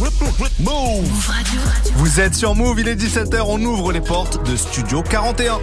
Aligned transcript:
Move 0.00 1.30
Vous 1.96 2.20
êtes 2.20 2.34
sur 2.34 2.54
Move, 2.54 2.80
il 2.80 2.88
est 2.88 2.94
17h, 2.94 3.42
on 3.46 3.62
ouvre 3.62 3.92
les 3.92 4.00
portes 4.00 4.42
de 4.48 4.56
Studio 4.56 5.02
41. 5.02 5.58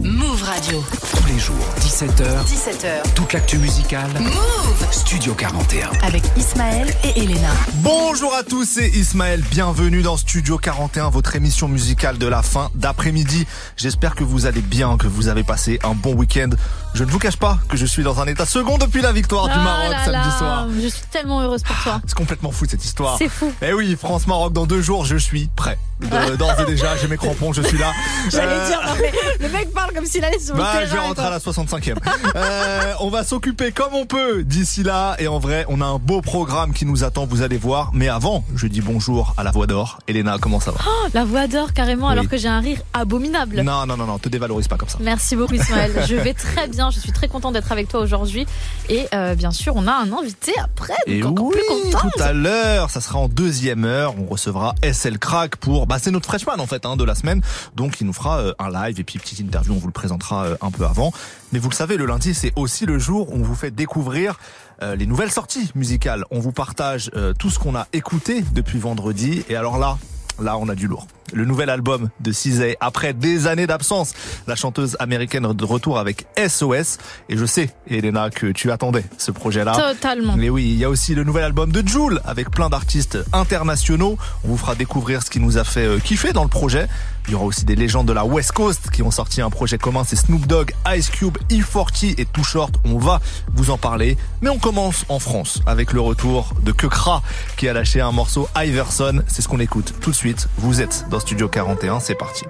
Move 0.00 0.42
Radio. 0.42 0.82
Tous 1.14 1.26
les 1.26 1.38
jours, 1.38 1.56
17h. 1.96 2.44
17h. 2.44 3.14
Toute 3.14 3.32
l'actu 3.32 3.56
musicale. 3.56 4.10
Move 4.20 4.86
Studio 4.90 5.32
41. 5.32 5.88
avec 6.02 6.22
Ismaël 6.36 6.94
et 7.02 7.22
Elena. 7.22 7.48
Bonjour 7.76 8.34
à 8.34 8.42
tous, 8.42 8.66
c'est 8.66 8.90
Ismaël. 8.90 9.42
Bienvenue 9.50 10.02
dans 10.02 10.18
Studio 10.18 10.58
41, 10.58 11.08
votre 11.08 11.36
émission 11.36 11.68
musicale 11.68 12.18
de 12.18 12.26
la 12.26 12.42
fin 12.42 12.70
d'après-midi. 12.74 13.46
J'espère 13.78 14.14
que 14.14 14.24
vous 14.24 14.44
allez 14.44 14.60
bien, 14.60 14.98
que 14.98 15.06
vous 15.06 15.28
avez 15.28 15.42
passé 15.42 15.78
un 15.84 15.94
bon 15.94 16.12
week-end. 16.12 16.50
Je 16.96 17.04
ne 17.04 17.10
vous 17.10 17.18
cache 17.18 17.36
pas 17.36 17.58
que 17.68 17.76
je 17.76 17.84
suis 17.84 18.02
dans 18.02 18.20
un 18.22 18.26
état 18.26 18.46
second 18.46 18.78
depuis 18.78 19.02
la 19.02 19.12
victoire 19.12 19.44
du 19.48 19.52
Ah 19.54 19.58
Maroc 19.62 19.90
là 19.90 19.98
samedi 20.06 20.28
là, 20.30 20.38
soir. 20.38 20.66
Je 20.82 20.88
suis 20.88 21.02
tellement 21.10 21.42
heureuse 21.42 21.62
pour 21.62 21.76
toi. 21.82 22.00
C'est 22.06 22.14
complètement 22.16 22.50
fou 22.50 22.64
cette 22.66 22.82
histoire. 22.82 23.16
C'est 23.18 23.28
fou. 23.28 23.52
Eh 23.60 23.74
oui, 23.74 23.94
France-Maroc 24.00 24.54
dans 24.54 24.64
deux 24.64 24.80
jours, 24.80 25.04
je 25.04 25.18
suis 25.18 25.50
prêt. 25.54 25.76
De- 26.00 26.36
D'ores 26.36 26.58
et 26.60 26.64
déjà, 26.64 26.96
j'ai 26.96 27.06
mes 27.08 27.16
crampons, 27.18 27.52
je 27.52 27.60
suis 27.62 27.76
là. 27.78 27.92
J'allais 28.30 28.46
Euh, 28.52 28.66
dire, 28.68 28.80
non, 28.86 28.92
mais 29.00 29.12
le 29.46 29.52
mec 29.52 29.72
parle 29.74 29.92
comme 29.94 30.04
s'il 30.06 30.22
allait 30.24 30.38
sur 30.38 30.54
le 30.54 30.60
Bah, 30.62 30.70
terrain. 30.72 30.86
je 30.86 30.92
vais 30.92 30.98
rentrer 30.98 31.24
à 31.26 31.30
la 31.30 31.38
65e. 31.38 31.96
Euh, 32.34 32.92
on 33.00 33.08
va 33.10 33.24
s'occuper 33.24 33.72
comme 33.72 33.92
on 33.94 34.06
peut 34.06 34.42
d'ici 34.42 34.82
là. 34.82 35.16
Et 35.18 35.28
en 35.28 35.38
vrai, 35.38 35.64
on 35.68 35.80
a 35.82 35.86
un 35.86 35.98
beau 35.98 36.20
programme 36.22 36.72
qui 36.72 36.84
nous 36.86 37.04
attend, 37.04 37.26
vous 37.26 37.42
allez 37.42 37.56
voir. 37.58 37.90
Mais 37.94 38.08
avant, 38.08 38.42
je 38.54 38.66
dis 38.66 38.80
bonjour 38.82 39.34
à 39.38 39.42
la 39.42 39.50
voix 39.50 39.66
d'or. 39.66 39.98
Elena, 40.08 40.36
comment 40.40 40.60
ça 40.60 40.70
va? 40.70 40.78
Oh, 40.86 41.08
la 41.14 41.24
voix 41.26 41.46
d'or 41.46 41.72
carrément, 41.74 42.06
Oui. 42.06 42.12
alors 42.12 42.28
que 42.28 42.36
j'ai 42.38 42.48
un 42.48 42.60
rire 42.60 42.80
abominable. 42.94 43.60
Non, 43.62 43.86
non, 43.86 43.96
non, 43.98 44.06
non, 44.06 44.18
te 44.18 44.28
dévalorise 44.30 44.68
pas 44.68 44.76
comme 44.76 44.88
ça. 44.88 44.98
Merci 45.00 45.34
beaucoup 45.36 45.54
Ismaël. 45.54 45.92
je 46.08 46.14
vais 46.14 46.34
très 46.34 46.68
bien. 46.68 46.85
Je 46.90 47.00
suis 47.00 47.12
très 47.12 47.28
contente 47.28 47.52
d'être 47.54 47.72
avec 47.72 47.88
toi 47.88 48.00
aujourd'hui. 48.00 48.46
Et 48.88 49.06
euh, 49.14 49.34
bien 49.34 49.50
sûr, 49.50 49.74
on 49.76 49.86
a 49.86 49.92
un 49.92 50.12
invité 50.12 50.52
après. 50.62 50.94
Donc 51.06 51.14
Et 51.14 51.22
encore 51.24 51.46
oui, 51.46 51.56
plus 51.56 51.92
contente. 51.92 52.12
tout 52.16 52.22
à 52.22 52.32
l'heure, 52.32 52.90
ça 52.90 53.00
sera 53.00 53.18
en 53.18 53.28
deuxième 53.28 53.84
heure. 53.84 54.14
On 54.18 54.26
recevra 54.26 54.74
SL 54.82 55.18
Crack 55.18 55.56
pour, 55.56 55.86
bah, 55.86 55.98
c'est 56.00 56.10
notre 56.10 56.26
freshman 56.26 56.58
en 56.58 56.66
fait 56.66 56.86
hein, 56.86 56.96
de 56.96 57.04
la 57.04 57.14
semaine. 57.14 57.42
Donc, 57.74 58.00
il 58.00 58.06
nous 58.06 58.12
fera 58.12 58.38
euh, 58.38 58.52
un 58.58 58.70
live 58.70 59.00
et 59.00 59.04
puis 59.04 59.18
petite 59.18 59.40
interview. 59.40 59.72
On 59.74 59.78
vous 59.78 59.86
le 59.88 59.92
présentera 59.92 60.44
euh, 60.44 60.56
un 60.60 60.70
peu 60.70 60.84
avant. 60.84 61.12
Mais 61.52 61.58
vous 61.58 61.68
le 61.70 61.74
savez, 61.74 61.96
le 61.96 62.06
lundi, 62.06 62.34
c'est 62.34 62.52
aussi 62.56 62.86
le 62.86 62.98
jour 62.98 63.30
où 63.30 63.36
on 63.36 63.42
vous 63.42 63.54
fait 63.54 63.70
découvrir 63.70 64.38
euh, 64.82 64.94
les 64.96 65.06
nouvelles 65.06 65.30
sorties 65.30 65.70
musicales. 65.74 66.24
On 66.30 66.38
vous 66.40 66.52
partage 66.52 67.10
euh, 67.16 67.32
tout 67.32 67.50
ce 67.50 67.58
qu'on 67.58 67.74
a 67.74 67.86
écouté 67.92 68.44
depuis 68.52 68.78
vendredi. 68.78 69.44
Et 69.48 69.56
alors 69.56 69.78
là, 69.78 69.96
là, 70.40 70.58
on 70.58 70.68
a 70.68 70.74
du 70.74 70.86
lourd. 70.86 71.06
Le 71.32 71.44
nouvel 71.44 71.70
album 71.70 72.08
de 72.20 72.32
Cizay, 72.32 72.76
après 72.80 73.12
des 73.12 73.46
années 73.46 73.66
d'absence, 73.66 74.14
la 74.46 74.54
chanteuse 74.54 74.96
américaine 75.00 75.52
de 75.52 75.64
retour 75.64 75.98
avec 75.98 76.26
SOS. 76.38 76.98
Et 77.28 77.36
je 77.36 77.44
sais, 77.44 77.70
Elena, 77.88 78.30
que 78.30 78.46
tu 78.46 78.70
attendais 78.70 79.04
ce 79.18 79.30
projet-là. 79.30 79.72
Totalement. 79.72 80.36
Mais 80.36 80.48
oui, 80.48 80.64
il 80.64 80.78
y 80.78 80.84
a 80.84 80.90
aussi 80.90 81.14
le 81.14 81.24
nouvel 81.24 81.44
album 81.44 81.72
de 81.72 81.86
Joule 81.86 82.20
avec 82.24 82.50
plein 82.50 82.68
d'artistes 82.68 83.18
internationaux. 83.32 84.18
On 84.44 84.48
vous 84.48 84.56
fera 84.56 84.74
découvrir 84.74 85.22
ce 85.22 85.30
qui 85.30 85.40
nous 85.40 85.58
a 85.58 85.64
fait 85.64 85.86
euh, 85.86 85.98
kiffer 85.98 86.32
dans 86.32 86.44
le 86.44 86.48
projet. 86.48 86.88
Il 87.28 87.32
y 87.32 87.34
aura 87.34 87.44
aussi 87.44 87.64
des 87.64 87.74
légendes 87.74 88.06
de 88.06 88.12
la 88.12 88.24
West 88.24 88.52
Coast 88.52 88.90
qui 88.90 89.02
ont 89.02 89.10
sorti 89.10 89.40
un 89.40 89.50
projet 89.50 89.78
commun, 89.78 90.04
c'est 90.06 90.14
Snoop 90.14 90.46
Dogg, 90.46 90.72
Ice 90.94 91.10
Cube, 91.10 91.36
E40 91.50 92.14
et 92.18 92.24
Too 92.24 92.44
Short. 92.44 92.72
On 92.84 92.98
va 92.98 93.20
vous 93.52 93.70
en 93.70 93.78
parler. 93.78 94.16
Mais 94.42 94.48
on 94.48 94.58
commence 94.58 95.04
en 95.08 95.18
France 95.18 95.60
avec 95.66 95.92
le 95.92 96.00
retour 96.00 96.54
de 96.62 96.70
Kekra 96.70 97.22
qui 97.56 97.68
a 97.68 97.72
lâché 97.72 98.00
un 98.00 98.12
morceau 98.12 98.48
Iverson. 98.56 99.22
C'est 99.26 99.42
ce 99.42 99.48
qu'on 99.48 99.58
écoute 99.58 99.94
tout 100.00 100.10
de 100.10 100.16
suite. 100.16 100.48
Vous 100.58 100.80
êtes 100.80 101.06
dans 101.10 101.15
Studio 101.20 101.48
41, 101.48 102.00
c'est 102.00 102.14
parti. 102.14 102.44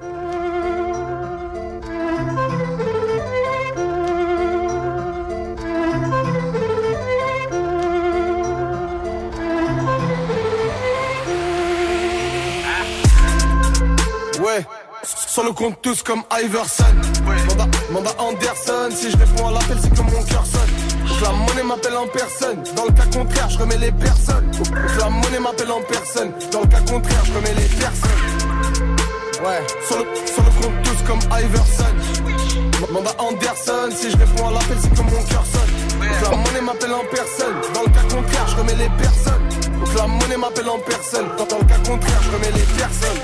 Ouais, 14.41 14.65
sur 15.03 15.45
le 15.45 15.53
compte 15.53 15.81
tous 15.83 16.03
comme 16.03 16.23
Iverson. 16.43 16.85
Manda 17.91 18.11
Anderson, 18.19 18.91
si 18.91 19.11
je 19.11 19.17
réponds 19.17 19.49
à 19.49 19.53
l'appel, 19.53 19.79
c'est 19.81 19.95
que 19.95 20.03
mon 20.03 20.23
cœur 20.25 20.45
sonne. 20.45 20.86
La 21.23 21.33
monnaie 21.33 21.63
m'appelle 21.63 21.97
en 21.97 22.07
personne. 22.07 22.63
Dans 22.77 22.85
le 22.85 22.93
cas 22.93 23.07
contraire, 23.13 23.49
je 23.51 23.59
remets 23.59 23.79
les 23.79 23.93
personnes. 23.93 24.51
La 24.99 25.09
monnaie 25.09 25.41
m'appelle 25.41 25.71
en 25.71 25.81
personne. 25.81 26.33
Dans 26.53 26.61
le 26.61 26.67
cas 26.67 26.81
contraire, 26.81 27.23
je 27.25 27.33
remets 27.33 27.55
les 27.55 27.69
personnes. 27.77 28.11
Ouais, 29.45 29.63
sur 29.87 29.99
le, 29.99 30.05
sur 30.27 30.43
le 30.43 30.51
compte 30.63 30.83
tous 30.83 31.03
comme 31.07 31.21
Iverson. 31.33 31.95
Manda 32.93 33.11
Anderson, 33.19 33.91
si 33.95 34.11
je 34.11 34.17
réponds 34.17 34.49
à 34.49 34.53
l'appel, 34.53 34.77
c'est 34.81 34.91
que 34.91 35.03
mon 35.03 35.23
cœur 35.25 35.45
sonne. 35.45 36.01
La 36.23 36.37
monnaie 36.37 36.61
m'appelle 36.61 36.93
en 36.93 37.05
personne. 37.11 37.55
Dans 37.75 37.83
le 37.83 37.89
cas 37.89 38.15
contraire, 38.15 38.47
je 38.49 38.57
remets 38.57 38.75
les 38.75 38.91
personnes. 38.97 39.97
La 39.97 40.07
monnaie 40.07 40.37
m'appelle 40.37 40.69
en 40.69 40.79
personne. 40.79 41.27
Dans, 41.39 41.47
dans 41.47 41.59
le 41.59 41.65
cas 41.65 41.79
contraire, 41.79 42.21
je 42.23 42.31
remets 42.31 42.53
les 42.53 42.67
personnes. 42.77 43.19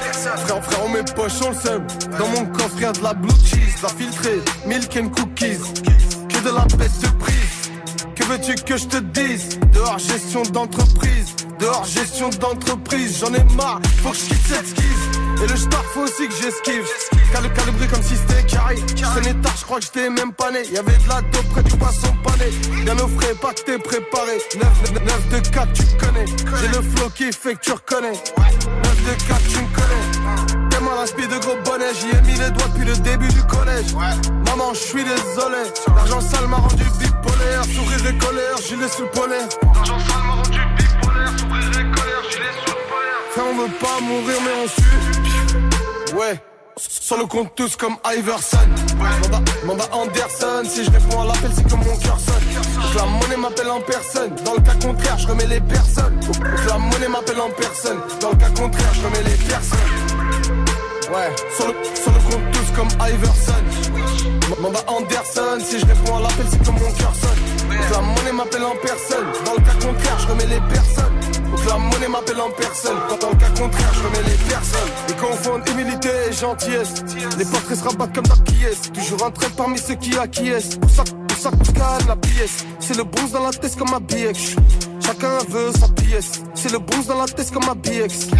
Frère, 0.46 0.64
frère, 0.64 0.80
on 0.84 0.88
met 0.88 1.04
poche, 1.14 1.32
on 1.44 1.50
le 1.50 1.56
seum. 1.56 1.86
Dans 2.18 2.28
mon 2.28 2.46
coffre, 2.52 2.80
y'a 2.80 2.92
de 2.92 3.02
la 3.02 3.14
blue 3.14 3.30
cheese, 3.44 3.82
la 3.82 3.88
filtrée, 3.88 4.40
milk 4.66 4.96
and 4.96 5.08
cookies. 5.10 5.60
Que 6.28 6.38
de 6.44 6.54
la 6.54 6.64
bête 6.76 6.98
de 7.00 7.08
prise. 7.18 7.61
Que 8.22 8.28
veux-tu 8.28 8.54
que 8.54 8.76
je 8.76 8.86
te 8.86 8.98
dise? 8.98 9.58
Dehors 9.72 9.98
gestion 9.98 10.42
d'entreprise, 10.42 11.34
dehors 11.58 11.84
gestion 11.84 12.28
d'entreprise, 12.28 13.18
j'en 13.18 13.34
ai 13.34 13.42
marre, 13.56 13.80
faut 14.00 14.10
que 14.10 14.16
je 14.16 14.26
quitte 14.26 14.46
cette 14.46 14.66
skise. 14.68 15.42
Et 15.42 15.48
le 15.48 15.56
star 15.56 15.82
faut 15.86 16.02
aussi 16.02 16.28
que 16.28 16.34
j'esquive. 16.34 16.86
Cal 17.32 17.52
calibré 17.52 17.88
comme 17.88 18.02
si 18.02 18.14
c'était 18.14 18.46
carré. 18.46 18.76
Traînais 18.76 19.34
tard, 19.42 19.56
je 19.58 19.64
crois 19.64 19.80
que 19.80 19.86
j'étais 19.86 20.08
même 20.08 20.32
pas 20.32 20.52
né. 20.52 20.60
Y'avait 20.72 20.96
de 20.96 21.08
la 21.08 21.20
dope 21.20 21.48
près 21.50 21.62
du 21.64 21.76
poisson 21.76 22.14
pané. 22.22 22.50
Bien 22.84 22.94
au 22.94 23.08
frais, 23.08 23.34
pas 23.34 23.52
que 23.54 23.62
t'es 23.62 23.78
préparé. 23.78 24.38
9, 24.54 24.92
9 25.04 25.28
de 25.28 25.48
4, 25.48 25.72
tu 25.72 25.82
connais. 25.98 26.26
J'ai 26.60 26.68
le 26.68 26.82
flow 26.82 27.10
qui 27.16 27.32
fait 27.32 27.56
que 27.56 27.60
tu 27.60 27.72
reconnais. 27.72 28.12
9 28.12 28.18
de 28.38 29.26
4, 29.26 29.40
tu 29.48 29.58
me 29.58 30.54
connais. 30.54 30.61
Inspiré 31.00 31.26
de 31.26 31.38
gros 31.38 31.56
bonnets. 31.64 31.94
J'y 31.94 32.08
ai 32.16 32.20
mis 32.22 32.38
les 32.38 32.50
doigts 32.50 32.68
depuis 32.68 32.84
le 32.84 32.96
début 32.96 33.28
du 33.28 33.42
collège. 33.44 33.92
Maman, 34.46 34.72
je 34.74 34.78
suis 34.78 35.04
désolé. 35.04 35.64
L'argent 35.96 36.20
sale 36.20 36.46
m'a 36.46 36.58
rendu 36.58 36.84
bipolaire. 36.98 37.64
Sourire 37.64 38.06
et 38.08 38.18
colère, 38.18 38.56
gilet 38.68 38.88
sous 38.88 39.02
le 39.02 39.10
polaire. 39.10 39.48
L'argent 39.74 39.98
sale 39.98 40.22
m'a 40.26 40.34
rendu 40.34 40.60
bipolaire. 40.76 41.32
Sourire 41.38 41.70
et 41.70 41.96
colère, 41.96 42.22
gilet 42.30 42.52
sous 42.64 42.70
le 42.70 42.88
polaire. 42.88 43.18
Frère, 43.30 43.44
on 43.50 43.56
veut 43.56 43.72
pas 43.80 44.00
mourir, 44.00 44.36
mais 44.44 44.64
on 44.64 44.68
suit. 44.68 46.16
Ouais. 46.16 46.40
Sur 46.76 47.18
le 47.18 47.26
compte 47.26 47.54
tous 47.54 47.76
comme 47.76 47.96
Iverson 48.16 48.56
Manda, 48.96 49.40
Manda 49.66 49.84
Anderson 49.92 50.62
Si 50.64 50.84
je 50.84 50.90
réponds 50.90 51.20
à 51.20 51.26
l'appel 51.26 51.50
c'est 51.54 51.68
que 51.68 51.74
mon 51.74 51.96
cœur 51.98 52.18
sonne 52.18 52.82
Donc 52.82 52.94
la 52.94 53.04
monnaie 53.04 53.36
m'appelle 53.36 53.70
en 53.70 53.80
personne 53.82 54.34
Dans 54.42 54.54
le 54.54 54.60
cas 54.60 54.74
contraire 54.74 55.18
je 55.18 55.28
remets 55.28 55.46
les 55.46 55.60
personnes 55.60 56.18
Donc 56.20 56.36
la 56.66 56.78
monnaie 56.78 57.08
m'appelle 57.08 57.40
en 57.40 57.50
personne 57.50 57.98
Dans 58.20 58.30
le 58.30 58.36
cas 58.36 58.48
contraire 58.48 58.94
je 58.94 59.00
remets 59.02 59.22
les 59.22 59.36
personnes 59.44 60.01
Ouais. 61.12 61.28
Sur 61.54 61.66
le, 61.68 61.74
sur 61.94 62.10
le 62.10 62.18
compte 62.20 62.50
tous 62.52 62.72
comme 62.74 62.88
Iverson. 63.06 63.52
Manda 64.62 64.80
Anderson 64.86 65.58
Si 65.60 65.78
je 65.78 65.84
réponds 65.84 66.16
à 66.16 66.20
l'appel 66.22 66.46
c'est 66.50 66.62
que 66.62 66.70
mon 66.70 66.78
cœur 66.78 67.12
sonne. 67.14 67.78
La 67.92 68.00
monnaie 68.00 68.32
m'appelle 68.32 68.64
en 68.64 68.76
personne. 68.82 69.26
Dans 69.44 69.52
le 69.52 69.60
cas 69.60 69.74
contraire 69.74 70.18
je 70.20 70.28
remets 70.28 70.46
les 70.46 70.60
personnes. 70.72 71.50
Donc 71.50 71.66
la 71.68 71.76
monnaie 71.76 72.08
m'appelle 72.08 72.40
en 72.40 72.50
personne. 72.50 72.96
Quand 73.10 73.20
dans 73.20 73.28
le 73.28 73.36
cas 73.36 73.50
contraire 73.50 73.92
je 73.92 74.02
remets 74.04 74.30
les 74.30 74.38
personnes. 74.48 74.90
Ils 75.10 75.16
confondent 75.16 75.68
humilité 75.68 76.08
et 76.30 76.32
gentillesse. 76.32 76.94
Les 77.36 77.44
portraits 77.44 77.78
se 77.78 77.84
rabattent 77.84 78.14
comme 78.14 78.26
dans 78.26 78.44
qui 78.44 78.64
est 78.64 78.92
Toujours 78.94 79.26
un 79.26 79.30
trait 79.32 79.50
parmi 79.54 79.78
ceux 79.78 79.96
qui 79.96 80.16
acquiescent. 80.16 80.78
Pour 80.80 80.90
ça, 80.90 81.04
pour 81.04 81.36
ça 81.36 81.50
que 81.50 82.08
la 82.08 82.16
pièce. 82.16 82.64
C'est 82.80 82.96
le 82.96 83.04
bronze 83.04 83.32
dans 83.32 83.44
la 83.44 83.50
tête 83.50 83.76
comme 83.76 83.90
ma 83.90 83.98
BX 83.98 84.56
Chacun 85.04 85.38
veut 85.50 85.72
sa 85.78 85.88
pièce. 85.88 86.40
C'est 86.54 86.72
le 86.72 86.78
bronze 86.78 87.06
dans 87.06 87.18
la 87.18 87.26
tête 87.26 87.50
comme 87.50 87.66
ma 87.66 87.74
BX 87.74 88.30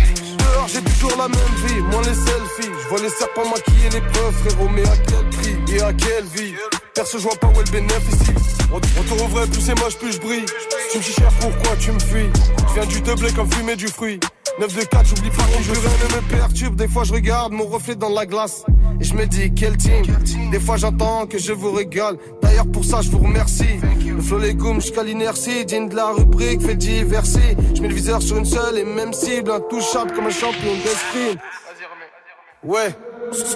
J'ai 0.67 0.81
toujours 0.83 1.17
la 1.19 1.29
même 1.29 1.55
vie 1.67 1.81
Moi 1.91 2.03
les 2.03 2.15
selfies. 2.15 2.73
Je 2.83 2.89
vois 2.89 3.01
les 3.01 3.11
serpents 3.11 3.49
maquiller 3.49 3.91
les 3.93 4.01
preuves 4.01 4.35
frérot 4.45 4.69
Mais 4.75 4.87
à 4.89 4.97
quel 4.97 5.31
prix 5.31 5.75
et 5.75 5.83
à 5.83 5.93
quelle 5.93 6.25
vie? 6.25 6.55
Perso 6.95 7.19
je 7.19 7.23
vois 7.25 7.37
pas 7.37 7.49
où 7.49 7.61
est 7.61 7.65
le 7.65 7.71
bénéfice. 7.71 8.23
Retour 8.71 9.25
au 9.25 9.29
vrai 9.29 9.47
plus 9.47 9.61
c'est 9.61 9.79
moche 9.81 9.97
plus 9.97 10.13
je 10.13 10.21
brille. 10.21 10.45
Tu 10.91 10.99
me 10.99 11.03
cher 11.03 11.31
pourquoi 11.41 11.77
tu 11.77 11.93
me 11.93 11.99
fuis? 11.99 12.29
Je 12.69 12.75
viens 12.75 12.87
du 12.87 13.01
doublé 13.01 13.33
comme 13.33 13.51
fumer 13.51 13.77
du 13.77 13.89
fruit. 13.89 14.21
9 14.61 14.75
de 14.75 14.85
4 14.85 15.07
j'oublie 15.07 15.31
pas 15.31 15.45
mon 15.55 15.63
jeu 15.63 15.73
rien 15.73 16.09
ne 16.11 16.15
me 16.17 16.21
perturbe 16.29 16.77
Des 16.77 16.87
fois 16.87 17.05
je 17.05 17.15
regarde 17.15 17.53
mon 17.53 17.65
reflet 17.65 17.95
dans 17.95 18.11
la 18.11 18.27
glace. 18.27 18.65
Et 19.01 19.05
je 19.05 19.15
me 19.15 19.27
dis 19.27 19.53
quel 19.55 19.77
team? 19.77 20.03
Des 20.51 20.61
fois 20.61 20.77
j'entends 20.77 21.27
que 21.27 21.39
je 21.39 21.53
vous 21.53 21.73
régale 21.73 22.19
D'ailleurs 22.53 22.71
pour 22.71 22.85
ça 22.85 23.01
je 23.01 23.09
vous 23.09 23.19
remercie 23.19 23.81
Le 24.07 24.21
flow 24.21 24.39
les 24.39 24.53
goûts 24.53 24.75
jusqu'à 24.75 25.03
l'inertie 25.03 25.65
Digne 25.65 25.89
de 25.89 25.97
la 25.97 26.09
rubrique 26.09 26.61
fait 26.61 26.75
diverser 26.75 27.57
Je 27.75 27.81
mets 27.81 27.89
le 27.89 27.95
viseur 27.95 28.21
sur 28.21 28.37
une 28.37 28.45
seule 28.45 28.77
et 28.77 28.85
même 28.85 29.15
cible 29.15 29.51
Intouchable 29.51 30.13
comme 30.13 30.27
un 30.27 30.31
champion 30.31 30.75
d'esprit 30.85 31.39
Ouais, 32.63 32.95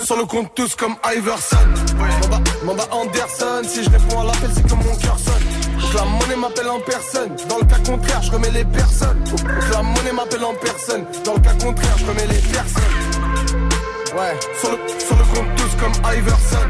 sur 0.03 0.17
le 0.17 0.25
compte 0.25 0.53
tous 0.57 0.75
comme 0.75 0.97
Iverson. 1.15 1.57
Manda, 1.97 2.41
Manda 2.65 2.83
Anderson, 2.91 3.63
si 3.63 3.85
je 3.85 3.91
réponds 3.91 4.19
à 4.19 4.25
l'appel, 4.25 4.51
c'est 4.53 4.67
que 4.67 4.75
mon 4.75 4.97
cœur 4.97 5.17
sonne. 5.17 5.95
La 5.95 6.03
monnaie 6.03 6.35
m'appelle 6.35 6.69
en 6.69 6.81
personne. 6.81 7.37
Dans 7.49 7.59
le 7.59 7.65
cas 7.67 7.79
contraire, 7.89 8.21
je 8.21 8.33
remets 8.33 8.51
les 8.51 8.65
personnes. 8.65 9.23
Donc 9.31 9.43
la 9.73 9.83
monnaie 9.83 10.13
m'appelle 10.13 10.43
en 10.43 10.55
personne. 10.55 11.05
Dans 11.25 11.35
le 11.35 11.41
cas 11.41 11.55
contraire, 11.65 11.97
je 11.99 12.05
remets 12.05 12.27
les 12.27 12.41
personnes. 12.51 13.86
Ouais, 14.15 14.39
sur 14.61 14.71
le, 14.71 14.79
sur 15.01 15.17
le 15.17 15.25
compte 15.25 15.57
tous 15.57 15.77
comme 15.81 15.93
Iverson. 16.15 16.69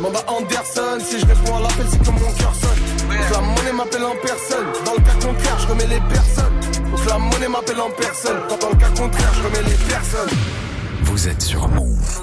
Manda 0.00 0.20
Anderson, 0.26 0.98
si 1.00 1.20
je 1.20 1.26
réponds 1.26 1.56
à 1.56 1.60
l'appel, 1.60 1.86
c'est 1.90 2.04
comme 2.04 2.14
mon 2.14 2.32
cœur 2.32 2.52
sonne. 2.54 3.08
La 3.30 3.40
monnaie 3.40 3.72
m'appelle 3.72 4.04
en 4.04 4.16
personne. 4.20 4.66
Dans 4.84 4.94
le 4.94 5.00
cas 5.00 5.26
contraire, 5.26 5.58
je 5.60 5.66
remets 5.68 5.86
les 5.86 6.00
personnes. 6.00 6.90
Donc 6.90 7.06
la 7.06 7.18
monnaie 7.18 7.48
m'appelle 7.48 7.80
en 7.80 7.90
personne. 7.90 8.38
Dans 8.60 8.68
le 8.68 8.76
cas 8.76 8.88
contraire, 8.88 9.32
je 9.34 9.42
remets 9.42 9.68
les 9.68 9.76
personnes. 9.86 10.38
Vous 11.04 11.28
êtes 11.28 11.42
sur 11.42 11.68
Move. 11.68 12.22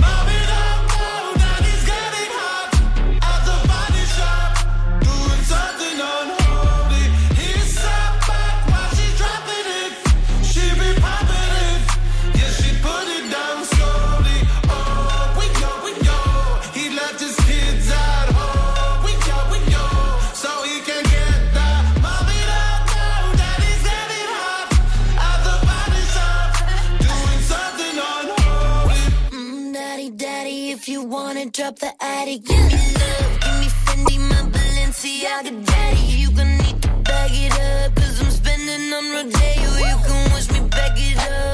If 30.81 30.89
you 30.89 31.03
wanna 31.03 31.45
drop 31.45 31.77
the 31.77 31.91
attic, 32.01 32.43
give 32.43 32.57
me 32.57 32.73
love, 32.73 33.39
give 33.43 33.57
me 33.61 33.67
Fendi, 33.85 34.17
my 34.29 34.41
Balenciaga, 34.49 35.63
daddy. 35.63 36.01
You 36.21 36.31
gonna 36.31 36.57
need 36.57 36.81
to 36.81 36.87
bag 37.05 37.29
it 37.33 37.53
up, 37.53 37.95
cause 37.95 38.19
I'm 38.19 38.31
spending 38.31 38.91
on 38.91 39.05
Rodeo. 39.13 39.69
You 39.89 39.97
can 40.05 40.33
wish 40.33 40.49
me 40.49 40.61
back 40.69 40.97
it 40.97 41.19
up, 41.19 41.50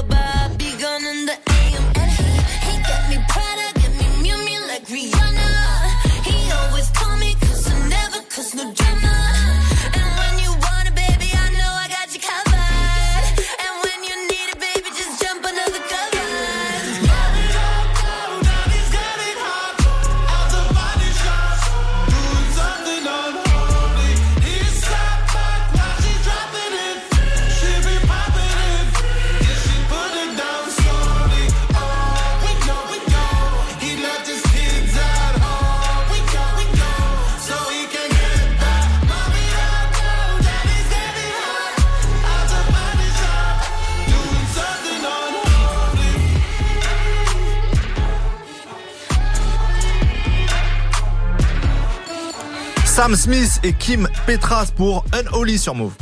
Sam 52.97 53.15
Smith 53.15 53.59
et 53.61 53.73
Kim 53.73 54.09
Petras 54.25 54.71
pour 54.75 55.05
Unholy 55.13 55.59
sur 55.59 55.75
Move. 55.75 55.93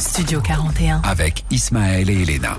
Studio 0.00 0.40
41. 0.40 1.02
Avec 1.04 1.44
Ismaël 1.50 2.08
et 2.08 2.22
Elena. 2.22 2.56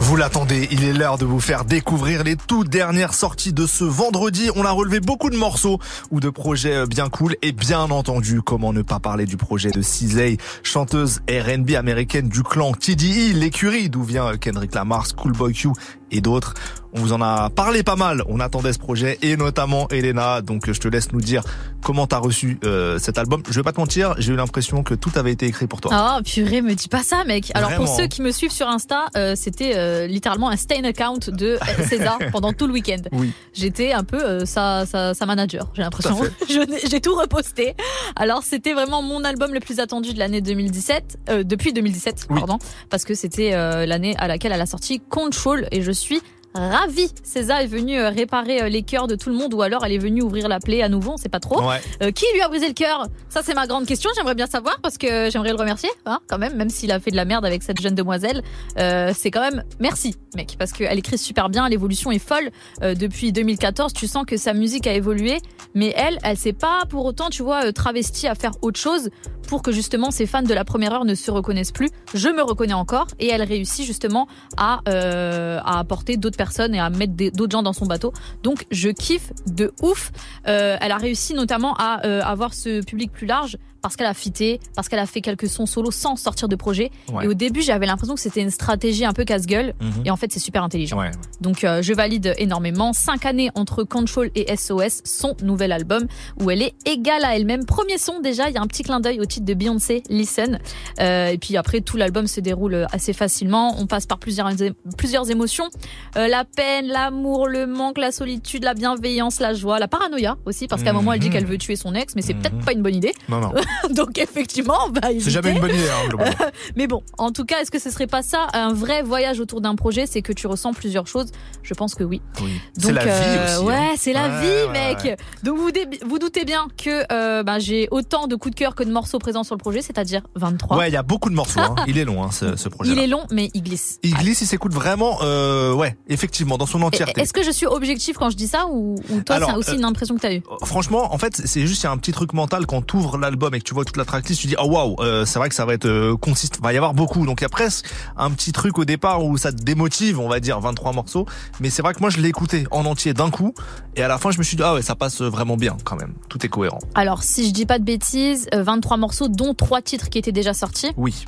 Vous 0.00 0.16
l'attendez, 0.16 0.66
il 0.70 0.82
est 0.82 0.94
l'heure 0.94 1.18
de 1.18 1.26
vous 1.26 1.40
faire 1.40 1.66
découvrir 1.66 2.24
les 2.24 2.36
toutes 2.36 2.70
dernières 2.70 3.12
sorties 3.12 3.52
de 3.52 3.66
ce 3.66 3.84
vendredi. 3.84 4.50
On 4.56 4.64
a 4.64 4.70
relevé 4.70 5.00
beaucoup 5.00 5.28
de 5.28 5.36
morceaux 5.36 5.78
ou 6.10 6.20
de 6.20 6.30
projets 6.30 6.74
euh, 6.74 6.86
bien 6.86 7.10
cool 7.10 7.36
et 7.42 7.52
bien 7.52 7.90
entendu, 7.90 8.40
comment 8.40 8.72
ne 8.72 8.80
pas 8.80 8.98
parler 8.98 9.26
du 9.26 9.36
projet 9.36 9.70
de 9.70 9.82
Cizay, 9.82 10.38
chanteuse 10.62 11.20
R&B 11.28 11.72
américaine 11.72 12.30
du 12.30 12.42
clan 12.42 12.72
TDE, 12.72 13.34
l'écurie 13.34 13.90
d'où 13.90 14.04
vient 14.04 14.28
euh, 14.28 14.36
Kendrick 14.38 14.74
Lamar, 14.74 15.06
Schoolboy 15.06 15.52
Q 15.52 15.68
et 16.10 16.20
d'autres. 16.20 16.54
On 16.92 17.00
vous 17.00 17.12
en 17.12 17.20
a 17.20 17.50
parlé 17.50 17.82
pas 17.82 17.96
mal, 17.96 18.22
on 18.26 18.40
attendait 18.40 18.72
ce 18.72 18.78
projet 18.78 19.18
et 19.20 19.36
notamment 19.36 19.86
Elena, 19.88 20.40
donc 20.40 20.66
euh, 20.68 20.72
je 20.72 20.80
te 20.80 20.88
laisse 20.88 21.12
nous 21.12 21.20
dire 21.20 21.42
comment 21.82 22.06
t'as 22.06 22.16
reçu 22.18 22.58
euh, 22.64 22.98
cet 22.98 23.18
album. 23.18 23.42
Je 23.50 23.52
vais 23.54 23.62
pas 23.62 23.72
te 23.72 23.80
mentir, 23.80 24.14
j'ai 24.18 24.32
eu 24.32 24.36
l'impression 24.36 24.82
que 24.82 24.94
tout 24.94 25.10
avait 25.16 25.32
été 25.32 25.44
écrit 25.46 25.66
pour 25.66 25.80
toi. 25.82 25.90
Oh 26.18 26.22
purée, 26.22 26.62
me 26.62 26.74
dis 26.74 26.88
pas 26.88 27.02
ça 27.02 27.24
mec. 27.24 27.50
Alors 27.54 27.74
pour 27.74 27.88
ceux 27.88 28.06
qui 28.06 28.22
me 28.22 28.30
suivent 28.30 28.52
sur 28.52 28.66
Insta, 28.68 29.06
euh, 29.16 29.34
c'était 29.36 29.72
euh, 29.76 30.06
littéralement 30.06 30.48
un 30.48 30.56
stain 30.56 30.84
account 30.84 31.18
de 31.28 31.58
César 31.88 32.18
pendant 32.32 32.52
tout 32.54 32.66
le 32.66 32.72
week-end. 32.72 33.02
Oui. 33.12 33.32
J'étais 33.52 33.92
un 33.92 34.04
peu 34.04 34.24
euh, 34.24 34.46
sa, 34.46 34.86
sa, 34.86 35.12
sa 35.12 35.26
manager, 35.26 35.68
j'ai 35.74 35.82
l'impression. 35.82 36.18
J'ai 36.88 37.00
tout 37.00 37.14
reposté. 37.14 37.74
Alors 38.14 38.42
c'était 38.42 38.72
vraiment 38.72 39.02
mon 39.02 39.22
album 39.24 39.52
le 39.52 39.60
plus 39.60 39.80
attendu 39.80 40.14
de 40.14 40.18
l'année 40.18 40.40
2017, 40.40 41.18
euh, 41.28 41.42
depuis 41.42 41.72
2017, 41.74 42.26
Oui. 42.30 42.38
pardon, 42.38 42.58
parce 42.88 43.04
que 43.04 43.14
c'était 43.14 43.52
euh, 43.52 43.84
l'année 43.84 44.14
à 44.18 44.28
laquelle 44.28 44.52
elle 44.52 44.60
a 44.60 44.66
sorti 44.66 45.00
Control 45.00 45.66
et 45.72 45.82
je 45.82 45.92
suis 45.96 46.20
ravie. 46.58 47.10
César 47.22 47.60
est 47.60 47.66
venue 47.66 47.98
euh, 47.98 48.10
réparer 48.10 48.62
euh, 48.62 48.68
les 48.68 48.82
cœurs 48.82 49.06
de 49.06 49.14
tout 49.14 49.28
le 49.30 49.36
monde 49.36 49.54
ou 49.54 49.62
alors 49.62 49.84
elle 49.84 49.92
est 49.92 49.98
venue 49.98 50.22
ouvrir 50.22 50.48
la 50.48 50.58
plaie 50.60 50.82
à 50.82 50.88
nouveau, 50.88 51.12
on 51.12 51.16
sait 51.16 51.28
pas 51.28 51.40
trop. 51.40 51.62
Ouais. 51.62 51.80
Euh, 52.02 52.10
qui 52.10 52.24
lui 52.34 52.40
a 52.42 52.48
brisé 52.48 52.68
le 52.68 52.74
cœur? 52.74 53.06
Ça, 53.28 53.42
c'est 53.44 53.54
ma 53.54 53.66
grande 53.66 53.86
question. 53.86 54.10
J'aimerais 54.16 54.34
bien 54.34 54.46
savoir 54.46 54.78
parce 54.82 54.98
que 54.98 55.30
j'aimerais 55.30 55.50
le 55.50 55.56
remercier, 55.56 55.90
hein, 56.06 56.18
quand 56.28 56.38
même, 56.38 56.56
même 56.56 56.70
s'il 56.70 56.90
a 56.92 57.00
fait 57.00 57.10
de 57.10 57.16
la 57.16 57.24
merde 57.24 57.44
avec 57.44 57.62
cette 57.62 57.80
jeune 57.80 57.94
demoiselle. 57.94 58.42
Euh, 58.78 59.12
c'est 59.16 59.30
quand 59.30 59.42
même 59.42 59.62
merci, 59.80 60.16
mec, 60.34 60.56
parce 60.58 60.72
qu'elle 60.72 60.98
écrit 60.98 61.18
super 61.18 61.48
bien. 61.48 61.68
L'évolution 61.68 62.10
est 62.10 62.18
folle 62.18 62.50
Euh, 62.82 62.94
depuis 62.94 63.32
2014. 63.32 63.92
Tu 63.92 64.06
sens 64.06 64.24
que 64.26 64.36
sa 64.36 64.52
musique 64.54 64.86
a 64.86 64.92
évolué, 64.92 65.38
mais 65.74 65.92
elle, 65.96 66.18
elle 66.22 66.36
s'est 66.36 66.52
pas 66.52 66.82
pour 66.88 67.04
autant, 67.04 67.30
tu 67.30 67.42
vois, 67.42 67.72
travestie 67.72 68.26
à 68.26 68.34
faire 68.34 68.52
autre 68.62 68.78
chose 68.80 69.10
pour 69.48 69.62
que 69.62 69.70
justement 69.72 70.10
ses 70.10 70.26
fans 70.26 70.42
de 70.42 70.54
la 70.54 70.64
première 70.64 70.92
heure 70.92 71.04
ne 71.04 71.14
se 71.14 71.30
reconnaissent 71.30 71.72
plus. 71.72 71.88
Je 72.14 72.28
me 72.28 72.42
reconnais 72.42 72.72
encore 72.74 73.06
et 73.18 73.28
elle 73.28 73.42
réussit 73.42 73.84
justement 73.84 74.26
à 74.56 74.80
à 74.86 75.78
apporter 75.78 76.16
d'autres 76.16 76.36
personnes 76.36 76.45
et 76.72 76.78
à 76.78 76.90
mettre 76.90 77.14
d'autres 77.14 77.52
gens 77.52 77.62
dans 77.62 77.72
son 77.72 77.86
bateau. 77.86 78.12
Donc 78.42 78.66
je 78.70 78.88
kiffe 78.88 79.32
de 79.46 79.72
ouf. 79.82 80.12
Euh, 80.46 80.76
elle 80.80 80.92
a 80.92 80.96
réussi 80.96 81.34
notamment 81.34 81.74
à 81.78 82.06
euh, 82.06 82.22
avoir 82.22 82.54
ce 82.54 82.82
public 82.84 83.12
plus 83.12 83.26
large 83.26 83.58
parce 83.86 83.94
qu'elle 83.94 84.08
a 84.08 84.14
fité, 84.14 84.58
parce 84.74 84.88
qu'elle 84.88 84.98
a 84.98 85.06
fait 85.06 85.20
quelques 85.20 85.48
sons 85.48 85.64
solo 85.64 85.92
sans 85.92 86.16
sortir 86.16 86.48
de 86.48 86.56
projet. 86.56 86.90
Ouais. 87.12 87.24
Et 87.24 87.28
au 87.28 87.34
début, 87.34 87.62
j'avais 87.62 87.86
l'impression 87.86 88.16
que 88.16 88.20
c'était 88.20 88.40
une 88.40 88.50
stratégie 88.50 89.04
un 89.04 89.12
peu 89.12 89.24
casse-gueule. 89.24 89.74
Mhm. 89.80 89.92
Et 90.06 90.10
en 90.10 90.16
fait, 90.16 90.32
c'est 90.32 90.40
super 90.40 90.64
intelligent. 90.64 90.98
Ouais. 90.98 91.12
Donc, 91.40 91.62
euh, 91.62 91.82
je 91.82 91.92
valide 91.94 92.34
énormément. 92.38 92.92
Cinq 92.92 93.26
années 93.26 93.48
entre 93.54 93.84
Control 93.84 94.32
et 94.34 94.56
SOS, 94.56 95.02
son 95.04 95.36
nouvel 95.40 95.70
album, 95.70 96.06
où 96.40 96.50
elle 96.50 96.62
est 96.62 96.74
égale 96.84 97.24
à 97.24 97.36
elle-même. 97.36 97.64
Premier 97.64 97.96
son, 97.96 98.18
déjà, 98.18 98.48
il 98.48 98.56
y 98.56 98.58
a 98.58 98.60
un 98.60 98.66
petit 98.66 98.82
clin 98.82 98.98
d'œil 98.98 99.20
au 99.20 99.24
titre 99.24 99.46
de 99.46 99.54
Beyoncé, 99.54 100.02
Listen. 100.10 100.58
Euh, 100.98 101.28
et 101.28 101.38
puis 101.38 101.56
après, 101.56 101.80
tout 101.80 101.96
l'album 101.96 102.26
se 102.26 102.40
déroule 102.40 102.88
assez 102.90 103.12
facilement. 103.12 103.76
On 103.78 103.86
passe 103.86 104.06
par 104.06 104.18
plusieurs, 104.18 104.50
plusieurs 104.98 105.30
émotions. 105.30 105.68
Euh, 106.16 106.26
la 106.26 106.44
peine, 106.44 106.88
l'amour, 106.88 107.46
le 107.46 107.68
manque, 107.68 107.98
la 107.98 108.10
solitude, 108.10 108.64
la 108.64 108.74
bienveillance, 108.74 109.38
la 109.38 109.54
joie, 109.54 109.78
la 109.78 109.86
paranoïa 109.86 110.36
aussi, 110.44 110.66
parce 110.66 110.82
qu'à 110.82 110.90
un 110.90 110.94
moment, 110.94 111.12
elle 111.12 111.20
dit 111.20 111.28
Mhm. 111.28 111.32
qu'elle 111.34 111.46
veut 111.46 111.58
tuer 111.58 111.76
son 111.76 111.94
ex, 111.94 112.16
mais 112.16 112.22
c'est 112.22 112.34
Mhm. 112.34 112.42
peut-être 112.42 112.58
pas 112.64 112.72
une 112.72 112.82
bonne 112.82 112.96
idée. 112.96 113.12
Non, 113.28 113.38
non. 113.40 113.52
Donc 113.94 114.18
effectivement, 114.18 114.76
on 114.86 114.90
va 114.90 115.00
C'est 115.02 115.14
éviter. 115.14 115.30
jamais 115.30 115.52
une 115.52 115.60
bonne 115.60 115.70
idée, 115.74 115.88
hein, 115.88 116.08
globalement. 116.08 116.34
Mais 116.76 116.86
bon, 116.86 117.02
en 117.18 117.30
tout 117.30 117.44
cas, 117.44 117.60
est-ce 117.60 117.70
que 117.70 117.78
ce 117.78 117.90
serait 117.90 118.06
pas 118.06 118.22
ça 118.22 118.46
un 118.52 118.72
vrai 118.72 119.02
voyage 119.02 119.40
autour 119.40 119.60
d'un 119.60 119.74
projet 119.74 120.06
C'est 120.06 120.22
que 120.22 120.32
tu 120.32 120.46
ressens 120.46 120.72
plusieurs 120.72 121.06
choses? 121.06 121.30
Je 121.62 121.74
pense 121.74 121.94
que 121.94 122.04
oui. 122.04 122.20
Oui. 122.42 122.52
Donc, 122.76 122.84
C'est 122.86 122.92
la 122.92 123.04
vie 123.04 123.10
euh, 123.12 123.56
aussi. 123.58 123.66
Ouais, 123.66 123.74
hein. 123.74 123.94
c'est 123.96 124.12
la 124.12 124.28
Ouais, 124.28 124.40
vie, 124.40 124.46
ouais, 124.46 124.72
mec. 124.94 124.98
ouais. 125.04 125.16
Donc 125.42 125.58
vous, 125.58 125.70
dé- 125.70 125.86
vous 126.06 126.18
doutez 126.18 126.44
bien 126.44 126.66
que 126.76 127.04
euh, 127.12 127.42
bah, 127.42 127.58
j'ai 127.58 127.88
autant 127.90 128.26
de 128.26 128.36
coups 128.36 128.54
de 128.54 128.58
cœur 128.58 128.74
que 128.74 128.82
de 128.84 128.90
morceaux 128.92 129.18
présents 129.18 129.44
sur 129.44 129.54
le 129.54 129.60
projet, 129.60 129.82
c'est-à-dire 129.82 130.22
23. 130.36 130.76
Ouais, 130.76 130.88
il 130.90 130.92
y 130.92 130.96
a 130.96 131.02
beaucoup 131.02 131.30
de 131.30 131.34
morceaux. 131.34 131.60
hein. 131.60 131.74
Il 131.86 131.98
est 131.98 132.04
long, 132.04 132.22
hein, 132.24 132.30
ce, 132.30 132.56
ce 132.56 132.68
projet. 132.68 132.92
Il 132.92 132.98
est 132.98 133.06
long, 133.06 133.24
mais 133.32 133.50
il 133.54 133.62
glisse. 133.62 133.98
Il 134.02 134.14
glisse, 134.14 134.40
il 134.40 134.46
s'écoute 134.46 134.72
vraiment, 134.72 135.18
euh, 135.22 135.72
ouais, 135.72 135.96
effectivement, 136.08 136.58
dans 136.58 136.66
son 136.66 136.80
Et- 136.80 136.84
entièreté. 136.84 137.20
Est-ce 137.20 137.32
que 137.32 137.42
je 137.42 137.50
suis 137.50 137.66
objectif 137.66 138.16
quand 138.16 138.30
je 138.30 138.36
dis 138.36 138.48
ça 138.48 138.66
ou, 138.68 138.96
ou 139.10 139.20
toi, 139.22 139.36
Alors, 139.36 139.50
c'est 139.50 139.56
aussi 139.56 139.70
euh, 139.70 139.74
une 139.76 139.84
impression 139.84 140.14
que 140.14 140.20
tu 140.20 140.26
as 140.26 140.34
eue 140.34 140.42
Franchement, 140.64 141.12
en 141.14 141.18
fait, 141.18 141.40
c'est 141.44 141.66
juste 141.66 141.82
il 141.82 141.86
y 141.86 141.88
a 141.88 141.92
un 141.92 141.98
petit 141.98 142.12
truc 142.12 142.32
mental 142.32 142.66
quand 142.66 142.84
tu 142.86 142.96
ouvres 142.96 143.18
l'album 143.18 143.54
et 143.56 143.58
que 143.58 143.64
tu 143.64 143.74
vois 143.74 143.84
toute 143.84 143.96
la 143.96 144.04
tracklist, 144.04 144.40
tu 144.40 144.46
dis 144.46 144.54
oh 144.62 144.66
waouh, 144.66 144.96
euh, 145.00 145.24
c'est 145.24 145.38
vrai 145.38 145.48
que 145.48 145.54
ça 145.54 145.64
va 145.66 145.74
être 145.74 145.86
euh, 145.86 146.16
consistant, 146.16 146.60
va 146.62 146.72
y 146.72 146.76
avoir 146.76 146.94
beaucoup. 146.94 147.26
Donc 147.26 147.40
il 147.40 147.44
y 147.44 147.46
a 147.46 147.48
presque 147.50 147.86
un 148.16 148.30
petit 148.30 148.52
truc 148.52 148.78
au 148.78 148.84
départ 148.84 149.24
où 149.24 149.36
ça 149.36 149.52
te 149.52 149.62
démotive, 149.62 150.20
on 150.20 150.28
va 150.28 150.38
dire 150.40 150.60
23 150.60 150.92
morceaux, 150.92 151.26
mais 151.60 151.70
c'est 151.70 151.82
vrai 151.82 151.94
que 151.94 152.00
moi 152.00 152.10
je 152.10 152.18
l'ai 152.20 152.28
écouté 152.28 152.66
en 152.70 152.84
entier 152.86 153.14
d'un 153.14 153.30
coup 153.30 153.54
et 153.96 154.02
à 154.02 154.08
la 154.08 154.18
fin 154.18 154.30
je 154.30 154.38
me 154.38 154.42
suis 154.44 154.56
dit 154.56 154.62
ah 154.62 154.74
ouais, 154.74 154.82
ça 154.82 154.94
passe 154.94 155.20
vraiment 155.22 155.56
bien 155.56 155.76
quand 155.84 155.96
même. 155.96 156.14
Tout 156.28 156.44
est 156.44 156.48
cohérent. 156.48 156.78
Alors, 156.94 157.22
si 157.22 157.46
je 157.46 157.50
dis 157.52 157.66
pas 157.66 157.78
de 157.78 157.84
bêtises, 157.84 158.46
euh, 158.54 158.62
23 158.62 158.96
morceaux, 158.98 159.28
dont 159.28 159.54
3 159.54 159.82
titres 159.82 160.08
qui 160.10 160.18
étaient 160.18 160.32
déjà 160.32 160.52
sortis, 160.54 160.92
Oui. 160.96 161.24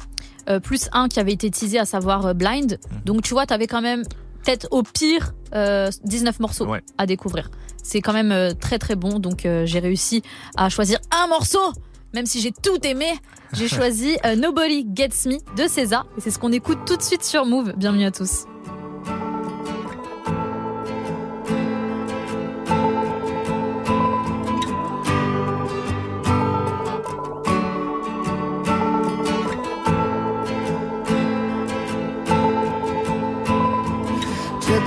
euh, 0.49 0.61
plus 0.61 0.89
un 0.93 1.09
qui 1.09 1.19
avait 1.21 1.33
été 1.33 1.51
teasé, 1.51 1.79
à 1.79 1.87
savoir 1.87 2.27
euh, 2.27 2.35
Blind. 2.35 2.79
Mhm. 2.93 2.99
Donc, 3.05 3.23
tu 3.23 3.35
vois, 3.35 3.47
t'avais 3.47 3.67
quand 3.67 3.81
même 3.83 4.03
peut-être 4.45 4.69
au 4.71 4.83
pire 4.83 5.33
euh, 5.55 5.91
19 6.05 6.41
morceaux 6.41 6.67
Ouais. 6.67 6.83
à 6.99 7.07
découvrir. 7.07 7.51
C'est 7.83 8.01
quand 8.03 8.13
même 8.13 8.33
euh, 8.33 8.53
très 8.53 8.79
très 8.79 8.97
bon. 8.97 9.19
Donc, 9.19 9.47
euh, 9.47 9.65
j'ai 9.65 9.79
réussi 9.79 10.23
à 10.57 10.69
choisir 10.69 10.99
un 11.11 11.27
morceau. 11.29 11.59
Même 12.15 12.27
si 12.27 12.41
j'ai 12.41 12.53
tout 12.53 12.79
aimé, 12.85 13.13
j'ai 13.53 13.69
choisi 13.69 14.17
euh, 14.25 14.37
Nobody 14.37 14.87
Gets 14.95 15.27
Me 15.27 15.57
de 15.57 15.69
César. 15.69 16.07
Et 16.17 16.21
c'est 16.21 16.31
ce 16.31 16.39
qu'on 16.39 16.53
écoute 16.53 16.79
tout 16.87 16.97
de 16.97 17.03
suite 17.03 17.25
sur 17.25 17.45
Move. 17.45 17.73
Bienvenue 17.77 18.05
à 18.05 18.11
tous. 18.11 18.45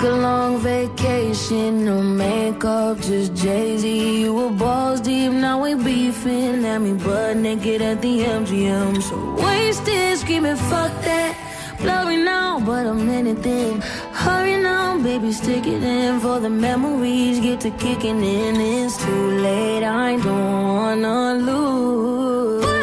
Took 0.02 0.14
a 0.14 0.16
long 0.16 0.58
vacation, 0.58 1.86
no 1.86 2.02
makeup, 2.02 3.00
just 3.02 3.36
Jay 3.36 3.78
Z. 3.78 4.22
You 4.22 4.34
were 4.34 4.50
balls 4.50 5.00
deep, 5.00 5.32
now 5.32 5.62
we 5.62 5.76
beefing. 5.76 6.66
At 6.66 6.80
me 6.80 6.94
butt 6.94 7.38
naked 7.38 7.84
at 7.84 8.02
the 8.02 8.22
MGM. 8.22 9.00
So 9.04 9.16
wasted, 9.44 10.18
screaming, 10.18 10.56
fuck 10.56 10.92
that. 11.06 11.38
Blurry 11.82 12.18
now, 12.18 12.60
but 12.60 12.88
I'm 12.88 13.08
anything. 13.10 13.82
Hurry 14.12 14.58
now, 14.58 14.98
baby, 15.04 15.32
stick 15.32 15.68
it 15.68 15.84
in 15.84 16.20
for 16.20 16.40
the 16.40 16.50
memories. 16.50 17.40
Get 17.40 17.60
to 17.62 17.70
kicking 17.70 18.24
in, 18.24 18.56
it's 18.60 18.98
too 19.06 19.28
late. 19.46 19.84
I 19.84 20.18
don't 20.18 20.68
wanna 20.78 21.34
lose. 21.36 22.81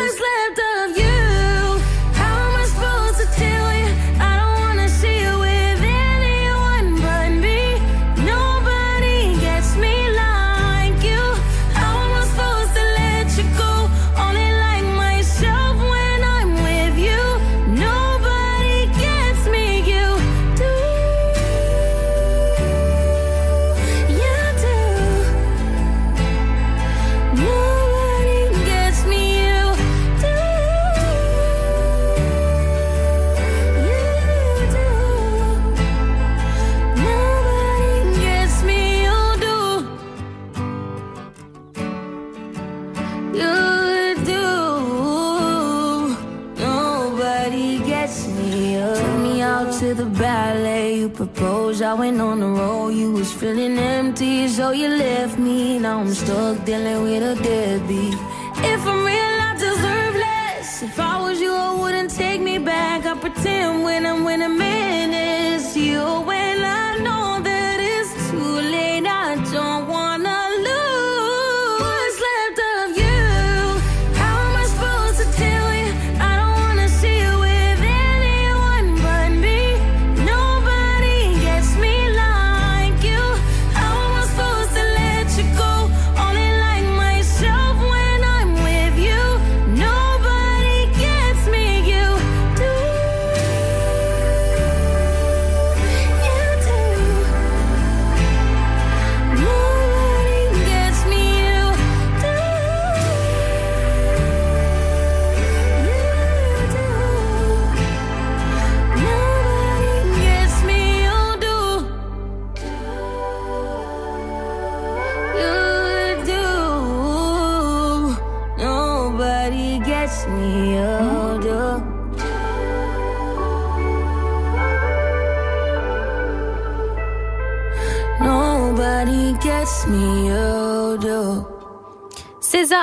You 51.08 51.14
proposed. 51.14 51.80
I 51.80 51.94
went 51.94 52.20
on 52.20 52.40
the 52.40 52.46
road. 52.46 52.88
You 52.88 53.12
was 53.12 53.32
feeling 53.32 53.78
empty, 53.78 54.46
so 54.48 54.72
you 54.72 54.88
left 54.88 55.38
me. 55.38 55.78
Now 55.78 56.00
I'm 56.00 56.12
stuck 56.12 56.62
dealing 56.66 57.02
with 57.02 57.22
a 57.22 57.42
deadbeat. 57.42 58.14
If 58.72 58.80
I'm 58.86 59.04
real, 59.06 59.36
I 59.48 59.54
deserve 59.58 60.14
less. 60.26 60.82
If 60.82 61.00
I 61.00 61.20
was 61.22 61.40
you, 61.40 61.54
I 61.54 61.72
wouldn't 61.80 62.10
take 62.10 62.42
me 62.42 62.58
back. 62.58 63.06
I 63.06 63.14
pretend 63.16 63.84
when 63.84 64.04
I'm 64.04 64.22
with 64.24 64.42
a 64.42 64.50
man 64.50 65.14
it's 65.14 65.74
you. 65.74 66.02
When 66.30 66.62
I 66.62 66.77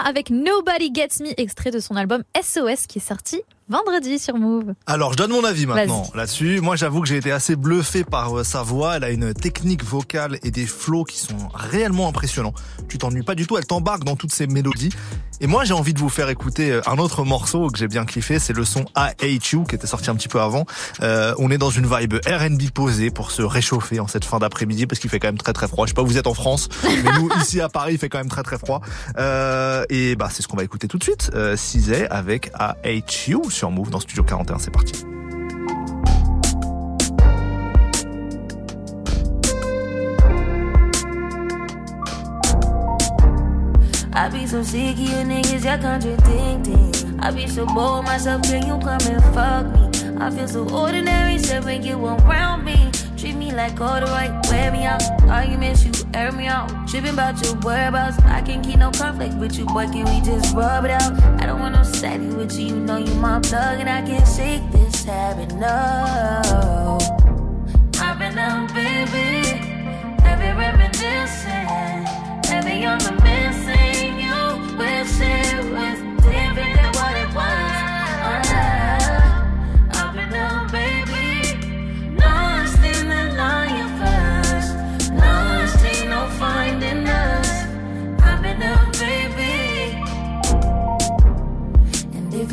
avec 0.06 0.30
Nobody 0.30 0.92
Gets 0.94 1.24
Me, 1.24 1.34
extrait 1.42 1.72
de 1.72 1.80
son 1.80 1.96
album 1.96 2.24
SOS 2.40 2.86
qui 2.88 3.00
est 3.00 3.06
sorti 3.06 3.42
vendredi 3.68 4.20
sur 4.20 4.36
Move. 4.36 4.74
Alors, 4.86 5.14
je 5.14 5.18
donne 5.18 5.32
mon 5.32 5.44
avis 5.44 5.66
maintenant 5.66 6.06
là-dessus. 6.14 6.62
Moi, 6.62 6.76
j'avoue 6.76 7.02
que 7.02 7.08
j'ai 7.08 7.18
été 7.18 7.32
assez 7.32 7.56
bluffé 7.56 8.04
par 8.04 8.38
euh, 8.38 8.44
sa 8.44 8.62
voix. 8.62 8.98
Elle 8.98 9.04
a 9.04 9.10
une 9.10 9.34
technique 9.34 9.84
vocale 9.84 10.38
et 10.44 10.52
des 10.52 10.66
flows 10.66 11.04
qui 11.04 11.18
sont 11.18 11.50
réellement 11.54 12.08
impressionnants. 12.08 12.54
Tu 12.88 12.98
t'ennuies 12.98 13.24
pas 13.24 13.36
du 13.36 13.48
tout. 13.48 13.58
Elle 13.58 13.66
t'embarque 13.66 14.04
dans 14.04 14.16
toutes 14.16 14.34
ces 14.34 14.48
mélodies. 14.48 14.92
Et 15.42 15.48
moi, 15.48 15.66
j'ai 15.66 15.74
envie 15.74 15.94
de 15.94 16.00
vous 16.00 16.10
faire 16.10 16.30
écouter 16.30 16.72
euh, 16.72 16.82
un 16.86 16.98
autre 16.98 17.24
morceau 17.24 17.70
que 17.70 17.78
j'ai 17.78 17.88
bien 17.88 18.06
kiffé. 18.06 18.40
C'est 18.40 18.54
le 18.54 18.64
son 18.64 18.86
I 18.96 19.10
Hate 19.22 19.50
You 19.52 19.64
qui 19.64 19.76
était 19.76 19.88
sorti 19.88 20.10
un 20.10 20.16
petit 20.16 20.28
peu 20.28 20.40
avant. 20.40 20.66
Euh, 21.02 21.34
on 21.40 21.52
est 21.52 21.58
dans 21.58 21.70
une 21.70 21.88
vibe 21.88 22.16
R&B 22.26 22.70
posée 22.74 23.10
pour 23.10 23.32
se 23.32 23.42
réchauffer 23.42 24.00
en 24.00 24.08
cette 24.08 24.26
fin 24.26 24.40
d'après-midi 24.40 24.88
parce 24.88 25.00
qu'il 25.00 25.10
fait 25.10 25.20
quand 25.20 25.28
même 25.28 25.38
très 25.38 25.54
très 25.54 25.68
froid. 25.68 25.86
Je 25.86 25.90
sais 25.90 25.96
pas 25.96 26.04
où 26.04 26.08
vous 26.08 26.18
êtes 26.18 26.28
en 26.28 26.34
France, 26.34 26.70
mais 26.84 27.12
nous 27.20 27.30
ici 27.42 27.60
à 27.62 27.70
Paris, 27.70 27.94
il 27.94 28.00
fait 28.00 28.10
quand 28.10 28.20
même 28.20 28.30
très 28.30 28.44
très 28.44 28.58
froid. 28.58 28.82
Euh, 29.18 29.84
et 29.90 30.16
bah, 30.16 30.30
c'est 30.32 30.42
ce 30.42 30.48
qu'on 30.48 30.58
va 30.58 30.64
écouter 30.64 30.88
tout 30.88 30.98
de 30.98 31.04
suite. 31.04 31.32
Euh, 31.34 31.58
Cizé 31.58 32.08
avec 32.10 32.52
I 32.60 32.74
Hate 32.84 33.28
You 33.28 33.42
sur 33.56 33.72
Move 33.72 33.90
dans 33.90 34.00
Studio 34.00 34.24
41. 34.24 34.60
C'est 34.60 34.72
parti. 34.72 35.06
So 44.48 44.64
sick 44.64 44.94
of 44.94 45.00
you 45.00 45.26
niggas, 45.26 45.66
you're 45.66 45.78
contradicting. 45.80 47.20
I 47.20 47.32
be 47.32 47.46
so 47.48 47.66
bored 47.66 48.06
myself, 48.06 48.44
can 48.44 48.66
you 48.66 48.78
come 48.78 49.02
and 49.02 49.24
fuck 49.34 49.66
me? 49.66 50.24
I 50.24 50.30
feel 50.30 50.48
so 50.48 50.70
ordinary, 50.70 51.38
you 51.84 52.06
around 52.06 52.64
me. 52.64 52.92
Treat 53.18 53.36
me 53.36 53.52
like 53.54 53.76
the 53.78 53.84
right, 53.84 54.46
wear 54.50 54.72
me 54.72 54.84
out. 54.84 55.02
Arguments, 55.24 55.86
you 55.86 55.92
air 56.14 56.32
me 56.34 56.48
out. 56.48 56.70
Tripping 56.88 57.14
about 57.14 57.42
your 57.44 57.56
whereabouts. 57.62 58.20
I 58.20 58.42
can't 58.42 58.64
keep 58.64 58.78
no 58.78 58.92
conflict 58.92 59.36
with 59.36 59.58
you, 59.58 59.66
boy. 59.66 59.88
Can 59.88 60.04
we 60.06 60.20
just 60.22 60.54
rub 60.54 60.84
it 60.84 60.92
out? 60.92 61.14
I 61.42 61.46
don't 61.46 61.60
want 61.60 61.76
no 61.76 61.84
steady 61.84 62.28
with 62.28 62.60
you. 62.60 62.68
You 62.68 62.76
know 62.76 62.98
you 62.98 63.14
my 63.16 63.40
plug, 63.40 63.80
and 63.80 63.90
I 63.90 64.02
can't 64.02 64.28
shake 64.28 64.70
this 64.72 65.06
habit. 65.06 65.54
No, 65.56 66.98
I've 68.00 68.20
been 68.20 68.36
down, 68.36 68.68
baby. 68.74 69.48
Heavy 70.22 70.52
reminiscing, 70.58 72.06
heavy 72.52 72.86
on 72.86 73.00
the 73.00 73.14
missing. 73.24 74.20
You 74.20 74.78
wish 74.78 75.45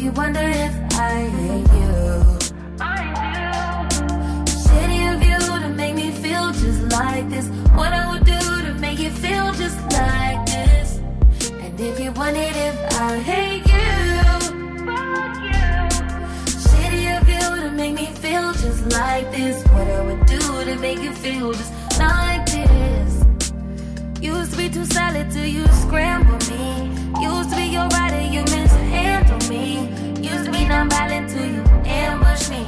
you 0.03 0.11
wonder 0.13 0.41
if 0.41 0.75
I 0.99 1.15
hate 1.39 1.71
you, 1.81 2.39
I 2.81 2.99
do. 3.23 4.03
Shitty 4.63 5.01
of 5.15 5.23
you 5.23 5.39
to 5.61 5.69
make 5.69 5.95
me 5.95 6.11
feel 6.11 6.51
just 6.51 6.83
like 6.91 7.31
this. 7.31 7.47
What 7.77 7.93
I 7.93 8.11
would 8.11 8.25
do 8.25 8.41
to 8.67 8.75
make 8.81 8.99
you 8.99 9.11
feel 9.11 9.53
just 9.53 9.79
like 9.93 10.45
this. 10.47 10.99
And 11.53 11.81
if 11.81 12.01
you 12.01 12.11
wondered 12.13 12.57
if 12.69 12.77
I 13.01 13.19
hate 13.31 13.65
you, 13.75 13.93
fuck 14.89 15.37
you. 15.51 15.71
Shitty 16.65 17.05
of 17.21 17.29
you 17.29 17.63
to 17.63 17.71
make 17.71 17.95
me 17.95 18.07
feel 18.07 18.53
just 18.55 18.85
like 18.87 19.31
this. 19.31 19.63
What 19.69 19.87
I 19.87 20.01
would 20.07 20.27
do 20.27 20.65
to 20.65 20.77
make 20.81 20.99
you 20.99 21.13
feel 21.13 21.53
just 21.53 21.73
like 22.01 22.45
this. 22.47 23.12
Used 24.23 24.53
to 24.53 24.57
be 24.57 24.69
too 24.69 24.85
solid 24.85 25.33
till 25.33 25.45
you 25.45 25.67
scramble 25.83 26.39
me. 26.49 26.89
Used 27.21 27.51
to 27.51 27.57
be 27.57 27.65
your 27.65 27.89
rider, 27.89 28.21
you 28.21 28.45
meant 28.45 28.71
to 28.71 28.79
handle 28.95 29.49
me. 29.51 29.89
Used 30.23 30.45
to 30.45 30.53
be 30.53 30.65
non-violent 30.65 31.29
till 31.29 31.45
you 31.45 31.63
ambush 31.85 32.49
me. 32.49 32.65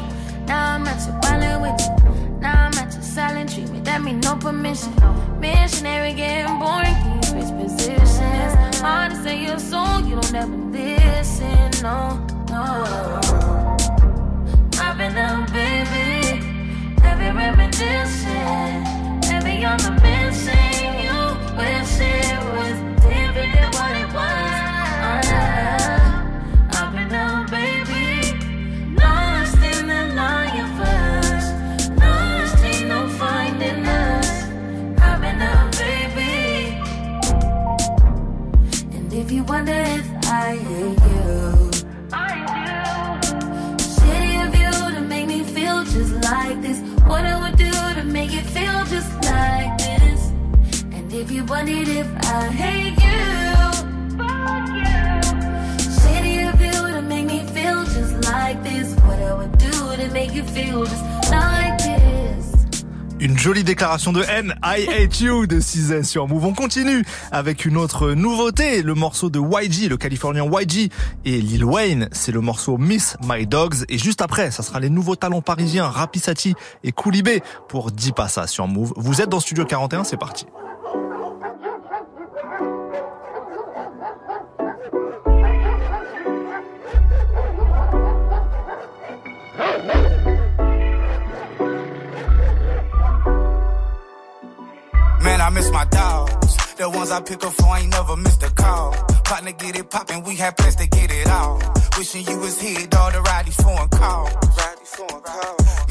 Now 0.49 0.75
I'm 0.75 0.87
at 0.89 1.07
your 1.07 1.17
violent 1.23 1.63
with 1.63 1.81
you. 1.81 2.41
Now 2.41 2.67
I'm 2.67 2.75
at 2.75 2.93
your 2.93 3.03
silent 3.03 3.55
treatment. 3.55 3.85
That 3.85 4.03
mean 4.03 4.19
no 4.19 4.35
permission. 4.35 4.93
Missionary 5.39 6.13
getting 6.15 6.59
boring, 6.59 6.97
you 7.07 7.23
switch 7.23 7.55
positions? 7.57 8.81
Hard 8.81 9.13
to 9.13 9.23
say 9.23 9.41
your 9.41 9.61
soul, 9.61 10.01
you 10.01 10.17
don't 10.21 10.35
ever 10.35 10.57
listen. 10.57 11.71
No, 11.85 12.19
no. 12.51 12.65
I've 14.83 14.99
been 14.99 15.15
baby. 15.55 16.43
Heavy 17.01 17.31
reminiscing. 17.31 18.83
Heavy 19.23 19.65
on 19.65 19.79
the 19.79 19.93
mission. 20.03 20.74
Wish 21.57 22.01
it 22.01 22.39
was 22.53 22.77
different 23.01 23.75
what 23.75 23.97
it 23.97 24.13
was. 24.13 25.27
I've 26.77 26.93
been 26.93 27.09
down, 27.09 27.47
baby. 27.49 28.33
No 28.91 29.45
finding 33.09 33.87
us. 33.87 34.45
I've 35.01 35.21
been 35.21 35.39
baby. 35.79 36.81
And 38.97 39.13
if 39.13 39.31
you 39.31 39.45
wonder 39.45 39.73
if 39.73 40.05
I 40.27 40.57
hate 40.57 41.01
you. 41.13 41.71
Shitty 43.95 44.45
of 44.45 44.55
you 44.57 44.71
to 44.97 45.01
make 45.03 45.29
me 45.29 45.45
feel 45.45 45.85
just 45.85 46.15
like 46.25 46.61
this. 46.63 46.81
What 47.07 47.25
I 47.25 47.39
would 47.41 47.57
do 47.57 47.71
to 47.71 48.03
make 48.05 48.33
it 48.35 48.45
feel 48.45 48.85
just 48.87 49.15
like 49.23 49.84
if 51.15 51.31
you 51.31 51.45
wondered 51.45 51.89
if 51.89 52.07
I 52.25 52.49
hate 52.49 52.99
you. 52.99 53.15
Une 63.21 63.39
jolie 63.39 63.65
déclaration 63.65 64.13
de 64.13 64.23
haine, 64.23 64.55
I 64.63 64.87
hate 64.87 65.21
you 65.21 65.47
de 65.47 65.59
Cizet 65.59 66.03
sur 66.03 66.29
Move. 66.29 66.45
On 66.45 66.53
continue 66.53 67.05
avec 67.33 67.65
une 67.65 67.79
autre 67.79 68.11
nouveauté, 68.11 68.83
le 68.83 68.95
morceau 68.95 69.31
de 69.31 69.41
YG, 69.41 69.89
le 69.89 69.97
californien 69.97 70.45
YG 70.45 70.91
et 71.25 71.41
Lil 71.41 71.65
Wayne, 71.65 72.09
c'est 72.13 72.33
le 72.33 72.43
morceau 72.43 72.77
Miss 72.77 73.17
My 73.25 73.47
Dogs 73.47 73.87
et 73.89 73.97
juste 73.97 74.21
après, 74.21 74.51
ça 74.51 74.63
sera 74.63 74.79
les 74.79 74.91
nouveaux 74.91 75.17
talents 75.17 75.41
parisiens 75.41 75.89
Rapisati 75.89 76.55
et 76.83 76.93
Koulibé 76.93 77.43
pour 77.69 77.93
10 77.93 78.13
passages 78.13 78.51
sur 78.51 78.67
Move. 78.67 78.93
Vous 78.97 79.23
êtes 79.23 79.31
dans 79.31 79.41
Studio 79.41 79.65
41, 79.65 80.05
c'est 80.05 80.19
parti. 80.19 80.45
Miss 95.55 95.71
my 95.71 95.85
dogs. 95.87 96.57
The 96.77 96.91
ones 96.91 97.11
I 97.11 97.21
pick 97.23 97.43
up 97.45 97.53
for 97.53 97.77
ain't 97.77 97.91
never 97.91 98.17
missed 98.17 98.43
a 98.43 98.51
call. 98.51 98.93
Partner 99.25 99.53
get 99.53 99.79
it 99.79 99.89
poppin', 99.89 100.25
we 100.25 100.35
had 100.37 100.57
plans 100.57 100.77
to 100.77 100.87
get 100.89 101.11
it 101.11 101.29
all. 101.29 101.63
Wishing 101.97 102.27
you 102.27 102.39
was 102.41 102.61
here, 102.61 102.87
dog, 102.89 103.13
to 103.13 103.21
ride 103.23 103.47
these 103.47 103.57
foreign 103.57 103.89
calls. 103.89 104.33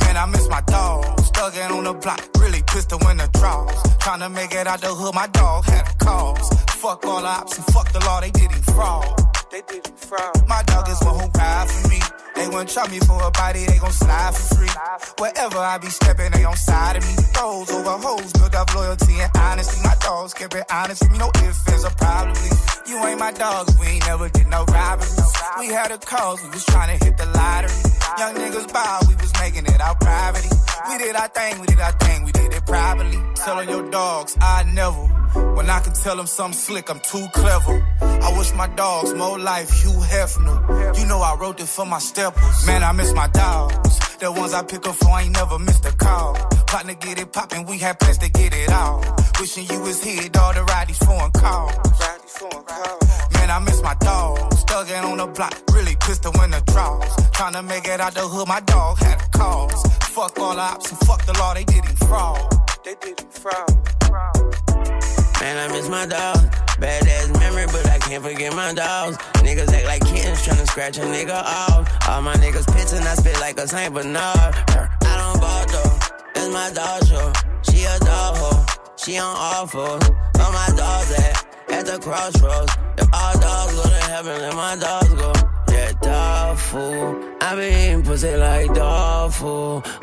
Man, 0.01 0.17
I 0.17 0.25
miss 0.25 0.47
my 0.49 0.61
dogs. 0.61 1.31
Thuggin' 1.31 1.71
on 1.71 1.83
the 1.85 1.93
block, 1.93 2.21
really 2.39 2.61
pistol 2.63 2.99
in 3.09 3.17
the 3.17 3.29
draws. 3.39 3.75
Tryna 4.03 4.31
make 4.31 4.53
it 4.53 4.67
out 4.67 4.81
the 4.81 4.87
hood, 4.87 5.15
my 5.15 5.27
dog 5.27 5.65
had 5.65 5.87
a 5.87 5.95
cause. 6.05 6.49
Fuck 6.81 7.05
all 7.05 7.21
the 7.21 7.27
ops 7.27 7.57
and 7.57 7.65
fuck 7.67 7.91
the 7.91 7.99
law, 7.99 8.19
they 8.19 8.31
did 8.31 8.51
it 8.51 8.65
fraud. 8.75 9.32
They 9.53 9.61
did 9.69 9.85
it 9.85 9.99
fraud. 9.99 10.49
My 10.49 10.63
dog 10.63 10.89
is 10.89 10.99
one 11.05 11.13
who 11.13 11.29
ride 11.37 11.69
for 11.69 11.87
me. 11.87 11.99
They 12.33 12.47
wouldn't 12.47 12.71
try 12.71 12.89
me 12.89 12.97
for 12.97 13.21
a 13.21 13.29
body, 13.29 13.67
they 13.67 13.77
gon' 13.77 13.91
slide 13.91 14.33
for 14.33 14.55
free. 14.55 14.73
Wherever 15.19 15.59
I 15.59 15.77
be 15.77 15.89
stepping, 15.89 16.31
they 16.31 16.43
on 16.43 16.57
side 16.57 16.97
of 16.97 17.03
me. 17.05 17.13
Those 17.37 17.69
over 17.69 17.97
hoes, 18.01 18.33
build 18.33 18.55
up 18.55 18.73
loyalty 18.73 19.13
and 19.21 19.29
honesty. 19.37 19.79
My 19.83 19.93
dogs 20.01 20.33
kept 20.33 20.55
it 20.55 20.65
honest 20.71 21.03
with 21.03 21.11
me, 21.11 21.19
no 21.19 21.29
ifs, 21.45 21.85
or 21.85 21.91
probably. 21.91 22.49
You 22.87 22.97
ain't 23.05 23.19
my 23.19 23.31
dogs, 23.31 23.77
we 23.77 23.85
ain't 23.85 24.07
never 24.07 24.27
did 24.27 24.47
no 24.47 24.65
robberies. 24.65 25.21
We 25.59 25.67
had 25.67 25.91
a 25.91 25.99
cause, 25.99 26.41
we 26.41 26.49
was 26.49 26.65
trying 26.65 26.97
to 26.97 27.05
hit 27.05 27.19
the 27.19 27.27
lottery. 27.27 27.77
Young 28.17 28.33
niggas 28.33 28.73
bow, 28.73 29.01
we 29.07 29.13
was 29.21 29.33
making 29.39 29.67
it 29.67 29.79
out 29.79 29.99
privately. 29.99 30.49
We 30.89 30.97
did 30.97 31.15
our 31.15 31.27
thing, 31.27 31.59
we 31.61 31.67
did 31.67 31.79
our 31.79 31.91
thing, 31.91 32.23
we 32.23 32.31
did 32.31 32.53
it 32.53 32.65
privately. 32.65 33.21
Telling 33.35 33.69
your 33.69 33.87
dogs, 33.91 34.35
I 34.41 34.63
never. 34.73 35.22
When 35.33 35.69
I 35.69 35.79
can 35.79 35.93
tell 35.93 36.15
them 36.15 36.27
something 36.27 36.57
slick, 36.57 36.89
I'm 36.89 36.99
too 36.99 37.25
clever. 37.33 37.85
I 38.01 38.37
wish 38.37 38.53
my 38.53 38.67
dogs 38.67 39.13
more 39.13 39.39
life, 39.39 39.69
Hugh 39.81 40.01
Hefner. 40.13 40.97
You 40.97 41.05
know 41.07 41.19
I 41.19 41.35
wrote 41.39 41.59
it 41.59 41.67
for 41.67 41.85
my 41.85 41.99
steppers. 41.99 42.67
Man, 42.67 42.83
I 42.83 42.91
miss 42.91 43.13
my 43.13 43.27
dogs. 43.27 43.99
The 44.19 44.31
ones 44.31 44.53
I 44.53 44.63
pick 44.63 44.87
up 44.87 44.95
for 44.95 45.19
ain't 45.19 45.33
never 45.33 45.59
missed 45.59 45.85
a 45.85 45.91
call. 45.91 46.35
Partner 46.67 46.93
get 46.93 47.19
it 47.19 47.33
poppin', 47.33 47.65
we 47.65 47.77
had 47.77 47.99
plans 47.99 48.19
to 48.19 48.29
get 48.31 48.53
it 48.53 48.71
all. 48.71 49.03
Wishing 49.39 49.65
you 49.67 49.81
was 49.81 50.03
here, 50.03 50.29
dog, 50.29 50.55
to 50.55 50.63
ride 50.63 50.87
these 50.87 50.97
foreign 50.99 51.31
calls. 51.31 51.73
Man, 53.33 53.49
I 53.49 53.59
miss 53.59 53.81
my 53.81 53.95
dogs. 53.95 54.63
Thuggin' 54.65 55.03
on 55.03 55.17
the 55.17 55.27
block, 55.27 55.53
really 55.73 55.95
pistol 55.97 56.31
in 56.41 56.51
the 56.51 56.61
draws. 56.67 57.05
Tryna 57.31 57.65
make 57.67 57.87
it 57.87 57.99
out 57.99 58.13
the 58.13 58.21
hood, 58.21 58.47
my 58.47 58.59
dog 58.61 58.97
had 58.99 59.21
a 59.21 59.37
cause. 59.37 59.83
Fuck 60.15 60.39
all 60.39 60.55
the 60.55 60.61
ops 60.61 60.91
and 60.91 60.99
fuck 61.01 61.25
the 61.25 61.33
law, 61.33 61.53
they 61.53 61.63
did 61.63 61.83
it 61.85 61.97
fraud. 62.07 62.39
They 62.85 62.95
did 63.01 63.19
it 63.19 63.33
fraud. 63.33 64.42
Man, 65.43 65.57
I 65.59 65.73
miss 65.73 65.89
my 65.89 66.05
dog. 66.05 66.39
Bad 66.79 67.05
ass 67.05 67.27
memory, 67.37 67.65
but 67.65 67.85
I 67.89 67.99
can't 67.99 68.23
forget 68.23 68.55
my 68.55 68.73
dogs. 68.73 69.17
Niggas 69.43 69.73
act 69.73 69.85
like 69.87 70.01
kittens 70.05 70.39
tryna 70.39 70.65
scratch 70.65 70.97
a 70.99 71.01
nigga 71.01 71.35
off. 71.35 71.83
All 72.07 72.21
my 72.21 72.33
niggas 72.35 72.65
pitching, 72.73 73.05
I 73.05 73.13
spit 73.15 73.37
like 73.41 73.59
a 73.59 73.67
Saint 73.67 73.93
Bernard. 73.93 74.15
I 74.23 75.13
don't 75.19 75.41
ball 75.41 75.65
though, 75.67 75.99
that's 76.33 76.47
my 76.47 76.71
dog 76.71 77.05
show. 77.07 77.33
She 77.69 77.83
a 77.83 77.99
dog 77.99 78.37
hoe, 78.37 78.65
she 78.95 79.17
on 79.17 79.35
all 79.35 79.67
fours. 79.67 80.03
All 80.39 80.53
my 80.53 80.69
dogs 80.77 81.11
at, 81.11 81.45
at 81.71 81.85
the 81.87 81.99
crossroads. 81.99 82.71
If 82.97 83.09
all 83.13 83.37
dogs 83.37 83.75
go 83.75 83.83
to 83.83 84.03
heaven, 84.11 84.39
let 84.43 84.55
my 84.55 84.77
dogs 84.77 85.13
go. 85.13 85.52
Yeah, 86.01 86.55
dog. 86.55 87.23
I 87.41 87.55
been 87.55 87.73
eating 87.73 88.03
pussy 88.03 88.35
like 88.35 88.73
dog. 88.73 89.03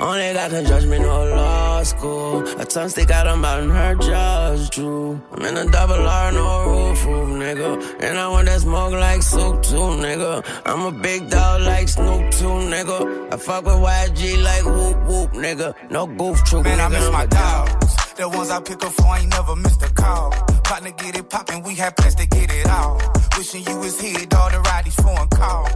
Only 0.00 0.32
got 0.34 0.50
the 0.50 0.62
judgment, 0.62 1.02
no 1.02 1.24
law 1.24 1.82
school. 1.82 2.46
A 2.60 2.64
tongue 2.64 2.88
stick 2.88 3.10
out, 3.10 3.26
I'm 3.26 3.44
out 3.44 3.62
in 3.62 3.70
her 3.70 3.94
jaws, 3.96 4.70
true. 4.70 5.20
I'm 5.32 5.44
in 5.44 5.56
a 5.56 5.70
double 5.70 5.94
R, 5.94 6.32
no 6.32 6.64
roof, 6.66 7.06
roof, 7.06 7.28
nigga. 7.28 8.02
And 8.02 8.18
I 8.18 8.28
want 8.28 8.46
that 8.46 8.60
smoke 8.60 8.92
like 8.92 9.22
soup, 9.22 9.62
too, 9.62 9.76
nigga. 9.76 10.44
I'm 10.66 10.82
a 10.82 10.92
big 10.92 11.30
dog 11.30 11.62
like 11.62 11.88
Snoop, 11.88 12.30
too, 12.32 12.58
nigga. 12.72 13.32
I 13.32 13.36
fuck 13.36 13.64
with 13.64 13.74
YG 13.74 14.42
like 14.42 14.64
whoop, 14.64 14.96
whoop, 15.06 15.32
nigga. 15.32 15.74
No 15.90 16.06
goof, 16.06 16.42
troop, 16.44 16.64
Man, 16.64 16.80
I 16.80 16.84
nigga. 16.84 16.90
miss 16.92 17.06
I'm 17.06 17.12
my 17.12 17.26
dogs. 17.26 17.96
The 18.16 18.28
ones 18.28 18.50
I 18.50 18.60
pick 18.60 18.84
up 18.84 18.92
for 18.92 19.16
ain't 19.16 19.30
never 19.30 19.56
missed 19.56 19.82
a 19.82 19.92
call. 19.92 20.30
Partner 20.64 20.90
get 20.90 21.16
it 21.18 21.30
poppin', 21.30 21.62
we 21.62 21.74
had 21.74 21.96
plans 21.96 22.14
to 22.16 22.26
get 22.26 22.52
it 22.52 22.68
all. 22.68 23.00
Wishing 23.40 23.64
you 23.64 23.78
was 23.78 23.98
here, 23.98 24.26
dog, 24.26 24.52
to 24.52 24.60
ride 24.60 24.84
these 24.84 24.96
foreign 24.96 25.26
calls. 25.30 25.72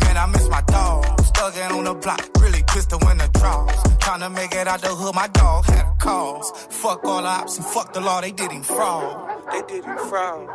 Man, 0.00 0.16
I 0.16 0.26
miss 0.26 0.48
my. 0.48 0.60
Thuggin' 0.60 1.70
on 1.70 1.84
the 1.84 1.94
block, 1.94 2.20
really 2.40 2.64
pistol 2.64 2.98
in 3.10 3.18
the 3.18 3.28
draws. 3.38 3.70
Tryna 4.02 4.34
make 4.34 4.52
it 4.52 4.66
out 4.66 4.80
the 4.80 4.88
hood, 4.88 5.14
my 5.14 5.28
dog 5.28 5.66
had 5.66 5.86
a 5.86 5.94
cause. 6.00 6.50
Fuck 6.68 7.04
all 7.04 7.22
the 7.22 7.28
ops 7.28 7.58
and 7.58 7.64
fuck 7.64 7.92
the 7.92 8.00
law, 8.00 8.20
they 8.20 8.32
did 8.32 8.50
him 8.50 8.64
fraud. 8.64 9.22
they 9.52 9.62
didn't 9.62 10.00
frown. 10.10 10.48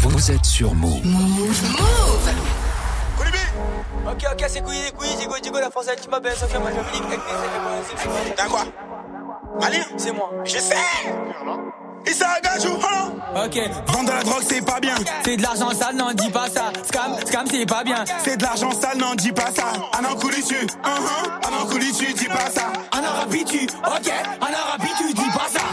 Vous 0.00 0.30
êtes 0.30 0.44
sur 0.44 0.74
Move. 0.74 1.00
Ok, 4.06 4.22
ok, 4.32 4.44
c'est 4.48 4.60
couilles, 4.60 4.92
couilles, 4.98 5.16
Digo, 5.18 5.34
Digo, 5.42 5.58
la 5.60 5.70
française, 5.70 5.96
tu 6.02 6.10
m'appelles, 6.10 6.36
ça 6.36 6.46
fait 6.46 6.58
moi, 6.58 6.68
je 6.70 6.76
me 6.76 6.92
dis, 6.92 8.34
T'as 8.36 8.48
quoi 8.48 8.64
C'est 9.96 10.12
moi. 10.12 10.30
Je 10.44 10.58
sais 12.06 12.12
Issa 12.12 12.28
Agajou, 12.42 12.78
hein 12.82 13.12
Ok, 13.44 13.58
Vendre 13.88 14.10
de 14.10 14.14
la 14.14 14.22
drogue, 14.22 14.42
c'est 14.46 14.64
pas 14.64 14.80
bien. 14.80 14.94
c'est 15.24 15.36
de 15.36 15.42
l'argent 15.42 15.70
sale, 15.70 15.96
non, 15.96 16.12
dis 16.14 16.30
pas 16.30 16.48
ça. 16.48 16.72
Scam, 16.86 17.16
scam, 17.26 17.46
c'est 17.50 17.66
pas 17.66 17.82
bien. 17.82 18.04
C'est 18.24 18.36
de 18.36 18.42
l'argent 18.42 18.70
sale, 18.70 18.98
non, 18.98 19.14
dis 19.16 19.32
pas 19.32 19.50
ça. 19.54 19.64
Un 19.98 20.04
an 20.04 20.14
couli 20.16 20.42
tu, 20.42 20.56
un 20.84 20.88
an 20.90 21.34
tu, 21.98 22.12
dis 22.12 22.26
pas 22.26 22.50
ça. 22.50 22.72
En 22.92 23.02
arabe, 23.02 23.34
tu, 23.46 23.66
ok, 23.66 24.12
tu 24.98 25.12
dis 25.14 25.30
pas 25.30 25.48
ça. 25.52 25.63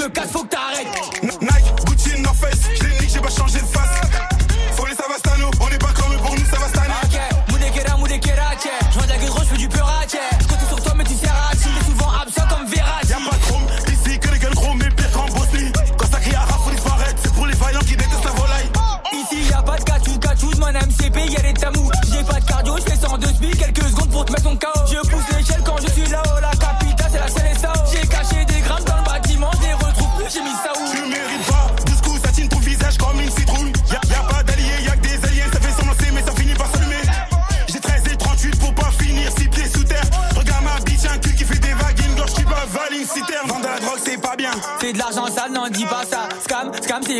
Me 0.00 0.08
casse, 0.08 0.30
faut 0.30 0.44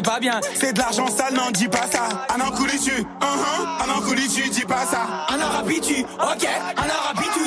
C'est 0.01 0.11
pas 0.11 0.19
bien. 0.19 0.41
C'est 0.55 0.73
de 0.73 0.79
l'argent 0.79 1.07
sale, 1.09 1.35
non, 1.35 1.51
dis 1.53 1.69
pas 1.69 1.87
ça. 1.93 2.09
Un 2.35 2.41
an 2.41 2.51
couli 2.53 2.81
tu, 2.81 3.05
un 3.21 3.91
an 3.91 4.01
couli 4.01 4.27
tu, 4.29 4.49
dis 4.49 4.65
pas 4.65 4.87
ça. 4.87 5.27
En 5.29 5.39
arabe, 5.39 5.69
tu, 5.83 6.01
ok, 6.01 6.49
en 6.79 6.89
arabe, 6.89 7.25
tu 7.35 7.40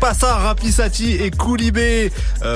Ça, 0.00 0.34
Rapisati 0.34 1.12
et 1.12 1.30
Koulibé 1.30 2.10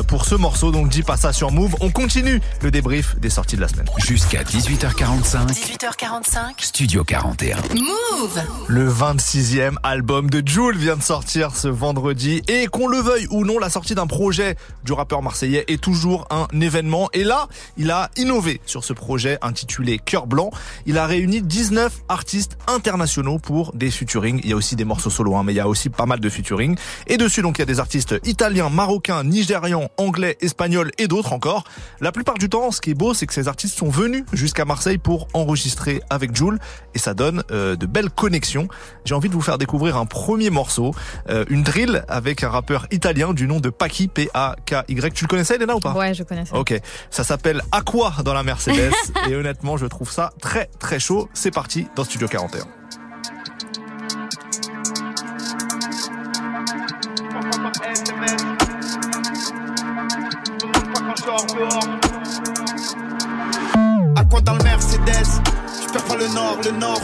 pour 0.08 0.24
ce 0.24 0.34
morceau, 0.34 0.70
donc 0.70 0.88
dis 0.88 1.02
pas 1.02 1.16
ça 1.16 1.32
sur 1.32 1.50
Move. 1.50 1.74
On 1.80 1.90
continue 1.90 2.40
le 2.62 2.70
débrief 2.70 3.18
des 3.18 3.30
sorties 3.30 3.56
de 3.56 3.60
la 3.60 3.68
semaine. 3.68 3.86
Jusqu'à 3.98 4.42
18h45, 4.42 5.46
18h45. 5.48 6.52
Studio 6.58 7.04
41. 7.04 7.56
Move. 7.74 8.42
Le 8.68 8.90
26e 8.90 9.74
album 9.82 10.30
de 10.30 10.42
Joule 10.46 10.76
vient 10.76 10.96
de 10.96 11.02
sortir 11.02 11.54
ce 11.54 11.68
vendredi 11.68 12.42
et 12.48 12.66
qu'on 12.66 12.88
le 12.88 12.98
veuille 12.98 13.26
ou 13.30 13.44
non, 13.44 13.58
la 13.58 13.70
sortie 13.70 13.94
d'un 13.94 14.06
projet 14.06 14.56
du 14.84 14.92
rappeur 14.92 15.22
marseillais 15.22 15.64
est 15.68 15.80
toujours 15.80 16.26
un 16.30 16.46
événement. 16.60 17.08
Et 17.12 17.24
là, 17.24 17.48
il 17.76 17.90
a 17.90 18.10
innové 18.16 18.60
sur 18.66 18.84
ce 18.84 18.92
projet 18.92 19.38
intitulé 19.42 19.98
Cœur 19.98 20.26
Blanc. 20.26 20.50
Il 20.86 20.98
a 20.98 21.06
réuni 21.06 21.42
19 21.42 21.92
artistes 22.08 22.56
internationaux 22.66 23.38
pour 23.38 23.72
des 23.74 23.90
featuring. 23.90 24.40
Il 24.44 24.50
y 24.50 24.52
a 24.52 24.56
aussi 24.56 24.76
des 24.76 24.84
morceaux 24.84 25.10
solo, 25.10 25.36
hein, 25.36 25.42
mais 25.44 25.52
il 25.52 25.56
y 25.56 25.60
a 25.60 25.68
aussi 25.68 25.90
pas 25.90 26.06
mal 26.06 26.20
de 26.20 26.28
featuring. 26.28 26.76
Et 27.06 27.16
dessus, 27.16 27.42
donc, 27.42 27.58
il 27.58 27.60
y 27.60 27.62
a 27.62 27.66
des 27.66 27.80
artistes 27.80 28.14
italiens, 28.24 28.70
marocains, 28.70 29.24
anglais, 29.96 30.36
espagnols 30.40 30.90
et 30.98 31.08
d'autres 31.08 31.32
encore. 31.32 31.64
La 32.00 32.12
plupart 32.12 32.38
du 32.38 32.48
temps, 32.48 32.70
ce 32.70 32.80
qui 32.80 32.90
est 32.90 32.94
beau, 32.94 33.14
c'est 33.14 33.26
que 33.26 33.34
ces 33.34 33.48
artistes 33.48 33.78
sont 33.78 33.88
venus 33.88 34.24
jusqu'à 34.32 34.64
Marseille 34.64 34.98
pour 34.98 35.28
enregistrer 35.32 36.02
avec 36.10 36.34
Joule 36.34 36.58
et 36.94 36.98
ça 36.98 37.14
donne 37.14 37.42
euh, 37.50 37.76
de 37.76 37.86
belles 37.86 38.10
connexions. 38.10 38.68
J'ai 39.04 39.14
envie 39.14 39.28
de 39.28 39.34
vous 39.34 39.42
faire 39.42 39.58
découvrir 39.58 39.96
un 39.96 40.06
premier 40.06 40.50
morceau, 40.50 40.94
euh, 41.28 41.44
une 41.48 41.62
drill 41.62 42.04
avec 42.08 42.42
un 42.42 42.48
rappeur 42.48 42.86
italien 42.90 43.32
du 43.32 43.46
nom 43.46 43.60
de 43.60 43.70
Paki, 43.70 44.08
P-A-K-Y. 44.08 45.12
Tu 45.14 45.24
le 45.24 45.28
connaissais, 45.28 45.56
Elena, 45.56 45.76
ou 45.76 45.80
pas? 45.80 45.92
Ouais, 45.92 46.14
je 46.14 46.22
connais 46.22 46.44
ça. 46.44 46.56
Ok, 46.56 46.78
ça 47.10 47.24
s'appelle 47.24 47.62
Aqua 47.72 48.14
dans 48.24 48.34
la 48.34 48.42
Mercedes 48.42 48.92
et 49.28 49.34
honnêtement, 49.34 49.76
je 49.76 49.86
trouve 49.86 50.10
ça 50.10 50.32
très 50.40 50.70
très 50.78 50.98
chaud. 51.00 51.28
C'est 51.34 51.52
parti 51.52 51.86
dans 51.96 52.04
Studio 52.04 52.28
41. 52.28 52.83
Le 66.62 66.70
nord. 66.72 67.00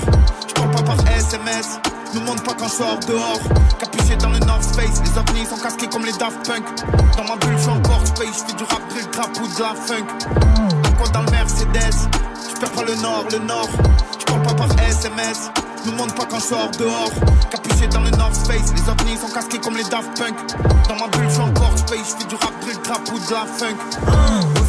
Je 0.47 0.55
parle 0.55 0.71
pas 0.71 0.83
par 0.83 0.97
SMS. 1.09 1.81
Me 2.15 2.21
montre 2.21 2.43
pas 2.43 2.55
quand 2.55 2.69
je 2.69 2.75
sors 2.75 2.99
dehors. 3.01 3.41
Capuché 3.79 4.17
dans 4.17 4.31
le 4.31 4.39
North 4.41 4.65
Face. 4.77 5.01
Les 5.03 5.19
ovnis 5.19 5.47
sont 5.47 5.57
casqués 5.57 5.89
comme 5.89 6.05
les 6.05 6.13
Daft 6.13 6.47
Punk. 6.47 6.65
Dans 7.17 7.25
ma 7.25 7.37
bulle, 7.37 7.57
je 7.57 7.63
suis 7.63 7.71
encore 7.71 8.07
space. 8.07 8.45
Je 8.47 8.51
fais 8.51 8.57
du 8.57 8.65
rap, 8.65 8.89
drill, 8.91 9.07
trap 9.11 9.31
ou 9.41 9.47
de 9.47 9.61
la 9.61 9.75
funk. 9.75 10.07
Quoi 10.99 11.09
dans 11.09 11.23
le 11.23 11.31
Mercedes 11.31 12.09
Je 12.55 12.61
perds 12.61 12.73
pas 12.73 12.85
le 12.85 12.95
nord, 12.97 13.25
le 13.31 13.39
nord. 13.39 13.69
Je 14.19 14.25
parle 14.25 14.43
pas 14.43 14.55
par 14.55 14.69
SMS. 14.89 15.51
Me 15.87 15.93
montre 15.93 16.15
pas 16.15 16.27
quand 16.27 16.39
je 16.39 16.45
sors 16.45 16.71
dehors. 16.79 17.11
Capuché 17.51 17.87
dans 17.89 18.01
le 18.03 18.11
North 18.11 18.37
Face. 18.47 18.73
Les 18.75 18.91
ovnis 18.91 19.17
sont 19.17 19.33
casqués 19.33 19.59
comme 19.59 19.77
les 19.77 19.85
Daft 19.85 20.17
Punk. 20.19 20.37
Dans 20.89 20.97
ma 20.97 21.09
bulle, 21.09 21.29
je 21.29 21.35
suis 21.35 21.43
encore 21.43 21.79
space. 21.79 22.17
Je 22.19 22.23
fais 22.23 22.29
du 22.29 22.35
rap, 22.37 22.53
drill, 22.61 22.79
trap 22.83 23.09
ou 23.13 23.19
de 23.19 23.33
la 23.33 23.47
funk. 23.47 23.77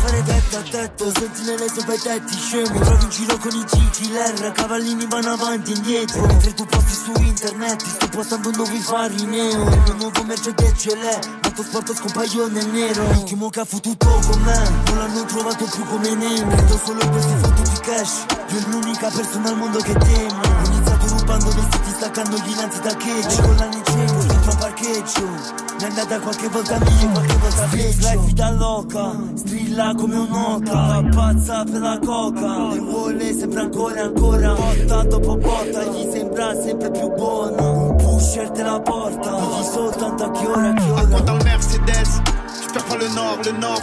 Fare 0.02 0.24
testa 0.24 0.58
a 0.58 0.62
testa, 0.62 1.20
sentinelle 1.20 1.68
sopra 1.70 1.94
i 1.94 2.00
tetti 2.00 2.34
scemo 2.34 2.80
Trovi 2.80 3.10
giro 3.10 3.38
con 3.38 3.52
i 3.52 3.64
GTLR, 3.64 4.52
cavallini 4.52 5.06
vanno 5.08 5.34
avanti 5.34 5.72
e 5.72 5.76
indietro 5.76 6.26
Mentre 6.26 6.54
tu 6.56 6.66
posti 6.66 6.94
su 6.94 7.12
internet, 7.22 7.86
sto 7.86 8.08
postando 8.10 8.50
nuovi 8.52 8.80
fari 8.80 9.26
neo 9.26 9.62
Il 9.62 9.82
mio 9.84 9.94
nuovo 10.00 10.24
Mercedes 10.24 10.74
ce 10.76 10.96
l'è, 10.96 11.20
molto 11.44 11.62
sport 11.62 11.94
scompaio 11.96 12.48
nel 12.48 12.66
nero 12.68 13.04
L'ultimo 13.14 13.50
che 13.50 13.60
ha 13.60 13.66
fottuto 13.66 14.08
con 14.08 14.42
me, 14.42 14.70
non 14.86 14.98
l'hanno 14.98 15.26
trovato 15.26 15.66
più 15.66 15.86
come 15.86 16.16
Nemo 16.16 16.56
Credo 16.56 16.80
solo 16.84 17.08
questi 17.10 17.34
fottuti 17.40 17.80
cash, 17.82 18.26
io 18.48 18.60
l'unica 18.70 19.10
persona 19.10 19.50
al 19.50 19.58
mondo 19.58 19.80
che 19.80 19.94
temo 19.94 21.01
Rubando 21.32 21.52
vestiti, 21.52 21.90
staccando 21.92 22.38
gli 22.40 22.56
lanzi 22.56 22.82
da 22.82 22.96
cheggio 22.96 23.42
Con 23.42 23.56
l'anni 23.56 23.82
cengo, 23.86 24.24
dentro 24.24 24.52
a 24.52 24.56
parcheggio 24.56 25.60
mi 25.82 25.88
è 25.88 25.90
andata 25.90 26.20
qualche 26.20 26.48
volta 26.50 26.78
meglio, 26.78 27.10
qualche 27.10 27.38
volta 27.38 27.68
peggio 27.72 28.08
Life 28.08 28.26
vita 28.26 28.52
loca, 28.52 29.12
strilla 29.36 29.96
come 29.96 30.16
un'oca 30.16 31.10
Pazza 31.10 31.64
per 31.64 31.80
la 31.80 32.00
coca. 32.00 32.74
Le 32.74 32.80
vuole 32.80 33.34
sempre 33.34 33.62
ancora 33.62 33.96
e 33.96 34.00
ancora. 34.02 34.54
Botta 34.54 35.04
dopo 35.04 35.38
botta, 35.38 35.84
gli 35.86 36.12
sembra 36.12 36.54
sempre 36.62 36.92
più 36.92 37.10
buona 37.10 37.70
Un 37.70 37.96
pusher 37.96 38.50
te 38.52 38.64
la 38.64 38.80
porta. 38.80 39.32
Digli 39.32 39.64
soltanto 39.64 40.24
a 40.26 40.32
che 40.32 40.46
ora, 40.46 40.70
a 40.70 40.74
quoi 40.74 40.90
ora. 40.92 41.34
Le 41.34 41.44
Mercedes. 41.44 42.22
Je 42.62 42.72
perds 42.74 42.84
pas 42.84 42.98
le 42.98 43.08
nord, 43.16 43.46
le 43.46 43.52
nord. 43.58 43.82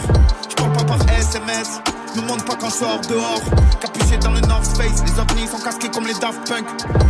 Je 0.48 0.54
parle 0.54 0.72
pas 0.72 0.84
par 0.84 0.98
SMS. 1.18 1.97
Nous 2.16 2.23
montre 2.23 2.44
pas 2.44 2.57
quand 2.57 2.71
je 2.71 2.75
sors 2.75 3.01
dehors. 3.09 3.40
Capuché 3.81 4.16
dans 4.18 4.31
le 4.31 4.40
North 4.40 4.66
Face, 4.77 5.03
les 5.05 5.18
ovnis 5.18 5.47
sont 5.47 5.59
casqués 5.59 5.88
comme 5.88 6.07
les 6.07 6.14
Daft 6.14 6.49
Punk. 6.49 6.66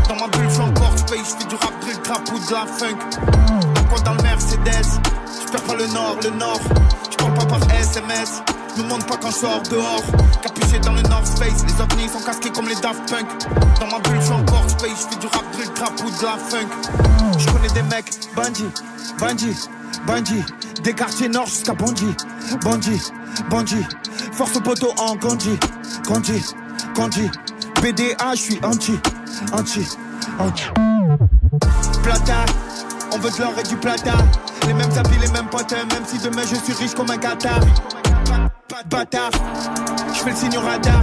Dans 0.08 0.16
ma 0.16 0.28
bulle, 0.28 0.48
je 0.48 0.54
suis 0.54 0.62
encore 0.62 0.98
space, 0.98 1.36
je 1.38 1.42
fais 1.42 1.48
du 1.48 1.54
rap, 1.54 1.72
drill, 1.80 1.98
trap 2.02 2.22
ou 2.32 2.38
de 2.38 2.52
la 2.52 2.66
funk. 2.66 2.98
Encore 3.80 4.02
dans 4.02 4.14
le 4.14 4.22
Mercedes, 4.22 5.00
je 5.52 5.58
pas 5.58 5.74
le 5.74 5.86
nord, 5.88 6.16
le 6.22 6.30
nord? 6.30 6.60
Je 7.10 7.16
pas 7.16 7.46
par 7.46 7.60
SMS. 7.70 8.42
Nous 8.76 8.84
montre 8.84 9.06
pas 9.06 9.16
quand 9.16 9.30
je 9.30 9.36
sors 9.36 9.62
dehors. 9.70 10.02
Capuché 10.42 10.78
dans 10.80 10.92
le 10.92 11.02
North 11.02 11.26
Face, 11.38 11.64
les 11.66 11.80
ovnis 11.80 12.08
sont 12.08 12.24
casqués 12.24 12.50
comme 12.50 12.68
les 12.68 12.76
Daft 12.76 13.08
Punk. 13.10 13.26
Dans 13.80 13.86
ma 13.86 13.98
bulle, 14.00 14.20
je 14.20 14.32
encore 14.32 14.57
je 14.86 14.94
fais 14.94 15.16
du 15.16 15.26
rap, 15.26 15.44
drill, 15.52 15.72
trap 15.74 15.92
ou 16.04 16.10
de 16.10 16.22
la 16.22 16.36
funk. 16.36 16.68
Je 17.38 17.50
connais 17.50 17.68
des 17.68 17.82
mecs, 17.82 18.10
bandits, 18.34 18.70
bandits, 19.18 19.68
bandits. 20.06 20.44
Des 20.82 20.92
quartiers 20.92 21.28
nord 21.28 21.46
jusqu'à 21.46 21.74
Bondy, 21.74 22.14
Bondy, 22.62 23.00
Bondy. 23.50 23.84
Force 24.32 24.56
au 24.56 24.60
poteau 24.60 24.92
en 24.98 25.16
Gondi, 25.16 25.58
Gondi, 26.04 26.44
Gondi. 26.94 27.30
BDA, 27.82 28.34
je 28.34 28.40
suis 28.40 28.60
anti, 28.64 28.98
anti, 29.52 29.86
anti. 30.38 30.64
Plata, 32.02 32.44
on 33.12 33.18
veut 33.18 33.30
de 33.30 33.38
l'or 33.40 33.54
et 33.58 33.62
du 33.64 33.76
plata. 33.76 34.14
Les 34.66 34.74
mêmes 34.74 34.92
habits, 34.96 35.18
les 35.20 35.28
mêmes 35.28 35.48
potes, 35.50 35.72
même 35.72 36.04
si 36.06 36.18
demain 36.18 36.42
je 36.48 36.56
suis 36.56 36.72
riche 36.74 36.94
comme 36.94 37.10
un 37.10 37.18
Qatar. 37.18 37.60
Pas 38.68 38.82
de 38.82 38.88
bâtard, 38.88 39.30
je 40.14 40.18
fais 40.18 40.30
le 40.30 40.36
signe 40.36 40.58
radar. 40.58 41.02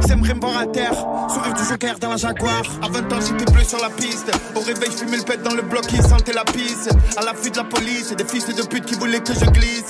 C'est 0.00 0.16
me 0.16 0.40
voir 0.40 0.58
à 0.58 0.66
terre, 0.66 0.94
sourire 1.28 1.54
du 1.54 1.64
joker 1.64 1.98
dans 1.98 2.10
la 2.10 2.16
Jaguar. 2.16 2.62
À 2.82 2.88
20 2.88 3.12
ans, 3.12 3.20
j'étais 3.20 3.50
bleu 3.52 3.64
sur 3.64 3.80
la 3.80 3.90
piste. 3.90 4.30
Au 4.54 4.60
réveil, 4.60 4.90
je 4.90 4.96
fumais 5.04 5.16
le 5.16 5.22
pet 5.22 5.42
dans 5.42 5.54
le 5.54 5.62
bloc 5.62 5.86
qui 5.86 5.96
sentait 5.96 6.32
la 6.32 6.44
pisse. 6.44 6.88
À 7.16 7.24
l'affût 7.24 7.50
de 7.50 7.56
la 7.56 7.64
police, 7.64 8.12
des 8.12 8.24
fils 8.24 8.46
de 8.46 8.62
pute 8.62 8.84
qui 8.84 8.94
voulaient 8.94 9.20
que 9.20 9.34
je 9.34 9.44
glisse. 9.46 9.88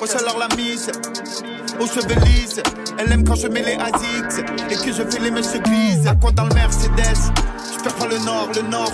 Wesh 0.00 0.14
alors 0.16 0.38
la 0.38 0.48
mise, 0.56 0.90
aux 1.80 1.86
cheveux 1.86 2.20
lisses. 2.26 2.60
Elle 2.98 3.12
aime 3.12 3.24
quand 3.24 3.34
je 3.34 3.48
mets 3.48 3.62
les 3.62 3.74
ASICS 3.74 4.44
et 4.70 4.76
que 4.76 4.92
je 4.92 5.02
fais 5.02 5.20
les 5.20 5.30
mèches 5.30 5.60
grises. 5.62 6.06
À 6.06 6.14
quoi 6.14 6.30
dans 6.32 6.44
le 6.44 6.54
Mercedes, 6.54 7.32
je 7.76 7.82
perds 7.82 7.94
pas 7.94 8.06
le 8.06 8.18
nord, 8.18 8.48
le 8.54 8.62
nord. 8.62 8.92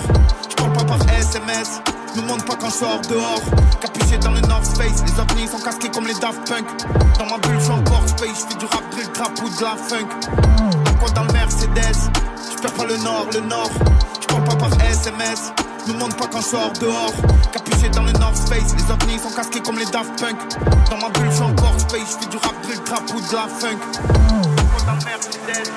Je 0.49 0.55
parle 0.55 0.73
pas 0.73 0.83
par 0.83 0.99
SMS. 1.13 1.81
Nous 2.15 2.23
montre 2.23 2.45
pas 2.45 2.55
quand 2.59 2.69
je 2.69 2.73
sors 2.73 3.01
dehors. 3.09 3.41
Capuché 3.79 4.17
dans 4.17 4.31
le 4.31 4.41
North 4.41 4.65
Face, 4.77 5.03
les 5.05 5.19
ovnis 5.19 5.47
sont 5.47 5.63
casqués 5.63 5.89
comme 5.89 6.07
les 6.07 6.13
Daft 6.15 6.47
Punk. 6.47 6.65
Dans 7.17 7.25
ma 7.25 7.37
bulle, 7.37 7.57
je 7.57 7.63
suis 7.63 7.71
encore 7.71 8.03
space, 8.07 8.45
je 8.49 8.53
fais 8.53 8.59
du 8.59 8.65
rap, 8.65 8.83
drill, 8.91 9.09
trap 9.13 9.33
de 9.35 9.63
la 9.63 9.75
funk. 9.77 10.09
À 10.85 10.91
quoi 10.99 11.09
dans 11.11 11.23
le 11.23 11.33
Mercedes, 11.33 12.11
je 12.55 12.61
perds 12.61 12.73
pas 12.73 12.85
le 12.85 12.97
nord, 12.97 13.27
le 13.33 13.39
nord. 13.41 13.71
Je 14.21 14.27
parle 14.27 14.43
pas 14.43 14.55
par 14.55 14.71
SMS. 14.89 15.53
Nous 15.87 15.93
montre 15.95 16.15
pas 16.15 16.27
quand 16.27 16.41
je 16.41 16.45
sors 16.45 16.73
dehors. 16.73 17.13
Capuché 17.51 17.89
dans 17.89 18.03
le 18.03 18.11
North 18.13 18.37
Face, 18.49 18.75
les 18.75 18.91
ovnis 18.91 19.19
sont 19.19 19.35
casqués 19.35 19.61
comme 19.61 19.77
les 19.77 19.85
Daft 19.85 20.19
Punk. 20.19 20.37
Dans 20.89 20.97
ma 20.97 21.09
bulle, 21.09 21.31
je 21.31 21.43
encore 21.43 21.79
space, 21.79 22.17
je 22.19 22.23
fais 22.23 22.29
du 22.29 22.37
rap, 22.37 22.55
drill, 22.63 22.79
trap 22.83 23.03
ou 23.15 23.19
de 23.19 23.33
la 23.33 23.47
funk. 23.47 23.79
Je. 23.93 25.07
Je. 25.25 25.71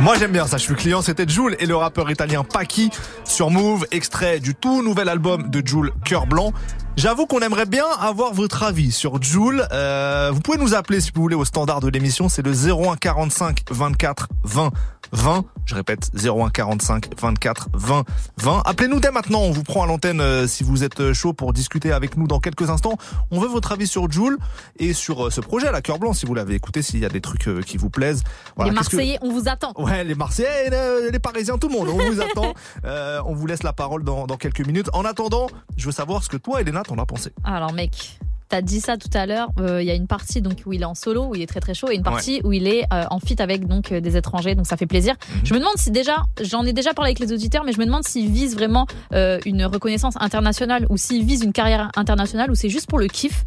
Moi 0.00 0.16
j'aime 0.18 0.32
bien 0.32 0.46
ça, 0.46 0.56
je 0.56 0.62
suis 0.62 0.74
client, 0.74 1.02
c'était 1.02 1.26
Joule 1.26 1.56
et 1.58 1.66
le 1.66 1.76
rappeur 1.76 2.10
italien 2.10 2.44
Paki 2.44 2.90
sur 3.24 3.50
Move, 3.50 3.86
extrait 3.90 4.40
du 4.40 4.54
tout 4.54 4.82
nouvel 4.82 5.08
album 5.08 5.50
de 5.50 5.66
Joule, 5.66 5.92
Cœur 6.04 6.26
Blanc. 6.26 6.52
J'avoue 6.96 7.26
qu'on 7.26 7.40
aimerait 7.40 7.66
bien 7.66 7.86
avoir 8.00 8.32
votre 8.32 8.62
avis 8.62 8.92
sur 8.92 9.20
Joule. 9.20 9.66
Euh, 9.72 10.30
vous 10.32 10.40
pouvez 10.40 10.58
nous 10.58 10.74
appeler 10.74 11.00
si 11.00 11.10
vous 11.12 11.22
voulez 11.22 11.34
au 11.34 11.44
standard 11.44 11.80
de 11.80 11.88
l'émission, 11.88 12.28
c'est 12.28 12.42
le 12.42 12.52
01 12.52 12.96
45 12.96 13.62
24 13.70 14.28
20 14.44 14.70
20. 15.12 15.44
Je 15.66 15.74
répète 15.74 16.10
01 16.14 16.50
45 16.50 17.08
24 17.20 17.68
20 17.74 18.04
20. 18.38 18.62
Appelez-nous 18.64 19.00
dès 19.00 19.10
maintenant, 19.10 19.40
on 19.40 19.50
vous 19.50 19.62
prend 19.64 19.82
à 19.82 19.86
l'antenne 19.86 20.20
euh, 20.20 20.46
si 20.46 20.62
vous 20.62 20.84
êtes 20.84 21.12
chaud 21.12 21.32
pour 21.32 21.52
discuter 21.52 21.92
avec 21.92 22.16
nous 22.16 22.26
dans 22.28 22.38
quelques 22.38 22.70
instants. 22.70 22.94
On 23.30 23.40
veut 23.40 23.48
votre 23.48 23.72
avis 23.72 23.86
sur 23.86 24.10
Joule 24.10 24.38
et 24.78 24.92
sur 24.92 25.26
euh, 25.26 25.30
ce 25.30 25.40
projet, 25.40 25.70
la 25.72 25.82
Cœur 25.82 25.98
Blanc, 25.98 26.12
si 26.12 26.26
vous 26.26 26.34
l'avez 26.34 26.54
écouté, 26.54 26.80
s'il 26.82 27.00
y 27.00 27.04
a 27.04 27.08
des 27.08 27.20
trucs 27.20 27.48
euh, 27.48 27.60
qui 27.60 27.76
vous 27.76 27.90
plaisent. 27.90 28.22
Voilà, 28.56 28.70
les 28.70 28.76
que- 28.76 28.80
Marseillais, 28.82 29.18
on 29.20 29.32
vous 29.32 29.48
attend. 29.48 29.72
Ouais, 29.78 30.04
les 30.04 30.14
Marseillais, 30.14 30.70
les, 30.70 31.10
les 31.10 31.18
Parisiens, 31.18 31.58
tout 31.58 31.68
le 31.68 31.74
monde, 31.74 31.88
on 31.88 31.98
vous 32.12 32.20
attend. 32.20 32.54
Euh, 32.84 33.20
on 33.26 33.34
vous 33.34 33.46
laisse 33.46 33.62
la 33.62 33.72
parole 33.72 34.04
dans, 34.04 34.26
dans 34.26 34.36
quelques 34.36 34.64
minutes. 34.66 34.88
En 34.92 35.04
attendant, 35.04 35.46
je 35.76 35.86
veux 35.86 35.92
savoir 35.92 36.22
ce 36.22 36.28
que 36.28 36.36
toi, 36.36 36.60
Elena, 36.60 36.82
t'en 36.84 36.98
as 36.98 37.06
pensé. 37.06 37.30
Alors 37.44 37.72
mec, 37.72 38.18
t'as 38.48 38.62
dit 38.62 38.80
ça 38.80 38.96
tout 38.96 39.08
à 39.14 39.26
l'heure. 39.26 39.48
euh, 39.58 39.82
Il 39.82 39.86
y 39.86 39.90
a 39.90 39.94
une 39.94 40.06
partie 40.06 40.40
donc 40.42 40.62
où 40.66 40.72
il 40.72 40.82
est 40.82 40.84
en 40.86 40.94
solo, 40.94 41.24
où 41.26 41.34
il 41.34 41.42
est 41.42 41.46
très 41.46 41.60
très 41.60 41.74
chaud, 41.74 41.90
et 41.90 41.94
une 41.96 42.02
partie 42.02 42.40
où 42.44 42.52
il 42.52 42.66
est 42.68 42.84
euh, 42.92 43.04
en 43.10 43.18
feat 43.18 43.40
avec 43.40 43.66
donc 43.66 43.90
euh, 43.90 44.00
des 44.00 44.16
étrangers. 44.16 44.54
Donc 44.54 44.66
ça 44.66 44.76
fait 44.76 44.86
plaisir. 44.86 45.14
Mhm. 45.14 45.40
Je 45.44 45.54
me 45.54 45.58
demande 45.58 45.76
si 45.76 45.90
déjà, 45.90 46.24
j'en 46.40 46.64
ai 46.64 46.72
déjà 46.72 46.94
parlé 46.94 47.08
avec 47.10 47.18
les 47.18 47.32
auditeurs, 47.32 47.64
mais 47.64 47.72
je 47.72 47.78
me 47.80 47.86
demande 47.86 48.04
s'il 48.04 48.30
vise 48.30 48.54
vraiment 48.54 48.86
une 49.12 49.64
reconnaissance 49.64 50.14
internationale 50.20 50.86
ou 50.90 50.96
s'il 50.96 51.24
vise 51.24 51.42
une 51.42 51.52
carrière 51.52 51.90
internationale 51.96 52.50
ou 52.50 52.54
c'est 52.54 52.68
juste 52.68 52.88
pour 52.88 52.98
le 52.98 53.06
kiff. 53.08 53.44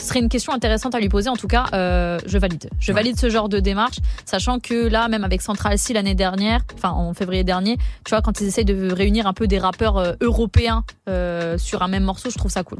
Ce 0.00 0.06
serait 0.06 0.20
une 0.20 0.30
question 0.30 0.52
intéressante 0.54 0.94
à 0.94 1.00
lui 1.00 1.10
poser. 1.10 1.28
En 1.28 1.36
tout 1.36 1.46
cas, 1.46 1.66
euh, 1.74 2.18
je 2.26 2.38
valide. 2.38 2.70
Je 2.80 2.92
valide 2.92 3.18
ce 3.18 3.28
genre 3.28 3.50
de 3.50 3.60
démarche, 3.60 3.98
sachant 4.24 4.58
que 4.58 4.88
là, 4.88 5.08
même 5.08 5.24
avec 5.24 5.42
Central 5.42 5.78
C 5.78 5.92
l'année 5.92 6.14
dernière, 6.14 6.62
enfin 6.74 6.90
en 6.90 7.12
février 7.12 7.44
dernier, 7.44 7.76
tu 8.04 8.10
vois, 8.10 8.22
quand 8.22 8.40
ils 8.40 8.46
essayent 8.46 8.64
de 8.64 8.92
réunir 8.92 9.26
un 9.26 9.34
peu 9.34 9.46
des 9.46 9.58
rappeurs 9.58 9.98
euh, 9.98 10.12
européens 10.22 10.84
euh, 11.08 11.58
sur 11.58 11.82
un 11.82 11.88
même 11.88 12.04
morceau, 12.04 12.30
je 12.30 12.38
trouve 12.38 12.50
ça 12.50 12.62
cool. 12.62 12.78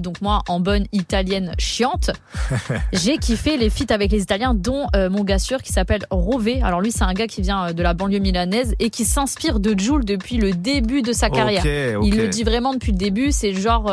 Donc 0.00 0.20
moi, 0.20 0.42
en 0.48 0.60
bonne 0.60 0.86
italienne 0.92 1.52
chiante, 1.58 2.10
j'ai 2.92 3.18
kiffé 3.18 3.56
les 3.56 3.70
feats 3.70 3.92
avec 3.92 4.10
les 4.10 4.22
Italiens, 4.22 4.54
dont 4.54 4.86
mon 4.94 5.22
gars 5.24 5.38
sûr 5.38 5.62
qui 5.62 5.72
s'appelle 5.72 6.04
Rové. 6.10 6.60
Alors 6.62 6.80
lui, 6.80 6.90
c'est 6.90 7.04
un 7.04 7.12
gars 7.12 7.26
qui 7.26 7.42
vient 7.42 7.72
de 7.72 7.82
la 7.82 7.94
banlieue 7.94 8.18
milanaise 8.18 8.74
et 8.80 8.90
qui 8.90 9.04
s'inspire 9.04 9.60
de 9.60 9.78
Jules 9.78 10.04
depuis 10.04 10.36
le 10.36 10.52
début 10.52 11.02
de 11.02 11.12
sa 11.12 11.30
carrière. 11.30 11.64
Il 12.02 12.16
le 12.16 12.28
dit 12.28 12.42
vraiment 12.42 12.74
depuis 12.74 12.92
le 12.92 12.98
début. 12.98 13.30
C'est 13.30 13.54
genre 13.54 13.92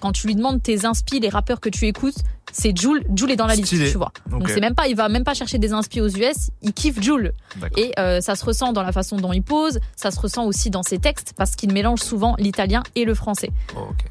quand 0.00 0.12
tu 0.12 0.26
lui 0.26 0.36
demandes 0.36 0.62
tes 0.62 0.84
inspi, 0.84 1.20
les 1.20 1.28
rappeurs 1.28 1.60
que 1.60 1.67
tu 1.68 1.86
écoutes, 1.86 2.18
c'est 2.52 2.76
Jules. 2.76 3.04
Jules 3.14 3.30
est 3.30 3.36
dans 3.36 3.46
la 3.46 3.54
liste, 3.54 3.66
Stylé. 3.68 3.90
tu 3.90 3.96
vois. 3.98 4.12
Donc 4.30 4.48
c'est 4.48 4.60
même 4.60 4.74
pas, 4.74 4.88
il 4.88 4.96
va 4.96 5.08
même 5.08 5.24
pas 5.24 5.34
chercher 5.34 5.58
des 5.58 5.72
inspi 5.72 6.00
aux 6.00 6.08
US. 6.08 6.50
Il 6.62 6.72
kiffe 6.72 7.00
Jules. 7.00 7.32
Et 7.76 7.92
euh, 7.98 8.20
ça 8.20 8.34
se 8.36 8.44
ressent 8.44 8.72
dans 8.72 8.82
la 8.82 8.92
façon 8.92 9.16
dont 9.16 9.32
il 9.32 9.42
pose, 9.42 9.78
ça 9.96 10.10
se 10.10 10.18
ressent 10.20 10.44
aussi 10.46 10.70
dans 10.70 10.82
ses 10.82 10.98
textes 10.98 11.32
parce 11.36 11.54
qu'il 11.56 11.72
mélange 11.72 12.00
souvent 12.00 12.34
l'italien 12.38 12.82
et 12.94 13.04
le 13.04 13.14
français. 13.14 13.50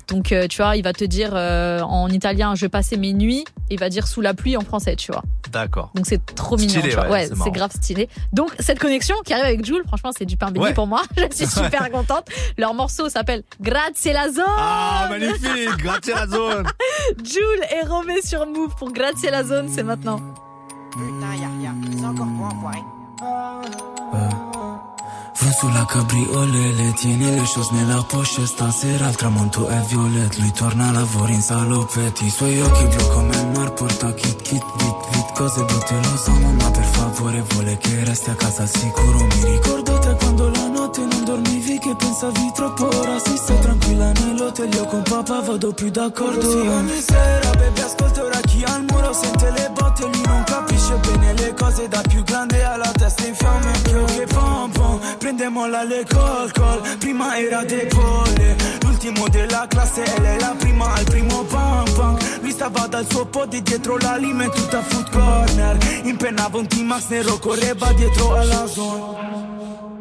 Donc 0.07 0.31
euh, 0.31 0.47
tu 0.47 0.61
vois, 0.61 0.75
il 0.75 0.83
va 0.83 0.93
te 0.93 1.03
dire 1.03 1.31
euh, 1.33 1.81
en 1.81 2.09
italien 2.09 2.55
je 2.55 2.67
passais 2.67 2.97
mes 2.97 3.13
nuits, 3.13 3.45
et 3.69 3.73
il 3.73 3.79
va 3.79 3.89
dire 3.89 4.07
sous 4.07 4.21
la 4.21 4.33
pluie 4.33 4.55
en 4.57 4.61
français, 4.61 4.95
tu 4.95 5.11
vois. 5.11 5.23
D'accord. 5.51 5.91
Donc 5.95 6.05
c'est 6.07 6.23
trop 6.35 6.57
mignon, 6.57 6.69
Stylé, 6.69 6.89
tu 6.89 6.95
vois. 6.95 7.09
ouais, 7.09 7.29
Ouais, 7.29 7.35
c'est 7.43 7.51
grave 7.51 7.71
stylé. 7.73 8.09
Donc 8.33 8.51
cette 8.59 8.79
connexion 8.79 9.15
qui 9.25 9.33
arrive 9.33 9.45
avec 9.45 9.65
Jules, 9.65 9.83
franchement, 9.87 10.11
c'est 10.17 10.25
du 10.25 10.37
pain 10.37 10.51
béni 10.51 10.65
Ouais. 10.65 10.73
pour 10.73 10.87
moi. 10.87 11.01
Je 11.17 11.35
suis 11.35 11.47
super 11.63 11.89
contente. 11.91 12.27
Leur 12.57 12.73
morceau 12.73 13.09
s'appelle 13.09 13.43
Grazie 13.61 14.11
la 14.13 14.29
zone. 14.31 14.43
Ah, 14.47 15.07
magnifique, 15.09 15.77
grazie 15.77 16.11
la 16.13 16.27
zone. 16.27 16.65
Jules 17.23 17.63
est 17.71 17.85
Romé 17.87 18.21
sur 18.27 18.45
Move 18.45 18.75
pour 18.75 18.91
Grazie 18.91 19.29
la 19.31 19.43
zone, 19.43 19.69
c'est 19.69 19.83
maintenant. 19.83 20.19
Vând 25.39 25.53
sulla 25.59 25.85
cabriolele 25.85 26.93
Tieni 26.93 27.35
le 27.35 27.45
choses 27.45 27.71
nella 27.71 28.03
poche 28.07 28.45
Stasera 28.45 29.07
il 29.09 29.15
tramonto 29.15 29.67
è 29.67 29.79
violet 29.87 30.37
Lui 30.37 30.51
torna 30.51 30.89
a 30.89 30.91
lavoro 30.91 31.31
in 31.31 31.41
salopetti 31.41 32.25
I 32.25 32.29
suoi 32.29 32.61
occhi 32.61 32.85
blu 32.85 33.07
come 33.07 33.35
il 33.35 33.47
mar 33.47 33.73
Porta 33.73 34.13
kit 34.13 34.41
kit 34.41 34.63
vit 34.77 35.09
vit 35.11 35.31
Cose 35.33 35.63
brutte 35.63 35.93
lo 35.93 36.17
so 36.17 36.31
mamma 36.31 36.71
per 36.71 36.83
favore 36.83 37.43
Vuole 37.49 37.77
che 37.77 38.03
resti 38.03 38.29
a 38.29 38.35
casa. 38.35 38.63
Al 38.63 38.69
sicuro 38.69 39.19
Mi 39.19 39.45
ricordo 39.51 39.97
te 39.99 40.06
quando 40.15 40.49
la 40.49 40.67
notte 40.67 41.01
non 41.01 41.23
dormivi 41.23 41.79
Che 41.79 41.95
pensavi 41.95 42.51
troppo 42.53 42.85
Ora 42.87 43.19
si 43.19 43.35
stai 43.37 43.59
tranquilla 43.59 44.11
nell'hotel. 44.11 44.73
Io 44.73 44.85
con 44.85 45.03
papà 45.03 45.41
vado 45.41 45.73
più 45.73 45.89
d'accordo. 45.89 46.49
Sì, 46.49 46.57
ogni 46.57 47.01
sera 47.01 47.49
baby 47.51 47.81
ascolta 47.81 48.23
ora 48.23 48.39
chi 48.41 48.63
al 48.63 48.83
muro 48.87 49.13
Sente 49.13 49.51
le 49.51 49.71
botte 49.73 50.03
Lui 50.03 50.21
non 50.25 50.43
capisce 50.43 50.95
bene 50.97 51.33
le 51.33 51.53
cose 51.53 51.87
Da 51.87 52.01
più 52.07 52.23
grande 52.23 52.63
alla 52.63 52.91
testa 52.91 53.25
in 53.25 53.35
fiamme. 53.35 53.71
Anch'io 53.73 54.05
che 54.05 54.25
pom 54.27 54.71
pom 54.71 54.99
Prende 55.17 55.49
molla 55.49 55.83
le 55.83 56.05
col 56.09 56.51
col. 56.51 56.81
Prima 56.97 57.37
era 57.37 57.63
debole 57.63 58.55
L'ultimo 58.81 59.27
della 59.27 59.65
classe 59.67 60.03
e 60.03 60.21
lei 60.21 60.39
la 60.39 60.55
prima 60.57 60.93
al 60.93 61.03
primo 61.03 61.43
pam 61.43 61.85
pam 61.93 62.17
Lui 62.41 62.51
stava 62.51 62.87
dal 62.87 63.05
suo 63.09 63.25
podi 63.25 63.61
dietro 63.61 63.97
la 63.97 64.15
lima 64.15 64.45
e 64.45 64.49
tutta 64.49 64.81
food 64.81 65.09
corner. 65.11 65.77
Impennava 66.03 66.57
un 66.57 66.67
T-Max 66.67 67.07
nero 67.09 67.37
correva 67.37 67.91
dietro 67.93 68.35
alla 68.35 68.65
zona 68.67 69.96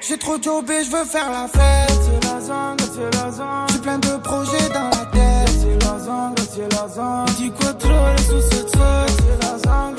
J'ai 0.00 0.18
trop 0.18 0.40
jobé, 0.40 0.84
je 0.84 0.90
veux 0.90 1.04
faire 1.04 1.30
la 1.30 1.48
fête. 1.48 1.98
C'est 2.02 2.24
la 2.28 2.40
zone, 2.40 2.76
c'est 2.78 3.14
la 3.16 3.30
zone. 3.30 3.66
J'ai 3.72 3.78
plein 3.78 3.98
de 3.98 4.16
projets 4.22 4.68
dans 4.72 4.90
la 4.90 5.04
tête. 5.06 5.48
C'est 5.60 5.84
la 5.84 5.98
zone, 5.98 6.34
c'est 6.52 6.72
la 6.72 6.88
zone. 6.88 7.24
Dis 7.36 7.50
quoi 7.50 7.72
trop 7.74 7.90
les 8.16 8.22
sous. 8.22 8.40
C'est 8.50 9.42
la 9.42 9.58
zone, 9.58 9.96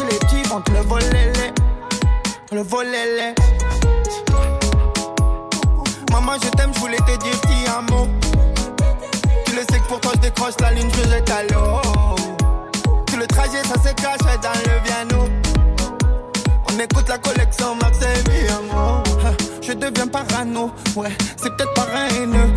les 0.00 0.18
petits, 0.18 0.42
vont 0.48 0.62
le 0.70 0.80
voler, 0.80 1.06
lélé. 1.10 1.52
Le 2.50 2.62
voler, 2.62 2.90
lélé. 2.90 3.34
Maman, 6.10 6.32
je 6.42 6.48
t'aime, 6.50 6.72
je 6.74 6.80
voulais 6.80 6.96
te 6.98 7.16
dire 7.18 7.40
petit 7.42 7.66
amour. 7.68 8.08
Tu 9.46 9.54
le 9.54 9.62
sais 9.62 9.78
que 9.80 9.88
pour 9.88 10.00
toi, 10.00 10.12
je 10.14 10.20
décroche 10.20 10.54
la 10.60 10.72
ligne, 10.72 10.90
je 10.90 11.08
jette 11.10 11.30
à. 11.30 11.42
Tout 13.06 13.16
le 13.18 13.26
trajet, 13.26 13.62
ça 13.64 13.74
se 13.74 13.94
cache 13.94 14.18
dans 14.40 14.72
le 14.72 14.82
piano. 14.82 15.28
On 16.70 16.78
écoute 16.78 17.08
la 17.08 17.18
collection 17.18 17.74
Max 17.76 17.98
et 18.00 18.30
Viamo. 18.30 19.02
Je 19.60 19.72
deviens 19.72 20.06
parano, 20.08 20.70
ouais, 20.96 21.10
c'est 21.36 21.54
peut-être 21.56 21.72
pas 21.74 21.86
haineux. 22.10 22.50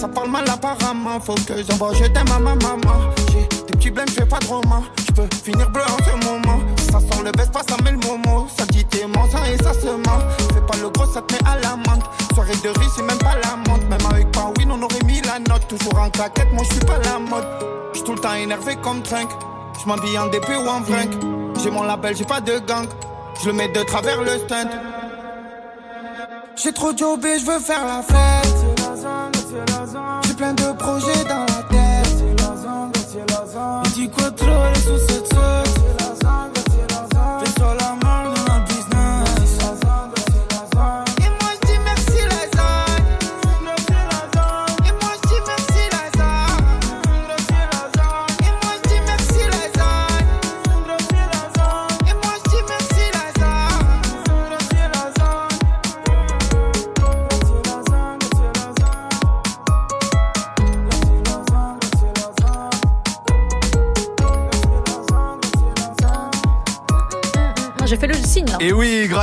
Ça 0.00 0.08
parle 0.08 0.30
mal 0.30 0.44
apparemment, 0.48 1.18
faut 1.20 1.34
que 1.34 1.54
j'envoie, 1.68 1.92
je 1.94 2.04
t'aime 2.06 2.30
à 2.34 2.38
ma 2.38 2.54
maman. 2.54 3.10
J'ai 3.32 3.48
des 3.66 3.72
petits 3.72 3.90
blèmes, 3.90 4.08
je 4.08 4.14
fais 4.14 4.26
pas 4.26 4.38
de 4.38 4.46
roman. 4.46 4.82
Je 5.06 5.12
peux 5.12 5.28
finir 5.44 5.70
bleu 5.70 5.82
en 5.82 6.04
ce 6.04 6.26
moment. 6.26 6.61
Ça 7.32 7.38
veste, 7.38 7.52
pas 7.52 7.62
ça 7.66 7.76
met 7.82 7.92
le 7.92 7.98
momo. 7.98 8.46
Ça 8.56 8.64
dit 8.66 8.84
t'es 8.84 9.06
mensonge 9.06 9.48
et 9.48 9.62
ça 9.62 9.72
se 9.72 9.86
ment. 9.86 10.20
Fais 10.52 10.60
pas 10.60 10.76
le 10.80 10.90
gros, 10.90 11.06
ça 11.12 11.22
te 11.22 11.32
met 11.32 11.40
à 11.48 11.58
la 11.58 11.76
menthe. 11.76 12.04
Soirée 12.34 12.52
de 12.62 12.68
riz, 12.68 12.88
c'est 12.94 13.02
même 13.02 13.18
pas 13.18 13.36
la 13.42 13.56
montre. 13.56 13.86
Même 13.88 14.06
avec 14.10 14.30
Powin, 14.32 14.70
on 14.70 14.82
aurait 14.82 15.04
mis 15.04 15.20
la 15.22 15.38
note. 15.38 15.66
Toujours 15.68 15.98
en 15.98 16.10
claquette, 16.10 16.52
moi 16.52 16.64
je 16.68 16.74
suis 16.74 16.84
pas 16.84 16.98
la 17.04 17.18
mode. 17.18 17.46
J'suis 17.92 18.04
tout 18.04 18.14
le 18.14 18.20
temps 18.20 18.34
énervé 18.34 18.76
comme 18.76 19.02
Trunk. 19.02 19.30
Je 19.84 19.90
en 19.90 20.26
DP 20.26 20.48
ou 20.64 20.68
en 20.68 20.82
fringue. 20.82 21.14
J'ai 21.62 21.70
mon 21.70 21.82
label, 21.82 22.16
j'ai 22.16 22.24
pas 22.24 22.40
de 22.40 22.58
gang. 22.58 22.86
Je 23.42 23.50
mets 23.50 23.68
de 23.68 23.82
travers 23.82 24.22
le 24.22 24.38
stunt. 24.38 24.68
J'ai 26.56 26.72
trop 26.72 26.96
jobé, 26.96 27.38
je 27.38 27.46
veux 27.46 27.58
faire 27.58 27.84
la 27.84 28.02
fête. 28.02 28.54
J'ai 30.26 30.34
plein 30.34 30.52
de 30.52 30.72
projets 30.78 31.24
dans 31.24 31.40
la 31.40 31.62
tête. 31.70 32.02
Il 33.84 33.90
dit 33.92 34.10
quoi 34.10 34.30
trop, 34.30 34.46
est 34.46 35.11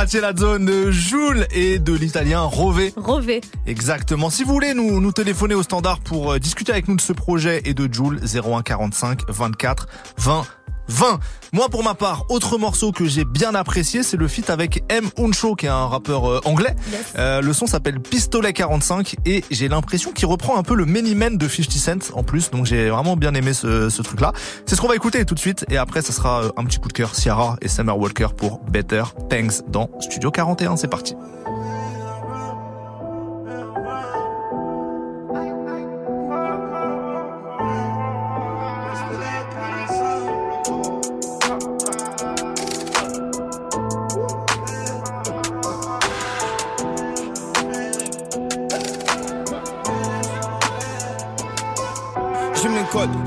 gratter 0.00 0.20
la 0.22 0.34
zone 0.34 0.64
de 0.64 0.90
Joule 0.90 1.46
et 1.50 1.78
de 1.78 1.92
l'italien 1.92 2.40
Rové. 2.40 2.94
Rové. 2.96 3.42
Exactement. 3.66 4.30
Si 4.30 4.44
vous 4.44 4.54
voulez 4.54 4.72
nous, 4.72 4.98
nous 4.98 5.12
téléphoner 5.12 5.54
au 5.54 5.62
standard 5.62 6.00
pour 6.00 6.32
euh, 6.32 6.38
discuter 6.38 6.72
avec 6.72 6.88
nous 6.88 6.96
de 6.96 7.02
ce 7.02 7.12
projet 7.12 7.60
et 7.66 7.74
de 7.74 7.86
Joule, 7.92 8.18
01 8.24 8.62
45 8.62 9.28
24 9.28 9.88
20 10.16 10.46
20. 10.90 11.18
Moi, 11.52 11.68
pour 11.68 11.82
ma 11.82 11.94
part, 11.94 12.26
autre 12.28 12.58
morceau 12.58 12.92
que 12.92 13.06
j'ai 13.06 13.24
bien 13.24 13.54
apprécié, 13.54 14.02
c'est 14.02 14.16
le 14.16 14.28
feat 14.28 14.50
avec 14.50 14.84
M. 14.88 15.08
Uncho, 15.18 15.54
qui 15.54 15.66
est 15.66 15.70
un 15.70 15.86
rappeur 15.86 16.30
euh, 16.30 16.40
anglais. 16.44 16.76
Euh, 17.16 17.40
le 17.40 17.52
son 17.52 17.66
s'appelle 17.66 18.00
Pistolet 18.00 18.52
45 18.52 19.16
et 19.24 19.44
j'ai 19.50 19.68
l'impression 19.68 20.12
qu'il 20.12 20.26
reprend 20.26 20.56
un 20.56 20.62
peu 20.62 20.74
le 20.74 20.86
Many 20.86 21.14
Men 21.14 21.38
de 21.38 21.48
50 21.48 21.72
Cent 21.72 22.16
en 22.16 22.22
plus. 22.22 22.50
Donc 22.50 22.66
j'ai 22.66 22.90
vraiment 22.90 23.16
bien 23.16 23.34
aimé 23.34 23.52
ce, 23.52 23.88
ce 23.88 24.02
truc-là. 24.02 24.32
C'est 24.66 24.76
ce 24.76 24.80
qu'on 24.80 24.88
va 24.88 24.96
écouter 24.96 25.24
tout 25.24 25.34
de 25.34 25.40
suite 25.40 25.64
et 25.70 25.76
après, 25.76 26.02
ça 26.02 26.12
sera 26.12 26.44
euh, 26.44 26.50
un 26.56 26.64
petit 26.64 26.78
coup 26.78 26.88
de 26.88 26.92
cœur 26.92 27.14
Ciara 27.14 27.56
et 27.62 27.68
Summer 27.68 27.96
Walker 27.96 28.28
pour 28.36 28.60
Better 28.70 29.04
Things 29.28 29.62
dans 29.68 29.90
Studio 30.00 30.30
41. 30.30 30.76
C'est 30.76 30.88
parti. 30.88 31.14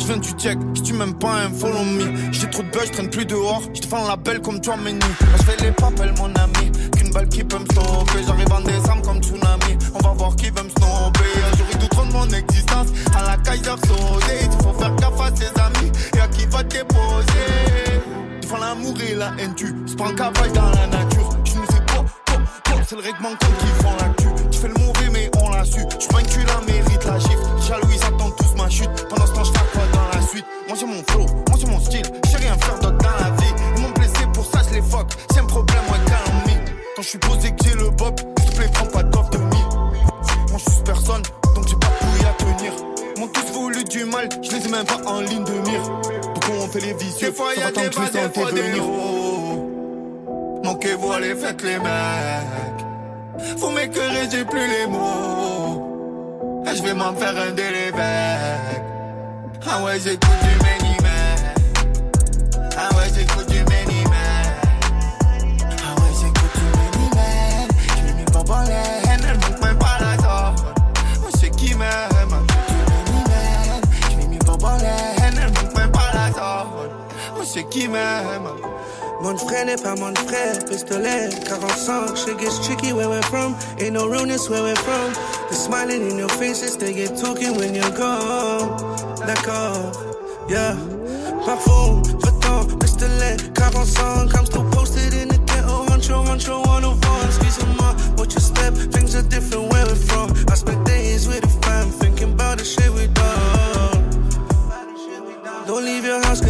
Je 0.03 0.07
viens 0.07 0.17
du 0.17 0.29
check, 0.31 0.57
je 0.75 0.81
tu 0.81 0.93
même 0.93 1.13
pas 1.13 1.33
un 1.45 1.49
follow 1.53 1.83
me. 1.83 2.31
J'ai 2.31 2.49
trop 2.49 2.63
de 2.63 2.69
buzz, 2.69 2.87
je 2.87 2.91
traîne 2.91 3.09
plus 3.09 3.25
dehors, 3.25 3.61
je 3.73 3.81
te 3.81 3.87
fais 3.87 4.07
la 4.07 4.15
belle 4.17 4.41
comme 4.41 4.59
toi 4.59 4.75
menu. 4.75 4.99
Je 5.37 5.43
fais 5.43 5.63
les 5.63 5.71
papels 5.71 6.13
mon 6.17 6.33
ami, 6.35 6.71
qu'une 6.97 7.11
balle 7.11 7.29
qui 7.29 7.43
peut 7.43 7.59
me 7.59 7.65
stopper. 7.65 8.23
J'arrive 8.25 8.51
en 8.51 8.61
décembre 8.61 9.01
comme 9.03 9.21
tsunami, 9.21 9.77
on 9.93 9.99
va 9.99 10.13
voir 10.13 10.35
qui 10.35 10.49
veut 10.49 10.63
me 10.63 10.69
snobber. 10.69 11.33
J'aurai 11.57 11.79
tout 11.79 11.87
trop 11.87 12.05
de 12.05 12.11
mon 12.11 12.27
existence 12.27 12.87
à 13.17 13.23
la 13.23 13.37
Kaiser 13.37 13.77
Sodé. 13.87 14.37
Il 14.43 14.63
faut 14.63 14.73
faire 14.73 14.95
gaffe 14.95 15.21
à 15.21 15.35
ses 15.35 15.61
amis 15.61 15.91
et 16.15 16.19
à 16.19 16.27
qui 16.27 16.45
va 16.47 16.63
te 16.63 16.77
déposer? 16.77 18.01
Tu 18.41 18.47
fais 18.47 18.59
l'amour 18.59 18.95
et 19.09 19.15
la 19.15 19.31
haine, 19.39 19.55
tu 19.55 19.73
se 19.85 19.95
prends 19.95 20.13
cavale 20.13 20.51
dans 20.53 20.69
la 20.69 20.87
nature. 20.87 21.29
Je 21.45 21.55
nous 21.55 21.63
ai 21.63 21.85
pas, 21.85 22.05
c'est 22.85 22.95
le 22.95 23.01
règlement 23.01 23.35
qui 23.39 23.81
font 23.81 23.95
la 23.99 24.09
cul. 24.15 24.27
Tu 24.51 24.59
fais 24.59 24.67
le 24.67 24.73
mauvais 24.73 25.09
mais 25.13 25.31
on 25.39 25.49
l'a 25.49 25.63
su, 25.63 25.79
je 25.99 26.07
que 26.07 26.47
la 26.47 26.61
mérites 26.65 26.92
suite. 30.33 30.45
Moi 30.67 30.77
j'ai 30.79 30.85
mon 30.85 31.03
flow, 31.03 31.25
moi 31.49 31.57
j'ai 31.59 31.67
mon 31.67 31.79
style, 31.79 32.05
j'ai 32.29 32.37
rien 32.37 32.55
faire 32.57 32.79
d'autre 32.79 32.97
dans 32.97 33.23
la 33.23 33.29
vie. 33.37 33.53
Ils 33.77 33.81
m'ont 33.83 33.89
blessé 33.89 34.25
pour 34.33 34.45
ça 34.45 34.61
je 34.67 34.75
les 34.75 34.81
fuck, 34.81 35.07
c'est 35.31 35.39
un 35.39 35.45
problème 35.45 35.83
ouais 35.91 35.99
calme 36.07 36.59
Quand 36.95 37.01
je 37.01 37.07
suis 37.07 37.17
posé 37.19 37.51
que 37.51 37.63
j'ai 37.63 37.75
le 37.75 37.89
bob, 37.91 38.19
s'il 38.39 38.49
te 38.49 38.55
plaît 38.55 38.69
prends 38.73 38.85
pas 38.85 39.03
d'offre 39.03 39.29
de 39.31 39.37
mi. 39.37 39.61
Moi 40.49 40.59
je 40.65 40.71
suis 40.71 40.83
personne, 40.83 41.21
donc 41.55 41.67
j'ai 41.67 41.75
pas 41.75 41.87
de 41.87 41.99
couilles 41.99 42.27
à 42.27 42.33
tenir. 42.33 42.73
M'ont 43.19 43.27
tous 43.27 43.51
voulu 43.53 43.83
du 43.83 44.05
mal, 44.05 44.29
je 44.41 44.51
les 44.51 44.65
ai 44.65 44.69
même 44.69 44.85
pas 44.85 45.01
en 45.05 45.21
ligne 45.21 45.43
de 45.43 45.69
mire. 45.69 45.83
Pourquoi 46.33 46.63
on 46.63 46.67
fait 46.67 46.81
les 46.81 46.93
vicieux? 46.93 47.29
Des 47.29 47.33
fois, 47.33 47.53
Ça 47.53 47.61
y 47.61 47.63
a 47.63 47.65
va 47.67 47.71
tant 47.71 47.81
des 47.81 47.89
bas, 47.89 48.09
des 48.11 48.41
fois, 48.41 48.51
des 48.51 48.61
venir. 48.61 48.83
Manquez-vous 50.63 51.13
les 51.19 51.35
faites 51.35 51.61
les 51.61 51.77
mecs. 51.77 53.57
Vous 53.57 53.69
m'écœurez, 53.69 54.29
j'ai 54.31 54.45
plus 54.45 54.67
les 54.67 54.87
mots. 54.87 56.63
Et 56.65 56.75
je 56.75 56.81
vais 56.81 56.93
m'en 56.93 57.13
faire 57.13 57.37
un 57.37 57.51
l'évêque. 57.51 58.72
Ah 59.75 59.83
ouais, 59.83 59.99
j'écoute 59.99 60.29
du 60.43 60.55
Many 60.63 60.95
Man. 61.01 61.55
Ah 62.77 62.95
ouais, 62.95 63.05
j'écoute 63.15 63.47
du 63.49 63.57
Many 63.63 64.03
Man. 64.03 64.53
Ah 65.81 65.99
ouais, 65.99 66.11
j'écoute 66.21 66.53
du 66.53 66.67
Many 66.77 67.09
Man. 67.15 67.67
Je 67.97 68.05
l'ai 68.05 68.13
mis 68.13 68.23
pas 68.25 68.53
en 68.53 68.61
l'aine, 68.65 69.25
elle 69.27 69.39
manque 69.39 69.63
même 69.63 69.79
pas 69.79 69.97
la 69.99 70.15
zone. 70.17 70.65
Moi, 71.21 71.31
c'est 71.39 71.49
qui 71.55 71.73
m'aime. 71.73 72.45
Je 74.11 74.17
l'ai 74.19 74.27
mis 74.27 74.37
pas 74.37 74.53
en 74.53 74.77
l'aine, 74.77 75.41
elle 75.41 75.51
manque 75.53 75.75
même 75.75 75.91
pas 75.91 76.11
la 76.13 76.31
zone. 76.31 76.91
Moi, 77.35 77.43
c'est 77.43 77.67
qui 77.69 77.87
m'aime. 77.87 78.49
Mon 79.23 79.35
frère 79.35 79.65
n'est 79.65 79.77
pas 79.77 79.95
mon 79.95 80.13
frère, 80.13 80.59
pistolet, 80.69 81.29
45, 81.47 82.15
shit 82.15 82.37
gets 82.37 82.59
tricky 82.61 82.93
where 82.93 83.09
we're 83.09 83.23
from, 83.23 83.55
ain't 83.79 83.93
no 83.93 84.05
realness 84.07 84.49
where 84.49 84.61
we're 84.61 84.75
from. 84.75 85.13
The 85.53 85.59
smiling 85.59 86.09
in 86.09 86.17
your 86.17 86.29
faces, 86.29 86.77
they 86.77 86.93
get 86.95 87.15
talking 87.15 87.53
when 87.53 87.75
you're 87.75 87.91
gone. 87.91 88.73
D'accord, 89.27 89.93
yeah. 90.49 90.73
Parfum, 91.45 92.01
vêtements, 92.23 92.73
pistolet, 92.79 93.37
45, 93.53 94.33
I'm 94.33 94.45
still 94.47 94.67
posted 94.71 95.13
in 95.13 95.27
the 95.27 95.37
ghetto, 95.45 95.85
honcho, 95.85 96.25
honcho, 96.25 96.65
101. 96.65 97.27
Excuse-moi, 97.27 97.93
watch 98.17 98.33
your 98.33 98.41
step, 98.41 98.73
things 98.73 99.13
are 99.15 99.21
different 99.29 99.71
where 99.71 99.85
we're 99.85 99.93
from. 99.93 100.33
I 100.49 100.55
spent 100.55 100.87
days 100.87 101.27
with 101.27 101.41
the 101.41 101.53
fam, 101.61 101.87
thinking 102.01 102.33
about 102.33 102.57
the 102.57 102.65
shit 102.65 102.91
we 102.91 103.05
done. 103.13 104.09
Don't 105.67 105.85
leave 105.85 106.03
your 106.03 106.19
house 106.25 106.41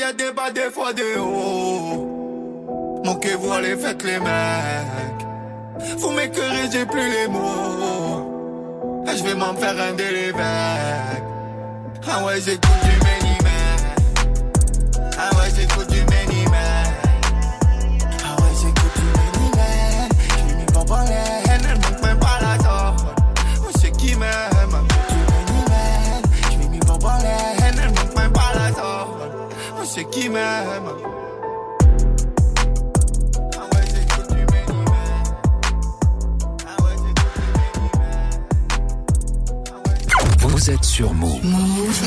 y 0.00 0.02
a 0.02 0.12
des 0.12 0.32
bas, 0.32 0.50
des 0.50 0.70
fois 0.70 0.92
des 0.92 1.16
hauts. 1.16 3.02
Manquez-vous 3.04 3.58
les 3.62 3.76
faites 3.76 4.02
les 4.02 4.18
mecs. 4.18 5.26
Vous 5.98 6.10
m'écœurez, 6.10 6.68
j'ai 6.70 6.84
plus 6.86 7.08
les 7.08 7.28
mots. 7.28 9.04
Et 9.06 9.16
je 9.16 9.22
vais 9.24 9.34
m'en 9.34 9.54
faire 9.54 9.80
un 9.80 9.92
de 9.92 10.02
l'évêque. 10.02 11.24
Ah 12.08 12.24
ouais, 12.24 12.40
j'écoute 12.40 12.80
du 12.84 12.85
Êtes 40.68 40.84
sur 40.84 41.14
Move. 41.14 41.44
Move. 41.44 42.02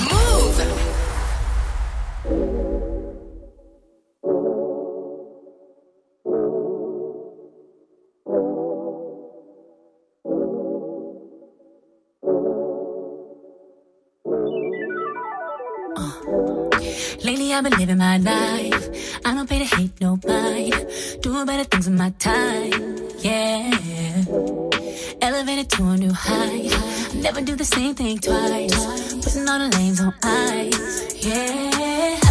Lately 17.23 17.53
I've 17.53 17.63
been 17.63 17.79
living 17.79 17.97
my 17.97 18.17
life. 18.17 19.19
I 19.23 19.35
don't 19.35 19.49
pay 19.49 19.59
to 19.59 19.75
hate 19.75 20.01
nobody. 20.01 20.71
Doing 21.21 21.45
better 21.45 21.63
things 21.63 21.87
in 21.87 21.95
my 21.95 22.09
time. 22.19 22.97
Yeah. 23.19 24.68
Elevated 25.21 25.69
to 25.71 25.83
a 25.89 25.97
new 25.97 26.11
height. 26.13 26.71
Never 27.15 27.41
do 27.41 27.55
the 27.55 27.65
same 27.65 27.95
thing 27.95 28.19
twice. 28.19 28.73
Putting 29.23 29.47
all 29.49 29.59
the 29.59 29.69
lanes 29.77 29.99
on 30.01 30.13
ice. 30.23 31.25
Yeah. 31.25 32.28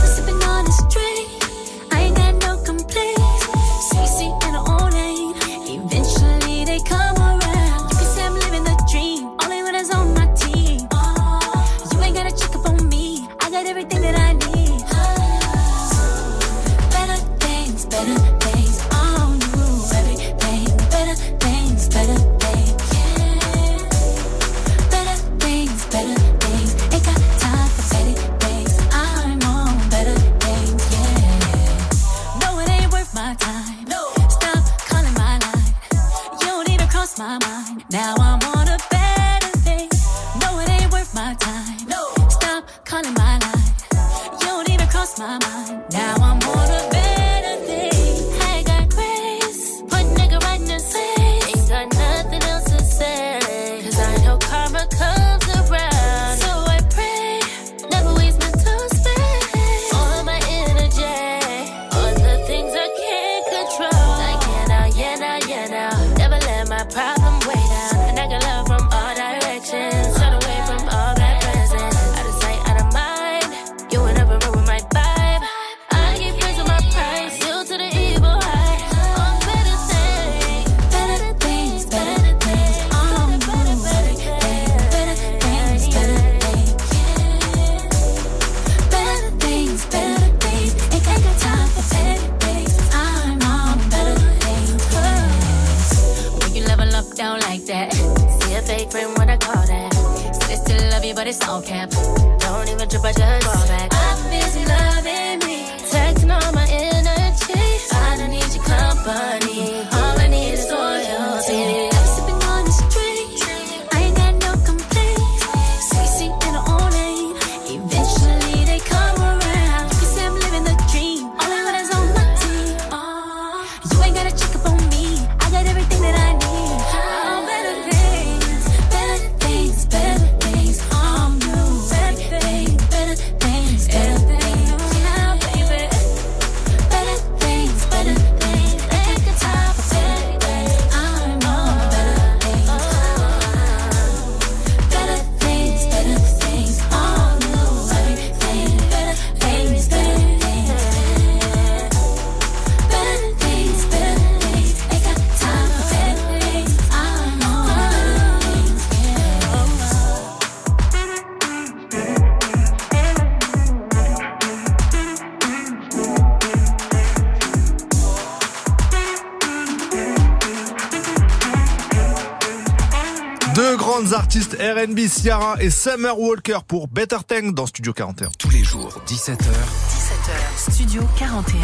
R&B, 174.79 175.09
Ciara 175.09 175.57
et 175.61 175.71
Summer 175.71 176.17
Walker 176.17 176.59
pour 176.67 176.87
Better 176.87 177.17
Thing 177.27 177.53
dans 177.53 177.67
Studio 177.67 177.93
41. 177.93 178.29
Tous 178.39 178.51
les 178.51 178.63
jours, 178.63 179.03
17h. 179.09 179.39
17h, 179.43 180.73
Studio 180.73 181.03
41. 181.19 181.59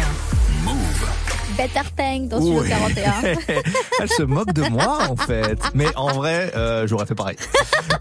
Move. 0.65 0.75
Better 1.57 1.87
Thing 1.95 2.27
dans 2.27 2.41
Studio 2.41 2.61
Oui. 2.61 2.67
41. 2.67 3.13
Elle 4.01 4.09
se 4.09 4.23
moque 4.23 4.51
de 4.51 4.63
moi 4.63 5.07
en 5.09 5.15
fait. 5.15 5.57
Mais 5.73 5.87
en 5.95 6.11
vrai, 6.11 6.51
euh, 6.57 6.87
j'aurais 6.87 7.05
fait 7.05 7.15
pareil. 7.15 7.37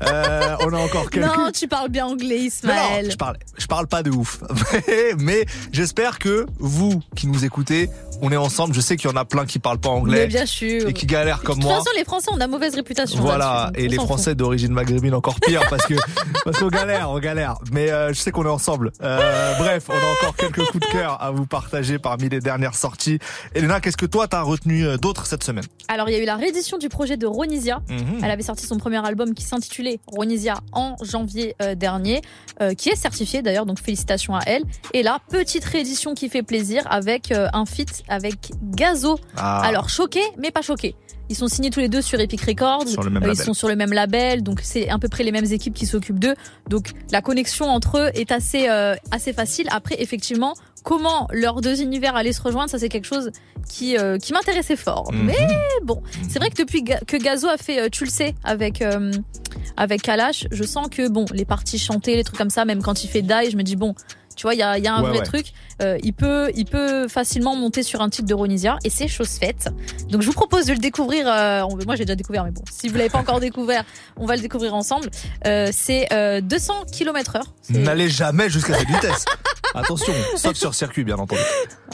Euh, 0.03 0.57
on 0.61 0.73
a 0.73 0.79
encore 0.79 1.11
quelques... 1.11 1.25
Non, 1.25 1.51
tu 1.53 1.69
parles 1.69 1.91
bien 1.91 2.07
anglais, 2.07 2.39
non, 2.39 2.45
Ismaël. 2.47 3.11
je 3.13 3.17
parle, 3.17 3.37
je 3.57 3.67
parle 3.67 3.87
pas 3.87 4.03
de 4.03 4.11
ouf. 4.11 4.41
Mais 5.19 5.47
j'espère 5.71 6.19
que 6.19 6.47
vous 6.59 7.01
qui 7.15 7.29
nous 7.29 7.45
écoutez, 7.45 7.89
on 8.25 8.33
est 8.33 8.37
ensemble. 8.37 8.75
Je 8.75 8.81
sais 8.81 8.97
qu'il 8.97 9.11
y 9.11 9.13
en 9.13 9.17
a 9.17 9.25
plein 9.25 9.45
qui 9.45 9.59
parlent 9.59 9.79
pas 9.79 9.91
anglais 9.91 10.21
Mais 10.21 10.27
bien 10.27 10.47
sûr. 10.47 10.89
et 10.89 10.93
qui 10.93 11.07
galèrent 11.07 11.43
comme 11.43 11.57
De 11.57 11.61
toute 11.63 11.71
moi. 11.71 11.79
façon, 11.79 11.91
les 11.97 12.05
Français 12.05 12.31
ont 12.31 12.35
de 12.35 12.41
la 12.41 12.47
mauvaise 12.49 12.75
réputation. 12.75 13.21
Voilà, 13.21 13.71
et 13.75 13.87
on 13.87 13.91
les. 13.91 13.97
Français 13.97 14.35
d'origine 14.35 14.73
maghrébine 14.73 15.15
encore 15.15 15.39
pire 15.41 15.63
parce 15.71 15.87
que 15.87 15.95
parce 16.45 16.59
qu'on 16.59 16.69
galère, 16.69 17.11
on 17.11 17.19
galère. 17.19 17.57
Mais 17.73 17.91
euh, 17.91 18.13
je 18.13 18.21
sais 18.21 18.31
qu'on 18.31 18.45
est 18.45 18.49
ensemble. 18.49 18.93
Euh, 19.03 19.55
bref, 19.59 19.85
on 19.89 19.93
a 19.93 20.13
encore 20.13 20.37
quelques 20.37 20.65
coups 20.67 20.87
de 20.87 20.93
cœur 20.93 21.23
à 21.23 21.31
vous 21.31 21.47
partager 21.47 21.99
parmi 21.99 22.29
les 22.29 22.41
dernières 22.41 22.75
sorties. 22.75 23.19
Elena, 23.55 23.81
qu'est-ce 23.81 23.97
que 23.97 24.07
toi 24.07 24.29
t'as 24.29 24.43
retenu 24.43 24.87
euh, 24.87 24.97
d'autre 24.97 25.27
cette 25.27 25.43
semaine? 25.43 25.65
Alors, 25.89 26.09
il 26.09 26.13
y 26.13 26.17
a 26.17 26.23
eu 26.23 26.27
la 26.27 26.37
réédition 26.37 26.79
du 26.79 26.89
projet 26.89 27.17
de 27.17 27.27
Ronisia. 27.27 27.81
Mhm. 27.89 28.21
Elle 28.23 28.31
avait 28.31 28.43
sorti 28.43 28.67
son 28.67 28.79
premier 28.79 29.05
album 29.05 29.35
qui 29.35 29.45
s'intitulait 29.45 30.01
Ronisia 30.07 30.57
en 30.73 30.97
janvier 31.03 31.55
euh, 31.63 31.75
dernier, 31.75 32.23
euh, 32.61 32.75
qui 32.75 32.89
est 32.89 32.97
certifié 32.97 33.43
d'ailleurs, 33.43 33.67
donc 33.67 33.81
félicitations 33.81 34.35
à 34.35 34.41
elle. 34.47 34.63
Et 34.93 35.03
là, 35.03 35.19
petite 35.29 35.65
réédition 35.65 36.15
qui 36.15 36.29
fait 36.29 36.43
plaisir 36.43 36.83
avec 36.91 37.33
euh, 37.33 37.49
un 37.53 37.67
feat 37.67 38.03
avec 38.09 38.51
Gazo. 38.63 39.19
Ah. 39.37 39.63
Alors, 39.65 39.89
choqué, 39.89 40.21
mais 40.39 40.51
pas 40.51 40.63
choqué. 40.63 40.95
Ils 41.31 41.37
sont 41.37 41.49
signés 41.49 41.71
tous 41.71 41.81
les 41.81 41.89
deux 41.89 42.03
sur 42.03 42.21
Epic 42.21 42.41
Records. 42.43 42.87
Sur 42.89 43.03
le 43.03 43.11
même 43.11 43.23
Euh, 43.23 43.27
ils 43.27 43.31
label. 43.31 43.45
sont 43.45 43.55
sur 43.55 43.69
le 43.69 43.77
même 43.77 43.93
label, 43.93 44.43
donc 44.43 44.61
c'est 44.63 44.89
à 44.89 44.99
peu 44.99 45.09
près 45.09 45.25
les 45.25 45.33
mêmes 45.33 45.51
équipes 45.51 45.75
qui 45.75 45.87
s'occupent 45.87 46.19
d'eux. 46.21 46.35
Donc 46.69 46.93
la 47.13 47.23
connexion 47.23 47.67
entre 47.67 47.99
eux 47.99 48.11
est 48.15 48.31
assez 48.33 48.69
euh, 48.69 48.95
assez 49.11 49.33
facile. 49.33 49.67
Après, 49.71 49.97
effectivement, 50.01 50.55
comment 50.83 51.27
leurs 51.33 51.61
deux 51.63 51.81
univers 51.81 52.15
allaient 52.15 52.33
se 52.35 52.43
rejoindre, 52.43 52.69
ça 52.71 52.79
c'est 52.79 52.91
quelque 52.91 53.07
chose 53.07 53.31
qui 53.69 53.97
euh, 53.97 54.19
qui 54.19 54.33
m'intéressait 54.35 54.77
fort. 54.77 55.11
Mhm. 55.13 55.25
Mais 55.25 55.49
bon, 55.83 56.03
c'est 56.29 56.39
vrai 56.39 56.51
que 56.51 56.57
depuis 56.57 56.85
que 56.85 57.17
Gazo 57.17 57.49
a 57.49 57.57
fait 57.57 57.81
euh, 57.81 57.89
Tu 57.91 58.05
le 58.05 58.11
sais 58.11 58.35
avec 58.45 58.83
euh, 58.83 59.11
avec 59.79 60.03
Kalash, 60.03 60.47
je 60.51 60.63
sens 60.65 60.89
que 60.91 61.09
bon, 61.09 61.25
les 61.33 61.47
parties 61.47 61.79
chantées, 61.79 62.17
les 62.17 62.25
trucs 62.25 62.37
comme 62.37 62.51
ça, 62.51 62.65
même 62.67 62.83
quand 62.83 63.03
il 63.03 63.09
fait 63.09 63.23
Die, 63.23 63.51
je 63.51 63.57
me 63.57 63.63
dis 63.63 63.77
bon, 63.77 63.95
Tu 64.37 64.43
vois, 64.43 64.55
il 64.55 64.59
y 64.59 64.63
a, 64.63 64.79
il 64.79 64.85
y 64.85 64.87
a 64.89 64.95
un 64.95 65.03
Ouais, 65.03 65.09
vrai 65.11 65.19
ouais. 65.19 65.25
truc. 65.25 65.47
Euh, 65.83 65.99
il 66.03 66.13
peut, 66.13 66.51
il 66.55 66.67
peut 66.67 67.09
facilement 67.09 67.57
monter 67.57 67.83
sur 67.83 68.01
un 68.01 68.09
titre 68.09 68.29
de 68.29 68.35
Ronisia 68.35 68.79
et 68.85 68.91
c'est 68.91 69.09
chose 69.09 69.31
faite. 69.31 69.69
Donc 70.09 70.23
je 70.23 70.27
vous 70.27 70.33
propose 70.33 70.67
de 70.67 70.73
le 70.73 70.79
découvrir. 70.79 71.27
euh, 71.29 71.63
moi 71.87 71.97
j'ai 71.97 72.05
déjà 72.05 72.15
découvert, 72.15 72.45
mais 72.45 72.51
bon, 72.53 72.63
si 72.71 72.89
vous 72.89 72.97
l'avez 72.97 73.11
pas 73.11 73.19
encore 73.19 73.41
découvert, 73.41 73.85
on 74.17 74.27
va 74.27 74.37
le 74.37 74.43
découvrir 74.43 74.75
ensemble. 74.75 75.11
Euh, 75.47 75.71
c'est 75.73 76.13
euh, 76.13 76.41
200 76.41 76.85
km 76.93 77.37
heure. 77.37 77.47
C'est- 77.63 77.75
N'allez 77.79 78.09
jamais 78.09 78.49
jusqu'à 78.49 78.75
cette 78.79 78.89
vitesse. 78.89 79.25
Attention, 79.75 80.13
sauf 80.37 80.55
sur 80.55 80.75
circuit, 80.75 81.03
bien 81.03 81.17
entendu. 81.17 81.41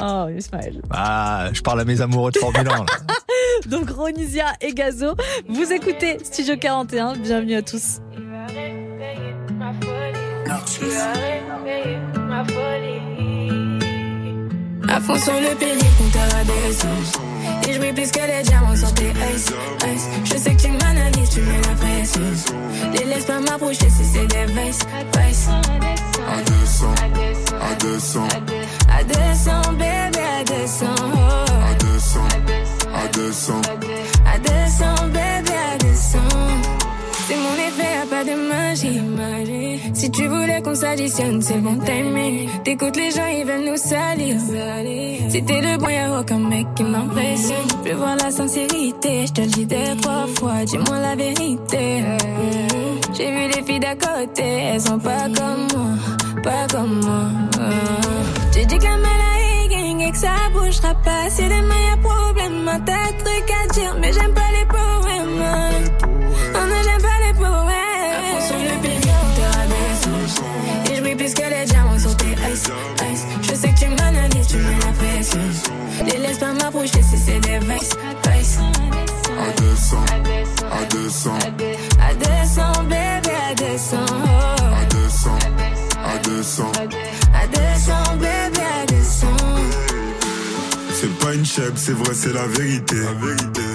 Oh, 0.02 0.26
Ismaël. 0.36 0.82
Ah, 0.90 1.48
je 1.54 1.62
parle 1.62 1.80
à 1.80 1.84
mes 1.86 2.02
amoureux 2.02 2.30
de 2.30 2.38
Formule 2.38 2.60
1. 2.60 2.64
là. 2.64 2.84
Donc 3.66 3.88
Ronisia 3.90 4.52
et 4.60 4.74
Gazo, 4.74 5.14
vous 5.48 5.72
écoutez 5.72 6.18
Studio 6.22 6.56
41. 6.58 7.14
Bienvenue 7.16 7.54
à 7.56 7.62
tous. 7.62 8.00
À 14.88 15.00
fond 15.00 15.18
sur 15.18 15.32
le 15.34 15.54
péril, 15.56 15.84
compteur 15.98 16.28
à 16.38 16.44
des. 16.44 17.68
Et 17.68 17.72
je 17.74 17.78
brille 17.78 17.92
plus 17.92 18.10
que 18.10 18.20
les 18.20 18.42
diamants 18.42 18.74
sur 18.76 18.92
tes 18.94 19.10
ice, 19.34 19.52
ice. 19.94 20.08
Je 20.24 20.36
sais 20.38 20.54
que 20.54 20.62
tu 20.62 20.68
m'analyses, 20.70 21.30
tu 21.30 21.40
mets 21.42 21.60
la 21.60 21.74
pression. 21.74 22.22
Les 22.94 23.04
laisse 23.04 23.24
pas 23.24 23.40
m'approcher 23.40 23.88
si 23.90 24.04
c'est 24.04 24.26
des 24.26 24.46
vices, 24.46 24.80
vices. 25.18 25.48
À 25.48 26.42
200, 26.42 26.86
à 27.60 27.74
200, 27.74 28.20
À 28.88 29.04
200, 29.04 29.72
bébé, 29.72 30.20
à 30.40 30.44
200. 30.44 30.86
oh. 30.98 31.16
à 31.70 31.74
200, 31.74 32.20
à 32.20 32.38
200. 32.46 32.90
À 32.94 33.08
200, 33.08 33.60
de 38.24 38.34
magie. 38.34 39.80
Si 39.94 40.10
tu 40.10 40.26
voulais 40.26 40.60
qu'on 40.62 40.74
s'additionne, 40.74 41.40
c'est 41.42 41.58
bon 41.58 41.76
timing. 41.78 42.48
T'écoutes 42.64 42.96
les 42.96 43.10
gens, 43.10 43.26
ils 43.26 43.44
veulent 43.44 43.70
nous 43.70 43.76
salir. 43.76 44.36
Si 45.28 45.42
t'es 45.44 45.60
le 45.60 45.78
bon, 45.78 45.88
y'a 45.88 46.20
aucun 46.20 46.38
mec 46.38 46.66
qui 46.74 46.84
m'impressionne. 46.84 47.68
Je 47.84 47.92
voir 47.94 48.16
la 48.16 48.30
sincérité, 48.30 49.26
je 49.26 49.32
te 49.32 49.40
le 49.40 49.46
dis 49.48 49.66
deux, 49.66 49.96
trois 50.00 50.26
fois. 50.38 50.64
Dis-moi 50.64 50.98
la 51.00 51.14
vérité. 51.16 52.04
J'ai 53.16 53.30
vu 53.30 53.48
les 53.54 53.62
filles 53.62 53.80
d'à 53.80 53.94
côté, 53.94 54.44
elles 54.44 54.80
sont 54.80 54.98
pas 54.98 55.28
comme 55.36 55.66
moi, 55.74 56.42
pas 56.42 56.66
comme 56.72 57.00
moi. 57.00 57.68
Tu 58.52 58.64
dis 58.66 58.78
que 58.78 58.84
la 58.84 58.96
maladie 58.96 60.04
et 60.06 60.10
que 60.10 60.16
ça 60.16 60.34
bougera 60.52 60.94
pas. 61.04 61.28
Si 61.28 61.42
demain 61.42 61.80
y'a 61.90 61.96
problème, 62.02 62.68
un 62.68 62.80
tas 62.80 63.12
de 63.12 63.24
trucs 63.24 63.50
à 63.50 63.72
dire, 63.72 63.96
mais 64.00 64.12
j'aime 64.12 64.34
pas 64.34 64.50
les 64.58 64.66
poèmes. 64.66 64.89
Les 76.06 76.18
laisse 76.18 76.38
pas 76.38 76.52
m'approcher 76.52 77.02
si 77.02 77.16
c'est 77.18 77.40
des 77.40 77.58
vices, 77.60 77.96
vices. 78.36 78.58
À 79.38 79.50
200, 79.60 79.96
à 80.70 80.84
200, 80.86 81.30
À 82.00 82.14
200, 82.14 82.82
bébé, 82.84 83.36
à 83.50 83.54
200. 83.54 83.96
oh. 84.08 84.64
à 84.74 84.84
200, 84.86 85.30
à 86.04 86.18
200. 86.18 86.72
À 87.34 87.46
200, 87.46 87.92
bébé, 88.16 88.64
à 88.82 88.86
200. 88.86 89.26
C'est 90.92 91.18
pas 91.18 91.32
une 91.34 91.46
chèvre, 91.46 91.72
c'est 91.76 91.92
vrai, 91.92 92.12
c'est 92.14 92.32
la 92.34 92.46
vérité. 92.46 92.96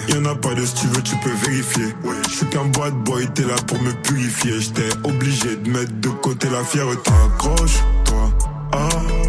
Y'en 0.10 0.26
a 0.26 0.36
pas 0.36 0.53
de 0.53 0.64
si 0.66 0.74
tu 0.76 0.88
veux, 0.88 1.01
tu 1.01 1.16
peux 1.18 1.34
vérifier. 1.47 1.95
Je 2.30 2.36
suis 2.36 2.45
qu'un 2.47 2.66
bad 2.66 2.93
boy, 3.03 3.28
t'es 3.34 3.43
là 3.43 3.56
pour 3.66 3.82
me 3.82 3.91
purifier. 4.03 4.60
J'étais 4.60 4.89
obligé 5.03 5.56
de 5.56 5.70
mettre 5.70 5.93
de 6.01 6.10
côté 6.10 6.49
la 6.49 6.64
fierté. 6.64 7.12
Accroche-toi 7.26 8.30
on 8.74 9.24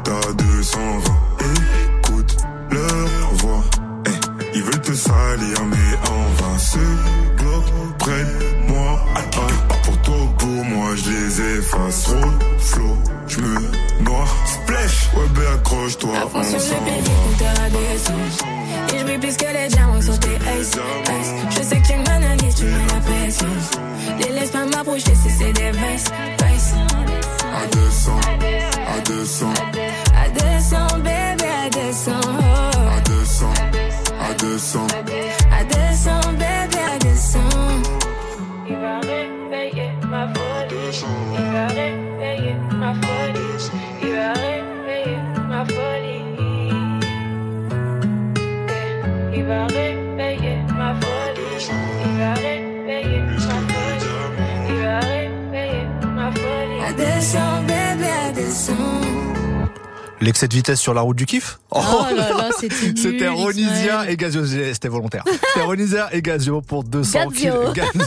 route 0.00 0.08
à 0.08 0.32
220. 0.32 1.02
Écoute 1.98 2.36
leur 2.70 3.34
voix. 3.34 3.64
Hey, 4.06 4.14
ils 4.54 4.62
veulent 4.62 4.80
te 4.80 4.92
salir, 4.92 5.64
mais 5.66 6.10
en 6.10 6.42
vain. 6.42 6.58
Ce 6.58 6.78
bloc 7.42 7.64
près 7.98 8.24
de 8.24 8.72
moi. 8.72 9.04
Attends, 9.14 9.46
pas 9.68 9.74
pour 9.84 10.02
toi 10.02 10.14
ou 10.22 10.28
pour 10.38 10.64
moi, 10.64 10.94
je 10.96 11.10
les 11.10 11.58
efface. 11.58 12.06
Roll, 12.06 12.34
flow, 12.58 12.96
je 13.26 13.40
me 13.40 14.04
noie. 14.04 14.26
Splash, 14.70 15.08
ouais, 15.16 15.28
ben 15.34 15.54
accroche-toi. 15.54 16.16
À 16.16 16.20
fond 16.28 16.44
sur 16.44 16.58
le 16.58 16.84
péril, 16.84 17.02
compteur 17.02 17.64
à 17.64 17.70
des 17.70 17.98
sens. 17.98 18.94
Et 18.94 18.98
je 18.98 19.04
brille 19.04 19.18
plus 19.18 19.36
que 19.36 19.46
les 19.52 19.66
diamants 19.68 20.00
sur 20.00 20.16
tes 20.20 20.28
ice, 20.60 20.70
ice. 20.70 21.32
Je 21.50 21.62
sais 21.62 21.80
que 21.80 21.86
tu 21.88 21.96
m'analyses, 21.96 22.54
tu 22.54 22.64
mets 22.66 22.86
la 22.86 23.00
pression. 23.00 23.48
Les 24.20 24.32
laisse 24.32 24.50
pas 24.50 24.64
m'approcher 24.66 25.12
si 25.20 25.30
c'est 25.30 25.52
des 25.52 25.72
vices, 25.72 26.04
vices. 26.38 26.74
À 27.52 27.66
200, 27.66 28.12
à 28.96 29.00
200, 29.00 29.46
À 30.24 30.28
200, 30.28 30.96
bébé, 30.98 31.48
à 31.66 31.70
200. 31.70 32.12
à 32.12 33.00
200, 33.00 33.46
à 34.20 34.34
200. 34.34 34.86
À 34.86 35.02
200, 35.04 35.39
L'excès 60.30 60.46
de 60.46 60.54
vitesse 60.54 60.80
sur 60.80 60.94
la 60.94 61.00
route 61.00 61.16
du 61.16 61.26
kiff 61.26 61.58
Oh 61.72 62.06
là 62.16 62.30
là, 62.30 62.48
c'était 62.58 63.28
Ronisia 63.28 64.10
et 64.10 64.16
Gazio. 64.16 64.44
C'était 64.44 64.88
volontaire. 64.88 65.24
C'était 65.26 65.64
Ronisia 65.64 66.08
et 66.12 66.22
Gazio 66.22 66.60
pour 66.62 66.84
200 66.84 67.18
Gazio. 67.30 67.52
km. 67.52 67.72
Gazio. 67.74 68.06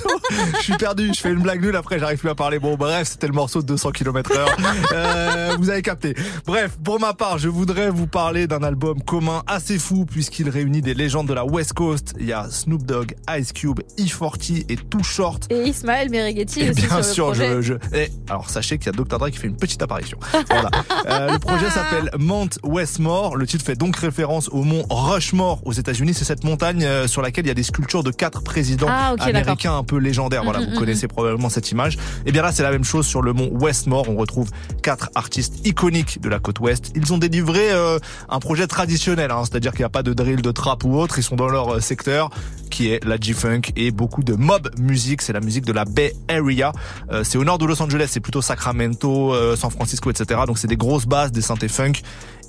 Je 0.57 0.61
suis 0.61 0.73
perdu. 0.77 1.11
Je 1.13 1.19
fais 1.19 1.29
une 1.31 1.39
blague 1.41 1.61
nulle. 1.61 1.75
Après, 1.75 1.99
j'arrive 1.99 2.17
plus 2.19 2.29
à 2.29 2.35
parler. 2.35 2.59
Bon, 2.59 2.75
bref, 2.75 3.07
c'était 3.07 3.27
le 3.27 3.33
morceau 3.33 3.61
de 3.61 3.67
200 3.67 3.91
km 3.91 4.31
heure. 4.37 4.57
Euh, 4.93 5.55
vous 5.59 5.69
avez 5.69 5.81
capté. 5.81 6.15
Bref, 6.45 6.71
pour 6.83 6.99
ma 6.99 7.13
part, 7.13 7.37
je 7.37 7.47
voudrais 7.49 7.89
vous 7.89 8.07
parler 8.07 8.47
d'un 8.47 8.63
album 8.63 9.01
commun 9.03 9.43
assez 9.47 9.77
fou 9.79 10.05
puisqu'il 10.05 10.49
réunit 10.49 10.81
des 10.81 10.93
légendes 10.93 11.27
de 11.27 11.33
la 11.33 11.45
West 11.45 11.73
Coast. 11.73 12.13
Il 12.19 12.25
y 12.25 12.33
a 12.33 12.47
Snoop 12.49 12.83
Dogg, 12.83 13.15
Ice 13.37 13.53
Cube, 13.53 13.79
E40 13.97 14.65
et 14.69 14.75
Too 14.75 15.03
Short. 15.03 15.47
Et 15.49 15.63
Ismaël 15.69 16.09
Merighetti 16.09 16.61
Et 16.61 16.69
aussi 16.71 16.81
bien 16.85 17.01
sur 17.03 17.13
sûr, 17.13 17.27
le 17.27 17.33
projet. 17.33 17.61
je, 17.61 17.61
je... 17.61 17.73
eh, 17.93 18.09
alors 18.29 18.49
sachez 18.49 18.77
qu'il 18.77 18.87
y 18.87 18.89
a 18.89 18.91
Dr 18.91 19.17
Dre 19.19 19.29
qui 19.29 19.37
fait 19.37 19.47
une 19.47 19.57
petite 19.57 19.81
apparition. 19.81 20.17
Voilà. 20.49 20.69
Euh, 21.07 21.31
le 21.33 21.39
projet 21.39 21.69
s'appelle 21.69 22.09
Mount 22.17 22.49
Westmore. 22.63 23.35
Le 23.35 23.45
fait 23.61 23.75
donc 23.75 23.95
référence 23.95 24.49
au 24.49 24.63
mont 24.63 24.85
Rushmore 24.89 25.61
aux 25.65 25.73
États-Unis. 25.73 26.15
C'est 26.15 26.25
cette 26.25 26.43
montagne 26.43 26.83
euh, 26.83 27.07
sur 27.07 27.21
laquelle 27.21 27.45
il 27.45 27.49
y 27.49 27.51
a 27.51 27.55
des 27.55 27.63
sculptures 27.63 28.03
de 28.03 28.11
quatre 28.11 28.41
présidents 28.41 28.87
Ah, 28.89 29.13
américains 29.19 29.77
un 29.77 29.83
peu 29.83 29.97
légendaires. 29.97 30.43
Voilà, 30.43 30.63
Mm, 30.63 30.69
vous 30.69 30.75
mm, 30.75 30.79
connaissez 30.79 31.07
probablement 31.07 31.49
cette 31.49 31.71
image. 31.71 31.97
Et 32.25 32.31
bien 32.31 32.41
là, 32.41 32.51
c'est 32.51 32.63
la 32.63 32.71
même 32.71 32.83
chose 32.83 33.05
sur 33.05 33.21
le 33.21 33.33
mont 33.33 33.49
Westmore. 33.51 34.09
On 34.09 34.15
retrouve 34.15 34.49
quatre 34.81 35.09
artistes 35.15 35.65
iconiques 35.65 36.21
de 36.21 36.29
la 36.29 36.39
côte 36.39 36.59
ouest. 36.59 36.91
Ils 36.95 37.13
ont 37.13 37.17
délivré 37.17 37.71
euh, 37.71 37.99
un 38.29 38.39
projet 38.39 38.67
traditionnel, 38.67 39.31
hein, 39.31 39.43
c'est-à-dire 39.43 39.71
qu'il 39.71 39.81
n'y 39.81 39.85
a 39.85 39.89
pas 39.89 40.03
de 40.03 40.13
drill, 40.13 40.41
de 40.41 40.51
trap 40.51 40.83
ou 40.83 40.97
autre. 40.97 41.19
Ils 41.19 41.23
sont 41.23 41.35
dans 41.35 41.49
leur 41.49 41.75
euh, 41.75 41.79
secteur 41.79 42.29
qui 42.73 42.89
est 42.89 43.05
la 43.05 43.17
G-Funk 43.17 43.61
et 43.75 43.91
beaucoup 43.91 44.23
de 44.23 44.33
mob 44.33 44.71
music. 44.79 45.21
C'est 45.21 45.31
la 45.31 45.41
musique 45.41 45.63
de 45.63 45.73
la 45.73 45.85
Bay 45.85 46.15
Area. 46.27 46.71
Euh, 47.11 47.23
c'est 47.23 47.37
au 47.37 47.43
nord 47.43 47.59
de 47.59 47.65
Los 47.65 47.79
Angeles, 47.83 48.07
c'est 48.09 48.19
plutôt 48.19 48.41
Sacramento, 48.41 49.31
euh, 49.31 49.55
San 49.55 49.69
Francisco, 49.69 50.09
etc. 50.09 50.41
Donc 50.47 50.57
c'est 50.57 50.67
des 50.67 50.75
grosses 50.75 51.05
basses, 51.05 51.31
des 51.31 51.43
synthés 51.43 51.67
funk. 51.67 51.93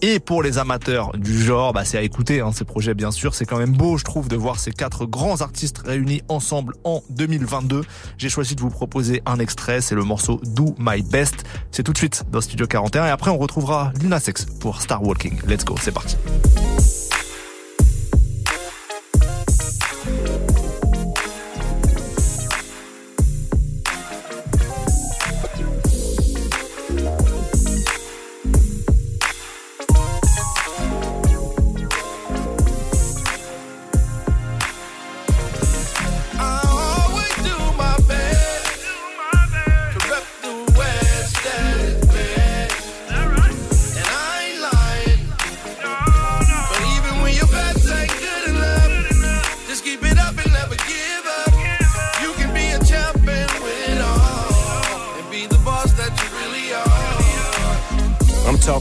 Et 0.01 0.21
pour 0.21 0.43
les 0.43 0.57
amateurs 0.57 0.94
du 1.15 1.43
genre, 1.43 1.73
bah, 1.73 1.85
c'est 1.85 1.99
à 1.99 2.03
écouter 2.03 2.41
hein, 2.41 2.51
ces 2.53 2.65
projets 2.65 2.95
bien 2.95 3.11
sûr. 3.11 3.35
C'est 3.35 3.45
quand 3.45 3.59
même 3.59 3.73
beau, 3.73 3.97
je 3.97 4.05
trouve, 4.05 4.29
de 4.29 4.37
voir 4.37 4.59
ces 4.59 4.73
quatre 4.73 5.07
grands 5.07 5.41
artistes 5.41 5.79
réunis 5.85 6.23
ensemble 6.29 6.75
en 6.85 7.03
2022. 7.11 7.83
J'ai 8.19 8.29
choisi 8.29 8.55
de 8.55 8.61
vous 8.61 8.71
proposer 8.71 9.23
un 9.27 9.39
extrait, 9.39 9.81
c'est 9.81 9.95
le 9.95 10.05
morceau 10.05 10.41
Do 10.45 10.75
My 10.79 11.03
Best. 11.03 11.45
C'est 11.71 11.83
tout 11.83 11.93
de 11.93 11.99
suite 11.99 12.25
dans 12.31 12.41
Studio 12.41 12.67
41 12.67 13.07
et 13.07 13.11
après 13.11 13.31
on 13.31 13.39
retrouvera 13.39 13.93
Lina 14.01 14.21
Sex 14.21 14.47
pour 14.61 14.81
Star 14.81 15.03
Walking. 15.03 15.41
Let's 15.47 15.65
go, 15.65 15.77
c'est 15.81 15.93
parti. 15.93 16.17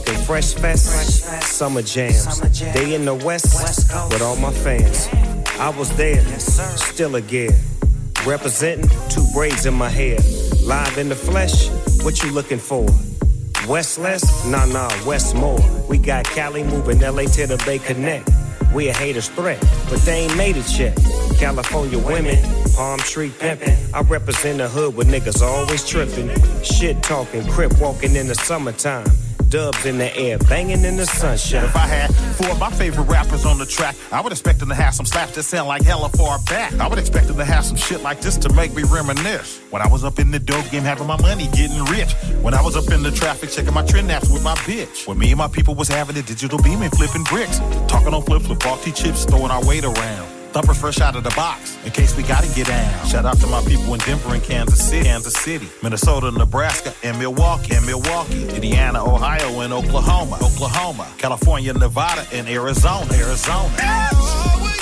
Talking 0.05 0.21
Fresh 0.25 0.53
Fest, 0.55 1.23
Summer 1.43 1.81
Jams. 1.81 2.39
They 2.73 2.95
in 2.95 3.05
the 3.05 3.15
West 3.15 3.91
with 4.11 4.21
all 4.21 4.35
my 4.37 4.51
fans. 4.51 5.07
I 5.59 5.69
was 5.77 5.95
there, 5.95 6.23
still 6.39 7.15
a 7.15 7.21
gear. 7.21 7.51
Representing 8.25 8.89
two 9.09 9.25
braids 9.33 9.65
in 9.65 9.73
my 9.73 9.89
hair. 9.89 10.17
Live 10.63 10.97
in 10.97 11.09
the 11.09 11.15
flesh, 11.15 11.69
what 12.03 12.23
you 12.23 12.31
looking 12.31 12.59
for? 12.59 12.85
West 13.67 13.97
less? 13.97 14.45
Nah, 14.45 14.65
nah, 14.65 14.89
West 15.05 15.35
more. 15.35 15.59
We 15.89 15.97
got 15.97 16.25
Cali 16.25 16.63
moving 16.63 16.99
LA 16.99 17.23
to 17.23 17.47
the 17.47 17.61
Bay 17.65 17.79
Connect. 17.79 18.29
We 18.73 18.89
a 18.89 18.93
haters 18.93 19.29
threat, 19.29 19.61
but 19.89 19.99
they 19.99 20.21
ain't 20.23 20.35
made 20.35 20.57
it 20.57 20.79
yet. 20.79 20.97
California 21.37 21.99
women, 21.99 22.37
palm 22.75 22.99
tree 22.99 23.31
pimping. 23.39 23.77
I 23.93 24.01
represent 24.01 24.57
the 24.57 24.67
hood 24.67 24.95
where 24.95 25.05
niggas 25.05 25.41
always 25.41 25.87
tripping. 25.87 26.29
Shit 26.63 27.03
talking, 27.03 27.45
crip 27.47 27.79
walking 27.79 28.15
in 28.15 28.27
the 28.27 28.35
summertime. 28.35 29.05
Dubs 29.53 29.85
in 29.85 29.99
the 29.99 30.17
air, 30.17 30.39
banging 30.39 30.83
in 30.83 30.97
the 30.97 31.05
sunshine. 31.05 31.63
If 31.65 31.75
I 31.75 31.85
had 31.85 32.07
four 32.37 32.49
of 32.49 32.59
my 32.59 32.71
favorite 32.71 33.03
rappers 33.03 33.45
on 33.45 33.59
the 33.59 33.67
track, 33.67 33.95
I 34.11 34.19
would 34.19 34.31
expect 34.31 34.57
them 34.57 34.69
to 34.69 34.73
have 34.73 34.95
some 34.95 35.05
slaps 35.05 35.35
that 35.35 35.43
sound 35.43 35.67
like 35.67 35.83
hella 35.83 36.09
far 36.09 36.39
back. 36.49 36.73
I 36.79 36.87
would 36.87 36.97
expect 36.97 37.27
them 37.27 37.37
to 37.37 37.45
have 37.45 37.63
some 37.63 37.75
shit 37.75 38.01
like 38.01 38.19
this 38.19 38.35
to 38.37 38.53
make 38.53 38.73
me 38.73 38.81
reminisce. 38.81 39.61
When 39.69 39.83
I 39.83 39.87
was 39.87 40.03
up 40.03 40.17
in 40.17 40.31
the 40.31 40.39
dope 40.39 40.67
game 40.71 40.81
having 40.81 41.05
my 41.05 41.21
money 41.21 41.49
getting 41.49 41.85
rich. 41.85 42.13
When 42.41 42.55
I 42.55 42.63
was 42.63 42.75
up 42.75 42.91
in 42.91 43.03
the 43.03 43.11
traffic 43.11 43.51
checking 43.51 43.75
my 43.75 43.85
trend 43.85 44.09
apps 44.09 44.33
with 44.33 44.43
my 44.43 44.55
bitch. 44.65 45.07
When 45.07 45.19
me 45.19 45.29
and 45.29 45.37
my 45.37 45.49
people 45.49 45.75
was 45.75 45.87
having 45.87 46.17
a 46.17 46.23
digital 46.23 46.57
beam 46.57 46.81
and 46.81 46.91
flipping 46.91 47.23
bricks. 47.25 47.59
Talking 47.87 48.15
on 48.15 48.23
flip 48.23 48.49
with 48.49 48.59
faulty 48.63 48.91
chips, 48.91 49.23
throwing 49.23 49.51
our 49.51 49.63
weight 49.67 49.83
around. 49.83 50.32
Thumper 50.53 50.75
fresh 50.75 51.01
out 51.01 51.15
of 51.15 51.23
the 51.23 51.31
box, 51.31 51.83
in 51.83 51.91
case 51.91 52.15
we 52.15 52.21
gotta 52.21 52.47
get 52.53 52.67
down. 52.67 53.07
Shout 53.07 53.25
out 53.25 53.39
to 53.39 53.47
my 53.47 53.59
people 53.63 53.91
in 53.95 53.99
Denver 54.01 54.35
and 54.35 54.43
Kansas 54.43 54.87
City, 54.87 55.03
Kansas 55.03 55.33
City, 55.33 55.67
Minnesota, 55.81 56.29
Nebraska, 56.29 56.93
and 57.01 57.17
Milwaukee, 57.17 57.73
and 57.73 57.83
Milwaukee, 57.87 58.47
Indiana, 58.49 59.03
Ohio, 59.03 59.61
and 59.61 59.73
Oklahoma, 59.73 60.35
Oklahoma, 60.43 61.11
California, 61.17 61.73
Nevada, 61.73 62.23
and 62.31 62.47
Arizona, 62.47 63.11
Arizona. 63.13 64.72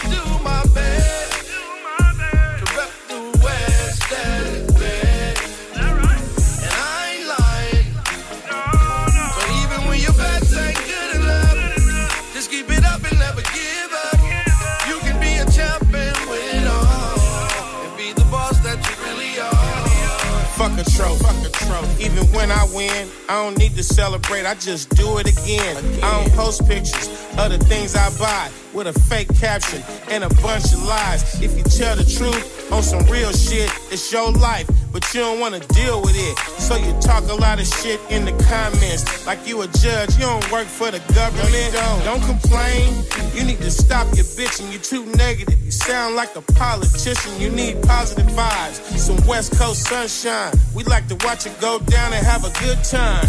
I 22.52 22.66
win, 22.76 23.08
I 23.30 23.44
don't 23.44 23.58
need 23.58 23.76
to 23.76 23.84
celebrate. 23.84 24.46
I 24.46 24.56
just 24.56 24.90
do 24.96 25.18
it 25.18 25.28
again. 25.28 25.78
I 26.04 26.22
don't 26.22 26.34
post 26.34 26.68
pictures 26.68 27.08
of 27.38 27.50
the 27.50 27.58
things 27.58 27.96
I 27.96 28.10
buy 28.20 28.50
with 28.74 28.88
a 28.88 28.94
fake 28.94 29.34
caption 29.36 29.82
and 30.10 30.24
a 30.24 30.30
bunch 30.42 30.66
of 30.74 30.84
lies. 30.84 31.42
If 31.42 31.58
you 31.58 31.64
tell 31.64 31.96
the 31.96 32.04
truth 32.04 32.72
on 32.72 32.84
some 32.84 33.06
real 33.08 33.32
shit, 33.32 33.72
it's 33.92 34.12
your 34.12 34.32
life, 34.32 34.70
but 34.92 35.14
you 35.14 35.22
don't 35.22 35.40
wanna 35.40 35.60
deal 35.60 36.02
with 36.02 36.16
it. 36.16 36.38
So 36.60 36.76
you 36.76 36.94
talk 37.02 37.24
a 37.30 37.34
lot 37.34 37.60
of 37.60 37.68
shit 37.68 38.00
in 38.10 38.26
the 38.26 38.32
comments, 38.44 39.26
like 39.26 39.48
you 39.48 39.62
a 39.62 39.68
judge. 39.68 40.14
You 40.16 40.26
don't 40.26 40.52
work 40.52 40.68
for 40.68 40.92
the 40.92 41.00
government. 41.14 41.74
don't. 41.74 42.04
don't 42.04 42.24
complain. 42.24 42.94
You 43.34 43.44
need 43.44 43.60
to 43.60 43.72
stop 43.72 44.08
your 44.16 44.26
bitching. 44.38 44.72
You 44.72 44.80
too 44.80 45.06
negative. 45.16 45.60
You 45.64 45.72
sound 45.72 46.16
like 46.16 46.36
a 46.36 46.42
politician. 46.42 47.40
You 47.40 47.50
need 47.50 47.82
positive 47.84 48.28
vibes, 48.28 48.80
some 48.98 49.18
West 49.26 49.58
Coast 49.58 49.88
sunshine. 49.88 50.54
We 50.76 50.84
like 50.84 51.08
to 51.08 51.16
watch 51.26 51.46
it 51.46 51.60
go 51.62 51.80
down 51.80 52.14
and 52.14 52.26
have 52.26 52.44
a 52.44 52.52
good 52.60 52.84
time. 52.84 53.26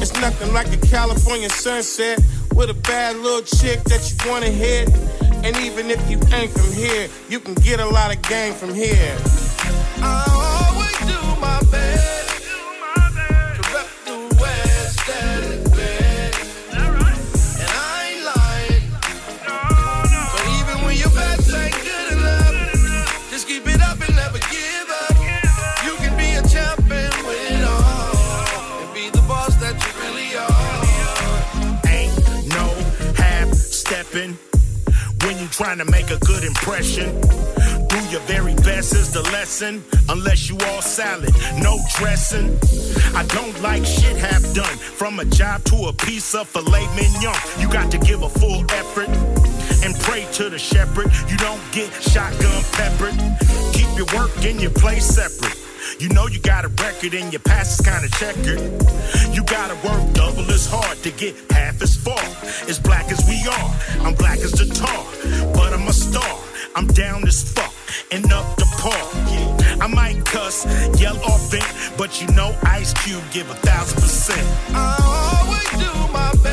It's 0.00 0.12
nothing 0.20 0.52
like 0.52 0.72
a 0.72 0.86
California 0.86 1.48
sunset 1.48 2.18
with 2.54 2.70
a 2.70 2.74
bad 2.74 3.16
little 3.16 3.42
chick 3.42 3.82
that 3.84 4.10
you 4.10 4.30
wanna 4.30 4.50
hit. 4.50 4.88
And 5.44 5.56
even 5.58 5.90
if 5.90 6.10
you 6.10 6.18
ain't 6.34 6.50
from 6.50 6.72
here, 6.72 7.08
you 7.28 7.38
can 7.40 7.54
get 7.54 7.80
a 7.80 7.86
lot 7.86 8.14
of 8.14 8.20
game 8.22 8.52
from 8.52 8.74
here. 8.74 9.16
Do 9.96 10.35
my 11.46 11.60
best 11.70 12.05
trying 35.56 35.78
to 35.78 35.90
make 35.90 36.10
a 36.10 36.18
good 36.18 36.44
impression. 36.44 37.18
Do 37.88 37.98
your 38.10 38.20
very 38.28 38.54
best 38.56 38.94
is 38.94 39.10
the 39.10 39.22
lesson, 39.32 39.82
unless 40.10 40.50
you 40.50 40.58
all 40.66 40.82
salad, 40.82 41.34
no 41.56 41.78
dressing. 41.96 42.58
I 43.16 43.24
don't 43.28 43.58
like 43.62 43.82
shit 43.86 44.18
half 44.18 44.42
done, 44.52 44.76
from 44.76 45.18
a 45.18 45.24
job 45.24 45.64
to 45.64 45.76
a 45.88 45.94
piece 45.94 46.34
of 46.34 46.46
filet 46.46 46.86
mignon. 46.94 47.34
You 47.58 47.70
got 47.70 47.90
to 47.92 47.96
give 47.96 48.22
a 48.22 48.28
full 48.28 48.70
effort 48.70 49.08
and 49.82 49.94
pray 50.00 50.26
to 50.32 50.50
the 50.50 50.58
shepherd. 50.58 51.10
You 51.26 51.38
don't 51.38 51.62
get 51.72 51.90
shotgun 52.02 52.62
peppered. 52.72 53.16
Keep 53.72 53.96
your 53.96 54.06
work 54.14 54.36
and 54.44 54.60
your 54.60 54.72
play 54.72 55.00
separate. 55.00 55.65
You 55.98 56.10
know 56.10 56.26
you 56.26 56.38
got 56.40 56.64
a 56.64 56.68
record 56.68 57.14
and 57.14 57.32
your 57.32 57.40
past 57.40 57.80
is 57.80 57.86
kinda 57.86 58.08
checkered. 58.18 58.60
You 59.34 59.42
gotta 59.44 59.74
work 59.86 60.12
double 60.12 60.50
as 60.50 60.66
hard 60.66 61.02
to 61.02 61.10
get 61.10 61.34
half 61.50 61.80
as 61.80 61.96
far. 61.96 62.20
As 62.68 62.78
black 62.78 63.10
as 63.10 63.26
we 63.26 63.36
are, 63.48 63.70
I'm 64.06 64.14
black 64.14 64.38
as 64.40 64.52
the 64.52 64.66
tar, 64.66 65.04
but 65.54 65.72
I'm 65.72 65.88
a 65.88 65.92
star. 65.92 66.38
I'm 66.74 66.86
down 66.88 67.26
as 67.26 67.42
fuck 67.42 67.72
and 68.12 68.30
up 68.30 68.56
to 68.56 68.66
par. 68.76 69.04
I 69.80 69.86
might 69.86 70.22
cuss, 70.26 70.66
yell 71.00 71.16
or 71.16 71.38
vent, 71.48 71.72
but 71.96 72.20
you 72.20 72.28
know 72.34 72.54
Ice 72.64 72.92
Cube 73.02 73.24
give 73.32 73.48
a 73.50 73.54
thousand 73.54 74.02
percent. 74.02 74.46
I 74.74 74.96
always 75.40 75.70
do 75.82 76.12
my 76.12 76.30
best 76.42 76.45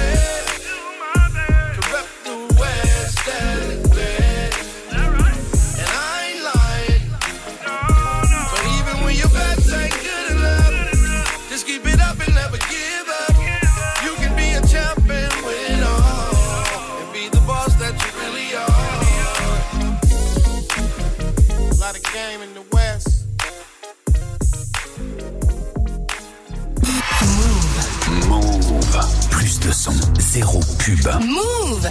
son, 29.73 29.93
zéro 30.19 30.59
pub. 30.77 31.07
Move 31.21 31.89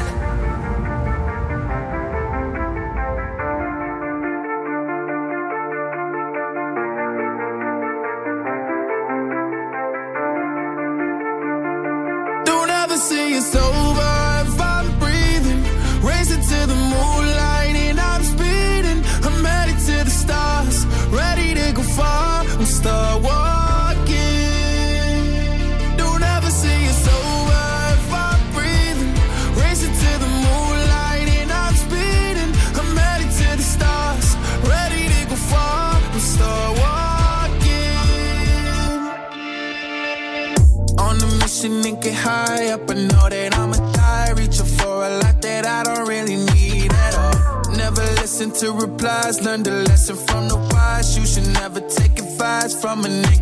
replies. 49.32 49.46
Learn 49.46 49.62
the 49.62 49.70
lesson 49.88 50.16
from 50.16 50.48
the 50.48 50.56
wise. 50.56 51.16
You 51.16 51.26
should 51.26 51.52
never 51.54 51.80
take 51.80 52.18
advice 52.18 52.74
from 52.80 53.04
a 53.04 53.08
nigga 53.08 53.41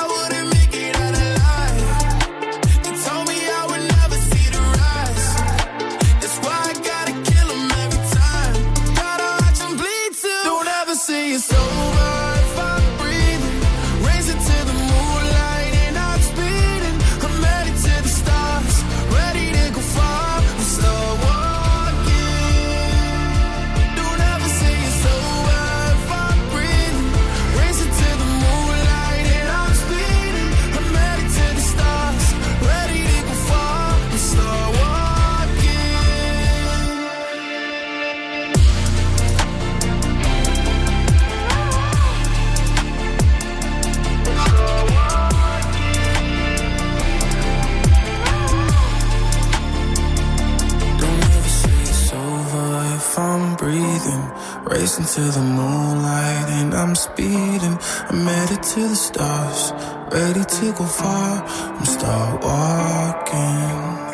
Racing 54.71 55.03
to 55.03 55.21
the 55.31 55.41
moonlight 55.41 56.49
and 56.49 56.73
I'm 56.73 56.95
speeding. 56.95 57.77
I'm 58.09 58.25
headed 58.25 58.63
to 58.63 58.87
the 58.87 58.95
stars, 58.95 59.73
ready 60.11 60.45
to 60.45 60.71
go 60.71 60.85
far. 60.85 61.43
I'm 61.77 61.85
start 61.85 62.41
walking. 62.41 64.11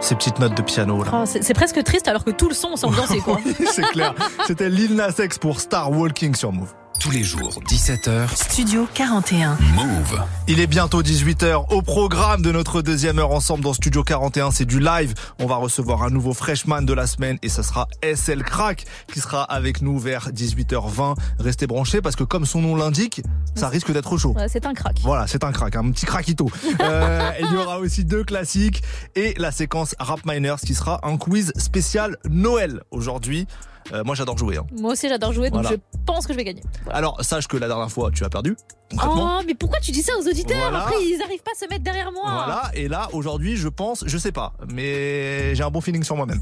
Ces 0.00 0.14
petites 0.14 0.38
notes 0.38 0.54
de 0.56 0.62
piano 0.62 1.02
là. 1.02 1.10
Oh, 1.12 1.24
c'est 1.26 1.54
presque 1.54 1.82
triste 1.82 2.06
alors 2.06 2.24
que 2.24 2.30
tout 2.30 2.48
le 2.48 2.54
son, 2.54 2.68
on 2.72 2.76
s'est 2.76 2.86
ambiancé 2.86 3.18
quoi. 3.18 3.38
Oui, 3.44 3.66
c'est 3.72 3.82
clair. 3.82 4.14
C'était 4.46 4.68
Lil 4.68 4.94
Nas 4.94 5.14
X 5.18 5.38
pour 5.38 5.60
Star 5.60 5.90
Walking 5.90 6.34
sur 6.36 6.52
Move. 6.52 6.72
Tous 7.02 7.10
les 7.10 7.24
jours, 7.24 7.60
17h, 7.66 8.32
Studio 8.36 8.86
41. 8.94 9.58
Move. 9.74 10.22
Il 10.46 10.60
est 10.60 10.68
bientôt 10.68 11.02
18h 11.02 11.74
au 11.74 11.82
programme 11.82 12.42
de 12.42 12.52
notre 12.52 12.80
deuxième 12.80 13.18
heure 13.18 13.32
ensemble 13.32 13.64
dans 13.64 13.74
Studio 13.74 14.04
41. 14.04 14.52
C'est 14.52 14.66
du 14.66 14.78
live. 14.78 15.12
On 15.40 15.46
va 15.46 15.56
recevoir 15.56 16.04
un 16.04 16.10
nouveau 16.10 16.32
freshman 16.32 16.82
de 16.82 16.92
la 16.92 17.08
semaine 17.08 17.38
et 17.42 17.48
ça 17.48 17.64
sera 17.64 17.88
SL 18.04 18.44
Crack 18.44 18.84
qui 19.12 19.18
sera 19.18 19.42
avec 19.42 19.82
nous 19.82 19.98
vers 19.98 20.30
18h20. 20.30 21.16
Restez 21.40 21.66
branchés 21.66 22.00
parce 22.00 22.14
que 22.14 22.22
comme 22.22 22.46
son 22.46 22.60
nom 22.60 22.76
l'indique, 22.76 23.20
ça 23.56 23.68
risque 23.68 23.90
d'être 23.90 24.16
chaud. 24.16 24.34
Ouais, 24.36 24.46
c'est 24.48 24.64
un 24.64 24.72
crack. 24.72 25.00
Voilà, 25.02 25.26
c'est 25.26 25.42
un 25.42 25.50
crack, 25.50 25.74
un 25.74 25.90
petit 25.90 26.06
craquito. 26.06 26.52
Euh, 26.80 27.32
il 27.40 27.52
y 27.52 27.56
aura 27.56 27.80
aussi 27.80 28.04
deux 28.04 28.22
classiques 28.22 28.84
et 29.16 29.34
la 29.38 29.50
séquence 29.50 29.96
Rap 29.98 30.20
Miners 30.24 30.60
qui 30.64 30.76
sera 30.76 31.00
un 31.02 31.16
quiz 31.16 31.52
spécial 31.56 32.16
Noël 32.30 32.80
aujourd'hui. 32.92 33.48
Euh, 33.92 34.02
moi 34.04 34.14
j'adore 34.14 34.38
jouer. 34.38 34.56
hein. 34.58 34.66
Moi 34.78 34.92
aussi 34.92 35.08
j'adore 35.08 35.32
jouer 35.32 35.50
donc 35.50 35.62
Voilà. 35.62 35.76
je 35.76 35.98
pense 36.06 36.26
que 36.26 36.32
je 36.32 36.38
vais 36.38 36.44
gagner. 36.44 36.62
Alors 36.90 37.22
sache 37.24 37.48
que 37.48 37.56
la 37.56 37.68
dernière 37.68 37.90
fois 37.90 38.10
tu 38.12 38.24
as 38.24 38.28
perdu. 38.28 38.56
Oh 38.94 39.38
mais 39.46 39.54
pourquoi 39.54 39.80
tu 39.80 39.90
dis 39.90 40.02
ça 40.02 40.12
aux 40.18 40.26
auditeurs 40.28 40.58
Voilà. 40.70 40.82
Après 40.84 40.96
ils 41.02 41.20
arrivent 41.22 41.42
pas 41.42 41.52
à 41.56 41.58
se 41.58 41.66
mettre 41.68 41.82
derrière 41.82 42.12
moi. 42.12 42.22
Voilà, 42.30 42.70
et 42.74 42.88
là 42.88 43.08
aujourd'hui 43.12 43.56
je 43.56 43.68
pense, 43.68 44.04
je 44.06 44.18
sais 44.18 44.32
pas, 44.32 44.52
mais 44.72 45.54
j'ai 45.54 45.62
un 45.62 45.70
bon 45.70 45.80
feeling 45.80 46.02
sur 46.02 46.16
moi-même. 46.16 46.40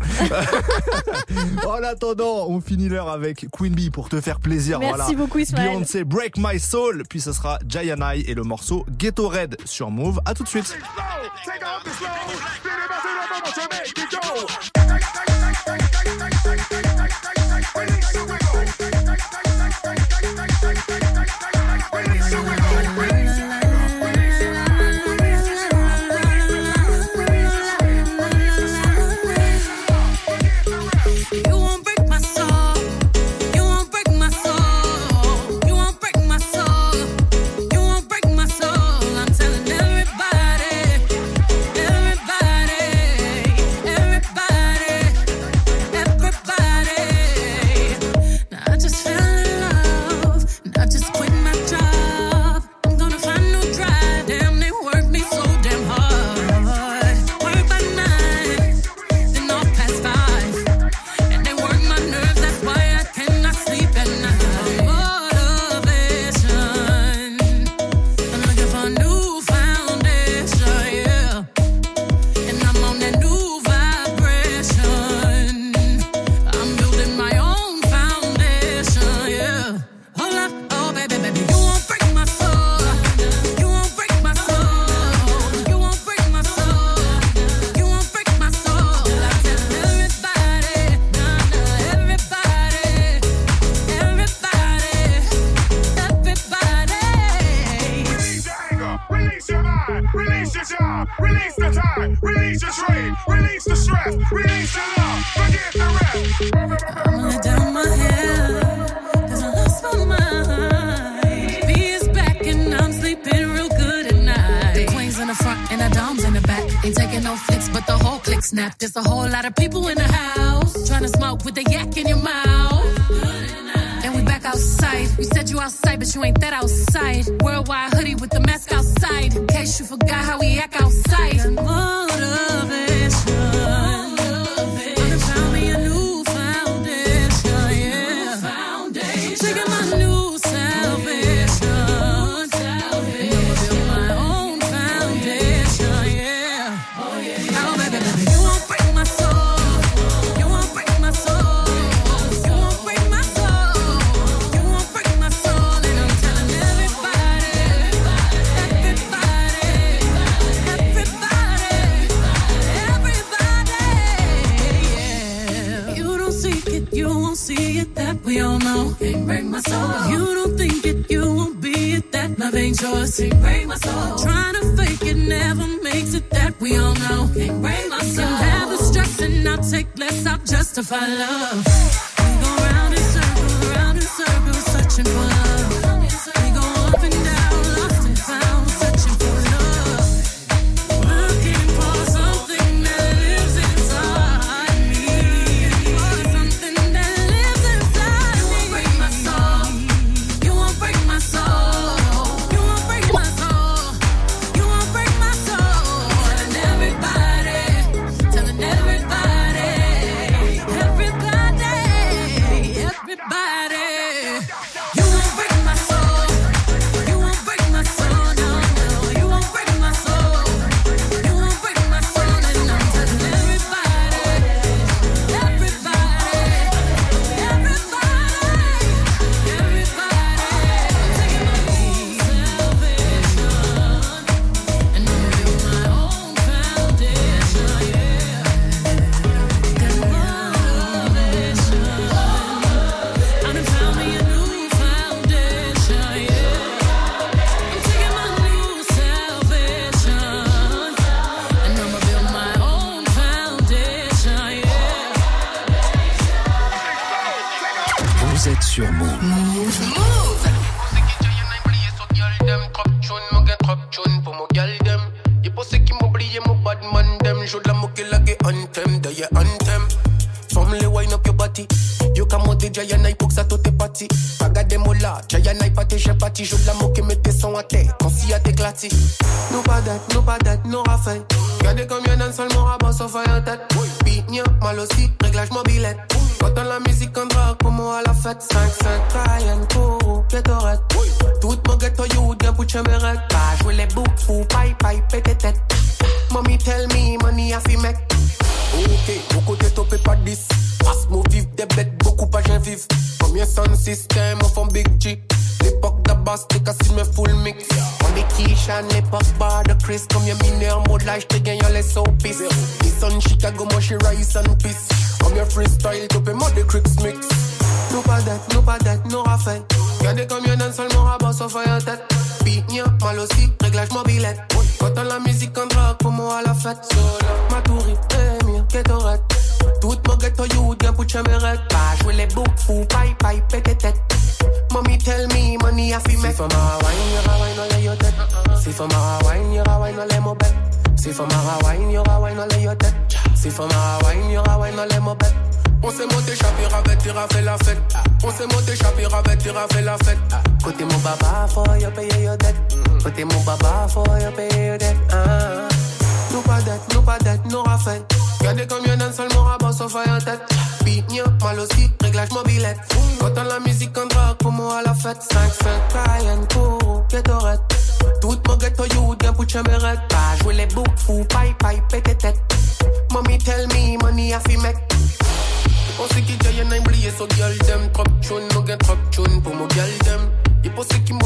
en 1.66 1.82
attendant, 1.84 2.46
on 2.48 2.60
finit 2.60 2.88
l'heure 2.88 3.08
avec 3.08 3.46
Queen 3.52 3.72
Bee 3.74 3.90
pour 3.90 4.08
te 4.08 4.20
faire 4.20 4.40
plaisir. 4.40 4.78
Merci 4.80 4.96
voilà. 4.96 5.12
beaucoup, 5.14 5.38
Ismaël. 5.38 5.70
Beyoncé 5.70 6.04
Break 6.04 6.36
My 6.38 6.58
Soul, 6.58 7.04
puis 7.08 7.20
ce 7.20 7.32
sera 7.32 7.58
Jayanai 7.68 8.20
et 8.28 8.34
le 8.34 8.42
morceau 8.42 8.84
Ghetto 8.98 9.28
Red 9.28 9.56
sur 9.64 9.90
Move. 9.90 10.20
À 10.24 10.34
tout 10.34 10.42
de 10.42 10.48
suite. 10.48 10.76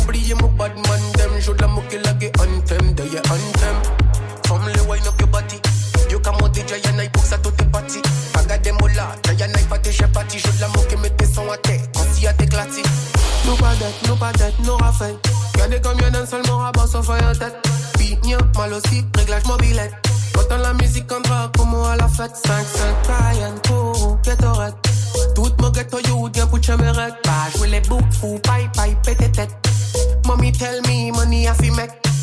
oublier 0.00 0.34
mon 0.34 0.48
bad 0.48 0.74
man 0.74 1.00
them. 1.16 1.30
De 1.44 1.60
la 1.60 1.66
moquée, 1.68 2.00
la 2.02 2.10
anthem, 2.10 2.94
de 2.94 3.02
yeah, 3.04 3.20
anthem? 3.20 3.76
From 4.46 4.62
le 4.66 4.82
wine 4.88 5.06
up 5.06 5.20
your 5.20 5.28
body. 5.28 5.60
De 6.08 6.16
Paga 8.32 8.58
des 8.58 8.72
mola, 8.72 9.14
pas 9.22 9.32
de 9.32 10.60
la 10.60 10.68
moquée, 10.68 10.96
tes 11.16 11.26
sons 11.26 11.50
à 11.50 11.56
terre, 11.58 11.80
quand. 11.92 12.82
No 13.46 13.56
badette, 13.56 14.08
no 14.08 14.16
badette, 14.16 14.58
no 14.64 14.76
rafale. 14.76 15.16
Y'a 15.58 15.68
des 15.68 15.80
camionnants 15.80 16.26
seulement 16.26 16.58
rabat 16.58 16.86
sans 16.86 17.02
feuille 17.02 17.24
en 17.24 17.34
tête. 17.34 17.56
Pignot, 17.98 18.38
mal 18.56 18.72
aussi, 18.72 19.04
réglage 19.16 19.44
mobilette. 19.44 19.92
Quand 20.48 20.56
la 20.56 20.72
musique 20.74 21.10
en 21.12 21.20
drague, 21.20 21.56
comme 21.56 21.74
à 21.74 21.96
la 21.96 22.08
fête 22.08 22.32
5-5, 22.32 22.52
Ryan, 23.06 23.54
Koro, 23.68 24.18
Gatorade 24.24 24.74
Toute 25.34 25.60
mon 25.60 25.70
ghetto, 25.70 25.98
you, 26.08 26.28
bien 26.30 26.46
pour 26.46 26.62
chameret 26.62 27.12
Pas 27.22 27.56
jouer 27.56 27.68
les 27.68 27.80
boucs, 27.80 28.12
fou, 28.12 28.38
paille, 28.42 28.68
paille, 28.74 28.96
pété 29.02 29.30
tête 29.30 29.63
Mommy 30.26 30.52
tell 30.52 30.80
me 30.82 31.10
money 31.10 31.48
I 31.48 31.52
fi 31.52 31.70
make 31.70 32.13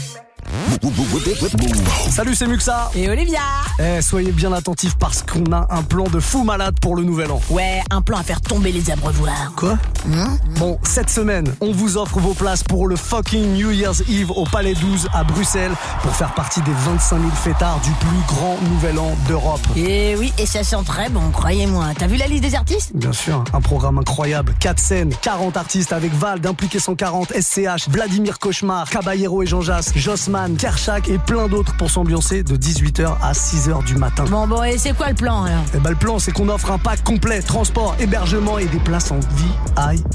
Salut, 2.10 2.36
c'est 2.36 2.48
Muxa. 2.48 2.92
Et 2.96 3.10
Olivia. 3.10 3.40
Eh, 3.80 4.02
soyez 4.02 4.32
bien 4.32 4.52
attentifs 4.52 4.96
parce 4.98 5.24
qu'on 5.24 5.52
a 5.54 5.68
un 5.70 5.84
plan 5.84 6.04
de 6.04 6.20
fou 6.20 6.44
malade 6.44 6.76
pour 6.82 6.96
le 6.96 7.04
nouvel 7.04 7.32
an. 7.32 7.40
Ouais, 7.50 7.82
un 7.90 8.02
plan 8.02 8.18
à 8.18 8.24
faire 8.24 8.42
tomber 8.42 8.72
les 8.72 8.92
abreuvoirs. 8.92 9.54
Quoi 9.56 9.78
hein 10.14 10.38
Bon, 10.58 10.78
cette 10.84 11.10
semaine, 11.10 11.54
on 11.62 11.72
vous 11.72 11.98
offre 11.98 12.20
vos 12.20 12.34
places 12.34 12.64
pour 12.64 12.88
le 12.88 12.96
fucking 12.96 13.54
New 13.54 13.72
Year's 13.72 14.04
Eve 14.10 14.32
au 14.32 14.44
Palais 14.46 14.74
12 14.74 15.08
à 15.14 15.24
Bruxelles 15.24 15.72
pour 16.02 16.14
faire 16.16 16.34
partie 16.34 16.62
des 16.62 16.74
25 16.86 17.18
000 17.18 17.30
fêtards 17.32 17.80
du 17.82 17.92
plus 17.92 18.10
grand 18.28 18.58
nouvel 18.70 19.00
an 19.00 19.16
d'Europe. 19.28 19.62
Et 19.78 20.16
oui, 20.18 20.34
et 20.38 20.46
ça 20.46 20.64
sent 20.64 20.84
très 20.86 21.10
bon, 21.10 21.32
croyez-moi. 21.32 21.88
T'as 21.98 22.08
vu 22.08 22.18
la 22.18 22.28
liste 22.28 22.44
des 22.44 22.56
artistes? 22.56 22.92
Bien 22.94 23.14
sûr, 23.14 23.36
hein. 23.36 23.44
un 23.54 23.62
programme 23.62 24.00
incroyable. 24.00 24.54
4 24.60 24.80
scènes, 24.80 25.14
40 25.22 25.56
artistes 25.56 25.94
avec 25.94 26.14
Val, 26.14 26.40
d'impliqué 26.40 26.80
140, 26.80 27.32
SCH, 27.40 27.90
Vladimir 27.90 28.40
Cauchemar, 28.40 28.90
Caballero 28.90 29.44
et 29.44 29.46
Jean 29.46 29.62
Jass, 29.62 29.92
Josman 29.96 30.41
Kershak 30.50 31.10
et 31.10 31.18
plein 31.18 31.48
d'autres 31.48 31.76
pour 31.78 31.90
s'ambiancer 31.90 32.44
de 32.44 32.56
18h 32.56 33.16
à 33.22 33.34
6h 33.34 33.84
du 33.86 33.96
matin. 33.96 34.24
Bon, 34.30 34.48
bon, 34.48 34.64
et 34.64 34.78
c'est 34.78 34.96
quoi 34.96 35.10
le 35.10 35.16
plan 35.16 35.44
alors? 35.44 35.64
Eh 35.74 35.80
ben, 35.80 35.92
le 35.92 35.96
plan, 35.96 36.20
c'est 36.20 36.32
qu'on 36.32 36.50
offre 36.50 36.72
un 36.72 36.78
pack 36.78 37.04
complet, 37.04 37.42
transport, 37.42 37.96
hébergement 38.00 38.58
et 38.58 38.66
des 38.66 38.80
places 38.80 39.12
en 39.12 39.20
VIP. 39.20 40.06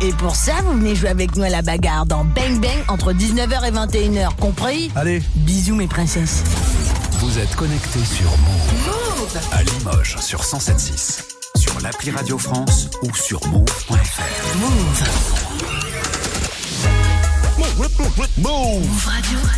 Et 0.00 0.12
pour 0.12 0.36
ça, 0.36 0.52
vous 0.64 0.72
venez 0.78 0.94
jouer 0.94 1.08
avec 1.08 1.36
nous 1.36 1.42
à 1.44 1.48
la 1.48 1.62
bagarre 1.62 2.06
dans 2.06 2.24
Bang 2.24 2.60
Bang 2.60 2.84
entre 2.88 3.12
19h 3.12 3.66
et 3.66 3.70
21h, 3.70 4.36
compris? 4.36 4.90
Allez. 4.96 5.22
Bisous, 5.36 5.74
mes 5.76 5.86
princesses. 5.86 6.42
Vous 7.18 7.38
êtes 7.38 7.54
connectés 7.56 8.04
sur 8.04 8.30
Move. 8.30 8.74
Move 8.86 9.38
à 9.52 9.62
Limoges 9.62 10.16
sur 10.20 10.42
107.6, 10.42 11.24
sur 11.56 11.80
l'appli 11.80 12.10
Radio 12.10 12.36
France 12.38 12.88
ou 13.02 13.14
sur 13.14 13.40
move.fr. 13.46 14.58
Move. 14.58 15.53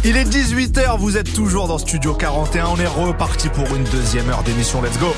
Il 0.04 0.16
est 0.16 0.24
18h, 0.24 0.98
vous 0.98 1.16
êtes 1.16 1.32
toujours 1.32 1.68
dans 1.68 1.78
Studio 1.78 2.14
41, 2.14 2.66
on 2.66 2.76
est 2.76 2.86
reparti 2.86 3.48
pour 3.48 3.66
une 3.74 3.84
deuxième 3.84 4.28
heure 4.30 4.42
d'émission, 4.42 4.80
let's 4.80 4.98
go 4.98 5.14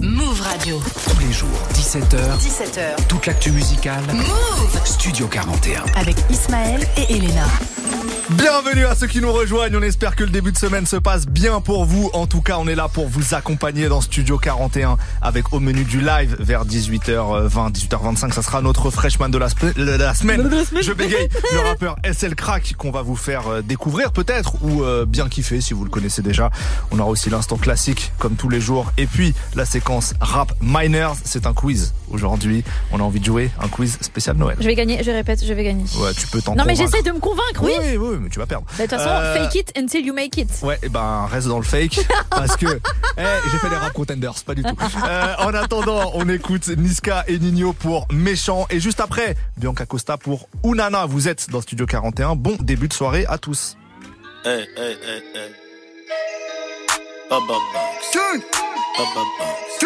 Move 0.00 0.40
Radio. 0.40 0.80
Tous 1.08 1.20
les 1.20 1.32
jours, 1.32 1.48
17h, 1.74 2.38
17h. 2.38 3.06
toute 3.08 3.26
l'actu 3.26 3.52
musicale. 3.52 4.02
Move 4.12 4.80
Studio 4.84 5.26
41. 5.26 5.84
Avec 5.96 6.16
Ismaël 6.30 6.86
et 6.96 7.16
Elena. 7.16 7.46
Bienvenue 8.36 8.84
à 8.86 8.94
ceux 8.94 9.08
qui 9.08 9.20
nous 9.20 9.32
rejoignent, 9.32 9.74
on 9.76 9.82
espère 9.82 10.14
que 10.14 10.22
le 10.22 10.30
début 10.30 10.52
de 10.52 10.56
semaine 10.56 10.86
se 10.86 10.94
passe 10.96 11.26
bien 11.26 11.60
pour 11.60 11.84
vous. 11.84 12.10
En 12.12 12.28
tout 12.28 12.40
cas, 12.40 12.58
on 12.60 12.68
est 12.68 12.76
là 12.76 12.88
pour 12.88 13.08
vous 13.08 13.34
accompagner 13.34 13.88
dans 13.88 14.00
Studio 14.00 14.38
41 14.38 14.98
avec 15.20 15.52
au 15.52 15.58
menu 15.58 15.82
du 15.82 16.00
live 16.00 16.36
vers 16.38 16.64
18h20, 16.64 17.72
18h25. 17.72 18.32
Ça 18.32 18.42
sera 18.42 18.62
notre 18.62 18.90
freshman 18.90 19.30
de 19.30 19.38
la, 19.38 19.48
spe- 19.48 19.74
de 19.74 19.82
la 19.82 20.14
semaine. 20.14 20.48
Je 20.80 20.92
bégaye 20.92 21.28
le 21.52 21.58
rappeur 21.60 21.96
SL 22.04 22.36
Crack 22.36 22.74
qu'on 22.78 22.92
va 22.92 23.02
vous 23.02 23.16
faire 23.16 23.48
euh, 23.48 23.62
découvrir 23.62 24.12
peut-être 24.12 24.54
ou 24.62 24.84
euh, 24.84 25.04
bien 25.06 25.28
kiffer 25.28 25.60
si 25.60 25.74
vous 25.74 25.82
le 25.84 25.90
connaissez 25.90 26.22
déjà. 26.22 26.50
On 26.92 27.00
aura 27.00 27.10
aussi 27.10 27.30
l'instant 27.30 27.56
classique 27.56 28.12
comme 28.20 28.36
tous 28.36 28.48
les 28.48 28.60
jours 28.60 28.92
et 28.96 29.06
puis 29.06 29.34
la 29.56 29.64
séquence 29.64 30.14
rap 30.20 30.52
miners. 30.60 31.14
C'est 31.24 31.46
un 31.46 31.52
quiz 31.52 31.94
aujourd'hui. 32.12 32.62
On 32.92 33.00
a 33.00 33.02
envie 33.02 33.20
de 33.20 33.24
jouer 33.24 33.50
un 33.60 33.66
quiz 33.68 33.98
spécial 34.02 34.36
Noël. 34.36 34.56
Je 34.60 34.66
vais 34.66 34.74
gagner, 34.76 35.02
je 35.02 35.10
répète, 35.10 35.44
je 35.44 35.52
vais 35.52 35.64
gagner. 35.64 35.84
Ouais, 35.98 36.12
tu 36.14 36.28
peux 36.28 36.40
t'en 36.40 36.54
Non 36.54 36.64
mais 36.64 36.76
j'essaie 36.76 37.02
de 37.02 37.10
me 37.10 37.18
convaincre, 37.18 37.62
oui. 37.62 37.72
Oui, 37.80 37.96
oui, 37.96 38.16
mais 38.20 38.28
tu 38.28 38.38
vas 38.38 38.46
perdre. 38.46 38.66
De 38.76 38.82
toute 38.82 38.90
façon, 38.90 39.08
Euh, 39.10 39.34
fake 39.44 39.54
it 39.56 39.72
until 39.78 40.04
you 40.04 40.14
make 40.14 40.36
it. 40.38 40.48
Ouais, 40.62 40.78
et 40.82 40.88
ben 40.88 41.26
reste 41.30 41.48
dans 41.48 41.58
le 41.58 41.64
fake 41.64 42.00
parce 42.30 42.56
que 42.56 42.66
eh, 42.66 43.22
j'ai 43.50 43.58
fait 43.58 43.68
les 43.70 43.76
rap 43.76 43.92
contenders, 43.92 44.34
pas 44.46 44.54
du 44.54 44.62
tout. 44.62 44.76
Euh, 45.04 45.34
en 45.38 45.54
attendant, 45.54 46.12
on 46.14 46.28
écoute 46.28 46.68
Niska 46.68 47.24
et 47.26 47.38
Nino 47.38 47.72
pour 47.72 48.06
Méchant 48.12 48.66
et 48.70 48.80
juste 48.80 49.00
après 49.00 49.36
Bianca 49.56 49.86
Costa 49.86 50.16
pour 50.16 50.48
Unana. 50.64 51.06
Vous 51.06 51.28
êtes 51.28 51.50
dans 51.50 51.60
Studio 51.60 51.86
41. 51.86 52.36
Bon 52.36 52.56
début 52.60 52.88
de 52.88 52.92
soirée 52.92 53.24
à 53.28 53.38
tous. 53.38 53.76
Hey, 54.44 54.66
hey, 54.76 54.96
hey, 55.02 55.22
hey. 55.34 55.50
Baba 57.28 57.46
Box. 57.46 58.18
Baba 58.98 59.20
Box. 59.38 59.84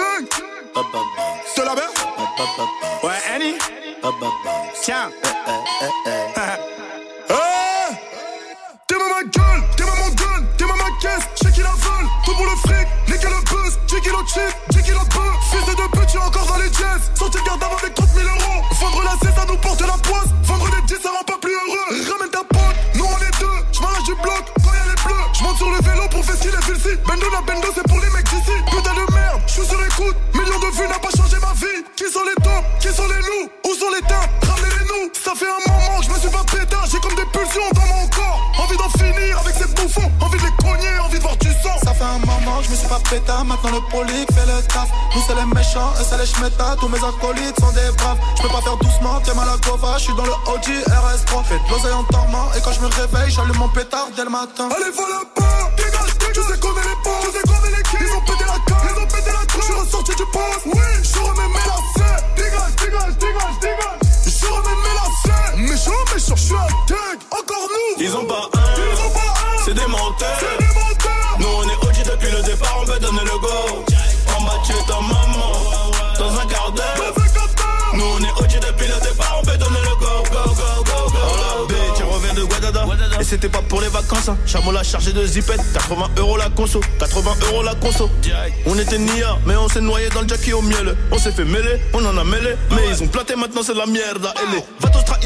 Baba 0.74 0.88
Box. 0.92 1.54
De 1.56 1.62
la 1.62 1.74
mer 1.74 1.90
Baba 2.16 2.50
Box. 2.56 3.04
Ouais, 3.04 3.34
Annie 3.34 3.54
Baba. 4.02 4.26
Tiens. 4.82 5.10
Eh, 5.24 5.28
eh, 5.48 5.84
eh, 6.06 6.10
eh. 6.36 6.40
Hey 6.40 6.58
caisse, 11.04 11.28
j'ai 11.42 11.52
qui 11.52 11.60
la 11.60 11.76
veulent, 11.76 12.08
tout 12.24 12.32
pour 12.32 12.46
le 12.46 12.56
fric, 12.64 12.88
nickel 13.08 13.28
le 13.28 13.40
buzz, 13.44 13.78
10 13.88 14.00
kilos 14.00 14.24
de 14.24 14.28
chip, 14.28 14.52
10 14.70 14.82
kilos 14.82 15.04
de 15.04 15.12
bœuf, 15.12 15.36
fils 15.52 15.66
de 15.68 15.74
deux 15.76 15.90
putes, 15.92 16.08
j'suis 16.08 16.18
encore 16.18 16.46
dans 16.46 16.56
les 16.56 16.72
jazz, 16.72 17.00
sorti 17.14 17.38
le 17.38 17.44
garde 17.44 17.60
avec 17.60 17.94
30 17.94 18.08
000 18.08 18.24
euros, 18.24 18.60
vendre 18.80 19.02
la 19.04 19.14
cesse, 19.20 19.36
ça 19.36 19.44
nous 19.46 19.58
porte 19.58 19.80
la 19.82 19.98
poisse, 20.00 20.30
vendre 20.44 20.68
les 20.72 20.82
10, 20.88 20.96
ça 21.02 21.10
rend 21.12 21.24
pas 21.24 21.38
plus 21.42 21.52
heureux, 21.52 21.84
ramène 22.08 22.32
ta 22.32 22.44
pote, 22.48 22.76
nous 22.94 23.04
on 23.04 23.18
est 23.20 23.36
deux, 23.38 23.58
j'm'arrache 23.72 24.04
du 24.04 24.14
bloc, 24.24 24.44
quand 24.64 24.72
y'a 24.72 24.86
les 24.88 25.00
bleus, 25.04 25.24
j'monte 25.36 25.56
sur 25.58 25.70
le 25.70 25.80
vélo 25.84 26.08
pour 26.08 26.24
faire 26.24 26.40
les 26.40 26.62
fils 26.72 26.96
Bendo 27.04 27.26
la 27.28 27.40
bendo 27.44 27.68
c'est 27.74 27.86
pour 27.86 28.00
les 28.00 28.10
mecs 28.16 28.28
d'ici, 28.32 28.56
putain 28.64 28.94
de 28.96 29.04
merde, 29.12 29.40
j'suis 29.46 29.66
sur 29.68 29.80
écoute, 29.84 30.16
je 42.64 42.70
me 42.70 42.76
suis 42.76 42.88
pas 42.88 43.00
pétard, 43.10 43.44
maintenant 43.44 43.70
le 43.70 43.80
poli 43.90 44.26
fait 44.32 44.46
le 44.46 44.62
taf. 44.68 44.88
Nous 45.14 45.22
c'est 45.26 45.34
les 45.34 45.46
méchants, 45.54 45.92
eux 46.00 46.04
c'est 46.08 46.18
les 46.18 46.26
schmettas, 46.26 46.76
tous 46.80 46.88
mes 46.88 46.98
acolytes 46.98 47.58
sont 47.60 47.72
des 47.72 47.90
braves. 47.96 48.18
Je 48.36 48.42
peux 48.42 48.48
pas 48.48 48.62
faire 48.62 48.76
doucement, 48.78 49.20
tiens 49.22 49.34
mal 49.34 49.48
à 49.48 49.56
Gova, 49.58 49.98
je 49.98 50.04
suis 50.04 50.14
dans 50.14 50.24
le 50.24 50.32
OG 50.32 50.66
RS3. 50.88 51.44
Fais 51.44 51.58
de 51.58 51.70
l'oseille 51.70 51.92
en 51.92 52.04
et 52.56 52.60
quand 52.60 52.72
je 52.72 52.80
me 52.80 52.86
réveille, 52.86 53.30
j'allume 53.30 53.56
mon 53.56 53.68
pétard 53.68 54.08
dès 54.16 54.24
le 54.24 54.30
matin. 54.30 54.68
Allez, 54.74 54.90
voilà 54.94 55.20
pas, 55.34 55.70
dégage, 55.76 56.18
dégage, 56.18 56.34
tu 56.34 56.42
sais 56.42 56.58
qu'on 56.58 56.72
est 56.72 56.88
les 56.88 56.98
bons, 57.04 57.53
c'était 83.44 83.58
pas 83.58 83.64
pour 83.68 83.82
les 83.82 83.88
vacances, 83.88 84.28
hein. 84.30 84.38
Chameau 84.46 84.72
l'a 84.72 84.82
chargé 84.82 85.12
de 85.12 85.26
zipette, 85.26 85.60
80 85.74 86.12
euros 86.16 86.38
la 86.38 86.48
conso, 86.48 86.80
80 86.98 87.30
euros 87.50 87.62
la 87.62 87.74
conso. 87.74 88.08
On 88.64 88.78
était 88.78 88.96
nia, 88.96 89.36
mais 89.44 89.54
on 89.56 89.68
s'est 89.68 89.82
noyé 89.82 90.08
dans 90.08 90.22
le 90.22 90.28
jackie 90.28 90.54
au 90.54 90.62
miel. 90.62 90.96
On 91.10 91.18
s'est 91.18 91.30
fait 91.30 91.44
mêler, 91.44 91.78
on 91.92 92.02
en 92.06 92.16
a 92.16 92.24
mêlé, 92.24 92.54
mais 92.70 92.88
ils 92.90 93.02
ont 93.02 93.06
planté 93.06 93.36
maintenant 93.36 93.62
c'est 93.62 93.74
la 93.74 93.84
merde. 93.84 94.32
Trahissent 94.80 94.83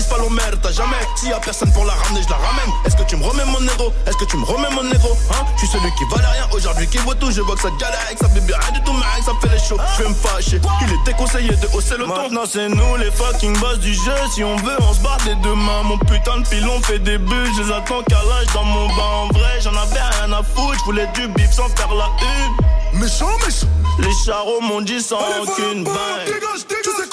pas 0.08 0.18
l'omerta, 0.18 0.72
jamais. 0.72 0.96
S'il 1.16 1.30
y 1.30 1.32
a 1.32 1.38
personne 1.38 1.72
pour 1.72 1.84
la 1.84 1.92
ramener, 1.92 2.22
je 2.22 2.28
la 2.28 2.36
ramène. 2.36 2.70
Est-ce 2.84 2.96
que 2.96 3.02
tu 3.04 3.16
me 3.16 3.24
remets 3.24 3.44
mon 3.44 3.60
négro 3.60 3.92
Est-ce 4.06 4.16
que 4.16 4.24
tu 4.24 4.36
me 4.36 4.44
remets 4.44 4.70
mon 4.70 4.82
négro 4.82 5.16
Hein? 5.30 5.44
Je 5.54 5.66
suis 5.66 5.68
celui 5.68 5.90
qui 5.94 6.04
valait 6.10 6.26
rien 6.26 6.48
aujourd'hui, 6.52 6.86
qui 6.88 6.98
voit 6.98 7.14
tout. 7.14 7.30
Je 7.30 7.40
vois 7.40 7.54
que 7.54 7.62
ça 7.62 7.70
galère 7.78 8.00
avec 8.06 8.18
sa 8.18 8.28
bébé, 8.28 8.54
rien 8.54 8.72
du 8.72 8.82
tout, 8.84 8.92
mais 8.92 9.22
ça 9.22 9.32
fait 9.40 9.52
les 9.52 9.58
chauds. 9.58 9.78
Je 9.96 10.02
vais 10.02 10.08
me 10.08 10.14
fâcher, 10.14 10.60
il 10.82 10.92
est 10.92 11.04
déconseillé 11.04 11.50
de 11.50 11.68
hausser 11.74 11.96
le 11.96 12.04
ton. 12.04 12.16
Maintenant 12.16 12.44
c'est 12.50 12.68
nous 12.68 12.96
les 12.96 13.10
fucking 13.10 13.56
boss 13.58 13.78
du 13.78 13.94
jeu. 13.94 14.14
Si 14.32 14.42
on 14.44 14.56
veut, 14.56 14.76
on 14.80 14.92
se 14.92 15.00
barre 15.00 15.18
des 15.24 15.34
deux 15.36 15.54
mains. 15.54 15.82
Mon 15.84 15.98
putain 15.98 16.38
de 16.38 16.48
pilon 16.48 16.80
fait 16.82 16.98
des 16.98 17.18
bulles. 17.18 17.50
Je 17.56 17.62
les 17.62 17.72
attends 17.72 18.02
qu'à 18.08 18.22
l'âge 18.28 18.46
dans 18.54 18.64
mon 18.64 18.88
bain. 18.88 19.12
En 19.22 19.26
vrai, 19.28 19.60
j'en 19.60 19.74
avais 19.76 20.00
rien 20.00 20.32
à 20.32 20.42
foutre. 20.42 20.78
Je 20.78 20.84
voulais 20.84 21.08
du 21.14 21.28
bif 21.28 21.52
sans 21.52 21.68
faire 21.76 21.92
la 21.94 22.08
une. 22.22 23.00
Méchant, 23.00 23.28
méchant. 23.44 23.66
Les 23.98 24.12
charros 24.24 24.60
m'ont 24.60 24.80
dit 24.80 25.00
sans 25.00 25.18
Allez, 25.18 25.40
aucune 25.42 25.84
bain. 25.84 25.90
Dégage, 26.24 26.66
dégage. 26.68 26.82
Tu 26.84 26.90
sais 26.90 27.08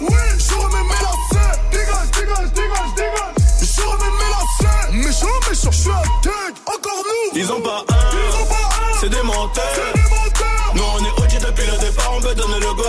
oui, 0.00 0.16
je 0.38 0.54
remets 0.54 0.82
mes 0.82 1.00
lacets. 1.04 1.60
Dégage, 1.70 2.10
dégage, 2.18 2.52
dégage, 2.52 2.94
dégage. 2.96 3.34
Je 3.60 3.82
remets 3.82 4.14
mes 4.18 4.30
lacets. 4.34 4.92
Méchant, 4.92 5.26
méchant, 5.48 5.70
je 5.70 5.76
suis 5.82 5.90
un 5.90 6.20
tag, 6.22 6.54
encore 6.66 7.02
nous. 7.04 7.38
Ils 7.38 7.50
ont 7.52 7.60
pas 7.60 7.84
un, 7.88 7.94
Ils 8.12 8.42
ont 8.42 8.46
pas 8.46 8.54
un. 8.54 9.00
c'est 9.00 9.08
des 9.08 9.22
menteurs. 9.22 9.64
C'est 9.74 9.92
des 10.02 10.08
menteurs. 10.08 10.72
Nous 10.74 10.82
on 10.82 11.04
est 11.04 11.22
OG 11.22 11.40
depuis 11.46 11.66
le 11.70 11.78
départ, 11.78 12.12
on 12.16 12.20
veut 12.20 12.34
donner 12.34 12.60
le 12.60 12.74
go. 12.74 12.84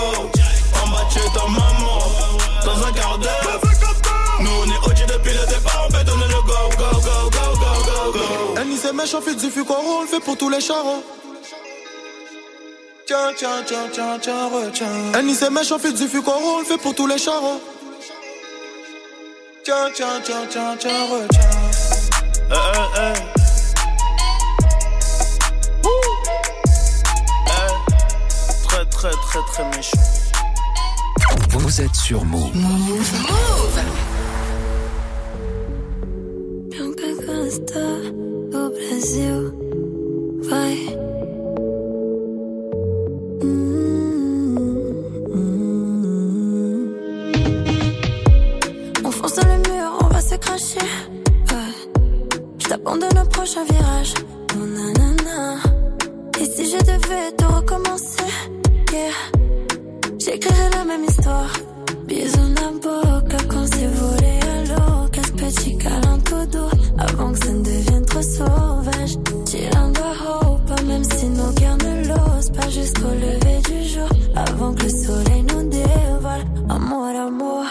En 0.84 0.88
bas 0.90 1.06
tu 1.12 1.20
es 1.20 1.30
ta 1.34 1.46
maman, 1.48 2.00
dans 2.66 2.88
un 2.88 2.92
quart 2.94 3.18
d'heure. 3.20 3.62
Nous 4.40 4.50
on 4.52 4.66
est 4.66 4.88
OG 4.90 5.08
depuis 5.08 5.34
le 5.34 5.46
départ, 5.48 5.88
on 5.88 5.98
veut 5.98 6.04
donner 6.04 6.26
le 6.28 6.42
go, 6.42 6.54
go, 6.78 7.00
go, 7.00 7.30
go, 7.32 7.60
go, 7.60 7.84
go, 7.86 8.12
go. 8.20 8.60
Annie 8.60 8.78
c'est 8.82 8.94
méchant, 8.94 9.22
fait 9.22 9.36
du 9.36 9.50
fuco, 9.50 9.74
on 9.74 10.02
le 10.02 10.08
fait 10.08 10.20
pour 10.20 10.38
tous 10.38 10.50
les 10.50 10.62
charros. 10.62 11.04
Tiens, 13.08 13.34
tiens, 13.38 13.62
tiens, 13.66 13.88
tiens, 13.92 14.18
tiens, 14.20 14.50
retiens. 14.50 15.14
Annie 15.14 15.36
c'est 15.36 15.52
méchant, 15.52 15.78
fait 15.78 15.94
du 15.94 16.08
fuco, 16.08 16.32
on 16.32 16.60
le 16.60 16.66
fait 16.66 16.78
pour 16.78 16.96
tous 16.96 17.06
les 17.06 17.20
charros. 17.20 17.62
Tiens, 19.64 19.90
tiens, 19.94 20.20
tiens, 20.24 20.46
tiens, 20.50 20.76
tiens, 20.80 21.06
retiens. 21.12 21.42
Eh, 22.50 22.54
eh, 22.54 23.00
eh. 23.00 23.14
Eh, 27.48 28.68
Très, 28.68 28.86
très, 28.86 29.12
très, 29.12 29.40
très 29.54 29.66
méchant. 29.78 29.98
Vous 31.50 31.82
êtes 31.82 31.96
sur 31.96 32.26
Move. 32.26 32.52
Bianca 36.70 37.10
Costa, 37.26 37.80
do 38.52 38.70
Brasil, 38.72 39.54
vai. 40.50 40.76
Je 50.58 50.64
t'abandonne 52.70 53.18
au 53.22 53.26
prochain 53.28 53.66
virage. 53.66 54.14
Oh, 54.54 54.60
nanana. 54.60 55.58
Et 56.40 56.46
si 56.46 56.72
je 56.72 56.78
devais 56.78 57.30
te 57.38 57.44
recommencer, 57.44 58.24
yeah. 58.94 59.12
J'écrirais 60.18 60.70
la 60.74 60.86
même 60.86 61.04
histoire. 61.04 61.52
Bisous 62.08 62.48
na 62.56 62.72
boca 62.72 63.38
quand 63.50 63.68
c'est 63.68 63.86
volé 63.86 64.40
à 64.54 64.64
l'eau. 64.70 65.10
Caspecci 65.12 65.78
câlin 65.78 66.20
tout 66.20 66.46
doux 66.46 66.70
avant 67.00 67.34
que 67.34 67.40
ça 67.40 67.52
ne 67.52 67.62
devienne 67.62 68.06
trop 68.06 68.22
sauvage. 68.22 69.18
Chillando 69.50 70.02
a 70.02 70.14
hope, 70.46 70.72
même 70.88 71.04
si 71.04 71.26
nos 71.26 71.52
guerres 71.52 71.78
ne 71.80 72.08
l'osent 72.08 72.52
pas 72.54 72.70
jusqu'au 72.70 73.10
lever 73.10 73.60
du 73.70 73.84
jour. 73.90 74.08
Avant 74.38 74.74
que 74.74 74.84
le 74.84 74.90
soleil 74.90 75.44
nous 75.54 75.64
dévoile. 75.68 76.46
Amour, 76.70 77.08
amour. 77.08 77.66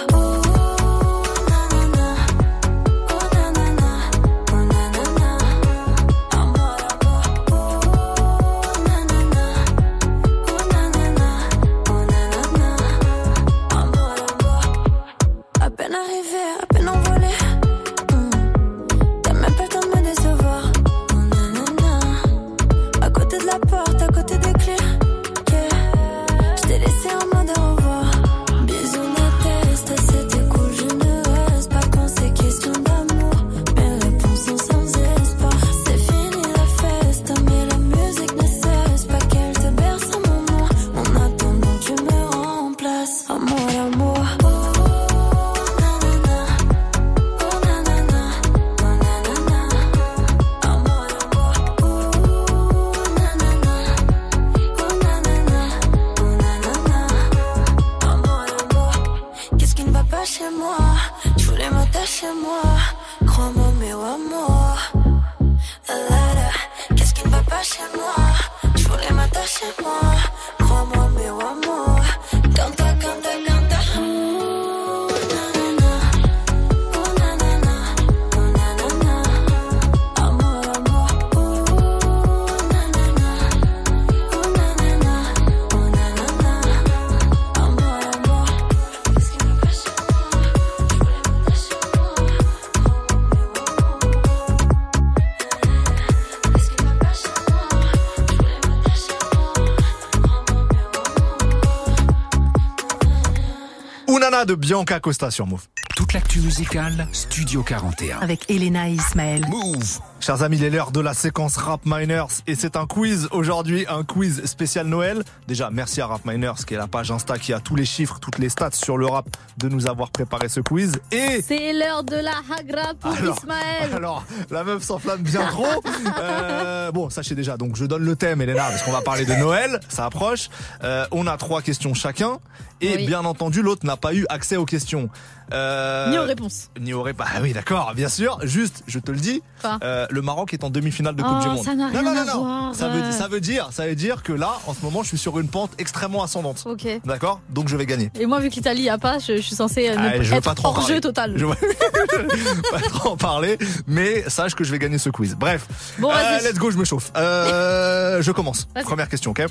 De 104.46 104.54
Bianca 104.54 105.00
Costa 105.00 105.30
sur 105.30 105.46
Move. 105.46 105.62
Toute 105.96 106.12
l'actu 106.12 106.40
musicale, 106.40 107.06
Studio 107.12 107.62
41. 107.62 108.18
Avec 108.18 108.50
Elena 108.50 108.90
et 108.90 108.94
Ismaël. 108.94 109.46
Move. 109.48 110.00
Chers 110.20 110.42
amis, 110.42 110.58
il 110.58 110.64
est 110.64 110.70
l'heure 110.70 110.90
de 110.90 111.00
la 111.00 111.14
séquence 111.14 111.56
Rap 111.56 111.82
Miners 111.86 112.42
et 112.46 112.54
c'est 112.54 112.76
un 112.76 112.86
quiz 112.86 113.28
aujourd'hui, 113.30 113.86
un 113.88 114.04
quiz 114.04 114.44
spécial 114.44 114.86
Noël. 114.86 115.22
Déjà, 115.46 115.70
merci 115.70 116.00
à 116.00 116.08
Rap 116.08 116.26
Miners 116.26 116.64
qui 116.66 116.74
est 116.74 116.76
la 116.76 116.88
page 116.88 117.10
Insta 117.10 117.38
qui 117.38 117.52
a 117.52 117.60
tous 117.60 117.76
les 117.76 117.84
chiffres, 117.84 118.18
toutes 118.20 118.38
les 118.38 118.48
stats 118.48 118.72
sur 118.72 118.98
le 118.98 119.06
rap 119.06 119.33
de 119.64 119.68
nous 119.70 119.86
avoir 119.86 120.10
préparé 120.10 120.48
ce 120.48 120.60
quiz. 120.60 120.92
Et 121.10 121.42
C'est 121.42 121.72
l'heure 121.72 122.04
de 122.04 122.16
la 122.16 122.32
Hagra 122.56 122.92
pour 123.00 123.10
alors, 123.12 123.36
Ismaël. 123.38 123.94
alors, 123.94 124.24
la 124.50 124.62
meuf 124.64 124.82
s'enflamme 124.82 125.22
bien 125.22 125.46
trop. 125.46 125.64
Euh, 126.20 126.92
bon, 126.92 127.10
sachez 127.10 127.34
déjà, 127.34 127.56
donc 127.56 127.76
je 127.76 127.84
donne 127.86 128.04
le 128.04 128.14
thème, 128.16 128.40
Elena, 128.42 128.64
parce 128.64 128.82
qu'on 128.82 128.92
va 128.92 129.00
parler 129.00 129.24
de 129.24 129.34
Noël, 129.34 129.80
ça 129.88 130.04
approche. 130.06 130.48
Euh, 130.82 131.06
on 131.12 131.26
a 131.26 131.36
trois 131.36 131.62
questions 131.62 131.94
chacun, 131.94 132.38
et 132.80 132.96
Oui. 132.96 133.06
bien 133.06 133.24
entendu, 133.24 133.62
l'autre 133.62 133.86
n'a 133.86 133.96
pas 133.96 134.14
eu 134.14 134.26
accès 134.28 134.56
aux 134.56 134.64
questions. 134.66 135.08
Euh, 135.52 136.10
Ni 136.10 136.18
aux 136.18 136.24
réponses. 136.24 136.70
Ni 136.80 136.92
aux 136.94 137.02
réponses. 137.02 137.26
Ah 137.34 137.38
oui, 137.42 137.52
d'accord, 137.52 137.92
bien 137.94 138.08
sûr. 138.08 138.38
Juste, 138.42 138.82
je 138.86 138.98
te 138.98 139.10
le 139.10 139.18
dis, 139.18 139.42
euh, 139.82 140.06
le 140.10 140.22
Maroc 140.22 140.54
est 140.54 140.64
en 140.64 140.70
demi-finale 140.70 141.14
de 141.16 141.22
Coupe 141.22 141.32
Oh, 141.38 141.42
du 141.42 141.48
Monde. 141.48 141.64
ça 141.64 141.74
n'a 141.74 141.90
non, 141.90 142.00
rien 142.00 142.02
non, 142.02 142.14
non, 142.14 142.20
à 142.20 142.24
non. 142.34 142.40
voir. 142.44 142.74
Ça 142.74 142.88
veut, 142.88 143.12
ça 143.12 143.28
veut 143.28 143.40
dire, 143.40 143.68
ça 143.72 143.86
veut 143.86 143.94
dire 143.94 144.22
que 144.22 144.32
là, 144.32 144.52
en 144.66 144.74
ce 144.74 144.80
moment, 144.82 145.02
je 145.02 145.08
suis 145.08 145.18
sur 145.18 145.38
une 145.38 145.48
pente 145.48 145.70
extrêmement 145.78 146.22
ascendante. 146.22 146.62
Ok. 146.66 146.86
D'accord? 147.04 147.40
Donc 147.50 147.68
je 147.68 147.76
vais 147.76 147.86
gagner. 147.86 148.10
Et 148.18 148.26
moi, 148.26 148.40
vu 148.40 148.48
que 148.50 148.54
l'Italie 148.54 148.88
a 148.88 148.96
pas, 148.98 149.18
je, 149.18 149.36
je 149.36 149.42
suis 149.42 149.53
censée 149.54 149.88
euh, 149.88 149.94
ne 149.96 149.98
Ah, 149.98 150.22
je 150.22 150.34
être 150.34 150.44
pas 150.44 150.54
trop 150.54 150.66
en 150.68 150.70
hors 150.70 150.76
parler. 150.80 150.94
jeu 150.94 151.00
total. 151.00 151.32
Je 151.36 151.44
veux 151.46 151.54
pas 152.70 152.80
trop 152.80 153.10
en 153.10 153.16
parler, 153.16 153.58
mais 153.86 154.24
sache 154.28 154.54
que 154.54 154.64
je 154.64 154.70
vais 154.70 154.78
gagner 154.78 154.98
ce 154.98 155.10
quiz. 155.10 155.34
Bref, 155.34 155.66
Bon, 155.98 156.08
vas-y. 156.08 156.44
let's 156.44 156.58
go, 156.58 156.70
je 156.70 156.76
me 156.78 156.84
chauffe. 156.84 157.10
Euh, 157.16 158.22
je 158.22 158.30
commence. 158.32 158.68
Première 158.84 159.08
question, 159.08 159.30
ok 159.30 159.44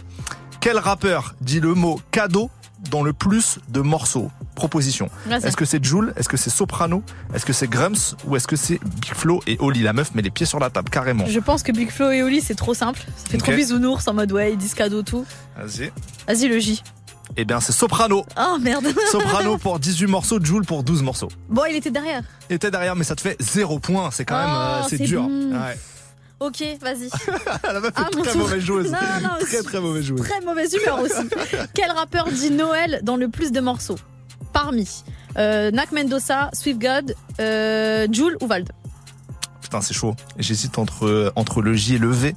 Quel 0.60 0.78
rappeur 0.78 1.36
dit 1.42 1.60
le 1.60 1.74
mot 1.74 2.00
cadeau 2.12 2.50
dans 2.92 3.02
le 3.04 3.14
plus 3.14 3.60
de 3.70 3.80
morceaux? 3.82 4.30
Proposition. 4.56 5.10
Est-ce 5.32 5.58
que 5.58 5.66
c'est 5.66 5.84
Joule? 5.84 6.14
Est-ce 6.16 6.30
que 6.30 6.38
c'est 6.38 6.50
Soprano? 6.52 7.02
Est-ce 7.34 7.44
que 7.46 7.54
c'est 7.54 7.68
Grumps 7.68 8.16
Ou 8.28 8.36
est-ce 8.36 8.46
que 8.48 8.56
c'est 8.56 8.80
Big 8.84 9.14
Flo 9.16 9.42
et 9.48 9.58
Oli? 9.60 9.82
La 9.82 9.94
meuf 9.94 10.14
met 10.14 10.22
les 10.22 10.30
pieds 10.30 10.46
sur 10.46 10.60
la 10.60 10.70
table, 10.70 10.90
carrément. 10.92 11.26
Je 11.26 11.40
pense 11.40 11.64
que 11.64 11.72
Big 11.72 11.90
Flo 11.90 12.12
et 12.12 12.22
Oli, 12.22 12.40
c'est 12.42 12.54
trop 12.54 12.74
simple. 12.76 13.00
Ça 13.18 13.30
fait 13.32 13.38
Ok. 13.38 13.44
trop 13.44 13.54
bisounours 13.54 14.08
en 14.08 14.14
mode 14.14 14.32
ouais, 14.32 14.52
ils 14.52 14.58
disent 14.58 14.76
cadeau, 14.76 15.02
tout. 15.02 15.26
Vas-y. 15.58 15.92
Vas-y, 16.28 16.48
le 16.50 16.60
J. 16.60 16.84
Eh 17.38 17.46
bien, 17.46 17.60
c'est 17.60 17.72
Soprano. 17.72 18.26
Oh 18.38 18.58
merde. 18.60 18.86
Soprano 19.12 19.58
pour 19.58 19.80
18 19.80 20.08
morceaux, 20.08 20.40
Joule 20.44 20.66
pour 20.66 20.84
12 20.84 21.02
morceaux. 21.04 21.30
Bon, 21.50 21.64
il 21.70 21.76
était 21.76 21.92
derrière. 21.92 22.22
Il 22.50 22.56
était 22.56 22.70
derrière, 22.72 22.96
mais 22.96 23.04
ça 23.04 23.16
te 23.16 23.22
fait 23.22 23.38
0 23.42 23.80
points. 23.80 24.12
C'est 24.12 24.26
quand 24.26 24.38
même, 24.38 24.50
Oh, 24.50 24.58
euh, 24.60 24.82
c'est 24.90 24.98
c'est 24.98 25.04
dur. 25.06 25.24
bon. 25.24 25.52
Ouais. 25.54 25.78
Ok, 26.40 26.62
vas-y. 26.82 27.10
La 27.64 27.80
meuf 27.80 27.92
Ah, 27.96 28.08
est 28.12 28.16
mon 28.16 28.24
très 28.24 28.36
mauvaise 28.36 28.64
joueuse. 28.64 28.92
Non, 28.92 28.98
non, 29.22 29.30
très 29.40 29.64
très 29.64 29.80
mauvaise 29.80 30.04
joueuse. 30.06 30.22
Très 30.28 30.42
mauvaise 30.42 30.74
humeur 30.76 31.00
aussi. 31.02 31.30
Quel 31.74 31.92
rappeur 31.92 32.26
dit 32.30 32.52
Noël 32.52 33.00
dans 33.04 33.16
le 33.16 33.30
plus 33.30 33.52
de 33.52 33.62
morceaux? 33.62 33.98
Parmi 34.52 34.88
euh, 35.38 35.72
Nak 35.72 35.92
Mendoza, 35.94 36.50
Swift 36.54 36.80
God, 36.80 37.16
euh, 37.40 38.08
Jules 38.12 38.38
ou 38.42 38.48
Vald? 38.48 38.70
Putain, 39.62 39.80
c'est 39.82 39.94
chaud. 39.94 40.16
J'hésite 40.38 40.78
entre 40.78 41.32
entre 41.36 41.62
le 41.62 41.74
J 41.74 41.96
et 41.96 41.98
le 41.98 42.12
V. 42.12 42.36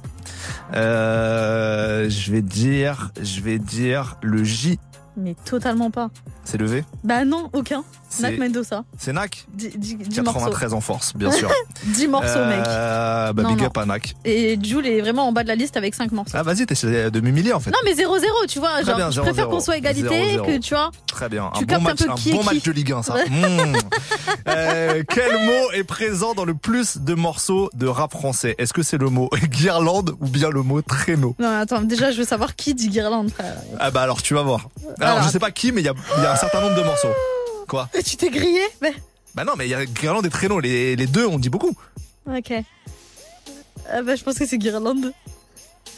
Euh, 0.73 2.09
je 2.09 2.31
vais 2.31 2.41
dire, 2.41 3.11
je 3.21 3.41
vais 3.41 3.59
dire 3.59 4.17
le 4.21 4.43
J. 4.43 4.79
Mais 5.19 5.35
totalement 5.45 5.89
pas. 5.89 6.09
C'est 6.43 6.57
le 6.57 6.67
V. 6.67 6.83
Bah 7.03 7.25
non, 7.25 7.49
aucun. 7.53 7.83
C'est- 8.09 8.21
Nak 8.21 8.37
Mendoza. 8.37 8.83
C'est 8.97 9.11
Nak. 9.11 9.45
10 9.53 9.97
morceaux. 10.21 10.39
93 10.39 10.73
en 10.73 10.79
force, 10.79 11.13
bien 11.15 11.31
sûr. 11.31 11.51
10 11.87 12.07
morceaux, 12.07 12.45
mec. 12.45 12.63
Euh, 12.67 13.33
bah, 13.33 13.43
big 13.49 13.63
up 13.63 13.75
à 13.77 13.85
Nak. 13.85 14.13
Et 14.23 14.57
Jules 14.61 14.85
est 14.87 15.01
vraiment 15.01 15.27
en 15.27 15.31
bas 15.33 15.43
de 15.43 15.47
la 15.49 15.55
liste 15.55 15.75
avec 15.75 15.93
5 15.95 16.11
morceaux. 16.11 16.37
Ah, 16.37 16.43
vas-y, 16.43 16.65
t'essaies 16.67 17.09
de 17.11 17.19
m'humilier 17.19 17.51
en 17.51 17.59
fait. 17.59 17.71
Non 17.71 17.79
mais 17.83 17.93
0-0, 17.95 18.47
tu 18.47 18.59
vois, 18.59 18.69
Très 18.75 18.85
genre, 18.85 18.95
bien, 18.95 19.11
je 19.11 19.19
0-0. 19.19 19.23
préfère 19.23 19.49
qu'on 19.49 19.59
soit 19.59 19.77
égalité 19.77 20.37
0-0. 20.37 20.45
que 20.45 20.57
tu 20.59 20.73
vois. 20.75 20.91
Très 21.07 21.27
bien. 21.29 21.45
Un 21.53 21.61
bon 21.61 21.81
match, 21.81 22.01
un 22.03 22.31
bon 22.31 22.43
match 22.43 22.63
de 22.63 22.71
Ligue 22.71 22.91
1, 22.93 23.01
ça. 23.03 23.15
Mmh. 23.27 23.75
Euh, 24.47 25.03
quel 25.09 25.31
mot 25.45 25.71
est 25.73 25.83
présent 25.83 26.33
dans 26.33 26.45
le 26.45 26.53
plus 26.53 26.97
de 26.99 27.13
morceaux 27.13 27.69
de 27.75 27.87
rap 27.87 28.11
français? 28.11 28.55
Est-ce 28.57 28.71
que 28.73 28.83
c'est 28.83 28.97
le 28.97 29.09
mot 29.09 29.29
guirlande 29.49 30.15
ou 30.21 30.27
bien 30.27 30.49
le 30.49 30.61
mot 30.61 30.81
traîneau? 30.81 31.35
Non 31.39 31.49
attends, 31.59 31.81
déjà 31.81 32.11
je 32.11 32.19
veux 32.19 32.23
savoir 32.25 32.55
qui 32.55 32.73
dit 32.73 32.87
Guirlande, 32.89 33.31
frère. 33.31 33.55
Ah 33.79 33.91
bah 33.91 34.01
alors 34.01 34.21
tu 34.21 34.33
vas 34.33 34.43
voir. 34.43 34.69
Alors, 35.07 35.17
Alors. 35.17 35.27
je 35.27 35.31
sais 35.33 35.39
pas 35.39 35.51
qui, 35.51 35.71
mais 35.71 35.81
il 35.81 35.85
y 35.85 35.89
a, 35.89 35.93
il 36.17 36.23
y 36.23 36.25
a 36.25 36.31
un 36.33 36.35
certain 36.35 36.61
nombre 36.61 36.75
de 36.75 36.83
morceaux. 36.83 37.13
Quoi 37.67 37.89
Tu 38.05 38.15
t'es 38.17 38.29
grillé 38.29 38.61
Mais... 38.81 38.93
Bah 39.35 39.43
non, 39.43 39.53
mais 39.57 39.65
il 39.67 39.69
y 39.71 39.75
a 39.75 39.85
guirlande 39.85 40.25
et 40.25 40.29
traîneau. 40.29 40.59
Les, 40.59 40.95
les 40.95 41.07
deux, 41.07 41.25
on 41.27 41.37
dit 41.37 41.49
beaucoup. 41.49 41.75
Ok. 42.27 42.51
Ah 43.89 44.01
bah 44.01 44.15
je 44.15 44.23
pense 44.23 44.37
que 44.37 44.45
c'est 44.45 44.57
Guirlande. 44.57 45.13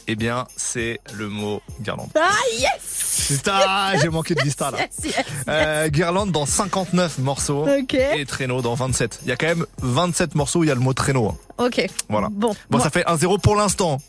Eh 0.07 0.15
bien, 0.15 0.47
c'est 0.57 0.99
le 1.13 1.29
mot 1.29 1.61
guirlande. 1.81 2.09
Ah 2.15 2.29
yes 2.59 3.25
Putain, 3.27 3.97
j'ai 4.01 4.09
manqué 4.09 4.33
de 4.35 4.41
vista 4.41 4.71
là. 4.71 4.79
Yes, 4.79 4.89
yes. 5.05 5.25
Euh, 5.47 5.87
guirlande 5.89 6.31
dans 6.31 6.45
59 6.47 7.19
morceaux 7.19 7.67
Ok. 7.67 7.93
et 7.93 8.25
traîneau 8.25 8.61
dans 8.61 8.73
27. 8.73 9.19
Il 9.23 9.29
y 9.29 9.31
a 9.31 9.35
quand 9.37 9.45
même 9.47 9.65
27 9.81 10.33
morceaux 10.35 10.59
où 10.59 10.63
il 10.63 10.67
y 10.67 10.71
a 10.71 10.75
le 10.75 10.81
mot 10.81 10.93
traîneau. 10.93 11.27
hein. 11.29 11.37
Ok. 11.65 11.85
Voilà. 12.09 12.27
Bon. 12.31 12.49
Bon, 12.69 12.77
moi- 12.77 12.81
ça 12.81 12.89
fait 12.89 13.05
1-0 13.05 13.39
pour 13.39 13.55
l'instant. 13.55 14.01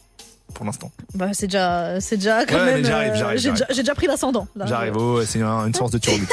Pour 0.54 0.64
l'instant. 0.66 0.90
Bah 1.14 1.28
c'est 1.32 1.46
déjà, 1.46 2.00
c'est 2.00 2.16
déjà 2.16 2.44
quand 2.44 2.54
Ouais, 2.56 2.64
même. 2.74 2.84
j'arrive, 2.84 3.12
euh, 3.12 3.16
j'arrive, 3.16 3.38
j'ai 3.38 3.50
déjà, 3.50 3.66
j'ai 3.70 3.82
déjà 3.82 3.94
pris 3.94 4.06
l'ascendant. 4.06 4.46
J'arrive, 4.66 4.96
oh, 4.96 5.20
c'est 5.24 5.40
un- 5.42 5.66
une 5.66 5.74
source 5.74 5.90
de 5.92 5.98
but. 6.04 6.28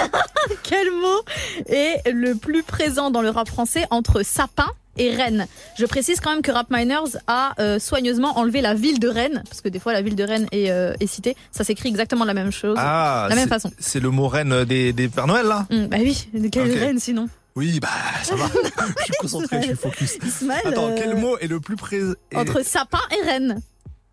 Quel 0.63 0.91
mot 0.91 1.21
est 1.67 2.09
le 2.11 2.35
plus 2.35 2.63
présent 2.63 3.11
dans 3.11 3.21
le 3.21 3.29
rap 3.29 3.47
français 3.47 3.85
entre 3.89 4.23
sapin 4.23 4.67
et 4.97 5.13
Rennes 5.15 5.45
Je 5.77 5.85
précise 5.85 6.19
quand 6.19 6.31
même 6.31 6.41
que 6.41 6.51
Rap 6.51 6.67
Miners 6.71 7.17
a 7.27 7.53
euh, 7.59 7.77
soigneusement 7.79 8.37
enlevé 8.39 8.61
la 8.61 8.73
ville 8.73 8.99
de 8.99 9.07
Rennes, 9.07 9.43
parce 9.47 9.61
que 9.61 9.69
des 9.69 9.79
fois 9.79 9.93
la 9.93 10.01
ville 10.01 10.15
de 10.15 10.23
Rennes 10.23 10.47
est, 10.51 10.71
euh, 10.71 10.93
est 10.99 11.05
citée. 11.07 11.35
Ça 11.51 11.63
s'écrit 11.63 11.89
exactement 11.89 12.25
la 12.25 12.33
même 12.33 12.51
chose, 12.51 12.75
Ah, 12.79 13.27
la 13.29 13.35
même 13.35 13.47
façon. 13.47 13.71
C'est 13.79 13.99
le 13.99 14.09
mot 14.09 14.27
reine 14.27 14.65
des, 14.65 14.93
des 14.93 15.07
Pères 15.07 15.27
Noël 15.27 15.45
là? 15.45 15.67
Hum, 15.71 15.87
bah 15.87 15.97
oui, 15.99 16.27
de 16.33 16.47
quelle 16.47 16.71
Ok. 16.71 16.79
Rennes 16.79 16.99
sinon? 16.99 17.29
Oui, 17.55 17.79
bah 17.79 17.89
ça 18.23 18.35
va. 18.35 18.45
je 18.99 19.03
suis 19.03 19.13
concentré, 19.19 19.57
je 19.61 19.67
suis 19.67 19.75
focus. 19.75 20.17
Ismaël, 20.25 20.61
Attends, 20.65 20.91
quel 20.95 21.15
mot 21.15 21.37
est 21.39 21.47
le 21.47 21.59
plus 21.59 21.75
présent 21.75 22.13
Entre 22.35 22.63
sapin 22.63 22.99
et 23.19 23.23
Rennes. 23.27 23.61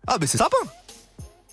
Ah, 0.07 0.17
mais 0.19 0.27
c'est 0.27 0.37
sapin 0.37 0.57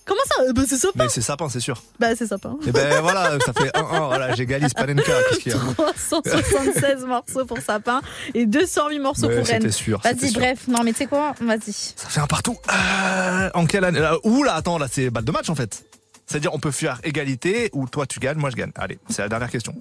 Comment 0.05 0.20
ça 0.27 0.53
Bah 0.53 0.62
c'est 0.69 0.77
sapin. 0.79 1.05
Mais 1.05 1.09
c'est 1.09 1.20
sapin, 1.23 1.49
c'est 1.49 1.61
sûr. 1.61 1.81
Bah 2.01 2.09
c'est 2.16 2.27
sapin. 2.27 2.57
Et 2.66 2.73
ben 2.73 3.01
voilà, 3.03 3.39
ça 3.47 3.53
fait 3.53 3.69
1-1. 3.70 4.07
Voilà, 4.09 4.35
j'égalise 4.35 4.74
Panenka. 4.74 5.12
Qu'est-ce 5.31 5.39
qu'il 5.41 5.53
y 5.53 5.55
a 5.55 5.59
376 5.77 7.05
morceaux 7.07 7.45
pour 7.45 7.59
sapin 7.59 8.01
et 8.35 8.45
208 8.47 8.99
morceaux 8.99 9.29
Ouais, 9.29 9.37
pour 9.39 9.47
Rennes. 9.47 9.62
c'était 9.62 9.73
sûr, 9.73 10.01
Vas-y, 10.01 10.33
bref. 10.33 10.66
Non 10.66 10.81
mais 10.83 10.91
tu 10.93 10.99
sais 10.99 11.07
quoi 11.07 11.35
Vas-y. 11.41 11.73
Ça 11.73 12.09
fait 12.09 12.20
un 12.20 12.27
partout. 12.27 12.57
Euh, 12.73 13.51
en 13.55 13.65
quelle 13.66 13.85
année 13.85 14.01
Ouh 14.24 14.43
là, 14.43 14.55
attends, 14.55 14.79
là 14.79 14.89
c'est 14.91 15.09
balle 15.11 15.24
de 15.24 15.33
match 15.33 15.49
en 15.51 15.55
fait. 15.55 15.85
C'est-à-dire, 16.27 16.55
on 16.55 16.59
peut 16.59 16.70
faire 16.70 16.99
égalité 17.05 17.69
ou 17.73 17.87
toi 17.87 18.07
tu 18.07 18.19
gagnes, 18.19 18.39
moi 18.39 18.51
je 18.51 18.57
gagne. 18.57 18.73
Allez, 18.77 18.99
c'est 19.09 19.23
la 19.23 19.29
dernière 19.29 19.51
question. 19.51 19.74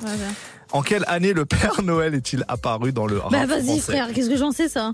En 0.71 0.81
quelle 0.83 1.05
année 1.07 1.33
le 1.33 1.45
Père 1.45 1.81
Noël 1.81 2.13
est-il 2.13 2.43
apparu 2.47 2.91
dans 2.91 3.07
le 3.07 3.21
Bah 3.31 3.45
vas-y 3.47 3.79
frère, 3.79 4.09
qu'est-ce 4.13 4.29
que 4.29 4.37
j'en 4.37 4.51
sais 4.51 4.69
ça? 4.69 4.91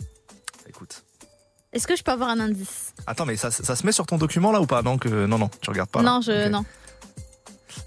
Est-ce 1.77 1.85
que 1.85 1.95
je 1.95 2.01
peux 2.01 2.11
avoir 2.11 2.29
un 2.29 2.39
indice? 2.39 2.91
Attends, 3.05 3.27
mais 3.27 3.37
ça, 3.37 3.51
ça 3.51 3.75
se 3.75 3.85
met 3.85 3.91
sur 3.91 4.07
ton 4.07 4.17
document 4.17 4.51
là 4.51 4.59
ou 4.59 4.65
pas? 4.65 4.81
Non, 4.81 4.97
que 4.97 5.27
non, 5.27 5.37
non, 5.37 5.47
tu 5.61 5.69
regardes 5.69 5.91
pas. 5.91 6.01
là. 6.01 6.09
Non, 6.09 6.21
je 6.21 6.47
non. 6.49 6.65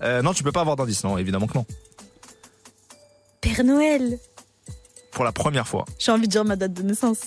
Euh, 0.03 0.23
non, 0.23 0.33
tu 0.33 0.45
peux 0.45 0.53
pas 0.53 0.61
avoir 0.61 0.77
d'indice, 0.77 1.03
non, 1.03 1.19
évidemment 1.19 1.49
que 1.49 1.55
non. 1.59 1.67
Père 3.41 3.65
Noël. 3.65 4.21
Pour 5.11 5.25
la 5.25 5.33
première 5.33 5.67
fois. 5.67 5.87
J'ai 5.99 6.13
envie 6.13 6.29
de 6.29 6.31
dire 6.31 6.45
ma 6.45 6.55
date 6.55 6.73
de 6.73 6.83
naissance. 6.83 7.19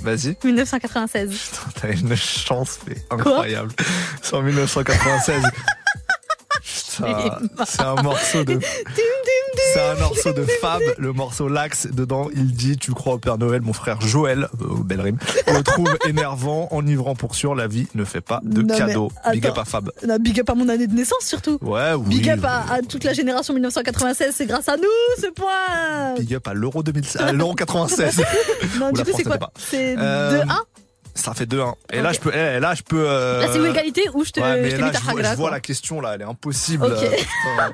Vas-y. 0.00 0.34
1996. 0.42 1.50
T'as 1.78 1.92
une 1.92 2.16
chance, 2.16 2.78
mais 2.86 2.96
incroyable. 3.10 3.72
C'est 4.22 4.34
en 4.36 4.40
1996. 4.40 5.42
C'est 7.66 7.82
un 7.82 8.02
morceau 8.02 8.44
de. 8.44 8.58
C'est 9.72 9.80
un 9.80 9.94
morceau 9.96 10.32
de 10.32 10.44
Fab, 10.60 10.80
le 10.98 11.12
morceau 11.12 11.48
Lax. 11.48 11.88
Dedans, 11.90 12.28
il 12.34 12.52
dit 12.54 12.76
Tu 12.76 12.92
crois 12.92 13.14
au 13.14 13.18
Père 13.18 13.38
Noël, 13.38 13.62
mon 13.62 13.72
frère 13.72 14.00
Joël, 14.00 14.48
euh, 14.60 14.66
belle 14.84 15.00
rime, 15.00 15.18
le 15.48 15.62
trouve 15.62 15.96
énervant, 16.08 16.68
enivrant 16.70 17.14
pour 17.14 17.34
sûr. 17.34 17.54
La 17.54 17.66
vie 17.66 17.86
ne 17.94 18.04
fait 18.04 18.20
pas 18.20 18.40
de 18.42 18.62
Non, 18.62 18.68
mais 18.70 18.78
cadeaux. 18.78 19.10
Big 19.32 19.46
up 19.46 19.58
à 19.58 19.64
Fab. 19.64 19.90
Non, 20.06 20.16
big 20.20 20.40
up 20.40 20.50
à 20.50 20.54
mon 20.54 20.68
année 20.68 20.86
de 20.86 20.94
naissance 20.94 21.24
surtout. 21.24 21.58
Ouais, 21.62 21.92
oui. 21.94 22.06
Big 22.20 22.30
up 22.30 22.44
à, 22.44 22.74
à 22.74 22.80
toute 22.82 23.04
la 23.04 23.12
génération 23.12 23.52
1996, 23.54 24.34
c'est 24.34 24.46
grâce 24.46 24.68
à 24.68 24.76
nous 24.76 24.82
ce 25.20 25.26
point. 25.30 26.14
Big 26.18 26.34
up 26.34 26.46
à 26.48 26.54
l'Euro 26.54 26.82
2000 26.82 27.04
à 27.18 27.32
l'Euro 27.32 27.54
96. 27.54 28.22
Non, 28.78 28.90
Où 28.90 28.92
du 28.92 29.04
coup 29.04 29.10
c'est 29.16 29.24
quoi. 29.24 29.38
C'est 29.58 29.96
Euh, 29.98 30.44
2-1 30.44 30.46
Ça 31.20 31.34
fait 31.34 31.46
2-1. 31.46 31.74
Et 31.92 32.00
là, 32.00 32.12
je 32.12 32.18
peux. 32.20 32.32
eh, 32.34 32.58
là, 32.60 32.74
je 32.74 32.82
peux. 32.82 33.04
euh, 33.08 33.40
Là 33.42 33.48
c'est 33.52 33.60
où 33.60 33.66
égalité 33.66 34.04
ou 34.14 34.24
je 34.24 34.30
te, 34.30 34.40
Ouais, 34.40 34.60
mais 34.60 34.70
je 34.70 34.76
là, 34.76 34.86
mis 34.86 34.92
ta 34.92 34.98
je 34.98 35.04
vois, 35.04 35.12
hagra, 35.12 35.30
je 35.32 35.36
vois 35.36 35.48
quoi. 35.48 35.56
la 35.56 35.60
question 35.60 36.00
là, 36.00 36.14
elle 36.14 36.22
est 36.22 36.24
impossible. 36.24 36.84
Ok. 36.86 36.92
euh, 36.92 37.10
putain. 37.10 37.72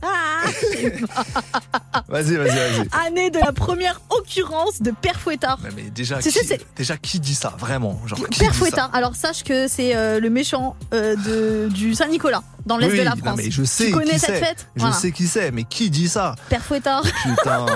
vas-y, 2.08 2.36
vas-y, 2.36 2.48
vas-y. 2.48 2.88
Année 3.06 3.30
de 3.30 3.38
la 3.38 3.52
première 3.52 4.00
occurrence 4.10 4.80
de 4.82 4.90
Père 4.90 5.18
Fouettard. 5.20 5.58
Mais 5.76 5.82
déjà, 5.90 6.16
Tu 6.18 6.30
qui, 6.30 6.38
sais, 6.38 6.44
c'est- 6.44 6.66
déjà, 6.76 6.96
qui 6.96 7.20
dit 7.20 7.34
ça 7.34 7.54
Vraiment 7.58 8.00
genre, 8.06 8.18
qui 8.28 8.40
Père 8.40 8.52
ça 8.52 8.58
Fouettard, 8.58 8.90
alors 8.94 9.14
sache 9.16 9.42
que 9.44 9.68
c'est 9.68 9.94
euh, 9.96 10.20
le 10.20 10.30
méchant 10.30 10.76
euh, 10.94 11.16
de, 11.16 11.68
du 11.72 11.94
Saint-Nicolas, 11.94 12.42
dans 12.66 12.76
l'Est 12.76 12.90
Oui, 12.90 12.98
de 12.98 13.02
la 13.04 13.10
non, 13.10 13.16
France. 13.24 13.36
mais 13.38 13.50
je 13.50 13.64
sais 13.64 13.86
tu 13.86 13.92
connais 13.92 14.12
qui 14.12 14.18
cette 14.20 14.44
fête 14.44 14.66
Je 14.76 14.80
Voilà. 14.80 14.94
sais 14.94 15.12
qui 15.12 15.26
c'est, 15.26 15.50
mais 15.50 15.64
qui 15.64 15.90
dit 15.90 16.08
ça 16.08 16.34
Père 16.48 16.62
Fouettard. 16.64 17.02
Putain, 17.02 17.66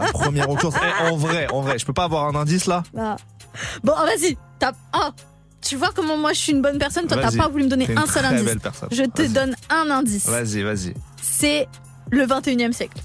la 0.00 0.12
première 0.12 0.48
occurrence. 0.50 0.74
Eh, 0.82 1.10
en 1.10 1.16
vrai, 1.16 1.46
en 1.52 1.60
vrai, 1.60 1.78
je 1.78 1.84
peux 1.86 1.92
pas 1.92 2.04
avoir 2.04 2.24
un 2.26 2.34
indice 2.34 2.66
là? 2.66 2.82
Voilà. 2.92 3.16
Bon, 3.82 3.92
ah, 3.96 4.04
vas-y. 4.04 4.36
t'as- 4.58 4.72
Ah, 4.92 5.10
tu 5.60 5.76
vois 5.76 5.90
comment 5.94 6.16
moi 6.16 6.32
je 6.32 6.38
suis 6.38 6.52
une 6.52 6.62
bonne 6.62 6.78
personne. 6.78 7.06
Toi, 7.06 7.18
t'as 7.20 7.36
pas 7.36 7.48
voulu 7.48 7.64
me 7.64 7.68
donner 7.68 7.88
un 7.96 8.06
seul 8.06 8.24
indice. 8.24 8.50
Je 8.90 9.02
te 9.04 9.26
donne 9.26 9.54
un 9.70 9.90
indice. 9.90 10.26
Vas-y, 10.26 10.62
vas-y. 10.62 10.94
C'est 11.20 11.68
le 12.10 12.26
21 12.26 12.70
e 12.70 12.72
siècle. 12.72 12.98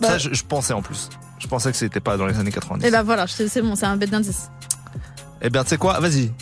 Bah. 0.00 0.08
Ça, 0.08 0.18
je, 0.18 0.32
je 0.32 0.44
pensais 0.44 0.72
en 0.72 0.82
plus. 0.82 1.08
Je 1.38 1.46
pensais 1.46 1.70
que 1.70 1.76
c'était 1.76 2.00
pas 2.00 2.16
dans 2.16 2.26
les 2.26 2.38
années 2.38 2.52
90. 2.52 2.86
Et 2.86 2.90
bah 2.90 3.02
voilà, 3.02 3.26
c'est 3.26 3.62
bon, 3.62 3.74
c'est 3.74 3.86
un 3.86 3.96
bête 3.96 4.10
d'indice. 4.10 4.50
Eh 5.42 5.48
bien, 5.50 5.62
tu 5.62 5.70
sais 5.70 5.78
quoi? 5.78 5.98
Vas-y. 6.00 6.32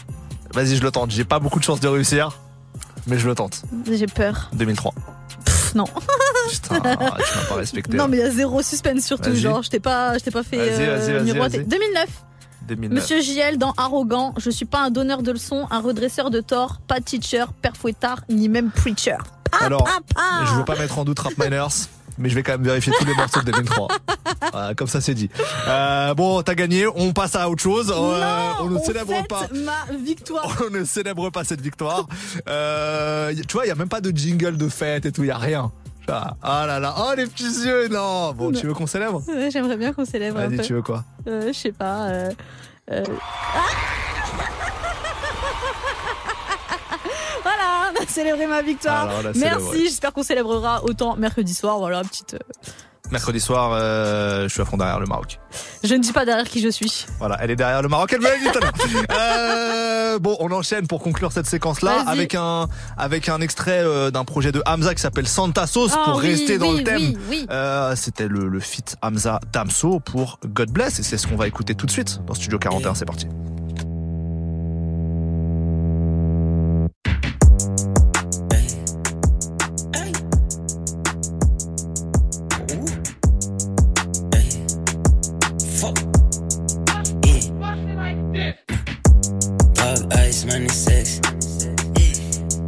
Vas-y, 0.53 0.77
je 0.77 0.83
le 0.83 0.91
tente. 0.91 1.11
J'ai 1.11 1.25
pas 1.25 1.39
beaucoup 1.39 1.59
de 1.61 1.65
chances 1.65 1.81
de 1.81 1.89
réussir, 1.89 2.37
mais 3.07 3.19
je 3.19 3.29
le 3.29 3.35
tente. 3.35 3.63
J'ai 3.91 4.07
peur. 4.07 4.51
2003. 4.55 4.93
Pff, 5.45 5.75
non. 5.75 5.85
Putain, 6.51 6.81
tu 6.81 6.83
m'as 6.83 6.97
pas 7.49 7.55
respecté. 7.57 7.97
non, 7.97 8.05
hein. 8.05 8.09
mais 8.09 8.17
il 8.17 8.21
y 8.21 8.23
a 8.25 8.31
zéro 8.31 8.63
suspense 8.63 9.05
surtout. 9.05 9.35
Genre, 9.35 9.63
je 9.63 9.71
t'ai 9.71 9.81
pas, 9.81 10.17
je 10.19 10.31
pas 10.31 10.43
fait 10.43 10.57
Vas-y, 10.57 10.87
euh, 10.89 10.97
vas-y, 10.97 11.13
vas-y, 11.13 11.25
miroiter. 11.25 11.59
vas-y. 11.59 11.67
2009. 11.69 12.09
2009. 12.69 13.03
Monsieur 13.03 13.21
JL 13.21 13.59
dans 13.59 13.73
Arrogant, 13.77 14.35
je 14.37 14.51
suis 14.51 14.65
pas 14.65 14.81
un 14.81 14.91
donneur 14.91 15.23
de 15.23 15.33
leçons, 15.33 15.67
un 15.71 15.81
redresseur 15.81 16.31
de 16.31 16.41
tort, 16.41 16.81
pas 16.87 17.01
teacher, 17.01 17.47
père 17.63 17.77
fouettard, 17.77 18.21
ni 18.29 18.49
même 18.49 18.71
preacher. 18.71 19.17
Alors, 19.61 19.89
ah. 20.17 20.45
je 20.47 20.55
veux 20.55 20.65
pas 20.65 20.77
mettre 20.77 20.99
en 20.99 21.05
doute 21.05 21.19
Rap 21.19 21.33
Miners, 21.39 21.89
mais 22.19 22.29
je 22.29 22.35
vais 22.35 22.43
quand 22.43 22.53
même 22.53 22.65
vérifier 22.65 22.93
tous 22.99 23.07
les 23.07 23.15
morceaux 23.15 23.41
de 23.41 23.51
2003. 23.51 23.89
Voilà, 24.53 24.75
comme 24.75 24.87
ça, 24.87 25.01
c'est 25.01 25.15
dit. 25.15 25.29
Euh, 25.67 26.15
bon, 26.15 26.43
t'as 26.43 26.55
gagné. 26.55 26.87
On 26.87 27.13
passe 27.13 27.35
à 27.35 27.49
autre 27.51 27.63
chose. 27.63 27.93
Euh, 27.95 28.51
on 28.61 28.71
ne 28.71 28.79
on 28.79 28.83
célèbre 28.83 29.13
fête 29.13 29.29
pas. 29.29 29.47
ma 29.53 29.97
victoire. 29.97 30.63
On 30.67 30.71
ne 30.71 30.85
célèbre 30.85 31.31
pas 31.31 31.45
cette 31.45 31.61
victoire. 31.61 32.07
Euh, 32.49 33.35
tu 33.35 33.53
vois, 33.55 33.67
il 33.67 33.69
y 33.69 33.73
a 33.73 33.75
même 33.75 33.89
pas 33.89 34.01
de 34.01 34.17
jingle 34.17 34.57
de 34.57 34.69
fête 34.69 35.07
et 35.07 35.13
tout. 35.13 35.25
Il 35.25 35.29
y 35.29 35.33
a 35.33 35.39
rien. 35.39 35.73
Ah 36.11 36.35
ah 36.43 36.67
là 36.67 36.79
là. 36.81 36.95
Oh 36.99 37.13
les 37.17 37.27
petits 37.27 37.45
yeux. 37.67 37.89
Non. 37.89 38.33
Bon, 38.33 38.51
tu 38.53 38.67
veux 38.67 38.75
qu'on 38.75 38.87
célèbre? 38.87 39.23
Ouais, 39.29 39.51
J'aimerais 39.51 39.77
bien 39.77 39.93
qu'on 39.93 40.05
célèbre 40.05 40.39
Vas-y, 40.39 40.59
tu 40.67 40.75
veux 40.75 40.83
quoi? 40.83 41.05
Euh, 41.27 41.49
Je 41.49 41.53
sais 41.59 41.73
pas. 41.73 42.07
euh, 42.09 42.31
euh, 42.91 43.05
Voilà, 47.43 47.93
on 47.93 48.03
a 48.03 48.07
célébré 48.07 48.47
ma 48.47 48.63
victoire. 48.63 49.09
Alors, 49.09 49.21
on 49.25 49.27
a 49.29 49.33
Merci, 49.35 49.85
j'espère 49.85 50.13
qu'on 50.13 50.23
célébrera 50.23 50.85
autant 50.85 51.17
mercredi 51.17 51.55
soir. 51.55 51.79
Voilà, 51.79 52.03
petite. 52.03 52.37
Mercredi 53.11 53.41
soir, 53.41 53.71
euh, 53.73 54.45
je 54.49 54.49
suis 54.53 54.61
à 54.61 54.65
fond 54.67 54.77
derrière 54.77 55.01
le 55.01 55.07
Maroc. 55.07 55.41
Je 55.83 55.95
ne 55.95 56.01
dis 56.01 56.13
pas 56.13 56.25
derrière 56.27 56.47
qui 56.49 56.61
je 56.61 56.69
suis. 56.69 57.07
Voilà, 57.19 57.39
elle 57.41 57.51
est 57.51 57.57
derrière 57.57 57.81
le 57.81 57.89
Maroc, 57.89 58.13
elle 58.13 58.21
me 58.21 58.25
l'a 58.25 58.37
dit 58.37 58.45
tout 58.53 58.59
à 58.59 58.61
l'heure. 58.61 58.73
Euh, 59.19 60.19
bon, 60.19 60.37
on 60.41 60.51
enchaîne 60.53 60.87
pour 60.87 61.03
conclure 61.03 61.33
cette 61.33 61.47
séquence-là 61.47 62.05
Vas-y. 62.05 62.13
avec 62.13 62.35
un 62.35 62.69
avec 62.99 63.29
un 63.29 63.41
extrait 63.41 63.81
euh, 63.83 64.11
d'un 64.11 64.25
projet 64.25 64.53
de 64.53 64.63
Hamza 64.67 64.95
qui 64.95 65.01
s'appelle 65.01 65.27
Santa 65.29 65.67
Sauce 65.67 65.93
Ah 65.95 66.03
pour 66.05 66.17
oui, 66.19 66.27
rester 66.31 66.59
dans 66.59 66.71
oui, 66.73 66.79
le 66.79 66.85
thème. 66.85 66.97
oui, 66.99 67.17
oui. 67.31 67.47
Euh, 67.51 67.95
C'était 67.97 68.29
le, 68.29 68.49
le 68.49 68.61
feat 68.61 68.97
Hamza 69.03 69.41
Damso 69.53 70.01
pour 70.01 70.39
God 70.47 70.71
Bless 70.71 70.99
et 70.99 71.03
c'est 71.03 71.17
ce 71.17 71.27
qu'on 71.27 71.37
va 71.37 71.47
écouter 71.47 71.75
tout 71.75 71.87
de 71.87 71.91
suite 71.91 72.21
dans 72.27 72.35
Studio 72.35 72.59
41. 72.59 72.95
C'est 72.95 73.05
parti. 73.07 73.27
Dog 89.89 90.13
ice, 90.29 90.45
money 90.45 90.69
sex. 90.69 91.19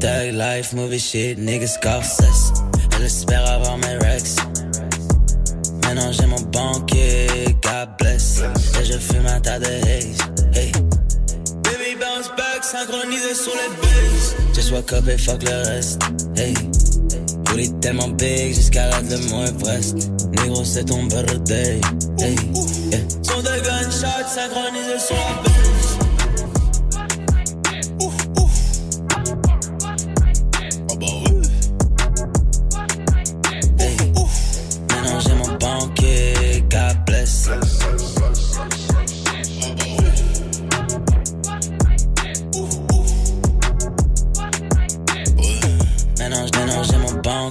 Thug 0.00 0.32
life, 0.32 0.72
movie 0.72 0.98
shit, 0.98 1.36
niggas 1.36 1.76
cesse. 2.02 2.52
Elle 2.96 3.02
espère 3.02 3.46
avoir 3.46 3.76
mes 3.76 3.98
rex. 3.98 4.36
Maintenant 5.82 6.12
j'ai 6.12 6.24
mon 6.24 6.40
banquier, 6.40 7.54
God 7.62 7.88
bless. 7.98 8.40
Et 8.80 8.84
je 8.86 8.98
fume 8.98 9.26
un 9.26 9.38
tas 9.38 9.58
de 9.58 9.66
haze. 9.66 10.16
Hey. 10.54 10.72
Baby 11.62 11.94
bounce 12.00 12.30
back, 12.38 12.64
synchronisé 12.64 13.34
sur 13.34 13.52
les 13.52 13.68
bases. 13.82 14.36
Just 14.54 14.72
woke 14.72 14.90
up 14.94 15.06
et 15.06 15.18
fuck 15.18 15.42
le 15.42 15.56
reste. 15.68 16.00
Hey. 16.36 16.54
Booty 17.44 17.70
tellement 17.80 18.08
big 18.08 18.54
jusqu'à 18.54 18.88
la 18.88 19.02
de 19.02 19.16
mon 19.28 19.44
Everest. 19.44 20.10
Négro, 20.38 20.64
c'est 20.64 20.84
ton 20.86 21.04
birthday. 21.04 21.80
Hey. 22.18 22.34
Yeah. 22.90 23.00
Son 23.22 23.40
de 23.42 23.60
gunshots 23.62 24.28
synchronisés 24.34 24.98
sur 25.06 25.16
la 25.16 25.42
base. 25.42 25.49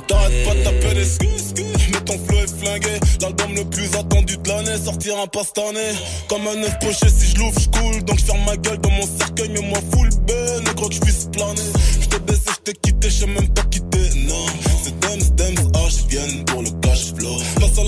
T'arrêtes 0.07 0.45
pas 0.45 0.55
de 0.55 0.63
taper 0.63 0.93
des 0.95 1.05
mais 1.91 2.01
ton 2.05 2.17
flow 2.25 2.37
est 2.37 2.59
flingué. 2.59 2.99
L'album 3.21 3.55
le 3.55 3.65
plus 3.65 3.95
attendu 3.95 4.37
de 4.37 4.49
l'année 4.49 4.77
sortira 4.83 5.27
pas 5.27 5.43
cette 5.43 5.57
année. 5.57 5.93
Comme 6.27 6.47
un 6.47 6.63
œuf 6.63 6.77
poché, 6.79 7.09
si 7.09 7.31
je 7.31 7.37
l'ouvre, 7.37 7.59
je 7.59 7.67
coule. 7.69 8.03
Donc 8.03 8.19
je 8.19 8.25
ferme 8.25 8.43
ma 8.45 8.57
gueule 8.57 8.79
dans 8.79 8.91
mon 8.91 9.07
cercueil, 9.17 9.49
mais 9.49 9.61
moi 9.61 9.79
full 9.91 10.09
B, 10.09 10.31
négro 10.65 10.87
que 10.87 10.95
je 10.95 10.99
puisse 10.99 11.29
planer. 11.31 11.61
Je 12.01 12.07
t'ai 12.07 12.19
baissé, 12.19 12.49
je 12.49 12.71
t'ai 12.71 12.73
quitté, 12.73 13.09
je 13.09 13.25
même 13.25 13.49
pas 13.49 13.63
quitter, 13.63 14.09
non. 14.27 14.45
C'est 14.83 14.99
Dems, 14.99 15.35
Dems, 15.35 15.71
H, 15.73 16.07
viennent 16.07 16.45
pour 16.45 16.61
le. 16.61 16.78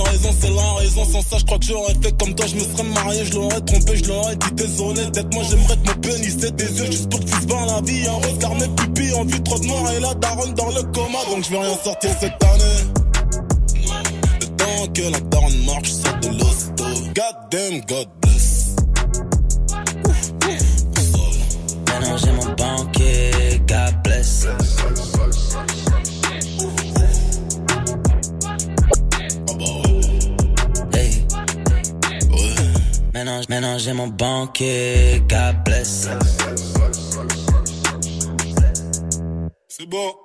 La 0.04 0.10
raison, 0.10 0.30
c'est 0.40 0.50
la 0.50 0.74
raison. 0.74 1.06
Sans 1.06 1.22
ça, 1.22 1.38
je 1.38 1.46
crois 1.46 1.60
que 1.60 1.66
j'aurais 1.66 1.94
fait 2.02 2.18
comme 2.18 2.34
toi. 2.34 2.46
Je 2.48 2.56
me 2.56 2.62
serais 2.62 2.84
marié, 2.84 3.26
je 3.26 3.34
l'aurais 3.34 3.62
trompé, 3.62 3.96
je 3.98 4.06
l'aurais 4.06 4.36
dit 4.36 4.52
désolé. 4.54 5.04
Peut-être 5.12 5.34
moi, 5.34 5.44
j'aimerais 5.50 5.76
que 5.76 5.88
mon 5.88 5.96
pénis 6.02 6.44
ait 6.44 6.52
des 6.52 6.80
yeux 6.80 6.86
juste 6.86 7.10
pour 7.10 7.20
que 7.20 7.26
tu 7.26 7.32
se 7.32 7.48
la 7.48 7.82
vie. 7.82 8.08
Un 8.08 8.14
regard, 8.14 8.56
mes 8.56 8.68
pupilles 8.70 9.14
en 9.14 9.26
vue 9.26 9.44
trop 9.44 9.60
de 9.60 9.66
noir 9.68 9.92
et 9.92 10.00
la 10.00 10.14
daronne 10.16 10.54
dans 10.54 10.70
le 10.70 10.82
coma. 10.92 11.20
Donc 11.30 11.44
je 11.44 11.50
vais 11.52 11.60
rien 11.60 11.78
sortir 11.84 12.12
cette 12.20 12.44
année. 12.44 12.82
Le 14.42 14.48
temps 14.58 14.88
que 14.94 15.02
la 15.02 15.20
daronne 15.20 15.66
marche, 15.66 15.92
sort 15.92 16.20
de 16.22 16.28
l'hosto. 16.30 16.84
God 17.16 17.36
damn, 17.52 17.82
God 17.82 18.08
bless. 18.22 18.76
Maintenant 21.88 22.18
j'ai 22.18 22.32
mon 22.32 22.56
banquier, 22.56 23.62
God 23.68 24.04
bless. 24.04 24.48
Maintenant, 33.24 33.42
maintenant 33.50 33.78
j'ai 33.78 33.94
mon 33.94 34.08
banquier, 34.08 35.22
God 35.30 35.64
bless. 35.64 36.08
C'est 39.68 39.86
bon. 39.86 40.16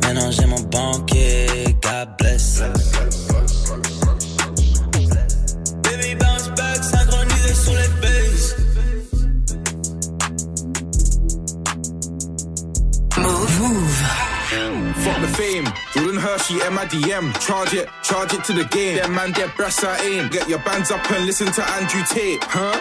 Maintenant 0.00 0.30
j'ai 0.30 0.46
mon 0.46 0.60
banquier, 0.60 1.13
fame. 15.44 15.66
Jordan 15.92 16.20
Hershey, 16.20 16.58
MIDM. 16.74 17.24
Charge 17.40 17.74
it, 17.74 17.88
charge 18.02 18.32
it 18.32 18.44
to 18.44 18.52
the 18.52 18.64
game. 18.64 18.96
Them 18.96 19.14
man, 19.14 19.32
get 19.32 19.54
breasts 19.56 19.84
I 19.84 19.96
aim. 20.00 20.28
Get 20.28 20.48
your 20.48 20.60
bands 20.60 20.90
up 20.90 21.04
and 21.10 21.26
listen 21.26 21.52
to 21.52 21.62
Andrew 21.76 22.02
Tate. 22.08 22.42
Huh? 22.44 22.80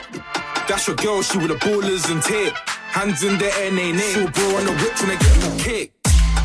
That's 0.67 0.87
your 0.87 0.95
girl, 0.95 1.21
she 1.21 1.37
with 1.37 1.49
the 1.49 1.59
ballers 1.65 2.09
and 2.11 2.21
tape. 2.21 2.53
Hands 2.95 3.21
in 3.23 3.37
the 3.37 3.49
air, 3.59 3.71
nay, 3.71 3.91
nay. 3.91 4.13
Full 4.13 4.29
bro 4.31 4.45
on 4.57 4.65
the 4.65 4.73
whip 4.79 4.93
I 4.95 5.15
get 5.23 5.35
my 5.43 5.49
kick. 5.59 5.91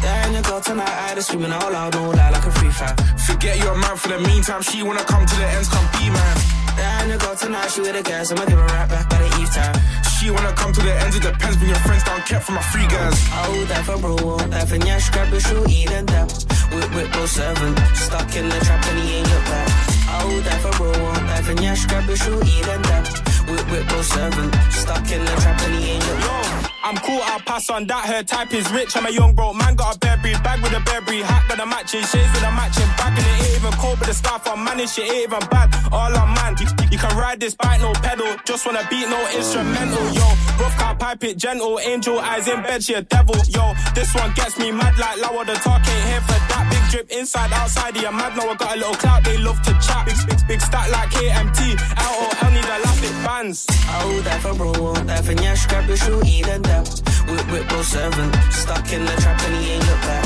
There 0.03 0.23
and 0.25 0.35
you 0.35 0.43
go 0.43 0.61
tonight, 0.61 0.89
I 0.89 1.15
just 1.15 1.29
screaming 1.29 1.53
all 1.53 1.71
loud, 1.73 1.95
no 1.95 2.11
lie 2.11 2.31
like 2.31 2.47
a 2.47 2.53
free 2.53 2.71
fan. 2.71 2.95
Forget 3.27 3.59
your 3.59 3.77
man 3.77 3.97
for 3.97 4.09
the 4.09 4.21
meantime. 4.21 4.63
She 4.63 4.83
wanna 4.83 5.05
come 5.05 5.27
to 5.27 5.37
the 5.37 5.47
ends, 5.47 5.69
come 5.69 5.87
be 5.99 6.11
man. 6.11 6.37
There 6.77 6.97
and 7.03 7.11
you 7.11 7.19
go 7.19 7.35
tonight, 7.35 7.69
she 7.71 7.81
with 7.81 7.95
the 7.95 8.03
gas, 8.03 8.31
I'ma 8.31 8.45
give 8.47 8.59
her 8.59 8.67
right 8.67 8.89
back 8.89 9.11
by 9.11 9.19
the 9.19 9.31
eve 9.41 9.53
time. 9.53 9.75
She 10.19 10.31
wanna 10.31 10.53
come 10.55 10.73
to 10.73 10.81
the 10.81 10.93
ends, 11.03 11.15
it 11.15 11.23
depends 11.23 11.57
when 11.59 11.69
your 11.69 11.79
friends 11.87 12.03
down 12.03 12.21
kept 12.23 12.45
from 12.47 12.57
my 12.57 12.63
free 12.73 12.89
guys. 12.89 13.15
Oh, 13.47 13.65
that 13.71 13.85
for 13.87 13.99
bro, 13.99 14.17
that 14.51 14.67
for 14.69 14.77
nyash, 14.77 15.13
grab 15.13 15.31
your 15.31 15.39
shoe, 15.39 15.65
eat 15.69 15.93
and 15.93 16.09
dap. 16.09 16.29
Whip, 16.75 16.93
whip, 16.93 17.13
go 17.13 17.25
seven, 17.25 17.77
stuck 17.95 18.35
in 18.35 18.49
the 18.49 18.59
trap 18.67 18.85
and 18.89 18.99
he 18.99 19.19
ain't 19.19 19.31
look 19.31 19.45
back. 19.45 19.71
Oh, 20.19 20.41
that 20.41 20.61
for 20.61 20.73
bro, 20.77 20.91
that 20.91 21.45
for 21.45 21.55
nyash, 21.55 21.87
grab 21.87 22.09
your 22.09 22.17
shoe, 22.17 22.41
eat 22.43 22.67
and 22.67 22.83
dap. 22.83 23.07
Whip, 23.49 23.71
whip, 23.71 23.89
go 23.89 24.03
seven, 24.03 24.51
stuck 24.73 25.07
in 25.13 25.25
the 25.25 25.35
trap 25.39 25.63
and 25.63 25.75
he 25.77 25.91
ain't 25.93 26.07
look 26.09 26.19
back. 26.19 26.48
I'm 26.85 26.97
cool, 26.99 27.21
I'll 27.23 27.41
pass 27.41 27.71
on 27.71 27.87
that. 27.89 28.07
Her 28.07 28.23
type 28.23 28.55
is 28.55 28.71
rich. 28.71 28.97
I'm 28.97 29.07
a 29.07 29.11
young 29.11 29.35
broke 29.35 29.57
man, 29.57 29.75
got 29.75 29.97
a 29.97 29.99
Burberry 29.99 30.35
bag 30.45 30.63
with 30.63 30.73
a 30.73 30.81
Burberry 30.81 31.23
hat, 31.23 31.43
got 31.49 31.59
a 31.59 31.67
matching 31.67 32.03
shades 32.07 32.31
with 32.33 32.47
a 32.47 32.53
matching 32.55 32.87
bag, 32.95 33.19
and 33.19 33.27
it 33.27 33.51
ain't 33.51 33.57
even 33.59 33.73
cold, 33.81 33.99
but 33.99 34.07
the 34.07 34.15
scarf 34.15 34.47
I'm 34.47 34.63
manning 34.63 34.87
shit 34.87 35.11
ain't 35.11 35.27
even 35.27 35.43
bad. 35.51 35.75
All 35.91 36.15
I'm 36.15 36.35
man, 36.35 36.55
you, 36.61 36.67
you 36.91 36.99
can 36.99 37.17
ride 37.19 37.41
this 37.41 37.55
bike, 37.55 37.81
no 37.81 37.93
pedal. 37.93 38.31
Just 38.45 38.65
wanna 38.65 38.87
beat, 38.89 39.09
no 39.09 39.19
instrumental. 39.35 40.07
Yo, 40.15 40.27
rough 40.63 40.77
car 40.79 40.95
pipe 40.95 41.25
it 41.25 41.37
gentle, 41.37 41.81
angel 41.81 42.19
eyes 42.21 42.47
in 42.47 42.63
bed, 42.63 42.83
she 42.83 42.95
a 42.95 43.03
devil. 43.03 43.37
Yo, 43.49 43.75
this 43.95 44.15
one 44.15 44.33
gets 44.35 44.59
me 44.59 44.71
mad 44.71 44.97
like 44.99 45.19
Lower 45.19 45.45
the 45.45 45.55
talk 45.55 45.83
ain't 45.83 46.05
here 46.07 46.23
for 46.23 46.39
that. 46.47 46.67
Big 46.71 46.78
drip 46.91 47.11
inside, 47.11 47.53
outside, 47.53 47.97
yeah, 47.97 48.11
mad. 48.11 48.37
Now 48.37 48.49
I 48.49 48.55
got 48.57 48.77
a 48.77 48.79
little 48.79 48.95
clout, 48.95 49.25
they 49.25 49.39
love 49.39 49.61
to 49.63 49.73
chat. 49.81 50.07
Big, 50.07 50.17
big, 50.27 50.41
big 50.49 50.61
stack 50.61 50.91
like 50.91 51.11
KMT. 51.11 51.77
LOL 52.01 52.51
need 52.53 52.65
elastic 52.65 53.15
bands. 53.25 53.67
Oh, 54.01 54.21
that 54.25 54.41
for 54.41 54.55
bro, 54.55 54.73
that 55.05 55.25
for 55.25 55.35
nyash, 55.35 55.69
grab 55.69 55.87
your 55.87 55.97
shoe, 55.97 56.21
eat 56.25 56.49
and 56.49 56.65
dap. 56.65 56.87
Whip, 57.29 57.47
whip, 57.53 57.69
go 57.69 57.83
seven, 57.83 58.33
stuck 58.51 58.93
in 58.93 59.05
the 59.05 59.15
trap 59.21 59.41
and 59.43 59.57
he 59.57 59.73
ain't 59.73 59.87
look 59.87 60.01
back. 60.09 60.25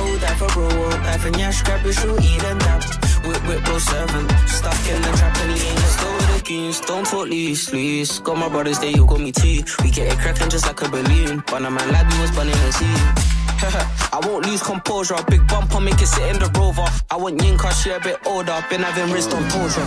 Oh, 0.00 0.18
that 0.20 0.36
for 0.38 0.48
bro, 0.48 0.68
that 0.68 1.20
for 1.20 1.30
nyash, 1.30 1.64
grab 1.64 1.84
your 1.84 1.92
shoe, 1.92 2.16
eat 2.20 2.44
and 2.44 2.60
dap. 2.60 2.82
Whip, 3.26 3.42
whip, 3.46 3.64
go 3.64 3.78
seven, 3.78 4.24
stuck 4.46 4.82
in 4.88 5.02
the 5.02 5.12
trap 5.18 5.36
and 5.42 5.52
he 5.52 5.68
ain't 5.68 5.76
look 5.76 5.92
Still 5.98 6.12
with 6.12 6.36
the 6.36 6.42
keys, 6.44 6.80
don't 6.80 7.06
talk 7.06 7.28
lease, 7.28 7.72
lease. 7.72 8.18
Got 8.20 8.38
my 8.38 8.48
brothers 8.48 8.78
there, 8.78 8.90
you 8.90 9.06
got 9.06 9.20
me 9.20 9.32
too. 9.32 9.62
We 9.82 9.90
get 9.90 10.12
it 10.12 10.18
cracking 10.18 10.48
just 10.48 10.66
like 10.66 10.80
a 10.80 10.88
balloon. 10.88 11.42
But 11.46 11.64
a 11.64 11.70
man 11.70 11.92
like 11.92 12.08
me 12.08 12.20
was 12.20 12.30
burning 12.30 12.52
the 12.52 12.72
sea. 12.72 13.37
I 14.12 14.20
won't 14.26 14.46
lose 14.46 14.62
composure. 14.62 15.14
A 15.14 15.24
big 15.30 15.46
bumper, 15.48 15.80
make 15.80 16.00
it 16.00 16.06
sit 16.06 16.24
in 16.34 16.38
the 16.38 16.50
rover. 16.58 16.84
I 17.10 17.16
want 17.16 17.38
Yinka, 17.38 17.70
she 17.82 17.90
a 17.90 18.00
bit 18.00 18.18
older. 18.26 18.54
Been 18.70 18.82
having 18.82 19.12
wrist 19.12 19.32
on 19.34 19.48
torture. 19.48 19.86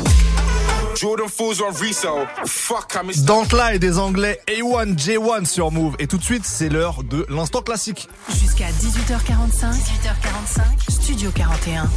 Jordan 0.95 1.29
Fools 1.29 1.61
on 1.61 1.73
resale. 1.73 2.27
Fuck, 2.45 2.95
I 2.95 3.05
miss 3.05 3.23
Dantla 3.23 3.73
et 3.73 3.79
des 3.79 3.97
Anglais 3.97 4.39
A1 4.47 4.97
J1 4.97 5.45
sur 5.45 5.71
Move. 5.71 5.95
Et 5.99 6.07
tout 6.07 6.17
de 6.17 6.23
suite, 6.23 6.45
c'est 6.45 6.69
l'heure 6.69 7.03
de 7.03 7.25
l'instant 7.29 7.61
classique. 7.61 8.09
Jusqu'à 8.29 8.69
18h45. 8.69 9.71
18h45. 9.71 10.91
Studio 10.91 11.31
41. 11.31 11.89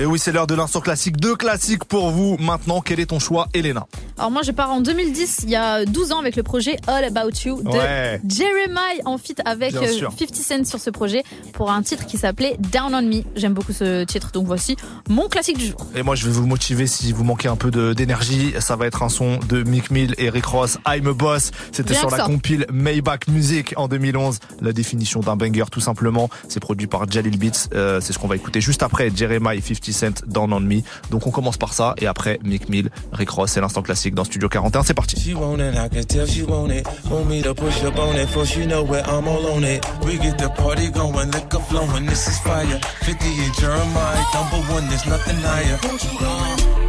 Et 0.00 0.06
oui, 0.06 0.18
c'est 0.18 0.32
l'heure 0.32 0.48
de 0.48 0.56
l'instant 0.56 0.80
classique. 0.80 1.18
Deux 1.18 1.36
classiques 1.36 1.84
pour 1.84 2.10
vous. 2.10 2.36
Maintenant, 2.40 2.80
quel 2.80 2.98
est 2.98 3.06
ton 3.06 3.20
choix, 3.20 3.46
Elena 3.54 3.86
Alors 4.18 4.32
moi 4.32 4.42
je 4.42 4.50
pars 4.50 4.72
en 4.72 4.80
2010, 4.80 5.42
il 5.44 5.50
y 5.50 5.54
a 5.56 5.84
12 5.84 6.10
ans 6.10 6.18
avec 6.18 6.34
le 6.34 6.42
projet 6.42 6.78
All 6.88 7.04
About 7.04 7.30
You 7.44 7.62
de 7.62 7.68
Ouais. 7.68 8.20
Jeremiah 8.28 9.02
en 9.04 9.18
feat 9.18 9.40
avec 9.44 9.70
Bien 9.70 9.82
euh, 9.82 9.92
sûr. 9.92 10.12
50 10.18 10.34
Cent 10.34 10.64
sur 10.64 10.80
ce 10.80 10.90
projet 10.90 11.22
pour 11.52 11.70
un 11.70 11.80
titre 11.82 12.06
qui 12.06 12.18
s'appelait 12.18 12.56
Down 12.72 12.92
on 12.92 13.02
Me. 13.02 13.22
J'aime 13.36 13.54
beaucoup 13.54 13.72
ce 13.72 14.02
titre 14.02 14.32
donc 14.32 14.46
voici 14.46 14.76
mon 15.08 15.28
classique 15.28 15.58
du 15.58 15.66
jour. 15.68 15.86
Et 15.94 16.02
moi, 16.02 16.16
je 16.16 16.26
vais 16.26 16.32
vous 16.32 16.46
motiver 16.46 16.88
si 16.88 17.12
vous 17.12 17.22
manquez 17.22 17.46
un 17.46 17.56
peu 17.56 17.70
d'énergie. 17.94 18.52
Ça 18.58 18.74
va 18.74 18.86
être 18.86 19.04
un 19.04 19.08
son 19.08 19.38
de 19.48 19.62
Mick 19.62 19.92
Mill 19.92 20.16
et 20.18 20.28
Rick 20.28 20.46
Ross, 20.46 20.76
I'm 20.88 21.06
a 21.06 21.12
Boss. 21.12 21.52
C'était 21.70 21.94
sur 21.94 22.10
la 22.10 22.16
ça. 22.18 22.24
compile 22.24 22.66
Maybach 22.72 23.28
Music 23.28 23.74
en 23.76 23.86
2011. 23.86 24.40
La 24.60 24.72
définition 24.72 25.20
d'un 25.20 25.36
banger, 25.36 25.66
tout 25.70 25.80
simplement. 25.80 26.30
C'est 26.48 26.58
produit 26.60 26.88
par 26.88 27.08
Jalil 27.08 27.38
Beats. 27.38 27.68
Euh, 27.74 28.00
c'est 28.00 28.12
ce 28.12 28.18
qu'on 28.18 28.26
va 28.28 28.34
écouter 28.34 28.60
juste 28.60 28.82
après 28.82 29.10
Jeremiah 29.14 29.54
et 29.54 29.60
50 29.84 29.92
Cent, 29.92 30.26
Down 30.26 30.52
on 30.52 30.60
Me. 30.60 30.80
Donc 31.10 31.26
on 31.26 31.30
commence 31.30 31.56
par 31.56 31.72
ça 31.72 31.94
et 31.98 32.06
après 32.06 32.38
Mick 32.44 32.68
Mill, 32.68 32.90
Rick 33.12 33.30
Ross. 33.30 33.52
C'est 33.52 33.60
l'instant 33.60 33.82
classique 33.82 34.14
dans 34.14 34.24
Studio 34.24 34.48
41. 34.48 34.82
C'est 34.82 34.94
parti. 34.94 35.20
She 35.20 35.34
want 35.34 35.58
it, 35.58 35.74
I 35.74 35.88
can 35.88 36.04
tell 36.04 36.26
she 36.26 36.42
want 36.46 36.70
it. 36.70 36.86
Want 37.10 37.24
me 37.26 37.42
to 37.42 37.54
push 37.54 37.82
up 37.84 37.98
on 37.98 38.14
it, 38.16 38.28
for 38.28 38.44
she 38.46 38.66
know 38.66 38.82
where 38.84 39.02
I'm 39.06 39.26
all 39.28 39.46
on 39.54 39.64
it. 39.64 39.84
We 40.04 40.18
get 40.18 40.38
the 40.38 40.48
party 40.48 40.90
going, 40.90 41.30
liquor 41.30 41.60
flowing, 41.68 42.06
this 42.06 42.26
is 42.28 42.38
fire. 42.40 42.80
50 43.02 43.26
and 43.26 43.54
Jeremiah, 43.54 44.24
number 44.34 44.72
one, 44.72 44.88
there's 44.88 45.06
nothing 45.06 45.36
higher. 45.42 45.78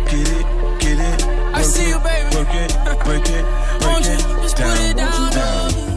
Get 0.09 0.27
it, 0.27 0.45
get 0.79 0.99
it. 0.99 1.25
I 1.53 1.61
see 1.61 1.89
you, 1.89 1.99
baby. 1.99 2.35
Work 2.35 2.53
it, 2.53 2.73
break 3.05 3.29
it, 3.29 3.45
break 3.79 3.91
Won't 3.91 4.05
you 4.05 4.11
it. 4.11 4.19
just 4.43 4.55
put 4.55 4.79
it 4.81 4.97
down, 4.97 5.31
down. 5.31 5.94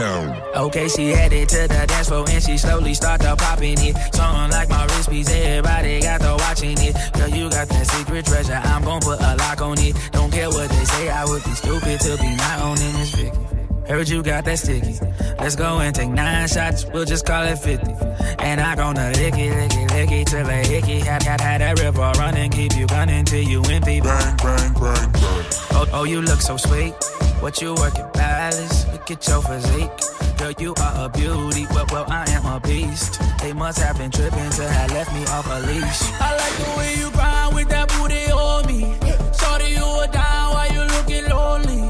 Okay, 0.00 0.88
she 0.88 1.08
headed 1.10 1.48
to 1.50 1.68
the 1.68 1.84
dance 1.86 2.08
floor 2.08 2.24
and 2.28 2.42
she 2.42 2.56
slowly 2.56 2.94
start 2.94 3.20
to 3.20 3.36
popping 3.36 3.76
it. 3.78 4.14
Song 4.14 4.50
like 4.50 4.68
my 4.68 4.84
wrist 4.86 5.10
piece, 5.10 5.28
everybody 5.30 6.00
got 6.00 6.20
to 6.22 6.36
watching 6.38 6.76
it. 6.78 6.96
Girl, 7.12 7.28
you 7.28 7.50
got 7.50 7.68
that 7.68 7.86
secret 7.86 8.24
treasure, 8.24 8.60
I'm 8.64 8.82
gon' 8.82 9.00
put 9.00 9.20
a 9.20 9.36
lock 9.36 9.60
on 9.60 9.78
it. 9.78 9.94
Don't 10.12 10.32
care 10.32 10.48
what 10.48 10.70
they 10.70 10.84
say, 10.84 11.10
I 11.10 11.24
would 11.26 11.44
be 11.44 11.50
stupid 11.50 12.00
to 12.00 12.16
be 12.16 12.34
not 12.36 12.60
owning 12.62 12.92
this 12.94 13.14
Vicky. 13.14 13.69
Heard 13.90 14.08
you 14.08 14.22
got 14.22 14.44
that 14.44 14.56
sticky. 14.56 15.00
Let's 15.40 15.56
go 15.56 15.80
and 15.80 15.92
take 15.92 16.10
nine 16.10 16.46
shots, 16.46 16.86
we'll 16.86 17.04
just 17.04 17.26
call 17.26 17.42
it 17.42 17.58
50. 17.58 17.92
And 18.38 18.60
I 18.60 18.76
gonna 18.76 19.10
lick 19.16 19.34
it, 19.34 19.50
lick 19.50 19.72
it, 19.74 19.90
lick 19.90 20.12
it 20.12 20.26
till 20.28 20.48
a 20.48 20.52
hickey. 20.64 21.00
Had, 21.00 21.24
had, 21.24 21.40
had 21.40 21.60
that 21.60 21.80
river 21.80 22.12
running, 22.16 22.52
keep 22.52 22.76
you 22.76 22.86
gunning 22.86 23.24
till 23.24 23.42
you 23.42 23.60
empty. 23.62 24.00
Bang, 24.00 24.36
bang, 24.36 24.72
bang, 24.74 25.10
bang. 25.10 25.44
Oh, 25.72 25.86
oh, 25.92 26.04
you 26.04 26.22
look 26.22 26.40
so 26.40 26.56
sweet. 26.56 26.94
What 27.40 27.60
you 27.60 27.74
working, 27.74 28.08
palace? 28.14 28.86
Look 28.92 29.10
at 29.10 29.26
your 29.26 29.42
physique. 29.42 29.90
Girl, 30.38 30.52
you 30.60 30.72
are 30.80 31.06
a 31.06 31.08
beauty. 31.08 31.66
Well, 31.74 31.86
well, 31.90 32.04
I 32.06 32.30
am 32.30 32.46
a 32.46 32.60
beast. 32.60 33.20
They 33.40 33.52
must 33.52 33.80
have 33.80 33.98
been 33.98 34.12
tripping 34.12 34.50
to 34.50 34.68
have 34.68 34.92
left 34.92 35.12
me 35.12 35.24
off 35.26 35.50
a 35.50 35.58
leash. 35.66 36.02
I 36.20 36.36
like 36.36 36.56
the 36.62 36.78
way 36.78 36.94
you 36.94 37.10
grind 37.10 37.56
with 37.56 37.68
that 37.70 37.88
booty 37.88 38.30
on 38.30 38.66
me. 38.66 38.94
Shorty, 39.36 39.72
you 39.72 39.82
are 39.82 40.06
down 40.06 40.54
while 40.54 40.72
you 40.72 40.82
looking 40.94 41.28
lonely. 41.28 41.89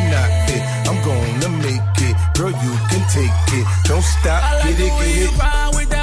not 0.09 0.29
fit, 0.47 0.61
I'm 0.89 0.97
gonna 1.03 1.49
make 1.61 1.81
it. 2.07 2.15
Girl, 2.37 2.51
you 2.51 2.73
can 2.89 3.03
take 3.09 3.37
it. 3.53 3.65
Don't 3.85 4.03
stop, 4.03 4.43
I 4.43 4.59
like 4.59 4.77
get 4.77 4.87
it, 4.87 4.93
get 4.99 5.33
it. 5.33 6.00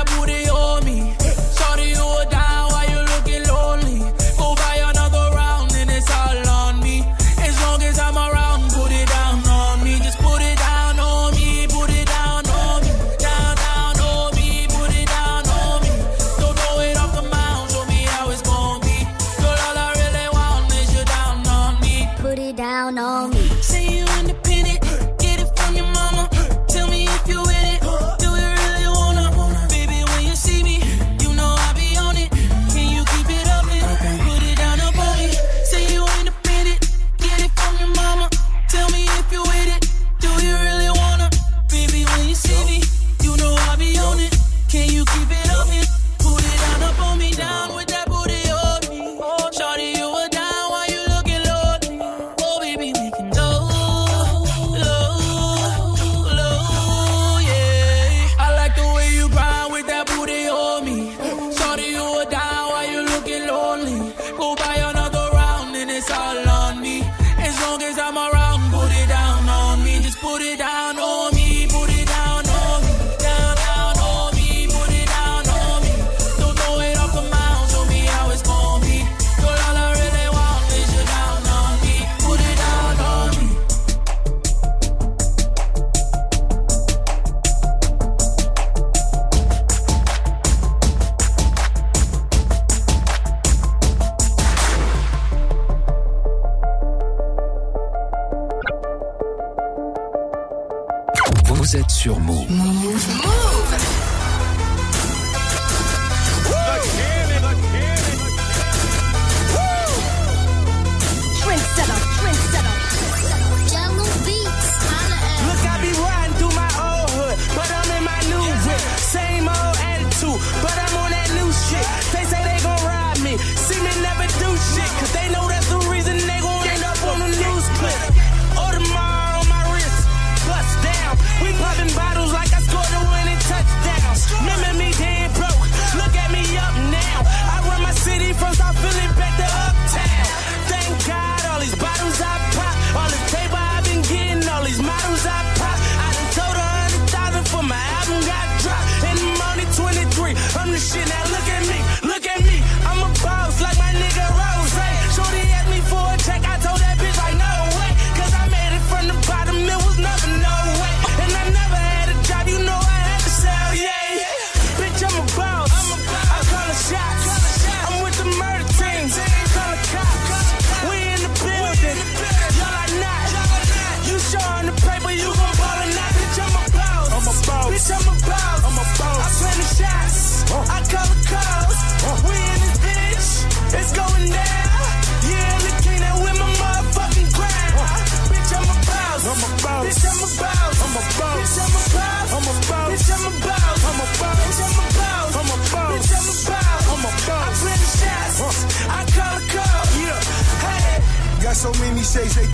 Old 119.48 119.76
attitude, 119.82 120.40
but 120.62 120.76
I'm 120.78 120.94
on 121.02 121.10
that 121.10 121.30
new 121.34 121.50
shit. 121.66 121.86
They 122.14 122.24
say 122.30 122.40
they 122.46 122.58
gon' 122.62 122.78
ride 122.86 123.20
me, 123.26 123.36
see 123.38 123.80
me 123.82 123.92
never 124.02 124.26
do 124.38 124.50
shit, 124.70 124.90
cause 125.00 125.12
they 125.12 125.28
know 125.32 125.48
that's 125.48 125.57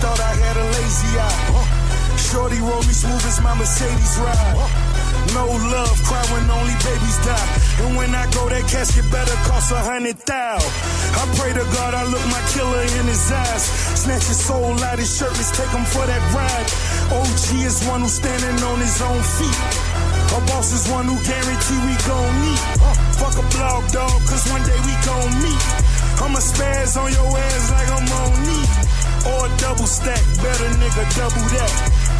thought 0.01 0.19
I 0.19 0.33
had 0.35 0.55
a 0.57 0.65
lazy 0.77 1.11
eye. 1.19 1.85
Shorty 2.17 2.59
roll 2.59 2.83
me 2.83 2.95
smooth 2.95 3.25
as 3.25 3.39
my 3.41 3.53
Mercedes 3.55 4.15
ride. 4.19 4.55
No 5.33 5.45
love, 5.47 5.95
cry 6.07 6.23
when 6.31 6.45
only 6.49 6.75
babies 6.83 7.17
die. 7.25 7.49
And 7.83 7.97
when 7.97 8.15
I 8.15 8.25
go, 8.31 8.47
that 8.47 8.65
casket 8.71 9.07
better 9.11 9.35
cost 9.47 9.71
a 9.71 9.79
hundred 9.79 10.17
thou. 10.25 10.57
I 10.59 11.23
pray 11.39 11.51
to 11.53 11.65
God 11.75 11.93
I 11.93 12.03
look 12.07 12.23
my 12.31 12.41
killer 12.55 12.85
in 12.99 13.05
his 13.07 13.25
eyes. 13.31 13.63
Snatch 13.99 14.27
his 14.27 14.39
soul 14.39 14.75
out 14.83 14.99
his 14.99 15.11
shirt, 15.11 15.33
let's 15.35 15.51
take 15.51 15.71
him 15.71 15.85
for 15.85 16.05
that 16.05 16.23
ride. 16.31 16.67
OG 17.11 17.47
is 17.63 17.83
one 17.87 18.01
who's 18.01 18.15
standing 18.15 18.57
on 18.63 18.79
his 18.79 19.01
own 19.01 19.21
feet. 19.37 19.59
A 20.35 20.39
boss 20.51 20.73
is 20.73 20.87
one 20.91 21.05
who 21.05 21.17
guarantee 21.23 21.79
we 21.87 21.95
gon' 22.07 22.33
meet. 22.43 22.63
Fuck 23.19 23.35
a 23.39 23.45
blog 23.55 23.83
dog, 23.91 24.19
cause 24.27 24.43
one 24.51 24.63
day 24.63 24.79
we 24.83 24.93
gon' 25.07 25.31
meet. 25.43 25.63
I'ma 26.19 26.39
spaz 26.39 26.95
on 26.99 27.11
your 27.11 27.27
ass 27.27 27.65
like 27.71 27.89
I'm 27.91 28.07
on 28.07 28.31
knee. 28.43 28.84
Or 29.25 29.49
double 29.57 29.89
stack, 29.89 30.21
better 30.41 30.69
nigga, 30.77 31.03
double 31.17 31.45
that. 31.57 31.73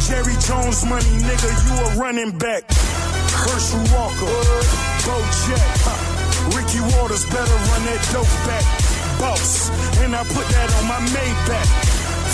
Jerry 0.06 0.34
Jones 0.42 0.84
money, 0.84 1.14
nigga, 1.22 1.50
you 1.64 1.74
a 1.86 2.02
running 2.02 2.36
back. 2.36 2.64
Herschel 3.30 3.82
Walker, 3.94 4.36
Bo 5.06 5.16
Jack. 5.46 6.26
Ricky 6.54 6.80
Waters 6.94 7.24
better 7.26 7.58
run 7.70 7.82
that 7.86 8.02
dope 8.12 8.26
back. 8.46 8.64
Boss, 9.18 9.70
and 10.02 10.14
I 10.14 10.22
put 10.24 10.46
that 10.50 10.68
on 10.78 10.84
my 10.86 11.00
Maybach. 11.14 11.68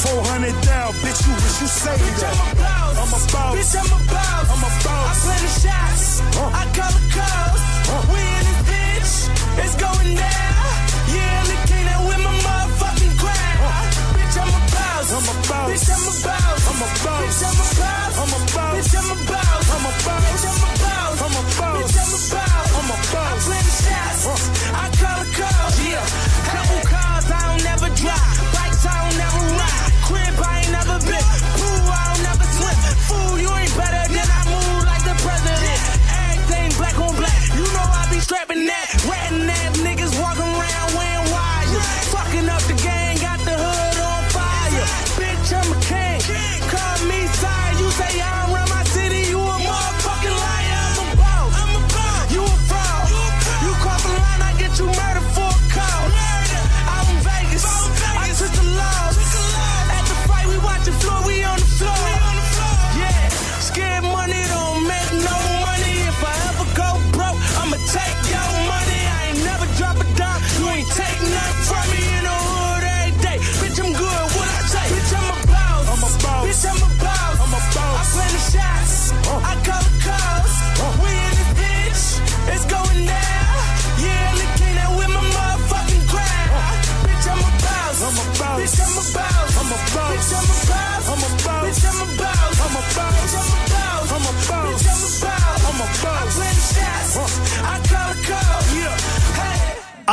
400 0.02 0.50
down, 0.64 0.92
bitch, 1.04 1.20
you 1.26 1.34
wish 1.34 1.60
you 1.60 1.68
say 1.68 1.96
that. 1.96 2.34
I'm 2.96 3.08
a 3.08 3.20
boss. 3.30 3.54
Bitch, 3.56 3.76
I'm 3.76 3.86
a 3.86 4.00
boss. 4.10 4.50
I'm 4.50 4.64
a 4.64 4.70
boss. 4.82 5.06
I 5.08 5.20
play 5.22 5.40
the 5.44 5.52
shots. 5.62 6.20
I 6.32 6.64
call 6.74 6.92
the 6.92 7.04
calls. 7.12 7.60
We 8.10 8.20
in 8.20 8.44
this 8.48 8.62
bitch. 8.68 9.64
It's 9.64 9.76
going 9.76 10.16
down. 10.16 10.51
I'm 15.12 15.28
a 15.28 15.34
boss. 15.44 15.68
Bitch, 15.68 15.92
I'm 15.92 16.08
a 16.08 16.12
boss. 16.24 16.64
I'm 16.64 16.80
a 16.80 16.88
boss. 17.04 17.20
Bitch, 17.20 17.44
I'm 17.44 17.52
a 17.52 17.68
boss. 17.76 18.16
I'm 18.16 18.32
a 18.32 18.40
boss. 18.48 18.72
Bitch, 18.80 18.96
I'm 18.96 19.12
a 19.12 19.16
boss. 19.28 19.68
I'm 19.68 19.84
a 19.84 19.92
boss. 19.92 20.24
Bitch, 20.24 20.48
I'm 20.48 20.56
a 20.56 20.72
boss. 20.72 21.20
I'm 21.20 21.36
a 21.36 21.42
boss. 21.52 21.84
Bitch, 21.84 22.00
I'm 22.00 22.08
a 22.08 22.20
boss. 22.32 22.72
I'm 22.72 22.88
a 22.88 22.96
boss. 23.12 23.28
I 23.28 23.44
play 23.44 23.60
the 23.60 23.74
shots. 23.76 24.48
I 24.72 24.88
call 24.96 25.16
the 25.20 25.28
calls. 25.36 25.76
Yeah. 25.84 26.00
Couple 26.48 26.80
cars 26.88 27.28
I 27.28 27.40
don't 27.44 27.60
never 27.60 27.88
drive. 27.92 28.36
Bikes 28.56 28.88
I 28.88 28.96
don't 29.04 29.18
never 29.20 29.42
ride. 29.52 29.92
Crib 30.08 30.32
I 30.40 30.64
ain't 30.64 30.72
never 30.80 30.96
been. 31.04 31.26
Pool 31.60 31.92
I 31.92 32.02
don't 32.08 32.22
never 32.32 32.46
swim. 32.48 32.76
Fool, 33.04 33.36
you 33.36 33.50
ain't 33.52 33.74
better 33.76 34.04
than 34.16 34.24
I 34.32 34.40
move 34.48 34.80
like 34.88 35.04
the 35.04 35.16
president. 35.20 35.80
Everything 36.08 36.72
black 36.80 36.96
on 36.96 37.12
black. 37.20 37.36
You 37.52 37.68
know 37.68 37.84
I 37.84 38.08
be 38.08 38.16
strapping 38.16 38.64
that. 38.64 38.86
Ratting 39.04 39.44
ass 39.44 39.76
niggas 39.76 40.01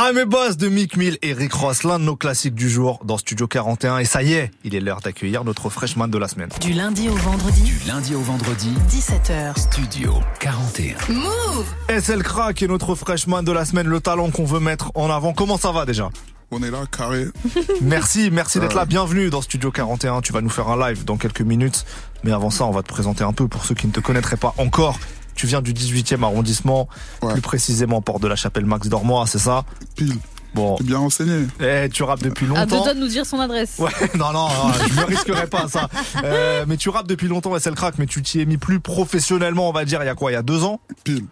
Hey. 0.00 0.10
I'm 0.10 0.16
a 0.16 0.24
boss 0.24 0.56
de 0.56 0.68
Mick 0.68 0.96
Mill 0.96 1.18
et 1.20 1.34
Rick 1.34 1.52
Ross, 1.52 1.84
l'un 1.84 1.98
de 1.98 2.04
nos 2.04 2.16
classiques 2.16 2.54
du 2.54 2.70
jour 2.70 3.00
dans 3.04 3.18
Studio 3.18 3.46
41. 3.46 3.98
Et 3.98 4.04
ça 4.04 4.22
y 4.22 4.32
est, 4.32 4.50
il 4.64 4.74
est 4.74 4.80
l'heure 4.80 5.02
d'accueillir 5.02 5.44
notre 5.44 5.68
freshman 5.68 6.08
de 6.08 6.16
la 6.16 6.26
semaine. 6.26 6.48
Du 6.60 6.72
lundi 6.72 7.08
au 7.10 7.14
vendredi, 7.14 7.62
Du 7.62 7.86
lundi 7.86 8.14
au 8.14 8.20
vendredi, 8.20 8.72
17h. 8.88 9.56
Studio 9.56 10.14
41. 10.40 10.96
Move 11.12 11.66
SL 12.00 12.22
Crack 12.22 12.62
est 12.62 12.66
notre 12.66 12.94
freshman 12.94 13.42
de 13.42 13.52
la 13.52 13.64
semaine, 13.64 13.86
le 13.86 14.00
talent 14.00 14.30
qu'on 14.30 14.46
veut 14.46 14.58
mettre 14.58 14.90
en 14.94 15.10
avant. 15.10 15.34
Comment 15.34 15.58
ça 15.58 15.70
va 15.70 15.84
déjà? 15.84 16.08
On 16.50 16.62
est 16.62 16.70
là, 16.70 16.78
carré. 16.90 17.26
Merci, 17.80 18.30
merci 18.32 18.58
d'être 18.58 18.74
là. 18.74 18.84
Bienvenue 18.84 19.30
dans 19.30 19.42
Studio 19.42 19.70
41. 19.70 20.22
Tu 20.22 20.32
vas 20.32 20.40
nous 20.40 20.50
faire 20.50 20.68
un 20.68 20.88
live 20.88 21.04
dans 21.04 21.16
quelques 21.18 21.42
minutes. 21.42 21.84
Mais 22.24 22.32
avant 22.32 22.50
ça, 22.50 22.64
on 22.64 22.72
va 22.72 22.82
te 22.82 22.88
présenter 22.88 23.22
un 23.22 23.32
peu 23.32 23.46
pour 23.46 23.64
ceux 23.64 23.76
qui 23.76 23.86
ne 23.86 23.92
te 23.92 24.00
connaîtraient 24.00 24.36
pas 24.36 24.54
encore. 24.58 24.98
Tu 25.40 25.46
viens 25.46 25.62
du 25.62 25.72
18e 25.72 26.22
arrondissement, 26.22 26.86
plus 27.26 27.40
précisément 27.40 28.02
Porte 28.02 28.20
de 28.20 28.28
la 28.28 28.36
Chapelle 28.36 28.66
Max 28.66 28.88
Dormois, 28.88 29.24
c'est 29.26 29.38
ça? 29.38 29.64
Pile. 29.96 30.12
Bon. 30.54 30.76
T'es 30.76 30.84
bien 30.84 30.98
renseigné. 30.98 31.46
Eh, 31.60 31.88
tu 31.90 32.02
rappes 32.02 32.22
depuis 32.22 32.44
À 32.44 32.66
deux 32.66 32.72
longtemps. 32.72 32.84
doigts 32.84 32.92
de 32.92 33.00
nous 33.00 33.08
dire 33.08 33.24
son 33.24 33.40
adresse. 33.40 33.76
Ouais, 33.78 33.90
non, 34.18 34.34
non, 34.34 34.48
non, 34.48 34.72
je 34.86 34.92
me 35.00 35.04
risquerais 35.06 35.46
pas 35.46 35.62
à 35.62 35.68
ça. 35.68 35.88
Euh, 36.24 36.66
mais 36.68 36.76
tu 36.76 36.90
rappes 36.90 37.06
depuis 37.08 37.26
longtemps 37.26 37.58
SL 37.58 37.74
Crack, 37.74 37.94
mais 37.96 38.04
tu 38.04 38.20
t'y 38.20 38.42
es 38.42 38.44
mis 38.44 38.58
plus 38.58 38.80
professionnellement, 38.80 39.70
on 39.70 39.72
va 39.72 39.86
dire, 39.86 40.02
il 40.02 40.06
y 40.06 40.10
a 40.10 40.14
quoi 40.14 40.30
Il 40.30 40.34
y 40.34 40.36
a 40.36 40.42
deux 40.42 40.62
ans? 40.62 40.78
Pile. 41.04 41.24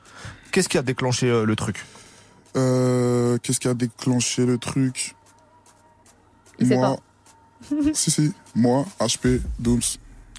Qu'est-ce 0.53 0.71
qui 0.71 0.79
a 0.79 0.83
déclenché 0.83 1.27
euh, 1.29 1.45
le 1.45 1.55
truc? 1.55 1.85
Euh, 2.57 3.37
Qu'est-ce 3.43 3.61
qui 3.61 3.69
a 3.69 3.75
déclenché 3.75 4.47
le 4.47 4.57
truc? 4.57 5.17
Il 6.61 6.67
sait 6.69 6.77
Moi. 6.77 6.97
si, 7.93 8.11
si. 8.11 8.33
Moi, 8.55 8.87
HP, 9.01 9.43
Dooms. 9.59 9.83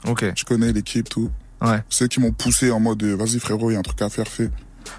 Ok. 0.08 0.26
Je 0.36 0.44
connais 0.44 0.72
l'équipe, 0.74 1.08
tout. 1.08 1.30
Ouais. 1.61 1.84
Ceux 1.90 2.07
qui 2.07 2.19
m'ont 2.19 2.31
poussé 2.31 2.72
en 2.72 2.80
mode, 2.80 3.02
euh, 3.03 3.15
vas-y 3.15 3.40
frérot, 3.40 3.69
il 3.72 3.73
y 3.73 3.76
a 3.76 3.80
un 3.80 3.84
truc 3.84 4.02
à 4.02 4.10
faire, 4.10 4.27
fait. 4.27 4.49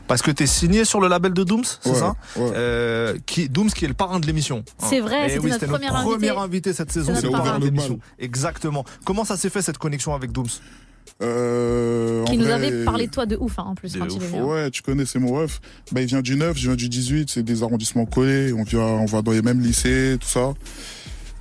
Parce 0.07 0.23
que 0.23 0.31
t'es 0.31 0.47
signé 0.47 0.85
sur 0.85 1.01
le 1.01 1.09
label 1.09 1.33
de 1.33 1.43
Dooms, 1.43 1.65
c'est 1.81 1.91
Ouais, 1.91 1.99
ça 1.99 2.15
ouais. 2.37 2.51
euh, 2.55 3.17
qui, 3.27 3.49
Dooms 3.49 3.71
qui 3.71 3.87
est 3.87 3.89
le 3.89 3.95
parrain 3.95 4.21
de 4.21 4.27
l'émission. 4.27 4.63
C'est 4.79 5.01
vrai, 5.01 5.23
Eh 5.25 5.29
c'était 5.31 5.41
oui, 5.41 5.51
notre 5.51 5.61
c'était 5.61 5.73
premier 5.73 5.89
premier 5.89 6.29
invité. 6.29 6.39
invité 6.43 6.73
cette 6.75 6.93
saison, 6.93 7.13
C'est 7.15 7.21
c'est 7.23 7.27
le 7.27 7.33
notre 7.33 7.45
parrain 7.45 7.59
de 7.59 7.65
l'émission. 7.65 7.99
Exactement. 8.19 8.85
Comment 9.05 9.25
ça 9.25 9.37
s'est 9.37 9.51
fait 9.51 9.63
cette 9.63 9.79
connexion 9.79 10.15
avec 10.15 10.31
Dooms? 10.33 10.47
Euh, 11.23 12.25
Qui 12.25 12.37
nous 12.39 12.45
vrai, 12.45 12.53
avait 12.55 12.85
parlé 12.85 13.07
de 13.07 13.11
toi 13.13 13.27
de 13.27 13.37
ouf, 13.37 13.59
hein, 13.59 13.65
en 13.67 13.75
plus, 13.75 13.97
quand 13.97 14.05
il 14.07 14.13
est 14.13 14.17
ouf. 14.17 14.23
venu. 14.23 14.43
Ouais, 14.43 14.71
tu 14.71 14.83
connais, 14.83 15.05
c'est 15.05 15.19
mon 15.19 15.33
ref. 15.35 15.61
Bah, 15.93 16.01
il 16.01 16.07
vient 16.07 16.23
du 16.23 16.37
9, 16.37 16.57
je 16.57 16.69
viens 16.69 16.77
du 16.77 16.89
18, 16.89 17.29
c'est 17.31 17.43
des 17.43 17.63
arrondissements 17.63 18.07
collés, 18.07 18.53
on 18.53 18.63
vient, 18.63 18.81
on 18.81 19.07
va 19.07 19.21
dans 19.23 19.33
les 19.33 19.43
mêmes 19.43 19.61
lycées, 19.61 20.17
tout 20.21 20.29
ça. 20.29 20.53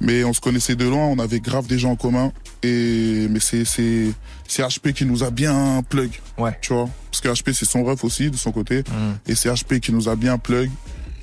Mais 0.02 0.24
on 0.24 0.32
se 0.34 0.40
connaissait 0.40 0.76
de 0.76 0.86
loin, 0.88 1.06
on 1.06 1.20
avait 1.20 1.40
grave 1.42 1.68
des 1.68 1.78
gens 1.78 1.92
en 1.92 1.96
commun. 1.96 2.32
Et, 2.64 3.28
mais 3.30 3.40
c'est, 3.40 3.66
c'est, 3.66 4.08
c'est 4.48 4.64
HP 4.64 4.94
qui 4.94 5.06
nous 5.06 5.24
a 5.24 5.30
bien 5.30 5.84
plug. 5.90 6.12
Ouais. 6.38 6.58
Tu 6.62 6.74
vois? 6.74 6.90
Parce 7.12 7.22
que 7.22 7.28
HP, 7.28 7.54
c'est 7.54 7.66
son 7.66 7.84
ref 7.84 8.04
aussi, 8.04 8.32
de 8.32 8.38
son 8.38 8.52
côté. 8.52 8.80
Mm. 8.80 9.32
Et 9.32 9.36
c'est 9.36 9.50
HP 9.50 9.80
qui 9.82 9.92
nous 9.92 10.08
a 10.08 10.16
bien 10.16 10.38
plug. 10.38 10.70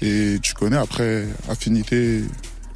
Et 0.02 0.38
tu 0.42 0.52
connais, 0.52 0.76
après, 0.76 1.26
affinité, 1.48 2.22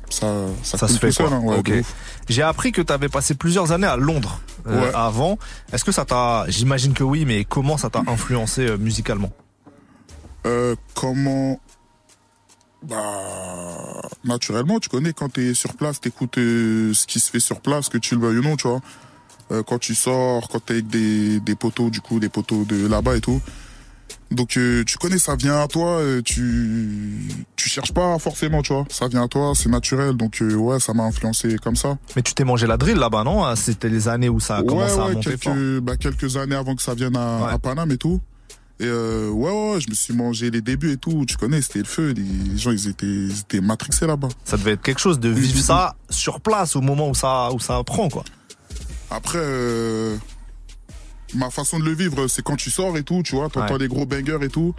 ça, 0.08 0.46
ça, 0.62 0.78
Ça 0.78 0.88
se 0.88 0.98
fait 0.98 1.08
tout 1.08 1.12
seul, 1.14 1.26
quoi. 1.28 1.36
hein, 1.36 1.40
ouais, 1.42 1.56
Ok. 1.58 1.70
de 1.70 1.80
ouf. 1.80 1.94
J'ai 2.30 2.42
appris 2.42 2.72
que 2.72 2.80
tu 2.80 2.92
avais 2.92 3.08
passé 3.10 3.34
plusieurs 3.34 3.72
années 3.72 3.86
à 3.86 3.96
Londres 3.96 4.40
euh, 4.66 4.80
Ouais. 4.86 4.90
avant. 4.94 5.36
Est-ce 5.72 5.84
que 5.84 5.92
ça 5.92 6.04
t'a, 6.06 6.46
j'imagine 6.48 6.94
que 6.94 7.02
oui, 7.04 7.24
mais 7.26 7.44
comment 7.44 7.76
ça 7.76 7.90
t'a 7.90 8.02
influencé 8.06 8.62
euh, 8.66 8.78
musicalement? 8.78 9.30
Euh, 10.46 10.74
comment 10.94 11.60
bah 12.82 14.00
naturellement 14.24 14.78
tu 14.80 14.88
connais 14.88 15.12
quand 15.12 15.28
t'es 15.32 15.54
sur 15.54 15.74
place 15.74 16.00
t'écoutes 16.00 16.38
euh, 16.38 16.94
ce 16.94 17.06
qui 17.06 17.20
se 17.20 17.30
fait 17.30 17.40
sur 17.40 17.60
place 17.60 17.88
que 17.88 17.98
tu 17.98 18.14
le 18.14 18.20
veuilles 18.22 18.38
ou 18.38 18.42
non 18.42 18.56
tu 18.56 18.68
vois. 18.68 18.80
Euh, 19.52 19.62
quand 19.62 19.78
tu 19.78 19.94
sors 19.94 20.48
quand 20.48 20.60
t'es 20.64 20.74
avec 20.74 20.88
des 20.88 21.40
des 21.40 21.54
poteaux 21.56 21.90
du 21.90 22.00
coup 22.00 22.20
des 22.20 22.28
poteaux 22.28 22.64
de 22.64 22.86
là-bas 22.86 23.16
et 23.16 23.20
tout. 23.20 23.40
Donc 24.30 24.56
euh, 24.56 24.84
tu 24.84 24.96
connais 24.96 25.18
ça 25.18 25.34
vient 25.34 25.60
à 25.60 25.66
toi 25.66 25.98
euh, 25.98 26.22
tu 26.22 27.18
tu 27.56 27.68
cherches 27.68 27.92
pas 27.92 28.16
forcément 28.18 28.62
tu 28.62 28.72
vois. 28.72 28.84
Ça 28.88 29.08
vient 29.08 29.24
à 29.24 29.28
toi 29.28 29.52
c'est 29.56 29.68
naturel 29.68 30.14
donc 30.14 30.40
euh, 30.40 30.54
ouais 30.54 30.78
ça 30.78 30.94
m'a 30.94 31.02
influencé 31.04 31.56
comme 31.56 31.74
ça. 31.76 31.98
Mais 32.14 32.22
tu 32.22 32.32
t'es 32.34 32.44
mangé 32.44 32.66
la 32.68 32.76
drill 32.76 32.96
là-bas, 32.96 33.24
non? 33.24 33.42
Ah, 33.44 33.56
C'était 33.56 33.88
les 33.88 34.06
années 34.08 34.28
où 34.28 34.38
ça 34.40 34.56
a 34.56 34.60
ouais, 34.60 34.66
commencé 34.68 34.98
à 34.98 35.06
ouais, 35.06 35.14
monter 35.14 35.36
fort. 35.36 35.52
quelques, 35.54 35.80
bah, 35.80 35.96
quelques 35.96 36.36
années 36.36 36.54
avant 36.54 36.76
que 36.76 36.82
ça 36.82 36.94
vienne 36.94 37.16
à, 37.16 37.48
à 37.48 37.58
Paname 37.58 37.90
et 37.90 37.98
tout. 37.98 38.20
Et 38.80 38.86
euh, 38.86 39.28
ouais, 39.28 39.50
ouais, 39.74 39.80
je 39.80 39.90
me 39.90 39.94
suis 39.94 40.14
mangé 40.14 40.50
les 40.50 40.62
débuts 40.62 40.92
et 40.92 40.96
tout. 40.96 41.24
Tu 41.28 41.36
connais, 41.36 41.60
c'était 41.60 41.80
le 41.80 41.84
feu. 41.84 42.14
Les 42.16 42.56
gens, 42.58 42.70
ils 42.70 42.88
étaient, 42.88 43.04
ils 43.06 43.40
étaient 43.40 43.60
matrixés 43.60 44.06
là-bas. 44.06 44.28
Ça 44.44 44.56
devait 44.56 44.72
être 44.72 44.80
quelque 44.82 45.00
chose 45.00 45.20
de 45.20 45.28
vivre 45.28 45.60
ça 45.60 45.96
sur 46.08 46.40
place 46.40 46.76
au 46.76 46.80
moment 46.80 47.10
où 47.10 47.14
ça, 47.14 47.52
où 47.52 47.60
ça 47.60 47.82
prend, 47.84 48.08
quoi. 48.08 48.24
Après, 49.10 49.38
euh, 49.38 50.16
ma 51.34 51.50
façon 51.50 51.78
de 51.78 51.84
le 51.84 51.92
vivre, 51.92 52.26
c'est 52.28 52.42
quand 52.42 52.56
tu 52.56 52.70
sors 52.70 52.96
et 52.96 53.02
tout, 53.02 53.22
tu 53.22 53.34
vois, 53.36 53.50
t'entends 53.50 53.74
Ouais. 53.74 53.80
les 53.80 53.88
gros 53.88 54.06
bangers 54.06 54.38
et 54.42 54.48
tout. 54.48 54.74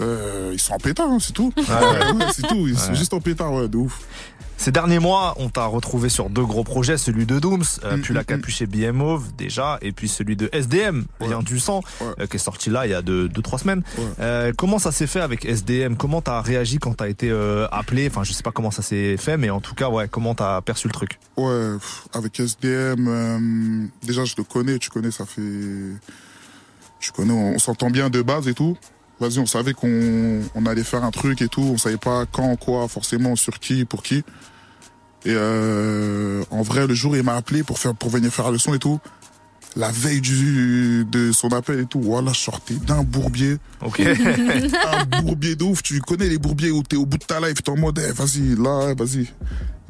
Euh, 0.00 0.50
ils 0.52 0.60
sont 0.60 0.74
en 0.74 0.78
pétard, 0.78 1.10
hein, 1.10 1.18
c'est 1.20 1.32
tout. 1.32 1.52
Ouais, 1.56 1.64
c'est 2.32 2.46
tout. 2.46 2.66
Ils 2.66 2.78
sont 2.78 2.94
juste 2.94 3.14
en 3.14 3.20
pétard, 3.20 3.52
ouais, 3.52 3.68
de 3.68 3.76
ouf. 3.76 4.00
Ces 4.56 4.72
derniers 4.72 4.98
mois, 4.98 5.34
on 5.38 5.48
t'a 5.48 5.64
retrouvé 5.64 6.10
sur 6.10 6.28
deux 6.28 6.44
gros 6.44 6.64
projets, 6.64 6.98
celui 6.98 7.24
de 7.24 7.38
Dooms, 7.38 7.64
euh, 7.82 7.96
Mm, 7.96 8.00
puis 8.02 8.12
la 8.12 8.24
capuche 8.24 8.60
et 8.60 8.66
BMOV 8.66 9.32
déjà, 9.34 9.78
et 9.80 9.90
puis 9.90 10.06
celui 10.06 10.36
de 10.36 10.50
SDM, 10.52 11.04
Lien 11.18 11.40
du 11.40 11.58
sang, 11.58 11.80
euh, 12.02 12.26
qui 12.26 12.36
est 12.36 12.38
sorti 12.38 12.68
là 12.68 12.86
il 12.86 12.90
y 12.90 12.94
a 12.94 13.00
deux, 13.00 13.26
deux 13.26 13.40
trois 13.40 13.58
semaines. 13.58 13.82
Euh, 14.20 14.52
comment 14.54 14.78
ça 14.78 14.92
s'est 14.92 15.06
fait 15.06 15.22
avec 15.22 15.46
SDM 15.46 15.94
Comment 15.96 16.20
t'as 16.20 16.42
réagi 16.42 16.76
quand 16.76 16.92
t'as 16.92 17.08
été 17.08 17.30
appelé? 17.72 18.08
Enfin, 18.08 18.22
je 18.22 18.34
sais 18.34 18.42
pas 18.42 18.52
comment 18.52 18.70
ça 18.70 18.82
s'est 18.82 19.16
fait, 19.16 19.38
mais 19.38 19.48
en 19.48 19.62
tout 19.62 19.74
cas, 19.74 19.88
ouais, 19.88 20.08
comment 20.08 20.34
t'as 20.34 20.60
perçu 20.60 20.88
le 20.88 20.92
truc? 20.92 21.18
Ouais, 21.38 21.76
avec 22.12 22.38
SDM, 22.38 23.88
déjà 24.02 24.26
je 24.26 24.34
le 24.36 24.44
connais, 24.44 24.78
tu 24.78 24.90
connais, 24.90 25.10
ça 25.10 25.24
fait, 25.24 25.40
tu 26.98 27.12
connais, 27.12 27.32
on, 27.32 27.54
on 27.54 27.58
s'entend 27.58 27.88
bien 27.88 28.10
de 28.10 28.20
base 28.20 28.46
et 28.46 28.52
tout. 28.52 28.76
Vas-y, 29.20 29.38
on 29.38 29.46
savait 29.46 29.74
qu'on 29.74 30.40
on 30.54 30.66
allait 30.66 30.84
faire 30.84 31.04
un 31.04 31.10
truc 31.10 31.42
et 31.42 31.48
tout, 31.48 31.60
on 31.60 31.76
savait 31.76 31.98
pas 31.98 32.24
quand, 32.26 32.56
quoi, 32.56 32.88
forcément, 32.88 33.36
sur 33.36 33.58
qui, 33.58 33.84
pour 33.84 34.02
qui. 34.02 34.24
Et 35.26 35.34
euh, 35.34 36.42
en 36.50 36.62
vrai, 36.62 36.86
le 36.86 36.94
jour 36.94 37.14
il 37.16 37.22
m'a 37.22 37.34
appelé 37.34 37.62
pour 37.62 37.78
faire, 37.78 37.94
pour 37.94 38.08
venir 38.08 38.32
faire 38.32 38.46
la 38.46 38.52
leçon 38.52 38.72
et 38.72 38.78
tout, 38.78 38.98
la 39.76 39.90
veille 39.90 40.20
du 40.20 41.04
de 41.04 41.32
son 41.32 41.48
appel 41.48 41.80
et 41.80 41.86
tout, 41.86 42.00
voilà, 42.00 42.32
je 42.32 42.38
sortais 42.38 42.74
d'un 42.74 43.02
bourbier. 43.02 43.58
Ok. 43.84 44.00
un 44.00 45.20
bourbier 45.20 45.54
de 45.54 45.64
ouf. 45.64 45.82
Tu 45.82 46.00
connais 46.00 46.28
les 46.28 46.38
bourbiers 46.38 46.70
où 46.70 46.82
t'es 46.82 46.96
au 46.96 47.06
bout 47.06 47.18
de 47.18 47.24
ta 47.24 47.40
life, 47.40 47.62
t'es 47.62 47.70
en 47.70 47.76
mode, 47.76 48.00
eh, 48.02 48.12
vas-y, 48.12 48.56
là, 48.56 48.94
vas-y. 48.94 49.28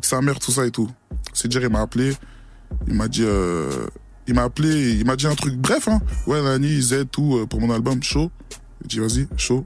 Sa 0.03 0.21
mère, 0.21 0.39
tout 0.39 0.51
ça 0.51 0.67
et 0.67 0.71
tout. 0.71 0.91
C'est 1.33 1.49
dire, 1.49 1.63
il 1.63 1.69
m'a 1.69 1.83
appelé. 1.83 2.15
Il 2.89 2.95
m'a 2.95 3.09
dit, 3.09 3.23
euh, 3.25 3.87
il 4.27 4.35
m'a 4.35 4.45
appelé, 4.45 4.93
il 4.93 5.05
m'a 5.05 5.17
dit 5.17 5.27
un 5.27 5.35
truc 5.35 5.57
bref, 5.57 5.89
hein. 5.89 6.01
Ouais, 6.27 6.43
Nani, 6.43 6.81
Z, 6.81 7.07
tout, 7.11 7.39
euh, 7.39 7.47
pour 7.47 7.61
mon 7.61 7.71
album, 7.71 8.03
chaud. 8.03 8.31
J'ai 8.83 8.89
dit, 8.89 8.99
vas-y, 8.99 9.29
chaud. 9.37 9.65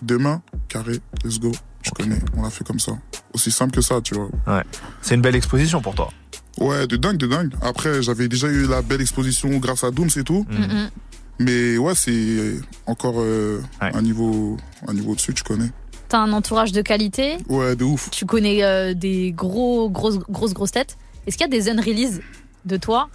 Demain, 0.00 0.42
carré, 0.68 1.00
let's 1.24 1.38
go. 1.38 1.52
Je 1.82 1.90
connais, 1.90 2.18
on 2.36 2.42
l'a 2.42 2.50
fait 2.50 2.64
comme 2.64 2.78
ça. 2.78 2.92
Aussi 3.34 3.50
simple 3.50 3.74
que 3.74 3.80
ça, 3.82 4.00
tu 4.00 4.14
vois. 4.14 4.28
Ouais. 4.46 4.62
C'est 5.02 5.14
une 5.14 5.20
belle 5.20 5.36
exposition 5.36 5.80
pour 5.80 5.94
toi. 5.94 6.10
Ouais, 6.58 6.86
de 6.86 6.96
dingue, 6.96 7.16
de 7.16 7.26
dingue. 7.26 7.52
Après, 7.60 8.02
j'avais 8.02 8.28
déjà 8.28 8.48
eu 8.48 8.66
la 8.66 8.82
belle 8.82 9.00
exposition 9.00 9.48
grâce 9.58 9.84
à 9.84 9.90
Dooms 9.90 10.10
et 10.16 10.22
tout. 10.22 10.46
Mhm. 10.48 10.90
Mais 11.38 11.76
ouais, 11.78 11.94
c'est 11.94 12.60
encore 12.86 13.16
euh, 13.18 13.60
un 13.80 14.02
niveau, 14.02 14.56
un 14.86 14.94
niveau 14.94 15.14
dessus, 15.14 15.34
tu 15.34 15.42
connais. 15.42 15.70
T'as 16.08 16.18
un 16.18 16.32
entourage 16.32 16.72
de 16.72 16.82
qualité. 16.82 17.38
Ouais, 17.48 17.74
de 17.74 17.84
ouf. 17.84 18.10
Tu 18.10 18.26
connais 18.26 18.62
euh, 18.62 18.94
des 18.94 19.32
gros, 19.32 19.88
grosses, 19.90 20.18
grosses, 20.18 20.52
grosses 20.52 20.72
têtes. 20.72 20.96
Est-ce 21.26 21.36
qu'il 21.36 21.46
y 21.46 21.48
a 21.48 21.58
des 21.58 21.68
unrelease 21.68 22.20
de 22.64 22.76
toi 22.76 23.08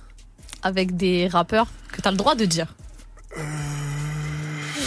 avec 0.63 0.97
des 0.97 1.27
rappeurs 1.27 1.67
que 1.91 2.01
t'as 2.01 2.11
le 2.11 2.17
droit 2.17 2.35
de 2.35 2.45
dire? 2.45 2.75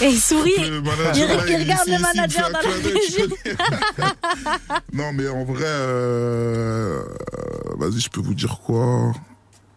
Et 0.02 0.09
il 0.09 0.20
sourit. 0.20 0.52
Le 0.59 0.78
Il, 0.78 0.82
manager, 0.82 1.28
là, 1.36 1.44
il 1.48 1.56
regarde 1.56 1.89
ici, 1.89 1.97
le 1.97 2.02
manager 2.02 2.51
dans 2.51 2.59
la 2.59 2.64
tu 2.64 2.93
régie. 2.93 3.35
Non, 4.93 5.12
mais 5.12 5.28
en 5.28 5.44
vrai, 5.44 5.64
euh, 5.66 7.02
vas-y, 7.78 8.01
je 8.01 8.09
peux 8.09 8.20
vous 8.20 8.35
dire 8.35 8.59
quoi? 8.64 9.12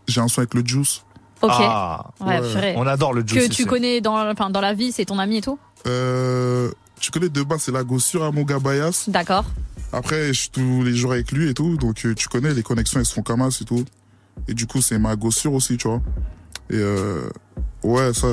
J'ai 0.07 0.21
un 0.21 0.27
son 0.27 0.39
avec 0.39 0.53
le 0.53 0.65
Juice. 0.65 1.03
Ok. 1.41 1.51
Ah, 1.53 2.05
ouais. 2.21 2.73
On 2.77 2.87
adore 2.87 3.13
le 3.13 3.23
Que 3.23 3.29
Juice 3.29 3.45
tu 3.49 3.51
ici. 3.63 3.65
connais 3.65 3.99
dans, 4.01 4.15
enfin, 4.29 4.49
dans 4.49 4.61
la 4.61 4.73
vie, 4.73 4.91
c'est 4.91 5.05
ton 5.05 5.19
ami 5.19 5.37
et 5.37 5.41
tout? 5.41 5.59
Euh, 5.87 6.71
tu 6.99 7.11
connais 7.11 7.29
de 7.29 7.43
base, 7.43 7.63
c'est 7.63 7.71
la 7.73 7.83
gossure 7.83 8.23
à 8.23 8.31
mon 8.31 8.43
gars 8.43 8.59
Bayas. 8.59 9.05
D'accord. 9.07 9.43
Après, 9.91 10.27
je 10.29 10.39
suis 10.39 10.49
tous 10.49 10.83
les 10.83 10.95
jours 10.95 11.11
avec 11.11 11.31
lui 11.33 11.49
et 11.49 11.53
tout, 11.53 11.75
donc 11.77 12.05
euh, 12.05 12.15
tu 12.15 12.27
connais, 12.29 12.53
les 12.53 12.63
connexions, 12.63 12.99
elles 12.99 13.05
se 13.05 13.13
font 13.13 13.21
comme 13.23 13.49
ça 13.51 13.57
et 13.61 13.65
tout. 13.65 13.83
Et 14.47 14.53
du 14.53 14.65
coup, 14.65 14.81
c'est 14.81 14.97
ma 14.97 15.15
gossure 15.15 15.53
aussi, 15.53 15.77
tu 15.77 15.87
vois. 15.87 16.01
Et 16.69 16.75
euh, 16.77 17.29
ouais, 17.83 18.13
ça, 18.13 18.27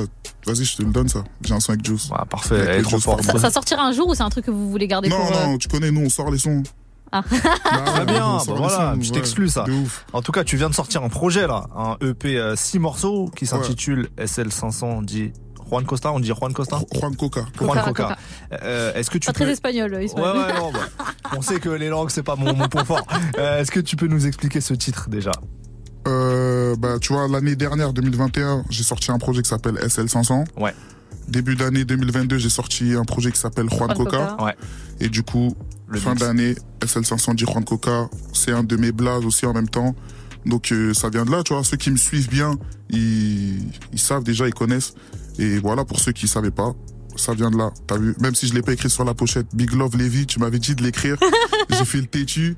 vas-y, 0.45 0.63
je 0.65 0.77
te 0.77 0.83
le 0.83 0.91
donne, 0.91 1.07
ça. 1.09 1.23
J'ai 1.43 1.53
un 1.53 1.59
son 1.59 1.71
avec 1.73 1.85
Juice. 1.85 2.09
parfait, 2.29 2.55
Avec 2.55 2.67
elle 2.69 2.73
est 2.75 2.77
le 2.79 2.83
trop 2.83 2.91
Juice 2.97 3.03
forte. 3.03 3.23
Ça, 3.23 3.37
ça 3.39 3.49
sortira 3.51 3.83
un 3.83 3.91
jour 3.91 4.07
ou 4.07 4.15
c'est 4.15 4.23
un 4.23 4.29
truc 4.29 4.45
que 4.45 4.51
vous 4.51 4.69
voulez 4.71 4.87
garder 4.87 5.09
Non, 5.09 5.17
pour. 5.17 5.35
euh, 5.37 5.45
non, 5.47 5.57
tu 5.57 5.67
connais, 5.67 5.91
nous, 5.91 6.01
on 6.01 6.09
sort 6.09 6.31
les 6.31 6.37
sons. 6.37 6.63
Ah. 7.11 7.23
Très 7.29 8.05
bien, 8.05 8.37
bah 8.37 8.43
voilà, 8.47 8.93
sons, 8.95 9.01
je 9.01 9.09
ouais, 9.11 9.15
t'exclus 9.19 9.49
ça. 9.49 9.65
En 10.13 10.21
tout 10.21 10.31
cas, 10.31 10.45
tu 10.45 10.55
viens 10.55 10.69
de 10.69 10.73
sortir 10.75 11.03
un 11.03 11.09
projet 11.09 11.45
là, 11.45 11.65
un 11.75 11.97
EP 12.01 12.41
6 12.55 12.79
morceaux 12.79 13.29
qui 13.35 13.45
s'intitule 13.45 14.07
SL500 14.17 15.03
dit 15.03 15.33
Juan 15.69 15.85
Costa, 15.85 16.11
on 16.13 16.19
dit 16.21 16.31
Juan 16.33 16.53
Costa 16.53 16.79
Juan 16.93 17.15
Coca. 17.15 17.45
Juan 17.59 17.81
Coca. 17.83 18.17
Euh, 18.63 18.93
Est-ce 18.93 19.09
que 19.09 19.17
tu 19.17 19.25
Pas 19.27 19.33
peux... 19.33 19.43
très 19.43 19.51
espagnol, 19.53 19.93
Ouais, 19.93 20.05
ouais, 20.15 20.53
non, 20.57 20.71
bah, 20.71 20.79
on 21.37 21.41
sait 21.41 21.59
que 21.59 21.69
les 21.69 21.89
langues 21.89 22.09
c'est 22.09 22.23
pas 22.23 22.35
mon, 22.37 22.53
mon 22.53 22.67
point 22.69 22.85
fort. 22.85 23.05
Euh, 23.37 23.59
Est-ce 23.61 23.71
que 23.71 23.79
tu 23.79 23.95
peux 23.95 24.07
nous 24.07 24.25
expliquer 24.27 24.59
ce 24.61 24.73
titre 24.73 25.09
déjà? 25.09 25.31
Euh, 26.07 26.75
bah, 26.77 26.97
tu 26.99 27.13
vois, 27.13 27.27
l'année 27.27 27.55
dernière, 27.55 27.93
2021, 27.93 28.65
j'ai 28.69 28.83
sorti 28.83 29.11
un 29.11 29.19
projet 29.19 29.41
qui 29.41 29.49
s'appelle 29.49 29.75
SL500. 29.75 30.45
Ouais. 30.57 30.73
Début 31.27 31.55
d'année 31.55 31.85
2022, 31.85 32.37
j'ai 32.37 32.49
sorti 32.49 32.93
un 32.93 33.05
projet 33.05 33.31
qui 33.31 33.39
s'appelle 33.39 33.69
Juan, 33.69 33.93
Juan 33.93 33.97
Coca. 33.97 34.17
Coca. 34.17 34.43
Ouais. 34.43 34.55
Et 34.99 35.09
du 35.09 35.23
coup, 35.23 35.55
Le 35.87 35.99
fin 35.99 36.15
d'année, 36.15 36.55
SL500 36.81 37.35
dit 37.35 37.45
Juan 37.45 37.63
Coca. 37.63 38.09
C'est 38.33 38.51
un 38.51 38.63
de 38.63 38.75
mes 38.77 38.91
blazes 38.91 39.25
aussi 39.25 39.45
en 39.45 39.53
même 39.53 39.69
temps. 39.69 39.95
Donc 40.45 40.71
euh, 40.71 40.93
ça 40.93 41.09
vient 41.09 41.25
de 41.25 41.31
là, 41.31 41.43
tu 41.43 41.53
vois. 41.53 41.63
Ceux 41.63 41.77
qui 41.77 41.91
me 41.91 41.97
suivent 41.97 42.29
bien, 42.29 42.57
ils, 42.89 43.59
ils 43.93 43.99
savent 43.99 44.23
déjà, 44.23 44.47
ils 44.47 44.53
connaissent. 44.53 44.93
Et 45.37 45.59
voilà, 45.59 45.85
pour 45.85 45.99
ceux 45.99 46.11
qui 46.11 46.27
savaient 46.27 46.51
pas, 46.51 46.73
ça 47.15 47.33
vient 47.33 47.51
de 47.51 47.57
là. 47.57 47.71
T'as 47.87 47.97
vu? 47.97 48.15
Même 48.19 48.35
si 48.35 48.47
je 48.47 48.53
l'ai 48.53 48.61
pas 48.61 48.73
écrit 48.73 48.89
sur 48.89 49.03
la 49.03 49.13
pochette, 49.13 49.47
Big 49.53 49.71
Love 49.73 49.97
Levy, 49.97 50.25
tu 50.25 50.39
m'avais 50.39 50.59
dit 50.59 50.75
de 50.75 50.83
l'écrire. 50.83 51.17
j'ai 51.69 51.85
fait 51.85 51.99
le 51.99 52.07
têtu. 52.07 52.55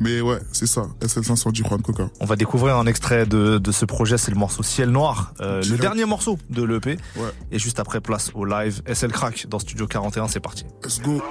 Mais 0.00 0.20
ouais, 0.20 0.38
c'est 0.52 0.66
ça. 0.66 0.86
SL500 1.00 1.52
dit 1.52 1.62
Juan 1.62 1.80
Coca. 1.82 2.08
On 2.20 2.26
va 2.26 2.36
découvrir 2.36 2.76
un 2.76 2.86
extrait 2.86 3.26
de, 3.26 3.58
de 3.58 3.72
ce 3.72 3.84
projet, 3.84 4.18
c'est 4.18 4.30
le 4.30 4.36
morceau 4.38 4.62
Ciel 4.62 4.90
Noir, 4.90 5.32
euh, 5.40 5.62
le 5.68 5.78
dernier 5.78 6.04
morceau 6.04 6.38
de 6.50 6.62
l'EP. 6.62 6.98
Ouais. 7.16 7.22
Et 7.50 7.58
juste 7.58 7.80
après, 7.80 8.00
place 8.00 8.30
au 8.34 8.44
live 8.44 8.82
SL 8.92 9.12
Crack 9.12 9.46
dans 9.48 9.58
Studio 9.58 9.86
41, 9.86 10.28
c'est 10.28 10.40
parti. 10.40 10.64
Let's 10.84 11.00
go. 11.00 11.22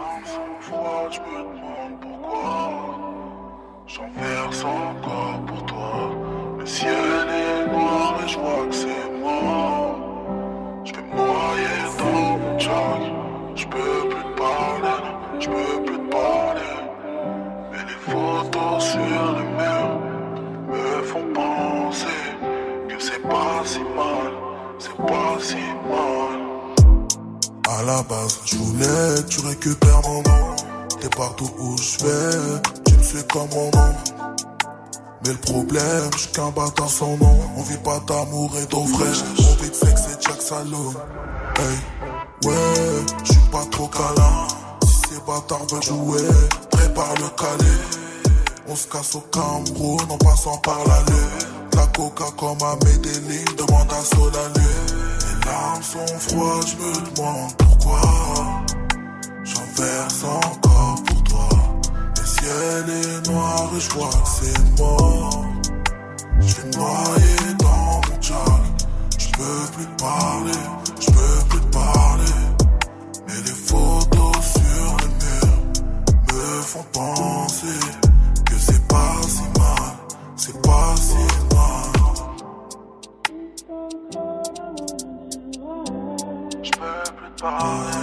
J'en 3.87 4.09
verse 4.19 4.63
encore 4.63 5.45
pour 5.45 5.65
toi. 5.65 6.11
Le 6.59 6.65
ciel 6.65 6.89
est 6.91 7.71
noir 7.71 8.19
et 8.25 8.27
je 8.27 8.37
vois 8.37 8.67
que 8.67 8.75
c'est 8.75 9.11
moi. 9.21 9.95
Je 10.83 10.91
vais 10.93 11.01
me 11.01 11.15
noyer 11.15 11.77
dans 11.99 12.11
mon 12.11 12.59
jog. 12.59 13.01
Je 13.55 13.65
peux 13.65 14.09
plus 14.09 14.23
te 14.23 14.37
parler, 14.37 15.03
je 15.39 15.47
peux 15.47 15.83
plus 15.85 15.97
te 15.97 16.11
parler. 16.11 16.74
Photos 18.05 18.83
sur 18.83 18.99
le 18.99 19.43
mur 19.57 19.99
me 20.69 21.03
font 21.03 21.33
penser 21.33 22.05
que 22.87 23.03
c'est 23.03 23.21
pas 23.23 23.63
si 23.65 23.79
mal, 23.79 24.31
c'est 24.77 24.95
pas 24.95 25.37
si 25.41 25.55
mal. 25.89 26.39
À 27.67 27.81
la 27.81 28.03
base, 28.03 28.41
je 28.45 28.57
voulais 28.57 29.23
que 29.23 29.27
tu 29.27 29.39
récupères 29.47 30.01
mon 30.03 30.21
nom. 30.21 30.55
T'es 31.01 31.09
partout 31.09 31.49
où 31.57 31.75
je 31.77 32.05
vais, 32.05 32.61
tu 32.85 32.93
me 32.95 33.03
suis 33.03 33.23
comme 33.23 33.49
mon 33.49 33.71
nom. 33.71 33.95
Mais 35.25 35.31
le 35.31 35.39
problème, 35.39 36.11
je 36.15 36.27
qu'un 36.27 36.51
bâtard 36.51 36.89
sans 36.89 37.17
nom. 37.17 37.39
On 37.57 37.63
vit 37.63 37.77
pas 37.77 37.99
d'amour 38.07 38.51
et 38.61 38.67
d'eau 38.67 38.85
fraîche. 38.85 39.23
On 39.39 39.63
vit 39.63 39.69
de 39.71 39.75
sexe 39.75 40.03
et 40.13 40.21
Jack 40.21 40.41
Saloon. 40.43 40.93
Hey, 41.57 42.47
ouais, 42.47 43.05
je 43.23 43.31
suis 43.31 43.49
pas 43.51 43.65
trop 43.71 43.87
câlin. 43.87 44.47
Si 44.83 45.09
ces 45.09 45.21
bâtards 45.25 45.65
veulent 45.71 45.81
jouer, 45.81 46.29
le. 46.95 47.65
On 48.67 48.75
se 48.75 48.87
casse 48.87 49.15
au 49.15 49.21
Cameroun 49.31 49.99
en 50.09 50.17
passant 50.17 50.57
par 50.57 50.79
la 50.87 50.99
lune. 50.99 51.75
La 51.75 51.87
coca 51.87 52.25
comme 52.37 52.57
à 52.61 52.75
Medellin, 52.85 53.43
demande 53.57 53.91
à 53.91 54.03
Solalé. 54.03 54.71
Les 55.19 55.45
larmes 55.45 55.83
sont 55.83 56.19
froides, 56.19 56.67
je 56.67 56.75
me 56.77 57.15
demande 57.15 57.53
pourquoi. 57.57 58.01
J'en 59.43 59.83
verse 59.83 60.23
encore 60.23 61.03
pour 61.05 61.23
toi. 61.23 61.49
Le 62.17 62.25
ciel 62.25 62.85
est 62.89 63.29
noir 63.29 63.69
et 63.75 63.79
je 63.79 63.89
vois 63.91 64.09
que 64.09 64.29
c'est 64.41 64.79
mort. 64.79 65.45
Je 66.39 66.61
me 66.61 66.71
noyer 66.77 67.53
dans 67.59 68.01
mon 68.09 68.21
jack. 68.21 68.61
Je 69.17 69.27
peux 69.31 69.71
plus 69.75 69.87
parler, 69.97 70.51
je 70.99 71.11
font 76.75 76.83
penser 76.91 77.79
que 78.45 78.53
c'est 78.57 78.87
pas 78.87 79.21
si 79.27 79.43
mal, 79.57 79.95
c'est 80.35 80.61
pas 80.61 80.95
si 80.97 81.15
mal. 81.55 81.91
Je 86.63 86.71
peux 86.71 87.11
plus 87.15 87.31
te 87.35 87.41
parler, 87.41 87.94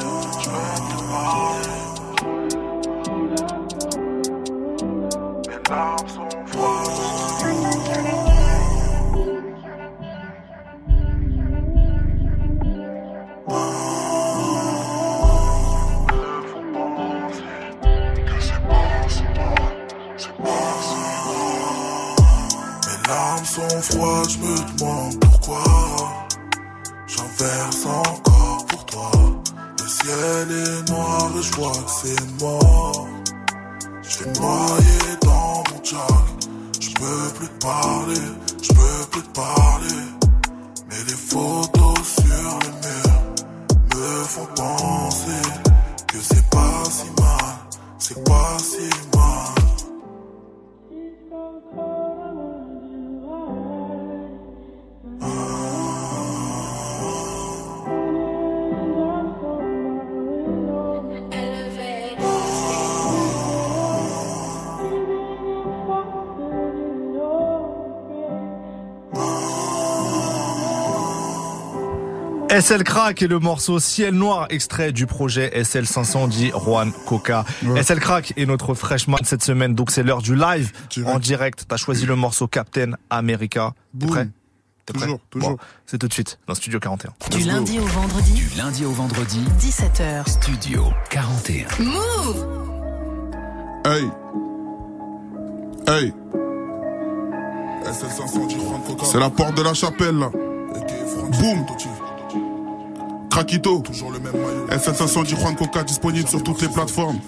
SL 72.72 72.84
Crack 72.84 73.20
et 73.20 73.28
le 73.28 73.38
morceau 73.38 73.78
Ciel 73.78 74.14
Noir, 74.14 74.46
extrait 74.48 74.92
du 74.92 75.06
projet 75.06 75.50
SL500 75.54 76.26
dit 76.30 76.50
Juan 76.54 76.90
Coca. 77.06 77.44
SL 77.62 78.00
Crack 78.00 78.32
est 78.38 78.46
notre 78.46 78.72
freshman 78.72 79.18
cette 79.24 79.42
semaine, 79.42 79.74
donc 79.74 79.90
c'est 79.90 80.02
l'heure 80.02 80.22
du 80.22 80.34
live 80.34 80.72
en 81.04 81.18
direct. 81.18 81.66
T'as 81.68 81.76
choisi 81.76 82.06
le 82.06 82.16
morceau 82.16 82.46
Captain 82.46 82.92
America. 83.10 83.74
T'es 84.00 84.06
prêt? 84.06 84.28
T'es 84.86 84.94
prêt? 84.94 85.04
Toujours, 85.04 85.20
toujours. 85.28 85.50
Bon, 85.50 85.56
c'est 85.84 85.98
tout 85.98 86.08
de 86.08 86.14
suite 86.14 86.38
dans 86.46 86.54
Studio 86.54 86.80
41. 86.80 87.12
Du 87.36 87.44
lundi 87.44 87.78
au 87.78 87.84
vendredi, 87.84 88.32
Du 88.32 88.48
lundi 88.56 88.86
au 88.86 88.92
vendredi, 88.92 89.44
17h. 89.58 90.30
Studio 90.30 90.86
41. 91.10 91.84
Move 91.84 92.46
Hey. 93.84 94.04
Hey. 95.88 96.14
C'est 99.02 99.20
la 99.20 99.28
porte 99.28 99.58
de 99.58 99.62
la 99.62 99.74
chapelle 99.74 100.16
là. 100.16 100.30
Boum. 101.38 101.66
Craquito. 103.32 103.82
SL500 104.68 105.24
du 105.24 105.34
Juan 105.34 105.56
Coca 105.56 105.82
disponible 105.82 106.28
sur 106.28 106.42
toutes 106.42 106.60
les 106.60 106.68
plateformes. 106.68 107.18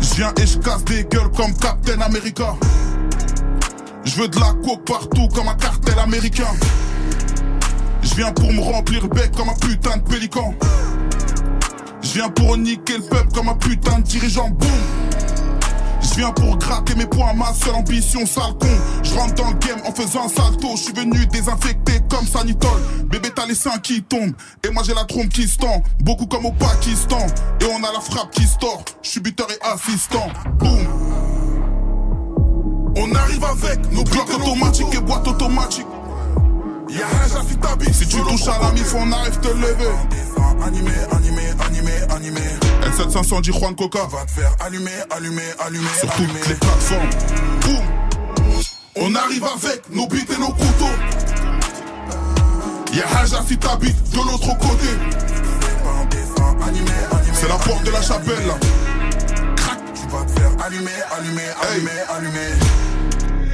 Je 0.00 0.14
viens 0.16 0.32
et 0.36 0.46
je 0.46 0.58
casse 0.58 0.84
des 0.84 1.04
gueules 1.04 1.30
comme 1.30 1.54
Captain 1.54 2.00
America. 2.00 2.56
Je 4.04 4.20
veux 4.20 4.26
de 4.26 4.40
la 4.40 4.52
coke 4.64 4.84
partout 4.84 5.28
comme 5.32 5.46
un 5.46 5.54
cartel 5.54 5.96
américain. 6.00 6.52
Je 8.02 8.12
viens 8.16 8.32
pour 8.32 8.52
me 8.52 8.60
remplir 8.60 9.02
le 9.04 9.08
bec 9.08 9.30
comme 9.30 9.50
un 9.50 9.54
putain 9.54 9.98
de 9.98 10.02
pélican. 10.02 10.54
Je 12.02 12.14
viens 12.14 12.30
pour 12.30 12.56
niquer 12.56 12.96
le 12.96 13.04
peuple 13.04 13.32
comme 13.32 13.48
un 13.48 13.54
putain 13.54 14.00
de 14.00 14.02
dirigeant. 14.02 14.50
Boum. 14.50 15.01
Je 16.12 16.18
viens 16.18 16.32
pour 16.32 16.58
gratter 16.58 16.94
mes 16.94 17.06
points, 17.06 17.32
ma 17.32 17.54
seule 17.54 17.74
ambition, 17.74 18.26
sale 18.26 18.52
con. 18.60 18.68
Je 19.02 19.14
rentre 19.14 19.34
dans 19.34 19.48
le 19.48 19.54
game 19.54 19.80
en 19.86 19.92
faisant 19.92 20.26
un 20.26 20.28
salto. 20.28 20.68
Je 20.76 20.82
suis 20.82 20.92
venu 20.92 21.24
désinfecté 21.26 22.00
comme 22.10 22.26
Sanitol. 22.26 22.68
Bébé, 23.06 23.30
t'as 23.34 23.46
les 23.46 23.54
seins 23.54 23.78
qui 23.82 24.02
tombent. 24.02 24.34
Et 24.62 24.70
moi, 24.70 24.82
j'ai 24.84 24.92
la 24.92 25.04
trompe 25.04 25.30
qui 25.30 25.48
se 25.48 25.56
tend. 25.56 25.82
Beaucoup 26.00 26.26
comme 26.26 26.44
au 26.44 26.52
Pakistan. 26.52 27.26
Et 27.62 27.64
on 27.64 27.82
a 27.82 27.92
la 27.92 28.00
frappe 28.00 28.30
qui 28.30 28.42
se 28.42 28.58
tord. 28.58 28.84
Je 29.02 29.08
suis 29.08 29.20
buteur 29.20 29.46
et 29.50 29.66
assistant. 29.66 30.28
Boum. 30.58 30.86
On 32.94 33.14
arrive 33.14 33.44
avec 33.44 33.92
nos 33.92 34.04
blocs 34.04 34.34
automatiques 34.34 34.94
et 34.94 35.00
boîtes 35.00 35.26
automatiques. 35.26 35.86
Y'a 36.90 37.06
un. 37.06 37.92
Si 37.92 38.06
tu 38.06 38.18
touches 38.18 38.48
à 38.48 38.58
la 38.62 38.72
mif, 38.72 38.94
on 38.94 39.10
arrive 39.12 39.38
te 39.40 39.48
lever. 39.48 39.96
Animé, 40.62 40.90
animé, 41.10 41.42
animé, 41.66 41.92
animé. 42.14 42.40
L700 42.98 43.40
dit 43.42 43.52
Juan 43.52 43.74
Coca. 43.74 44.06
Va 44.10 44.24
te 44.24 44.32
faire 44.32 44.54
allumer, 44.60 44.90
allumer, 45.10 45.42
allumer. 45.58 45.88
Sur 45.98 46.10
toutes 46.12 46.48
les 46.48 46.54
plateformes. 46.54 47.10
Boum. 47.62 47.84
On 48.96 49.14
arrive 49.14 49.44
avec 49.44 49.82
nos 49.90 50.06
bites 50.06 50.30
et 50.30 50.38
nos 50.38 50.52
couteaux. 50.52 50.96
Y'a 52.92 53.18
Haja 53.18 53.42
si 53.46 53.56
t'habites 53.56 54.10
de 54.10 54.16
l'autre 54.16 54.58
côté. 54.58 54.88
C'est 57.34 57.48
la 57.48 57.56
porte 57.56 57.84
de 57.84 57.90
la 57.90 58.02
chapelle 58.02 58.46
là. 58.46 58.54
Crac. 59.56 59.78
Tu 59.94 60.08
vas 60.08 60.24
te 60.24 60.38
faire 60.38 60.50
allumer, 60.64 60.90
allumer, 61.16 61.50
allumer, 61.62 61.90
allumer. 62.08 62.91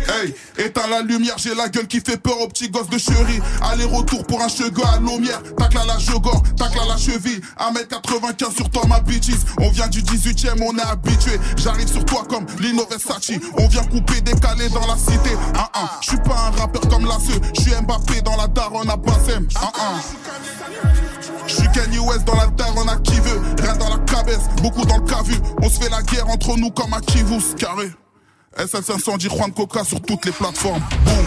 Hey. 0.09 0.35
Éteins 0.57 0.87
la 0.89 1.03
lumière, 1.03 1.37
j'ai 1.37 1.55
la 1.55 1.69
gueule 1.69 1.87
qui 1.87 2.01
fait 2.01 2.17
peur 2.17 2.41
aux 2.41 2.49
petits 2.49 2.71
gosses 2.71 2.89
de 2.89 2.97
chérie. 2.97 3.41
Aller-retour 3.63 4.27
pour 4.27 4.43
un 4.43 4.49
chego 4.49 4.83
à 4.85 4.99
Lomière. 4.99 5.43
Tac 5.57 5.75
là 5.75 5.85
la 5.87 5.99
jogor, 5.99 6.43
tac 6.57 6.75
là 6.75 6.83
la 6.89 6.97
cheville. 6.97 7.41
1m95 7.59 8.57
sur 8.57 8.71
toi, 8.71 8.83
ma 8.89 9.01
bitches. 9.01 9.37
On 9.61 9.71
vient 9.71 9.89
du 9.89 10.01
18ème, 10.01 10.63
on 10.63 10.77
est 10.77 10.83
habitué. 10.83 11.39
J'arrive 11.57 11.89
sur 11.89 12.05
toi 12.07 12.25
comme 12.29 12.47
Lino 12.59 12.87
Versace. 12.89 13.33
On 13.59 13.69
vient 13.69 13.85
couper, 13.85 14.21
décaler 14.23 14.71
dans 14.71 14.87
la 14.87 14.97
cité. 14.97 15.37
Ah 15.55 15.71
ah, 15.75 15.91
je 16.01 16.09
suis 16.09 16.19
pas 16.19 16.47
un 16.47 16.61
rappeur 16.61 16.89
comme 16.89 17.05
la 17.05 17.19
je 17.19 17.61
suis 17.61 17.73
Mbappé 17.73 18.23
dans 18.23 18.37
la 18.37 18.47
daronne 18.47 18.89
à 18.89 18.97
Bassem. 18.97 19.47
Ah 19.57 19.73
ah. 19.79 20.01
Je 21.47 21.55
suis 21.55 21.69
Kanye 21.73 21.99
West 21.99 22.25
dans 22.25 22.37
la 22.37 22.47
daronne 22.47 22.89
à 22.89 22.97
qui 22.97 23.21
veut. 23.21 23.41
Rien 23.63 23.77
dans 23.77 23.91
la 23.91 23.99
cabesse, 23.99 24.49
beaucoup 24.63 24.85
dans 24.87 24.97
le 24.97 25.05
cavu. 25.05 25.35
On 25.63 25.69
se 25.69 25.79
fait 25.79 25.91
la 25.91 26.03
guerre 26.03 26.29
entre 26.29 26.57
nous 26.57 26.71
comme 26.71 26.95
à 26.95 27.01
Kivous, 27.01 27.55
carré. 27.57 27.91
SS500 28.57 29.19
dit 29.19 29.29
Juan 29.29 29.53
Coca 29.53 29.85
sur 29.85 30.01
toutes 30.01 30.25
les 30.25 30.33
plateformes. 30.33 30.83
Boum. 31.05 31.25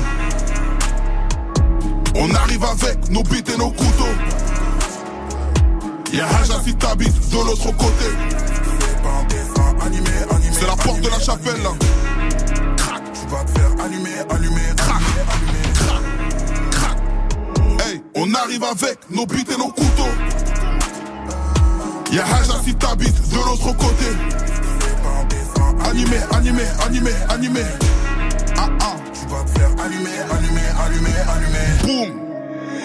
On 2.15 2.33
arrive 2.35 2.63
avec 2.63 3.09
nos 3.09 3.23
bites 3.23 3.49
et 3.49 3.57
nos 3.57 3.71
couteaux. 3.71 4.15
Y'a 6.11 6.27
Haja 6.27 6.59
si 6.65 6.75
t'habites 6.75 7.29
de 7.29 7.35
l'autre 7.35 7.71
côté. 7.77 8.05
C'est 10.51 10.67
la 10.67 10.75
porte 10.75 11.01
de 11.01 11.09
la 11.09 11.19
chapelle 11.19 11.61
là. 11.63 11.71
Crac, 12.77 13.01
tu 13.13 13.27
vas 13.33 13.43
te 13.43 13.51
faire 13.51 13.71
allumer, 13.83 14.19
allumer, 14.29 14.75
crac, 14.75 15.01
crac, 15.73 16.01
crac. 16.71 16.97
Hey, 17.87 18.03
on 18.15 18.33
arrive 18.33 18.63
avec 18.63 18.99
nos 19.09 19.25
bites 19.25 19.49
et 19.51 19.57
nos 19.57 19.69
couteaux. 19.69 20.11
Y'a 22.11 22.25
Haja 22.25 22.61
si 22.63 22.75
t'habites 22.75 23.29
de 23.29 23.37
l'autre 23.37 23.71
côté. 23.77 24.05
Animé, 25.89 26.17
animé, 26.33 26.63
animé, 26.85 27.11
animé. 27.29 27.61
Ah 28.57 28.69
ah, 28.79 28.95
tu 29.13 29.27
vas 29.27 29.43
te 29.43 29.59
faire 29.59 29.69
allumer, 29.83 30.09
allumer, 30.31 30.61
allumer, 30.85 31.09
allumer. 31.27 32.07
Boum! 32.07 32.21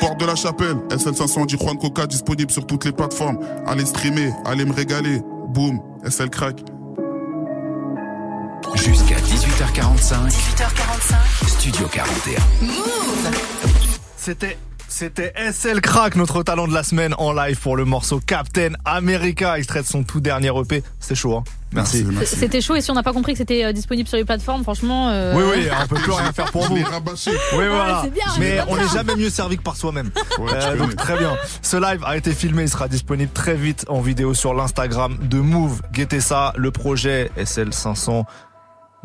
Porte 0.01 0.21
de 0.21 0.27
la 0.27 0.35
chapelle, 0.35 0.77
SL500 0.91 1.47
dit 1.47 1.57
Juan 1.57 1.79
Coca 1.79 2.07
disponible 2.07 2.51
sur 2.51 2.67
toutes 2.67 2.85
les 2.85 2.93
plateformes. 2.93 3.39
Allez 3.67 3.87
streamer, 3.87 4.33
allez 4.45 4.65
me 4.65 4.73
régaler. 4.73 5.21
Boum, 5.49 5.81
SL 6.09 6.31
crack. 6.31 6.57
Jusqu'à 8.75 9.17
18h45. 9.17 10.29
18h45. 10.29 11.49
Studio 11.49 11.87
41. 11.89 12.41
Move 12.63 13.31
C'était 14.17 14.59
c'était 14.89 15.35
SL 15.53 15.81
Crack, 15.81 16.17
notre 16.17 16.43
talent 16.43 16.67
de 16.67 16.73
la 16.73 16.83
semaine 16.83 17.15
en 17.19 17.33
live 17.33 17.59
pour 17.61 17.77
le 17.77 17.85
morceau 17.85 18.21
Captain 18.25 18.71
America, 18.85 19.59
extrait 19.59 19.83
de 19.83 19.87
son 19.87 20.05
tout 20.05 20.21
dernier 20.21 20.49
EP. 20.49 20.83
C'était 21.01 21.15
chaud, 21.15 21.37
hein 21.37 21.45
Merci. 21.77 22.07
C'était 22.25 22.61
chaud 22.61 22.75
et 22.75 22.81
si 22.81 22.91
on 22.91 22.95
n'a 22.95 23.03
pas 23.03 23.13
compris 23.13 23.33
que 23.33 23.39
c'était 23.39 23.65
euh, 23.65 23.73
disponible 23.73 24.09
sur 24.09 24.17
les 24.17 24.25
plateformes, 24.25 24.63
franchement. 24.63 25.11
euh, 25.11 25.35
Oui, 25.37 25.43
oui, 25.57 25.69
on 25.83 25.87
peut 25.87 25.97
plus 26.01 26.13
rien 26.13 26.33
faire 26.33 26.51
pour 26.51 26.63
vous. 26.69 26.75
Oui, 26.77 26.83
voilà. 27.69 28.03
bien, 28.13 28.25
mais 28.39 28.59
on 28.69 28.77
n'est 28.77 28.89
jamais 28.89 29.15
mieux 29.17 29.31
servi 29.31 29.57
que 29.59 29.63
par 29.63 29.77
soi-même. 29.77 30.11
Ouais, 30.39 30.51
Euh, 30.55 30.77
donc 30.77 30.97
très 30.97 31.17
bien. 31.19 31.37
Ce 31.63 31.77
live 31.77 32.03
a 32.05 32.17
été 32.17 32.33
filmé, 32.33 32.63
il 32.65 32.69
sera 32.69 32.89
disponible 32.89 33.31
très 33.33 33.55
vite 33.55 33.85
en 33.89 34.01
vidéo 34.01 34.35
sur 34.35 34.55
l'Instagram 34.55 35.19
de 35.23 35.39
Move. 35.39 35.81
Guettez 35.93 36.21
ça, 36.21 36.53
le 36.57 36.71
projet 36.71 37.31
SL500. 37.39 38.25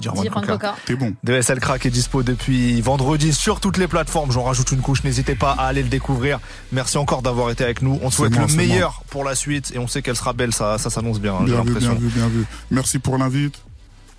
Dirwan 0.02 0.46
Coca. 0.46 0.76
T'es 0.86 0.96
bon. 0.96 1.14
De 1.24 1.42
SL 1.42 1.60
Crack 1.60 1.86
est 1.86 1.90
dispo 1.90 2.24
depuis 2.24 2.82
vendredi 2.82 3.34
sur 3.34 3.60
toutes 3.60 3.78
les 3.78 3.88
plateformes. 3.88 4.32
J'en 4.32 4.44
rajoute 4.44 4.72
une 4.72 4.82
couche, 4.82 5.04
n'hésitez 5.04 5.36
pas 5.36 5.52
à 5.52 5.68
aller 5.68 5.84
le 5.84 5.90
découvrir. 5.90 6.40
Merci 6.72 6.98
encore 6.98 7.22
d'avoir 7.22 7.50
été 7.52 7.64
avec 7.64 7.82
nous. 7.82 8.00
On 8.02 8.10
te 8.10 8.16
souhaite 8.16 8.36
moi, 8.36 8.46
le 8.48 8.56
meilleur 8.56 9.04
pour 9.10 9.24
la 9.24 9.36
suite 9.36 9.72
et 9.74 9.80
on 9.80 9.88
sait 9.88 10.02
qu'elle 10.02 10.16
sera 10.16 10.34
belle, 10.34 10.54
ça, 10.54 10.78
ça 10.78 10.90
s'annonce 10.90 11.20
bien, 11.20 11.36
hein, 11.36 11.44
Bien 11.44 11.64
vu, 11.64 11.74
bien 11.76 11.94
vu, 11.94 12.08
bien 12.08 12.28
vu. 12.28 12.46
Merci 12.70 13.00
pour 13.00 13.18
l'invite. 13.18 13.62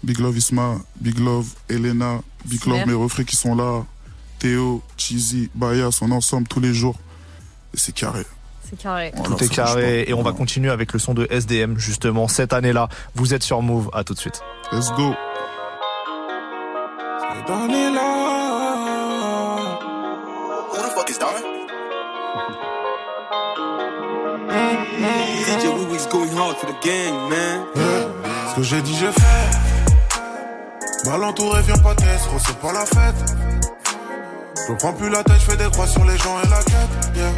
Big 0.03 0.19
love 0.19 0.37
Isma, 0.37 0.79
Big 1.01 1.19
love 1.19 1.47
Elena, 1.69 2.21
Big 2.45 2.65
love 2.67 2.87
mes 2.87 2.95
refrains 2.95 3.25
qui 3.25 3.37
sont 3.37 3.55
là. 3.55 3.85
Théo, 4.39 4.83
Cheesy, 4.97 5.51
Bayas, 5.55 6.01
on 6.03 6.11
est 6.11 6.15
ensemble 6.15 6.49
tous 6.49 6.59
les 6.59 6.75
jours. 6.75 6.99
Et 7.75 7.77
c'est 7.77 7.95
carré. 7.95 8.25
C'est 8.69 8.77
carré. 8.77 9.13
Voilà, 9.15 9.37
Tout 9.37 9.45
est 9.45 9.49
carré 9.49 10.05
et 10.09 10.15
on 10.15 10.23
va 10.23 10.33
continuer 10.33 10.71
avec 10.71 10.93
le 10.93 10.99
son 10.99 11.15
de 11.15 11.29
SDM 11.31 11.79
justement 11.79 12.27
cette 12.27 12.53
année-là. 12.53 12.89
Vous 13.15 13.35
êtes 13.35 13.45
sur 13.45 13.63
Move, 13.63 13.91
à 13.93 14.03
tout 14.03 14.15
de 14.15 14.19
suite. 14.19 14.41
Let's 14.73 14.91
go. 14.97 15.15
Who 17.45 17.57
the 20.77 20.91
fuck 20.95 21.11
is 21.11 21.19
that? 21.19 21.43
DJ 25.47 25.65
Louis 25.75 26.07
going 26.11 26.37
hard 26.37 26.57
for 26.57 26.67
the 26.67 26.75
gang, 26.83 27.29
man. 27.29 27.67
Ce 28.51 28.55
que 28.55 28.63
j'ai 28.63 28.81
dit, 28.83 28.95
j'ai 28.97 29.11
fait. 29.11 29.51
Mal 31.11 31.25
entouré, 31.25 31.63
viens 31.63 31.79
pas 31.79 31.97
t'estre, 31.97 32.31
c'est 32.47 32.59
pas 32.59 32.73
la 32.73 32.87
fête. 32.87 33.35
Je 34.69 34.75
prends 34.75 34.93
plus 34.93 35.11
la 35.11 35.25
tête, 35.25 35.41
je 35.41 35.51
fais 35.51 35.57
des 35.57 35.69
croix 35.71 35.89
sur 35.89 36.05
les 36.05 36.17
gens 36.19 36.39
et 36.45 36.49
la 36.49 36.63
quête. 36.63 37.17
Yeah. 37.17 37.33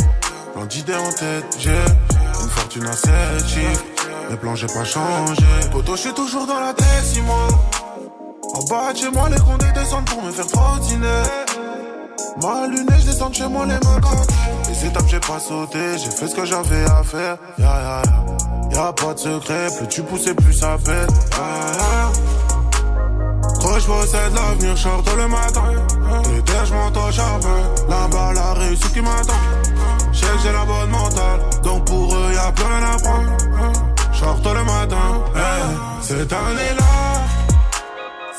Plein 0.53 0.67
d'idées 0.67 0.97
en 0.97 1.13
tête, 1.13 1.57
j'ai 1.59 1.71
une 1.71 2.51
fortune 2.51 2.87
à 2.87 2.93
7 2.93 3.11
chiffres. 3.49 3.85
Mes 4.29 4.37
plans, 4.37 4.55
j'ai 4.55 4.67
pas 4.67 4.85
changé. 4.85 5.43
Poto, 5.73 5.97
je 5.97 6.01
suis 6.03 6.13
toujours 6.13 6.47
dans 6.47 6.61
la 6.61 6.75
tête, 6.75 7.05
6 7.05 7.23
mois. 7.23 7.49
En 8.55 8.63
bas 8.65 8.93
de 8.93 8.99
chez 8.99 9.11
moi, 9.11 9.29
les 9.29 9.41
condés 9.41 9.73
descendent 9.75 10.05
pour 10.05 10.23
me 10.23 10.31
faire 10.31 10.47
trottiner. 10.47 11.23
Ma 12.41 12.67
lunette, 12.69 13.01
je 13.01 13.07
descends 13.07 13.31
de 13.31 13.35
chez 13.35 13.49
moi, 13.49 13.67
les 13.67 13.75
mains 13.75 14.01
Les 14.69 14.87
étapes, 14.87 15.09
j'ai 15.09 15.21
pas 15.21 15.41
sauté, 15.41 15.79
j'ai 15.99 16.11
fait 16.11 16.29
ce 16.29 16.35
que 16.35 16.45
j'avais 16.45 16.85
à 16.85 17.03
faire. 17.03 17.37
Ya, 17.59 18.93
pas 18.93 19.15
de 19.15 19.19
secret, 19.19 19.69
plus 19.77 19.89
tu 19.89 20.03
pousses 20.03 20.33
plus 20.35 20.53
ça 20.53 20.77
pète. 20.85 21.11
Quand 23.61 23.79
je 23.79 23.87
possède 23.87 24.35
l'avenir, 24.35 24.77
je 24.77 25.17
le 25.17 25.29
matin. 25.29 25.63
Les 26.33 26.43
terres, 26.43 26.67
je 26.67 26.75
monte 26.75 26.97
au. 26.97 27.91
Là-bas, 27.91 28.33
la 28.35 28.53
réussite 28.55 28.93
qui 28.93 29.01
m'attend? 29.01 29.33
Je 30.13 30.21
que 30.21 30.39
j'ai 30.43 30.53
la 30.53 30.65
bonne 30.65 30.91
mentale, 30.91 31.41
donc 31.63 31.85
pour 31.87 32.15
eux, 32.15 32.33
y'a 32.33 32.53
plus 32.53 32.65
rien 32.65 32.93
à 32.93 32.97
prendre. 32.99 33.95
Sorte 34.13 34.47
le 34.47 34.65
matin. 34.65 35.25
Hey, 35.35 35.77
cette 36.03 36.33
année-là, 36.33 37.04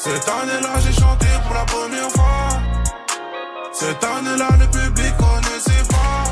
cette 0.06 0.30
année-là, 0.30 0.74
j'ai 0.84 0.94
chanté 0.94 1.26
pour 1.44 1.56
la 1.56 1.66
première 1.66 2.12
fois. 2.12 2.50
Cette 3.74 4.04
année-là, 4.04 4.50
le 4.60 4.68
public 4.68 5.14
connaissait 5.18 5.86
pas. 5.90 6.24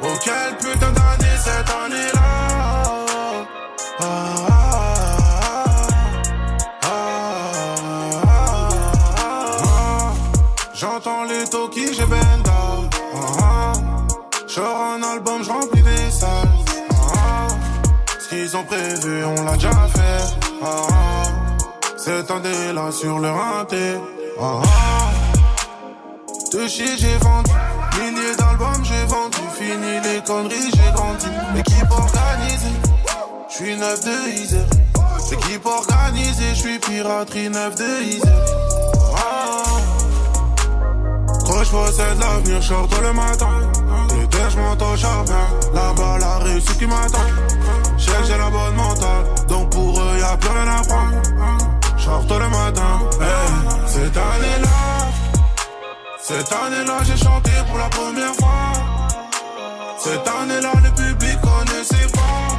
Oh, 0.00 0.14
quelle 0.22 0.56
putain 0.58 0.92
d'année 0.92 1.36
cette 1.46 1.70
année-là. 1.82 2.30
Ah, 3.98 4.00
ah, 4.00 4.44
ah, 6.82 6.92
ah, 6.92 7.50
ah. 9.18 10.12
J'entends 10.74 11.24
les 11.24 11.44
talkies, 11.48 11.92
j'ai. 11.94 12.04
Ah, 14.56 14.94
un 14.96 15.02
album, 15.02 15.42
j'remplis 15.42 15.82
des 15.82 16.10
salles. 16.10 16.48
Ce 18.20 18.28
qu'ils 18.28 18.56
ont 18.56 18.64
prévu, 18.64 19.24
on 19.24 19.42
l'a 19.42 19.54
déjà 19.54 19.72
fait. 19.92 21.33
Ah, 22.06 22.10
ah. 22.10 22.20
Cette 22.20 22.30
année-là 22.30 22.90
sur 22.92 23.18
le 23.18 23.30
rinté. 23.30 23.98
Ah, 24.40 24.60
ah. 24.62 25.10
De 26.52 26.68
chez 26.68 26.96
j'ai 26.96 27.16
vendu, 27.18 27.50
milliers 27.98 28.36
d'albums 28.36 28.84
j'ai 28.84 29.04
vendu, 29.06 29.38
fini 29.58 30.00
les 30.04 30.22
conneries 30.22 30.70
j'ai 30.72 30.92
grandi. 30.92 31.26
Équipe 31.58 31.90
organisée, 31.90 32.76
je 33.48 33.54
suis 33.54 33.76
neuf 33.76 34.04
de 34.04 34.30
Isère. 34.30 34.66
Équipe 35.32 35.66
organisée, 35.66 36.50
je 36.50 36.60
suis 36.60 36.78
piraterie 36.78 37.48
neuf 37.48 37.74
de 37.74 38.02
Isère. 38.04 38.32
Ah. 39.16 39.62
Quand 41.46 41.64
je 41.64 41.70
possède 41.70 42.18
l'avenir, 42.20 42.60
tôt 42.60 43.00
le 43.02 43.12
matin. 43.12 43.48
Les 44.16 44.26
terres, 44.28 44.50
je 44.50 44.58
monte 44.58 44.82
au 44.82 44.96
charbon. 44.96 45.32
Là-bas, 45.74 46.18
la 46.20 46.38
réussite 46.38 46.78
qui 46.78 46.86
m'attend. 46.86 47.18
Je 47.98 48.10
j'ai 48.26 48.38
la 48.38 48.50
bonne 48.50 48.74
mentale, 48.76 49.24
donc 49.48 49.70
pour 49.70 50.00
eux, 50.00 50.18
y'a 50.18 50.36
plus 50.36 50.50
rien 50.50 50.68
à 50.68 50.82
prendre. 50.82 51.83
Le 52.06 52.50
matin. 52.50 53.00
Cette 53.86 54.16
année-là. 54.16 55.08
Cette 56.20 56.52
année-là, 56.52 56.98
j'ai 57.04 57.16
chanté 57.16 57.50
pour 57.66 57.78
la 57.78 57.88
première 57.88 58.34
fois. 58.34 58.72
Cette 59.98 60.28
année-là, 60.28 60.72
le 60.84 60.90
public 60.90 61.38
connaissait 61.40 62.06
pas. 62.12 62.58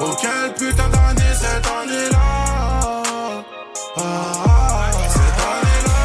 Oh, 0.00 0.16
quelle 0.20 0.54
putain 0.54 0.88
d'année 0.88 1.34
cette 1.34 1.66
année-là. 1.66 3.02
Ah, 3.96 4.02
ah, 4.02 4.90
cette 5.08 5.40
année-là. 5.52 6.02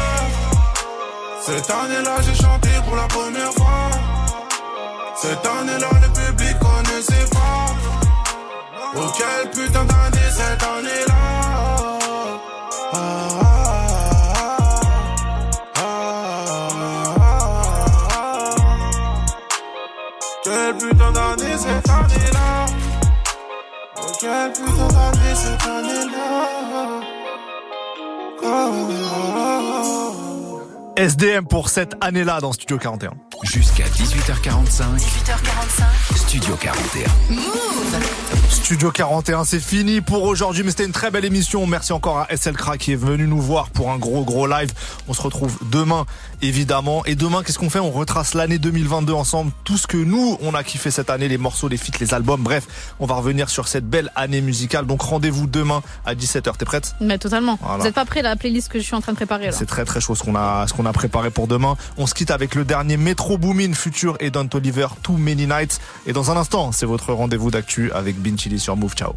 Cette 1.44 1.70
année-là, 1.70 2.16
j'ai 2.22 2.34
chanté 2.40 2.68
pour 2.86 2.96
la 2.96 3.08
première 3.08 3.52
fois. 3.52 3.90
Cette 5.16 5.44
année-là, 5.44 5.88
Oh 24.24 24.28
quelle 24.28 24.52
putain 24.52 24.88
d'année 24.88 25.34
cette 25.34 25.66
année-là 25.66 27.00
Oh, 28.44 28.46
oh, 28.46 28.92
oh. 29.84 30.11
SDM 30.96 31.46
pour 31.46 31.70
cette 31.70 31.96
année-là 32.02 32.40
dans 32.40 32.52
Studio 32.52 32.76
41. 32.76 33.12
Jusqu'à 33.44 33.84
18h45. 33.84 34.98
18h45. 34.98 36.16
Studio 36.16 36.54
41. 36.56 37.34
Move. 37.34 37.72
Studio 38.50 38.90
41, 38.90 39.44
c'est 39.44 39.58
fini 39.58 40.00
pour 40.00 40.22
aujourd'hui, 40.22 40.62
mais 40.62 40.70
c'était 40.70 40.84
une 40.84 40.92
très 40.92 41.10
belle 41.10 41.24
émission. 41.24 41.66
Merci 41.66 41.92
encore 41.92 42.18
à 42.18 42.36
SL 42.36 42.54
Crack 42.54 42.78
qui 42.78 42.92
est 42.92 42.96
venu 42.96 43.26
nous 43.26 43.40
voir 43.40 43.70
pour 43.70 43.90
un 43.90 43.98
gros 43.98 44.24
gros 44.24 44.46
live. 44.46 44.70
On 45.08 45.14
se 45.14 45.22
retrouve 45.22 45.58
demain, 45.70 46.04
évidemment. 46.42 47.04
Et 47.06 47.14
demain, 47.14 47.42
qu'est-ce 47.42 47.58
qu'on 47.58 47.70
fait? 47.70 47.78
On 47.78 47.90
retrace 47.90 48.34
l'année 48.34 48.58
2022 48.58 49.12
ensemble. 49.12 49.50
Tout 49.64 49.78
ce 49.78 49.86
que 49.86 49.96
nous, 49.96 50.38
on 50.42 50.54
a 50.54 50.62
kiffé 50.62 50.90
cette 50.90 51.10
année, 51.10 51.28
les 51.28 51.38
morceaux, 51.38 51.68
les 51.68 51.76
feats, 51.78 51.98
les 52.00 52.14
albums. 52.14 52.42
Bref, 52.42 52.94
on 53.00 53.06
va 53.06 53.14
revenir 53.14 53.48
sur 53.48 53.66
cette 53.66 53.88
belle 53.88 54.10
année 54.14 54.42
musicale. 54.42 54.86
Donc 54.86 55.00
rendez-vous 55.02 55.46
demain 55.46 55.82
à 56.04 56.14
17h. 56.14 56.56
T'es 56.56 56.64
prête? 56.64 56.94
Mais 57.00 57.18
totalement. 57.18 57.58
Voilà. 57.62 57.78
Vous 57.78 57.86
êtes 57.86 57.94
pas 57.94 58.04
prêts 58.04 58.22
la 58.22 58.36
playlist 58.36 58.68
que 58.68 58.78
je 58.78 58.84
suis 58.84 58.94
en 58.94 59.00
train 59.00 59.12
de 59.12 59.16
préparer 59.16 59.46
là 59.46 59.52
C'est 59.52 59.66
très 59.66 59.84
très 59.84 60.00
chaud 60.00 60.14
ce 60.14 60.22
qu'on 60.22 60.36
a 60.36 60.66
ce 60.66 60.74
qu'on 60.82 60.88
a 60.88 60.92
préparé 60.92 61.30
pour 61.30 61.46
demain. 61.46 61.76
On 61.96 62.06
se 62.06 62.14
quitte 62.14 62.30
avec 62.30 62.54
le 62.54 62.64
dernier 62.64 62.96
Metro 62.96 63.38
Boomin 63.38 63.72
Future 63.74 64.16
et 64.20 64.30
Don 64.30 64.48
Oliver 64.52 64.88
Too 65.02 65.16
Many 65.16 65.46
Nights. 65.46 65.80
Et 66.06 66.12
dans 66.12 66.30
un 66.30 66.36
instant, 66.36 66.72
c'est 66.72 66.86
votre 66.86 67.12
rendez-vous 67.12 67.50
d'actu 67.50 67.92
avec 67.92 68.20
Bin 68.20 68.36
Chili 68.36 68.58
sur 68.58 68.76
Move. 68.76 68.94
Ciao. 68.94 69.12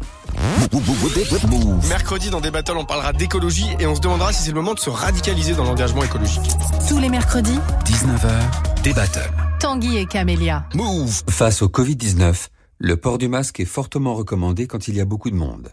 Mercredi, 1.88 2.30
dans 2.30 2.40
des 2.40 2.50
battles, 2.50 2.76
on 2.76 2.84
parlera 2.84 3.12
d'écologie 3.12 3.68
et 3.80 3.86
on 3.86 3.94
se 3.94 4.00
demandera 4.00 4.32
si 4.32 4.42
c'est 4.42 4.50
le 4.50 4.56
moment 4.56 4.74
de 4.74 4.78
se 4.78 4.90
radicaliser 4.90 5.54
dans 5.54 5.64
l'engagement 5.64 6.02
écologique. 6.04 6.50
Tous 6.88 6.98
les 6.98 7.08
mercredis, 7.08 7.58
19h, 7.84 8.82
des 8.82 8.92
battles. 8.92 9.32
Tanguy 9.58 9.96
et 9.96 10.06
Camélia. 10.06 10.68
Move 10.74 11.22
Face 11.28 11.62
au 11.62 11.68
Covid-19, 11.68 12.48
le 12.78 12.96
port 12.96 13.18
du 13.18 13.28
masque 13.28 13.60
est 13.60 13.64
fortement 13.64 14.14
recommandé 14.14 14.66
quand 14.66 14.88
il 14.88 14.96
y 14.96 15.00
a 15.00 15.04
beaucoup 15.04 15.30
de 15.30 15.36
monde, 15.36 15.70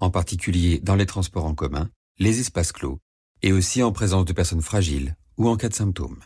en 0.00 0.10
particulier 0.10 0.80
dans 0.82 0.94
les 0.94 1.06
transports 1.06 1.44
en 1.44 1.54
commun, 1.54 1.88
les 2.18 2.40
espaces 2.40 2.72
clos, 2.72 2.98
et 3.42 3.52
aussi 3.52 3.82
en 3.82 3.92
présence 3.92 4.24
de 4.24 4.32
personnes 4.32 4.62
fragiles 4.62 5.14
ou 5.38 5.48
en 5.48 5.56
cas 5.56 5.68
de 5.68 5.74
symptômes. 5.74 6.20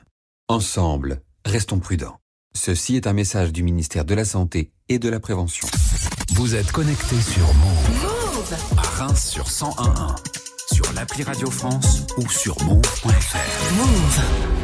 Ensemble, 0.49 1.23
restons 1.45 1.79
prudents. 1.79 2.19
Ceci 2.55 2.97
est 2.97 3.07
un 3.07 3.13
message 3.13 3.53
du 3.53 3.63
ministère 3.63 4.05
de 4.05 4.15
la 4.15 4.25
Santé 4.25 4.73
et 4.89 4.99
de 4.99 5.09
la 5.09 5.21
Prévention. 5.21 5.69
Vous 6.35 6.55
êtes 6.55 6.73
connecté 6.73 7.21
sur 7.21 7.47
Move. 7.55 7.91
Move. 8.03 8.55
À 8.77 8.83
Reims 8.83 9.29
sur 9.31 9.47
101.1. 9.47 10.17
Sur 10.75 10.93
l'appli 10.95 11.23
Radio 11.23 11.51
France 11.51 12.07
ou 12.17 12.29
sur 12.29 12.61
move.fr. 12.65 13.75
Move. 13.77 14.60